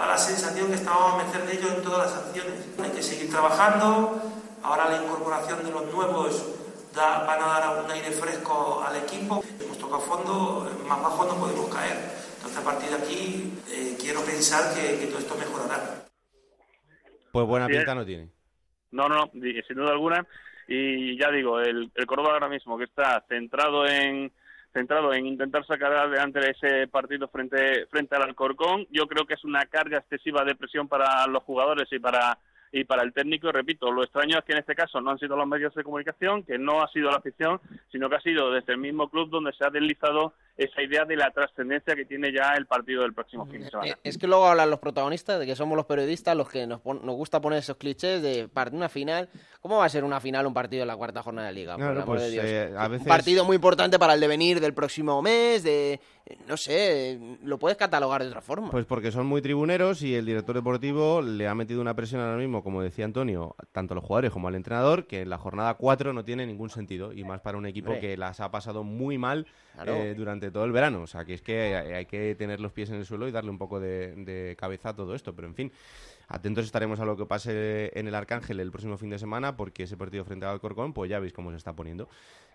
Daba 0.00 0.12
la 0.12 0.18
sensación 0.18 0.68
que 0.68 0.76
estábamos 0.76 1.12
a 1.12 1.26
meter 1.26 1.42
de 1.46 1.58
ellos 1.58 1.74
en 1.76 1.82
todas 1.82 2.06
las 2.10 2.24
acciones. 2.24 2.54
Hay 2.82 2.90
que 2.90 3.02
seguir 3.02 3.30
trabajando. 3.30 4.22
Ahora 4.62 4.88
la 4.88 5.02
incorporación 5.02 5.62
de 5.62 5.70
los 5.70 5.92
nuevos 5.92 6.42
da, 6.94 7.24
van 7.26 7.42
a 7.42 7.46
dar 7.46 7.84
un 7.84 7.90
aire 7.90 8.10
fresco 8.10 8.82
al 8.82 8.96
equipo. 8.96 9.44
Hemos 9.60 9.76
tocado 9.78 10.00
fondo, 10.00 10.70
más 10.88 11.02
bajo 11.02 11.24
no 11.26 11.34
podemos 11.34 11.68
caer. 11.68 11.98
Entonces 12.36 12.56
a 12.58 12.64
partir 12.64 12.88
de 12.88 12.96
aquí 12.96 13.52
eh, 13.68 13.98
quiero 14.00 14.22
pensar 14.22 14.72
que, 14.74 15.00
que 15.00 15.06
todo 15.08 15.18
esto 15.18 15.34
mejorará. 15.34 16.06
Pues 17.30 17.46
buena 17.46 17.66
pinta 17.66 17.94
no 17.94 18.06
tiene. 18.06 18.30
No, 18.92 19.06
no, 19.06 19.28
di- 19.34 19.60
sin 19.68 19.76
duda 19.76 19.90
alguna. 19.90 20.26
Y 20.66 21.18
ya 21.20 21.30
digo, 21.30 21.60
el, 21.60 21.92
el 21.94 22.06
Córdoba 22.06 22.32
ahora 22.32 22.48
mismo 22.48 22.78
que 22.78 22.84
está 22.84 23.22
centrado 23.28 23.86
en 23.86 24.32
centrado 24.72 25.12
en 25.12 25.26
intentar 25.26 25.66
sacar 25.66 25.92
adelante 25.92 26.40
ese 26.50 26.86
partido 26.88 27.28
frente 27.28 27.86
frente 27.86 28.16
al 28.16 28.22
Alcorcón, 28.22 28.86
yo 28.90 29.06
creo 29.06 29.26
que 29.26 29.34
es 29.34 29.44
una 29.44 29.66
carga 29.66 29.98
excesiva 29.98 30.44
de 30.44 30.54
presión 30.54 30.88
para 30.88 31.26
los 31.26 31.42
jugadores 31.42 31.88
y 31.90 31.98
para 31.98 32.38
y 32.72 32.84
para 32.84 33.02
el 33.02 33.12
técnico, 33.12 33.50
repito, 33.50 33.90
lo 33.90 34.02
extraño 34.04 34.38
es 34.38 34.44
que 34.44 34.52
en 34.52 34.58
este 34.58 34.74
caso 34.74 35.00
no 35.00 35.10
han 35.10 35.18
sido 35.18 35.36
los 35.36 35.46
medios 35.46 35.74
de 35.74 35.82
comunicación, 35.82 36.42
que 36.44 36.58
no 36.58 36.82
ha 36.82 36.88
sido 36.88 37.10
la 37.10 37.16
afición, 37.16 37.60
sino 37.90 38.08
que 38.08 38.16
ha 38.16 38.20
sido 38.20 38.50
desde 38.52 38.72
el 38.72 38.78
mismo 38.78 39.08
club 39.10 39.28
donde 39.30 39.52
se 39.52 39.64
ha 39.66 39.70
deslizado 39.70 40.34
esa 40.56 40.82
idea 40.82 41.04
de 41.06 41.16
la 41.16 41.30
trascendencia 41.30 41.96
que 41.96 42.04
tiene 42.04 42.32
ya 42.32 42.52
el 42.56 42.66
partido 42.66 43.02
del 43.02 43.14
próximo 43.14 43.46
fin 43.46 43.62
de 43.62 43.70
semana. 43.70 43.88
Eh, 43.92 43.96
Es 44.04 44.18
que 44.18 44.26
luego 44.26 44.46
hablan 44.46 44.68
los 44.70 44.78
protagonistas 44.78 45.40
de 45.40 45.46
que 45.46 45.56
somos 45.56 45.74
los 45.74 45.86
periodistas 45.86 46.36
los 46.36 46.48
que 46.50 46.66
nos, 46.66 46.80
pon- 46.80 47.00
nos 47.02 47.14
gusta 47.16 47.40
poner 47.40 47.60
esos 47.60 47.76
clichés 47.76 48.20
de 48.22 48.46
parte 48.46 48.76
una 48.76 48.88
final. 48.90 49.28
¿Cómo 49.62 49.78
va 49.78 49.86
a 49.86 49.88
ser 49.88 50.04
una 50.04 50.20
final 50.20 50.46
un 50.46 50.54
partido 50.54 50.82
en 50.82 50.88
la 50.88 50.96
cuarta 50.96 51.22
jornada 51.22 51.48
de 51.48 51.54
liga? 51.54 51.76
Por 51.76 51.84
amor 51.86 52.04
pues, 52.04 52.22
de 52.22 52.30
Dios. 52.30 52.44
eh, 52.46 52.74
a 52.76 52.86
Un 52.86 52.92
veces- 52.92 53.08
partido 53.08 53.44
muy 53.44 53.56
importante 53.56 53.98
para 53.98 54.14
el 54.14 54.20
devenir 54.20 54.60
del 54.60 54.74
próximo 54.74 55.20
mes, 55.22 55.62
de 55.62 55.94
eh, 56.26 56.38
no 56.46 56.56
sé, 56.58 57.12
eh, 57.12 57.38
lo 57.42 57.58
puedes 57.58 57.78
catalogar 57.78 58.22
de 58.22 58.28
otra 58.28 58.42
forma. 58.42 58.70
Pues 58.70 58.84
porque 58.84 59.10
son 59.10 59.26
muy 59.26 59.40
tribuneros 59.40 60.02
y 60.02 60.14
el 60.14 60.26
director 60.26 60.54
deportivo 60.54 61.22
le 61.22 61.48
ha 61.48 61.54
metido 61.54 61.80
una 61.80 61.94
presión 61.94 62.20
ahora 62.20 62.36
mismo, 62.36 62.59
como 62.62 62.82
decía 62.82 63.04
Antonio, 63.04 63.54
tanto 63.72 63.94
a 63.94 63.96
los 63.96 64.04
jugadores 64.04 64.30
como 64.30 64.48
al 64.48 64.54
entrenador, 64.54 65.06
que 65.06 65.22
en 65.22 65.30
la 65.30 65.38
jornada 65.38 65.74
4 65.74 66.12
no 66.12 66.24
tiene 66.24 66.46
ningún 66.46 66.70
sentido. 66.70 67.12
Y 67.12 67.24
más 67.24 67.40
para 67.40 67.58
un 67.58 67.66
equipo 67.66 67.90
Hombre. 67.92 68.00
que 68.00 68.16
las 68.16 68.40
ha 68.40 68.50
pasado 68.50 68.84
muy 68.84 69.18
mal 69.18 69.46
Claro. 69.74 69.94
eh, 69.94 70.14
durante 70.14 70.50
todo 70.50 70.64
el 70.64 70.72
verano. 70.72 71.02
O 71.02 71.06
sea, 71.06 71.24
que 71.24 71.34
es 71.34 71.42
que 71.42 71.74
hay, 71.76 71.92
hay 71.92 72.06
que 72.06 72.34
tener 72.34 72.60
los 72.60 72.72
pies 72.72 72.90
en 72.90 72.96
el 72.96 73.04
suelo 73.06 73.26
y 73.28 73.32
darle 73.32 73.50
un 73.50 73.58
poco 73.58 73.80
de, 73.80 74.14
de 74.14 74.56
cabeza 74.58 74.90
a 74.90 74.96
todo 74.96 75.14
esto. 75.14 75.34
Pero 75.34 75.48
en 75.48 75.54
fin, 75.54 75.72
atentos 76.28 76.64
estaremos 76.64 77.00
a 77.00 77.04
lo 77.04 77.16
que 77.16 77.26
pase 77.26 77.90
en 77.98 78.06
el 78.08 78.14
Arcángel 78.14 78.60
el 78.60 78.70
próximo 78.70 78.96
fin 78.98 79.10
de 79.10 79.18
semana, 79.18 79.56
porque 79.56 79.84
ese 79.84 79.96
partido 79.96 80.24
frente 80.24 80.46
al 80.46 80.52
Alcorcón, 80.52 80.92
pues 80.92 81.10
ya 81.10 81.18
veis 81.20 81.32
cómo 81.32 81.50
se 81.50 81.56
está 81.56 81.74
poniendo. 81.74 82.08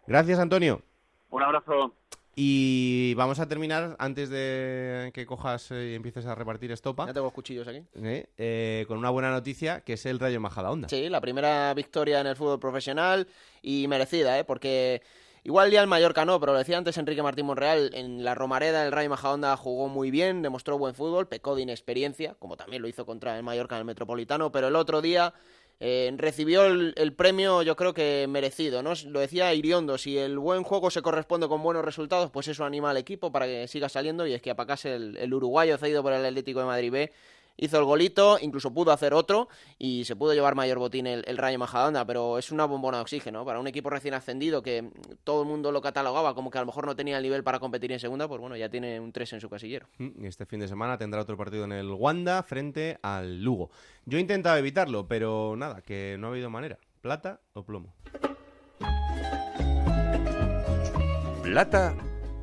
Gracias, 0.07 0.39
Antonio. 0.39 0.81
Un 1.29 1.41
abrazo. 1.43 1.93
Y 2.37 3.13
vamos 3.13 3.39
a 3.39 3.47
terminar 3.47 3.95
antes 3.97 4.29
de 4.29 5.11
que 5.13 5.25
cojas 5.25 5.71
eh, 5.71 5.91
y 5.91 5.95
empieces 5.95 6.25
a 6.25 6.35
repartir 6.35 6.69
estopa. 6.71 7.05
Ya 7.05 7.13
tengo 7.13 7.27
los 7.27 7.33
cuchillos 7.33 7.65
aquí. 7.65 7.81
¿eh? 8.03 8.27
Eh, 8.37 8.85
con 8.89 8.97
una 8.97 9.09
buena 9.09 9.31
noticia 9.31 9.81
que 9.81 9.93
es 9.93 10.05
el 10.05 10.19
Rayo 10.19 10.41
Majadahonda. 10.41 10.89
Sí, 10.89 11.07
la 11.07 11.21
primera 11.21 11.73
victoria 11.73 12.19
en 12.19 12.27
el 12.27 12.35
fútbol 12.35 12.59
profesional 12.59 13.27
y 13.61 13.87
merecida, 13.87 14.37
¿eh? 14.37 14.43
Porque 14.43 15.01
igual 15.45 15.71
ya 15.71 15.81
el 15.81 15.87
Mallorca 15.87 16.25
no, 16.25 16.37
pero 16.41 16.51
lo 16.51 16.59
decía 16.59 16.77
antes 16.77 16.97
Enrique 16.97 17.23
Martín 17.23 17.45
Monreal, 17.45 17.91
en 17.93 18.25
la 18.25 18.35
Romareda 18.35 18.85
el 18.85 18.91
Rayo 18.91 19.09
Majadahonda 19.11 19.55
jugó 19.55 19.87
muy 19.87 20.11
bien, 20.11 20.41
demostró 20.41 20.77
buen 20.77 20.93
fútbol, 20.93 21.29
pecó 21.29 21.55
de 21.55 21.61
inexperiencia, 21.61 22.35
como 22.37 22.57
también 22.57 22.81
lo 22.81 22.89
hizo 22.89 23.05
contra 23.05 23.37
el 23.37 23.43
Mallorca 23.43 23.75
en 23.75 23.79
el 23.79 23.85
Metropolitano, 23.85 24.51
pero 24.51 24.67
el 24.67 24.75
otro 24.75 25.01
día 25.01 25.33
eh, 25.79 26.13
recibió 26.17 26.65
el, 26.65 27.13
premio 27.13 27.61
yo 27.61 27.75
creo 27.75 27.93
que 27.93 28.25
merecido, 28.29 28.81
¿no? 28.81 28.93
Lo 29.07 29.19
decía 29.19 29.53
Iriondo, 29.53 29.97
si 29.97 30.17
el 30.17 30.39
buen 30.39 30.63
juego 30.63 30.89
se 30.89 31.01
corresponde 31.01 31.47
con 31.47 31.61
buenos 31.61 31.83
resultados, 31.83 32.31
pues 32.31 32.47
eso 32.47 32.63
anima 32.63 32.91
al 32.91 32.97
equipo 32.97 33.31
para 33.31 33.45
que 33.45 33.67
siga 33.67 33.89
saliendo 33.89 34.25
y 34.25 34.33
es 34.33 34.41
que 34.41 34.51
apacase 34.51 34.95
el, 34.95 35.17
el 35.17 35.33
uruguayo 35.33 35.77
cedido 35.77 36.01
por 36.01 36.13
el 36.13 36.25
Atlético 36.25 36.59
de 36.59 36.65
Madrid 36.65 36.91
B 36.91 37.11
hizo 37.57 37.77
el 37.77 37.85
golito, 37.85 38.37
incluso 38.41 38.73
pudo 38.73 38.91
hacer 38.91 39.13
otro 39.13 39.47
y 39.77 40.05
se 40.05 40.15
pudo 40.15 40.33
llevar 40.33 40.55
mayor 40.55 40.79
botín 40.79 41.07
el, 41.07 41.23
el 41.27 41.37
Rayo 41.37 41.59
Majadahonda, 41.59 42.05
pero 42.05 42.37
es 42.37 42.51
una 42.51 42.65
bombona 42.65 42.97
de 42.97 43.01
oxígeno 43.01 43.45
para 43.45 43.59
un 43.59 43.67
equipo 43.67 43.89
recién 43.89 44.13
ascendido 44.13 44.61
que 44.61 44.89
todo 45.23 45.41
el 45.41 45.47
mundo 45.47 45.71
lo 45.71 45.81
catalogaba 45.81 46.35
como 46.35 46.51
que 46.51 46.57
a 46.57 46.61
lo 46.61 46.67
mejor 46.67 46.85
no 46.85 46.95
tenía 46.95 47.17
el 47.17 47.23
nivel 47.23 47.43
para 47.43 47.59
competir 47.59 47.91
en 47.91 47.99
segunda, 47.99 48.27
pues 48.27 48.41
bueno, 48.41 48.55
ya 48.55 48.69
tiene 48.69 48.99
un 48.99 49.11
3 49.11 49.33
en 49.33 49.41
su 49.41 49.49
casillero. 49.49 49.87
Mm, 49.97 50.23
y 50.23 50.27
Este 50.27 50.45
fin 50.45 50.59
de 50.59 50.67
semana 50.67 50.97
tendrá 50.97 51.21
otro 51.21 51.37
partido 51.37 51.65
en 51.65 51.71
el 51.71 51.91
Wanda 51.91 52.43
frente 52.43 52.97
al 53.01 53.41
Lugo. 53.41 53.69
Yo 54.05 54.17
he 54.17 54.21
intentado 54.21 54.57
evitarlo, 54.57 55.07
pero 55.07 55.55
nada, 55.55 55.81
que 55.81 56.17
no 56.19 56.27
ha 56.27 56.29
habido 56.31 56.49
manera. 56.49 56.77
¿Plata 57.01 57.39
o 57.53 57.63
plomo? 57.63 57.93
Plata 61.43 61.95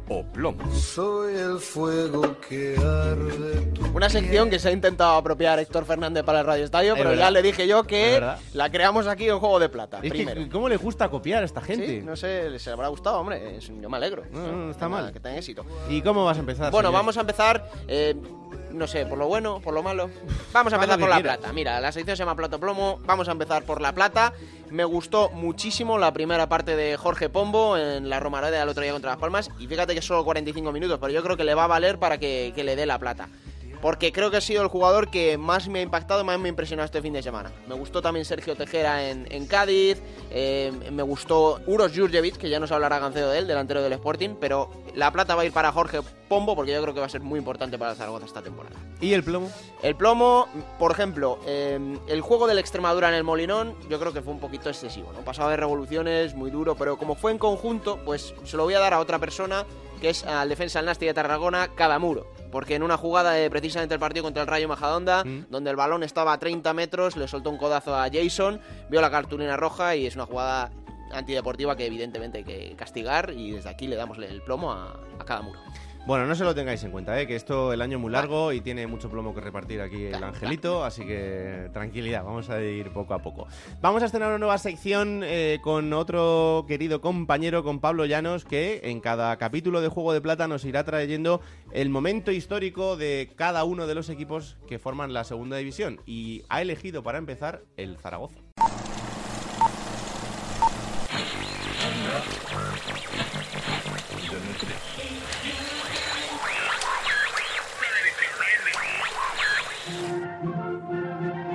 o 0.08 0.22
plomo. 0.24 0.70
Soy 0.74 1.34
el 1.36 1.58
fuego 1.58 2.36
que 2.48 2.76
arde. 2.76 3.72
Una 3.94 4.08
sección 4.08 4.50
que 4.50 4.58
se 4.58 4.68
ha 4.68 4.72
intentado 4.72 5.16
apropiar 5.16 5.58
Héctor 5.58 5.84
Fernández 5.84 6.24
para 6.24 6.40
el 6.40 6.46
Radio 6.46 6.64
Estadio, 6.64 6.92
Es 6.92 6.98
pero 6.98 7.10
verdad. 7.10 7.24
ya 7.26 7.30
le 7.30 7.42
dije 7.42 7.66
yo 7.66 7.84
que 7.84 8.20
la 8.52 8.70
creamos 8.70 9.06
aquí 9.06 9.28
en 9.28 9.38
Juego 9.38 9.58
de 9.58 9.68
Plata, 9.68 10.00
Es 10.02 10.10
primero. 10.10 10.42
que, 10.42 10.48
¿cómo 10.48 10.68
le 10.68 10.76
gusta 10.76 11.08
copiar 11.08 11.42
a 11.42 11.46
esta 11.46 11.60
gente? 11.60 11.86
Sí, 11.86 12.02
no 12.02 12.16
sé, 12.16 12.50
les 12.50 12.66
habrá 12.68 12.88
gustado, 12.88 13.18
hombre, 13.20 13.58
yo 13.60 13.88
me 13.90 13.96
alegro. 13.96 14.24
No, 14.30 14.40
no, 14.46 14.52
no 14.66 14.70
está 14.70 14.88
Nada, 14.88 15.02
mal. 15.04 15.12
Que 15.12 15.20
tengan 15.20 15.38
éxito. 15.38 15.64
¿Y 15.88 16.02
cómo 16.02 16.24
vas 16.24 16.36
a 16.36 16.40
empezar? 16.40 16.70
Bueno, 16.72 16.88
señor? 16.88 17.00
vamos 17.00 17.16
a 17.16 17.20
empezar, 17.20 17.70
eh, 17.88 18.14
no 18.72 18.86
sé, 18.86 19.06
por 19.06 19.18
lo 19.18 19.28
bueno, 19.28 19.60
por 19.60 19.74
lo 19.74 19.82
malo. 19.82 20.10
Vamos 20.52 20.72
a 20.72 20.76
empezar 20.76 20.98
por 20.98 21.08
la 21.08 21.20
plata. 21.20 21.52
Mira, 21.52 21.80
la 21.80 21.92
sección 21.92 22.16
se 22.16 22.22
llama 22.22 22.36
Plato 22.36 22.58
Plomo. 22.58 23.00
Vamos 23.04 23.28
a 23.28 23.32
empezar 23.32 23.64
por 23.64 23.80
la 23.80 23.92
plata. 23.92 24.32
Me 24.70 24.84
gustó 24.84 25.30
muchísimo 25.30 25.98
la 25.98 26.12
primera 26.12 26.48
parte 26.48 26.76
de 26.76 26.96
Jorge 26.96 27.28
Pombo 27.28 27.76
en 27.76 28.08
la 28.08 28.20
Romareda 28.20 28.58
del 28.58 28.68
otro 28.68 28.82
día 28.82 28.92
contra 28.92 29.10
Las 29.10 29.20
Palmas. 29.20 29.50
Y 29.58 29.66
fíjate 29.66 29.92
que 29.92 29.98
es 30.00 30.04
solo 30.04 30.24
45 30.24 30.72
minutos, 30.72 30.98
pero 31.00 31.12
yo 31.12 31.22
creo 31.22 31.36
que 31.36 31.44
le 31.44 31.54
va 31.54 31.64
a 31.64 31.68
valer 31.68 31.98
para 31.98 32.18
que, 32.18 32.52
que 32.54 32.64
le 32.64 32.76
dé 32.76 32.86
la 32.86 32.98
plata. 32.98 33.28
Porque 33.82 34.12
creo 34.12 34.30
que 34.30 34.36
ha 34.38 34.40
sido 34.40 34.62
el 34.62 34.68
jugador 34.68 35.10
que 35.10 35.36
más 35.36 35.68
me 35.68 35.80
ha 35.80 35.82
impactado, 35.82 36.22
más 36.24 36.38
me 36.38 36.48
ha 36.48 36.50
impresionado 36.50 36.86
este 36.86 37.02
fin 37.02 37.12
de 37.12 37.22
semana. 37.22 37.50
Me 37.66 37.74
gustó 37.74 38.00
también 38.00 38.24
Sergio 38.24 38.54
Tejera 38.54 39.08
en, 39.10 39.26
en 39.30 39.46
Cádiz. 39.46 40.00
eh, 40.30 40.72
me 40.92 41.02
gustó 41.02 41.60
Uros 41.66 41.92
Jurjevic, 41.94 42.36
que 42.36 42.48
ya 42.48 42.60
nos 42.60 42.70
hablará 42.70 43.00
Gancedo 43.00 43.30
de 43.30 43.40
él, 43.40 43.48
delantero 43.48 43.82
del 43.82 43.92
Sporting. 43.94 44.36
Pero 44.40 44.70
la 44.94 45.10
plata 45.10 45.34
va 45.34 45.42
a 45.42 45.44
ir 45.44 45.52
para 45.52 45.72
Jorge 45.72 45.98
Pombo, 46.28 46.54
porque 46.54 46.72
yo 46.72 46.80
creo 46.80 46.94
que 46.94 47.00
va 47.00 47.06
a 47.06 47.10
ser 47.10 47.22
muy 47.22 47.40
importante 47.40 47.76
para 47.76 47.90
el 47.90 47.96
Zaragoza 47.96 48.24
esta 48.24 48.40
temporada. 48.40 48.76
¿Y 49.00 49.14
el 49.14 49.24
plomo? 49.24 49.50
El 49.82 49.96
plomo, 49.96 50.46
por 50.78 50.92
ejemplo, 50.92 51.40
eh, 51.44 51.98
el 52.06 52.20
juego 52.20 52.46
del 52.46 52.60
Extremadura 52.60 53.08
en 53.08 53.14
el 53.16 53.24
Molinón, 53.24 53.74
yo 53.90 53.98
creo 53.98 54.12
que 54.12 54.22
fue 54.22 54.32
un 54.32 54.38
poquito 54.38 54.68
excesivo, 54.68 55.12
¿no? 55.12 55.24
Pasaba 55.24 55.50
de 55.50 55.56
revoluciones, 55.56 56.36
muy 56.36 56.52
duro, 56.52 56.76
pero 56.76 56.96
como 56.96 57.16
fue 57.16 57.32
en 57.32 57.38
conjunto, 57.38 57.98
pues 58.04 58.32
se 58.44 58.56
lo 58.56 58.62
voy 58.62 58.74
a 58.74 58.78
dar 58.78 58.94
a 58.94 59.00
otra 59.00 59.18
persona, 59.18 59.66
que 60.02 60.10
es 60.10 60.26
al 60.26 60.48
defensa 60.48 60.80
del 60.80 60.86
Nasti 60.86 61.06
de 61.06 61.14
Tarragona, 61.14 61.68
Cadamuro. 61.76 62.26
Porque 62.50 62.74
en 62.74 62.82
una 62.82 62.96
jugada 62.96 63.30
de 63.34 63.48
precisamente 63.48 63.94
el 63.94 64.00
partido 64.00 64.24
contra 64.24 64.42
el 64.42 64.48
Rayo 64.48 64.66
Majadahonda, 64.66 65.22
donde 65.48 65.70
el 65.70 65.76
balón 65.76 66.02
estaba 66.02 66.32
a 66.32 66.38
30 66.38 66.74
metros, 66.74 67.16
le 67.16 67.28
soltó 67.28 67.50
un 67.50 67.56
codazo 67.56 67.94
a 67.94 68.08
Jason, 68.12 68.60
vio 68.90 69.00
la 69.00 69.12
cartulina 69.12 69.56
roja 69.56 69.94
y 69.94 70.06
es 70.06 70.16
una 70.16 70.26
jugada 70.26 70.72
antideportiva 71.12 71.76
que 71.76 71.86
evidentemente 71.86 72.38
hay 72.38 72.44
que 72.44 72.74
castigar 72.76 73.32
y 73.32 73.52
desde 73.52 73.68
aquí 73.70 73.86
le 73.86 73.94
damos 73.94 74.18
el 74.18 74.42
plomo 74.42 74.72
a, 74.72 74.98
a 75.20 75.24
cada 75.24 75.42
muro. 75.42 75.60
Bueno, 76.04 76.26
no 76.26 76.34
se 76.34 76.42
lo 76.42 76.52
tengáis 76.52 76.82
en 76.82 76.90
cuenta, 76.90 77.20
¿eh? 77.20 77.28
que 77.28 77.36
esto 77.36 77.72
el 77.72 77.80
año 77.80 77.96
es 77.96 78.02
muy 78.02 78.10
largo 78.10 78.52
y 78.52 78.60
tiene 78.60 78.88
mucho 78.88 79.08
plomo 79.08 79.32
que 79.36 79.40
repartir 79.40 79.80
aquí 79.80 80.06
el 80.06 80.22
angelito, 80.24 80.84
así 80.84 81.06
que 81.06 81.70
tranquilidad, 81.72 82.24
vamos 82.24 82.50
a 82.50 82.60
ir 82.60 82.90
poco 82.90 83.14
a 83.14 83.20
poco. 83.20 83.46
Vamos 83.80 84.02
a 84.02 84.06
estrenar 84.06 84.30
una 84.30 84.38
nueva 84.38 84.58
sección 84.58 85.20
eh, 85.22 85.60
con 85.62 85.92
otro 85.92 86.64
querido 86.66 87.00
compañero, 87.00 87.62
con 87.62 87.78
Pablo 87.78 88.04
Llanos, 88.04 88.44
que 88.44 88.80
en 88.82 89.00
cada 89.00 89.36
capítulo 89.36 89.80
de 89.80 89.86
Juego 89.86 90.12
de 90.12 90.20
Plata 90.20 90.48
nos 90.48 90.64
irá 90.64 90.82
trayendo 90.82 91.40
el 91.72 91.88
momento 91.88 92.32
histórico 92.32 92.96
de 92.96 93.30
cada 93.36 93.62
uno 93.62 93.86
de 93.86 93.94
los 93.94 94.08
equipos 94.08 94.56
que 94.66 94.80
forman 94.80 95.12
la 95.12 95.22
segunda 95.22 95.56
división 95.56 96.00
y 96.04 96.42
ha 96.48 96.62
elegido 96.62 97.04
para 97.04 97.18
empezar 97.18 97.62
el 97.76 97.96
Zaragoza. 97.96 98.40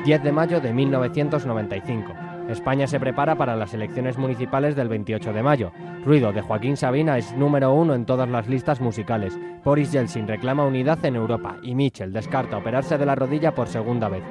10 0.05 0.23
de 0.23 0.31
mayo 0.31 0.61
de 0.61 0.73
1995. 0.73 2.13
España 2.49 2.87
se 2.87 2.99
prepara 2.99 3.35
para 3.35 3.57
las 3.57 3.73
elecciones 3.73 4.17
municipales 4.17 4.75
del 4.75 4.87
28 4.87 5.33
de 5.33 5.43
mayo. 5.43 5.71
Ruido 6.05 6.31
de 6.31 6.41
Joaquín 6.41 6.77
Sabina 6.77 7.17
es 7.17 7.33
número 7.33 7.73
uno 7.73 7.93
en 7.93 8.05
todas 8.05 8.29
las 8.29 8.47
listas 8.47 8.79
musicales. 8.79 9.37
Boris 9.65 9.91
Yeltsin 9.91 10.27
reclama 10.27 10.65
unidad 10.65 11.03
en 11.03 11.17
Europa 11.17 11.57
y 11.61 11.75
Mitchell 11.75 12.13
descarta 12.13 12.57
operarse 12.57 12.97
de 12.97 13.05
la 13.05 13.15
rodilla 13.15 13.53
por 13.53 13.67
segunda 13.67 14.07
vez. 14.07 14.23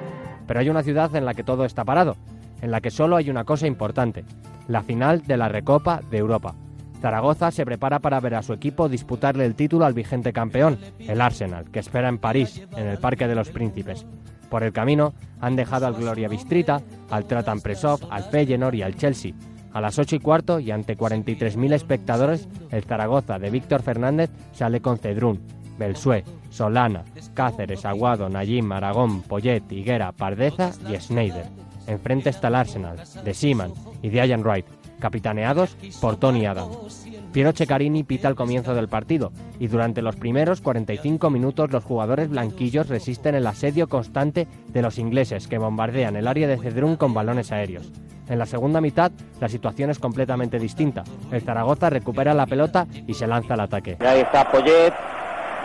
Pero 0.46 0.60
hay 0.60 0.70
una 0.70 0.82
ciudad 0.82 1.14
en 1.14 1.26
la 1.26 1.34
que 1.34 1.44
todo 1.44 1.66
está 1.66 1.84
parado, 1.84 2.16
en 2.62 2.70
la 2.70 2.80
que 2.80 2.90
solo 2.90 3.16
hay 3.16 3.28
una 3.28 3.44
cosa 3.44 3.66
importante, 3.66 4.24
la 4.68 4.82
final 4.82 5.22
de 5.26 5.36
la 5.36 5.50
Recopa 5.50 6.00
de 6.10 6.16
Europa. 6.16 6.54
Zaragoza 7.00 7.50
se 7.50 7.64
prepara 7.64 7.98
para 7.98 8.20
ver 8.20 8.34
a 8.34 8.42
su 8.42 8.52
equipo 8.52 8.88
disputarle 8.88 9.44
el 9.44 9.54
título 9.54 9.84
al 9.84 9.94
vigente 9.94 10.32
campeón, 10.32 10.78
el 10.98 11.20
Arsenal, 11.20 11.70
que 11.70 11.80
espera 11.80 12.08
en 12.08 12.18
París, 12.18 12.62
en 12.76 12.86
el 12.86 12.98
Parque 12.98 13.28
de 13.28 13.34
los 13.34 13.50
Príncipes. 13.50 14.06
Por 14.48 14.62
el 14.62 14.72
camino 14.72 15.14
han 15.40 15.56
dejado 15.56 15.86
al 15.86 15.94
Gloria 15.94 16.28
Bistrita, 16.28 16.80
al 17.10 17.26
Tratan 17.26 17.60
Presov, 17.60 18.00
al 18.10 18.24
Feyenoord 18.24 18.74
y 18.74 18.82
al 18.82 18.96
Chelsea. 18.96 19.32
A 19.72 19.80
las 19.80 19.98
8 19.98 20.16
y 20.16 20.18
cuarto 20.20 20.58
y 20.58 20.70
ante 20.70 20.96
43.000 20.96 21.74
espectadores, 21.74 22.48
el 22.70 22.84
Zaragoza 22.84 23.38
de 23.38 23.50
Víctor 23.50 23.82
Fernández 23.82 24.30
sale 24.52 24.80
con 24.80 24.98
Cedrún, 24.98 25.42
Belsué, 25.78 26.24
Solana, 26.48 27.04
Cáceres, 27.34 27.84
Aguado, 27.84 28.28
Nayim, 28.28 28.72
Aragón, 28.72 29.22
Poyet, 29.22 29.70
Higuera, 29.70 30.12
Pardeza 30.12 30.70
y 30.88 30.96
Schneider. 30.98 31.46
Enfrente 31.86 32.30
está 32.30 32.48
el 32.48 32.54
Arsenal, 32.54 32.96
de 33.22 33.34
Seaman 33.34 33.72
y 34.02 34.08
de 34.08 34.26
Ian 34.26 34.42
Wright, 34.42 34.66
capitaneados 34.98 35.76
por 36.00 36.16
Tony 36.16 36.46
Adams. 36.46 37.06
Piero 37.32 37.52
Ceccarini 37.52 38.02
pita 38.02 38.28
el 38.28 38.34
comienzo 38.34 38.74
del 38.74 38.88
partido 38.88 39.32
y 39.58 39.66
durante 39.66 40.02
los 40.02 40.16
primeros 40.16 40.60
45 40.60 41.28
minutos 41.30 41.70
los 41.70 41.84
jugadores 41.84 42.30
blanquillos 42.30 42.88
resisten 42.88 43.34
el 43.34 43.46
asedio 43.46 43.88
constante 43.88 44.48
de 44.68 44.82
los 44.82 44.98
ingleses 44.98 45.46
que 45.46 45.58
bombardean 45.58 46.16
el 46.16 46.28
área 46.28 46.48
de 46.48 46.56
Cedrún 46.56 46.96
con 46.96 47.12
balones 47.12 47.52
aéreos. 47.52 47.92
En 48.28 48.38
la 48.38 48.46
segunda 48.46 48.80
mitad 48.80 49.12
la 49.40 49.48
situación 49.48 49.90
es 49.90 49.98
completamente 49.98 50.58
distinta. 50.58 51.04
El 51.30 51.42
Zaragoza 51.42 51.90
recupera 51.90 52.34
la 52.34 52.46
pelota 52.46 52.86
y 53.06 53.14
se 53.14 53.26
lanza 53.26 53.54
al 53.54 53.60
ataque. 53.60 53.96
ahí 54.00 54.20
está 54.20 54.50
Poyet, 54.50 54.94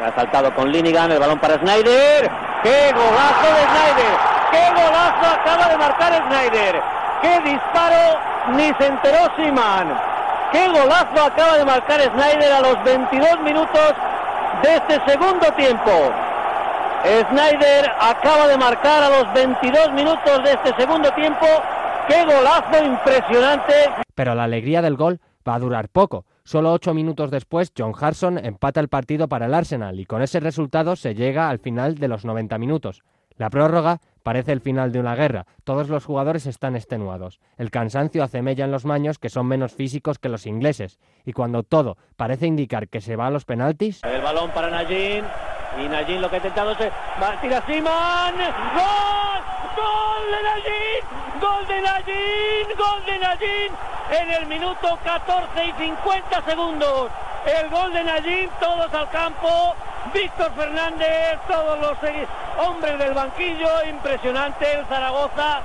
ha 0.04 0.14
saltado 0.16 0.54
con 0.54 0.72
Linigan, 0.72 1.12
el 1.12 1.20
balón 1.20 1.40
para 1.40 1.56
Snyder. 1.60 2.30
¡Qué 2.64 2.92
golazo 2.94 3.48
de 3.48 3.64
Snyder! 3.64 4.18
¡Qué 4.52 4.70
golazo 4.72 5.40
acaba 5.40 5.70
de 5.70 5.78
marcar 5.78 6.28
Snyder! 6.28 7.01
¡Qué 7.22 7.40
disparo! 7.42 8.20
Ni 8.56 8.74
se 8.74 8.88
enteró 8.88 9.30
Siman. 9.36 9.94
¡Qué 10.52 10.68
golazo 10.68 11.24
acaba 11.24 11.58
de 11.58 11.66
marcar 11.66 12.02
Snyder 12.02 12.52
a 12.52 12.62
los 12.62 12.84
22 12.84 13.40
minutos 13.42 13.94
de 14.64 14.76
este 14.76 15.00
segundo 15.10 15.48
tiempo! 15.56 15.92
Snyder 17.04 17.92
acaba 18.00 18.48
de 18.48 18.58
marcar 18.58 19.04
a 19.04 19.10
los 19.10 19.34
22 19.34 19.94
minutos 19.94 20.44
de 20.44 20.52
este 20.52 20.76
segundo 20.78 21.12
tiempo. 21.14 21.46
¡Qué 22.08 22.26
golazo 22.26 22.84
impresionante! 22.84 23.74
Pero 24.14 24.36
la 24.36 24.44
alegría 24.44 24.82
del 24.82 24.98
gol 24.98 25.20
va 25.48 25.56
a 25.56 25.60
durar 25.60 25.90
poco. 25.90 26.26
Solo 26.44 26.74
ocho 26.74 26.94
minutos 26.94 27.32
después, 27.32 27.72
John 27.78 27.94
Harson 28.00 28.38
empata 28.44 28.80
el 28.80 28.90
partido 28.90 29.28
para 29.28 29.46
el 29.46 29.54
Arsenal 29.54 30.00
y 30.00 30.06
con 30.06 30.22
ese 30.22 30.40
resultado 30.40 30.96
se 30.96 31.16
llega 31.16 31.50
al 31.50 31.60
final 31.60 31.96
de 31.96 32.08
los 32.08 32.26
90 32.26 32.58
minutos. 32.58 33.04
La 33.38 33.50
prórroga 33.50 34.00
parece 34.24 34.52
el 34.52 34.62
final 34.62 34.92
de 34.92 35.00
una 35.00 35.16
guerra. 35.16 35.46
Todos 35.64 35.90
los 35.90 36.06
jugadores 36.06 36.46
están 36.46 36.76
extenuados. 36.76 37.40
El 37.58 37.72
cansancio 37.72 38.24
hace 38.24 38.42
mella 38.42 38.66
en 38.66 38.72
los 38.72 38.86
maños 38.86 39.20
que 39.20 39.30
son 39.30 39.48
menos 39.48 39.74
físicos 39.74 40.20
que 40.20 40.30
los 40.30 40.46
ingleses. 40.46 41.00
Y 41.26 41.34
cuando 41.34 41.64
todo 41.64 41.98
parece 42.16 42.48
indicar 42.48 42.88
que 42.88 43.02
se 43.02 43.16
va 43.16 43.28
a 43.28 43.32
los 43.32 43.46
penaltis... 43.46 44.04
El 44.04 44.22
balón 44.22 44.52
para 44.52 44.70
Najin. 44.70 45.26
Y 45.80 45.88
Najin 45.88 46.22
lo 46.22 46.30
que 46.30 46.36
ha 46.36 46.40
intentado 46.40 46.72
es... 46.72 46.78
¡Tira 47.42 47.66
Siman! 47.66 48.36
¡Gol! 48.36 49.42
¡Gol 49.78 50.26
de 50.32 50.44
Najin! 50.44 51.40
¡Gol 51.40 51.68
de 51.68 51.82
Najin! 51.82 52.78
¡Gol 52.78 53.06
de 53.06 53.20
Najin! 53.20 53.72
En 54.12 54.30
el 54.30 54.46
minuto 54.48 55.00
14 55.04 55.66
y 55.66 55.72
50 55.72 56.42
segundos. 56.44 57.12
El 57.46 57.70
gol 57.70 57.92
de 57.94 58.04
Najin, 58.04 58.50
todos 58.60 58.94
al 58.94 59.10
campo. 59.10 59.74
Víctor 60.14 60.52
Fernández, 60.54 61.40
todos 61.48 61.80
los 61.80 61.98
hombres 62.60 62.98
del 63.00 63.14
banquillo, 63.14 63.68
impresionante, 63.90 64.66
el 64.80 64.86
Zaragoza 64.86 65.62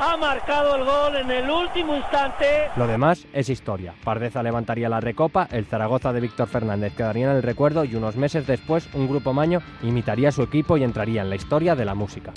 ha 0.00 0.16
marcado 0.16 0.76
el 0.76 0.84
gol 0.84 1.16
en 1.16 1.30
el 1.30 1.50
último 1.50 1.96
instante. 1.96 2.70
Lo 2.76 2.86
demás 2.86 3.26
es 3.32 3.48
historia. 3.48 3.94
Pardeza 4.04 4.42
levantaría 4.42 4.88
la 4.88 5.00
recopa, 5.00 5.48
el 5.50 5.66
Zaragoza 5.66 6.12
de 6.12 6.20
Víctor 6.20 6.48
Fernández 6.48 6.94
quedaría 6.94 7.30
en 7.30 7.36
el 7.36 7.42
recuerdo 7.42 7.84
y 7.84 7.96
unos 7.96 8.16
meses 8.16 8.46
después 8.46 8.88
un 8.94 9.08
grupo 9.08 9.32
maño 9.32 9.60
imitaría 9.82 10.28
a 10.28 10.32
su 10.32 10.42
equipo 10.42 10.76
y 10.76 10.84
entraría 10.84 11.22
en 11.22 11.30
la 11.30 11.36
historia 11.36 11.74
de 11.74 11.84
la 11.84 11.94
música. 11.94 12.32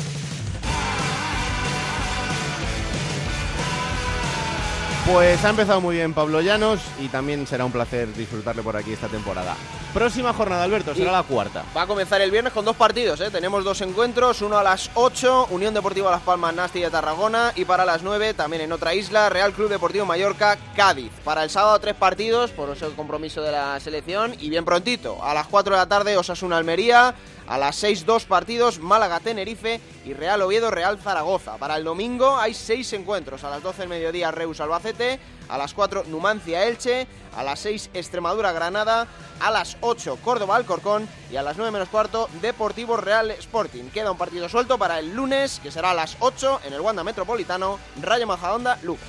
Pues 5.12 5.44
ha 5.44 5.50
empezado 5.50 5.82
muy 5.82 5.96
bien 5.96 6.14
Pablo 6.14 6.42
Llanos 6.42 6.80
y 7.00 7.08
también 7.08 7.48
será 7.48 7.66
un 7.66 7.72
placer 7.72 8.14
disfrutarle 8.14 8.62
por 8.62 8.78
aquí 8.78 8.94
esta 8.94 9.08
temporada. 9.08 9.56
Próxima 9.94 10.32
jornada, 10.32 10.64
Alberto, 10.64 10.96
será 10.96 11.12
la 11.12 11.24
cuarta. 11.24 11.66
Va 11.76 11.82
a 11.82 11.88
comenzar 11.88 12.22
el 12.22 12.32
viernes 12.32 12.54
con 12.54 12.64
dos 12.64 12.78
partidos, 12.78 13.20
¿eh? 13.20 13.30
tenemos 13.30 13.66
dos 13.66 13.82
encuentros, 13.82 14.42
uno 14.42 14.58
a 14.58 14.64
las 14.64 14.90
8, 14.94 15.48
Unión 15.50 15.74
Deportiva 15.74 16.10
Las 16.10 16.22
Palmas 16.22 16.56
Nasti 16.56 16.80
de 16.80 16.90
Tarragona 16.90 17.52
y 17.58 17.66
para 17.66 17.84
las 17.84 18.02
9 18.02 18.34
también 18.34 18.62
en 18.62 18.72
otra 18.72 18.96
isla, 18.96 19.30
Real 19.30 19.52
Club 19.52 19.70
Deportivo 19.70 20.06
Mallorca 20.06 20.58
Cádiz. 20.78 21.12
Para 21.26 21.44
el 21.44 21.50
sábado 21.50 21.78
tres 21.80 21.96
partidos, 21.96 22.52
por 22.52 22.70
eso 22.70 22.88
el 22.88 22.94
compromiso 22.94 23.42
de 23.42 23.52
la 23.52 23.78
selección 23.82 24.34
y 24.40 24.50
bien 24.50 24.64
prontito, 24.64 25.22
a 25.22 25.34
las 25.34 25.48
4 25.48 25.74
de 25.74 25.80
la 25.82 25.90
tarde 25.90 26.16
Osasuna 26.16 26.56
Almería, 26.56 27.14
a 27.48 27.58
las 27.58 27.76
6 27.76 28.06
dos 28.06 28.24
partidos, 28.24 28.80
Málaga 28.80 29.20
Tenerife 29.20 29.82
y 30.06 30.14
Real 30.14 30.42
Oviedo 30.42 30.72
Real 30.72 31.00
Zaragoza. 31.00 31.58
Para 31.58 31.76
el 31.76 31.84
domingo 31.84 32.38
hay 32.38 32.54
seis 32.54 32.94
encuentros, 32.94 33.44
a 33.44 33.50
las 33.50 33.62
12 33.62 33.82
del 33.82 33.90
mediodía 33.90 34.32
Reus 34.32 34.62
Albacete, 34.62 35.20
a 35.52 35.58
las 35.58 35.74
4 35.74 36.06
Numancia 36.08 36.66
Elche, 36.66 37.08
a 37.36 37.44
las 37.44 37.60
6 37.60 37.92
Extremadura 37.94 38.52
Granada, 38.54 39.06
a 39.40 39.52
las 39.52 39.78
8 39.82 40.18
Córdoba 40.24 40.56
Alcorcón 40.56 41.08
y 41.30 41.36
a 41.36 41.44
las 41.44 41.58
9 41.58 41.72
menos 41.72 41.90
cuarto 41.90 42.30
Deportivo 42.42 42.98
Real 42.98 43.30
Sporting. 43.32 43.90
Queda 43.90 44.12
un 44.12 44.18
partido 44.18 44.50
suelto 44.50 44.78
para 44.78 44.98
el 44.98 45.14
lunes 45.14 45.60
que 45.62 45.72
será 45.72 45.92
a 45.92 45.94
las 45.94 46.16
8 46.20 46.62
en 46.64 46.74
el 46.74 46.82
Wanda 46.82 47.04
Metropolitano, 47.04 47.78
Rayo 48.02 48.26
Majadahonda, 48.26 48.80
Luca. 48.82 49.04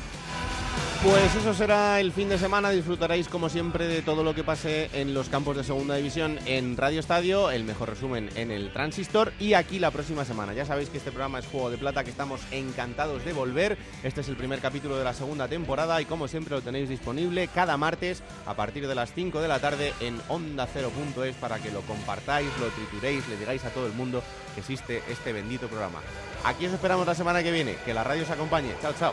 Pues 1.02 1.34
eso 1.34 1.52
será 1.52 1.98
el 1.98 2.12
fin 2.12 2.28
de 2.28 2.38
semana. 2.38 2.70
Disfrutaréis, 2.70 3.26
como 3.26 3.48
siempre, 3.48 3.88
de 3.88 4.02
todo 4.02 4.22
lo 4.22 4.36
que 4.36 4.44
pase 4.44 4.88
en 4.92 5.14
los 5.14 5.28
campos 5.28 5.56
de 5.56 5.64
segunda 5.64 5.96
división 5.96 6.38
en 6.46 6.76
Radio 6.76 7.00
Estadio. 7.00 7.50
El 7.50 7.64
mejor 7.64 7.88
resumen 7.88 8.30
en 8.36 8.52
el 8.52 8.72
Transistor. 8.72 9.32
Y 9.40 9.54
aquí 9.54 9.80
la 9.80 9.90
próxima 9.90 10.24
semana. 10.24 10.54
Ya 10.54 10.64
sabéis 10.64 10.90
que 10.90 10.98
este 10.98 11.10
programa 11.10 11.40
es 11.40 11.46
Juego 11.46 11.70
de 11.70 11.76
Plata, 11.76 12.04
que 12.04 12.10
estamos 12.10 12.40
encantados 12.52 13.24
de 13.24 13.32
volver. 13.32 13.78
Este 14.04 14.20
es 14.20 14.28
el 14.28 14.36
primer 14.36 14.60
capítulo 14.60 14.96
de 14.96 15.02
la 15.02 15.12
segunda 15.12 15.48
temporada. 15.48 16.00
Y 16.00 16.04
como 16.04 16.28
siempre, 16.28 16.54
lo 16.54 16.62
tenéis 16.62 16.88
disponible 16.88 17.48
cada 17.48 17.76
martes 17.76 18.22
a 18.46 18.54
partir 18.54 18.86
de 18.86 18.94
las 18.94 19.12
5 19.12 19.40
de 19.40 19.48
la 19.48 19.58
tarde 19.58 19.94
en 19.98 20.20
onda0.es 20.28 21.34
para 21.34 21.58
que 21.58 21.72
lo 21.72 21.80
compartáis, 21.80 22.48
lo 22.60 22.68
trituréis, 22.68 23.26
le 23.26 23.38
digáis 23.38 23.64
a 23.64 23.70
todo 23.70 23.88
el 23.88 23.92
mundo 23.92 24.22
que 24.54 24.60
existe 24.60 25.02
este 25.10 25.32
bendito 25.32 25.66
programa. 25.66 25.98
Aquí 26.44 26.66
os 26.66 26.72
esperamos 26.72 27.08
la 27.08 27.16
semana 27.16 27.42
que 27.42 27.50
viene. 27.50 27.74
Que 27.84 27.92
la 27.92 28.04
radio 28.04 28.22
os 28.22 28.30
acompañe. 28.30 28.72
Chao, 28.80 28.92
chao. 28.96 29.12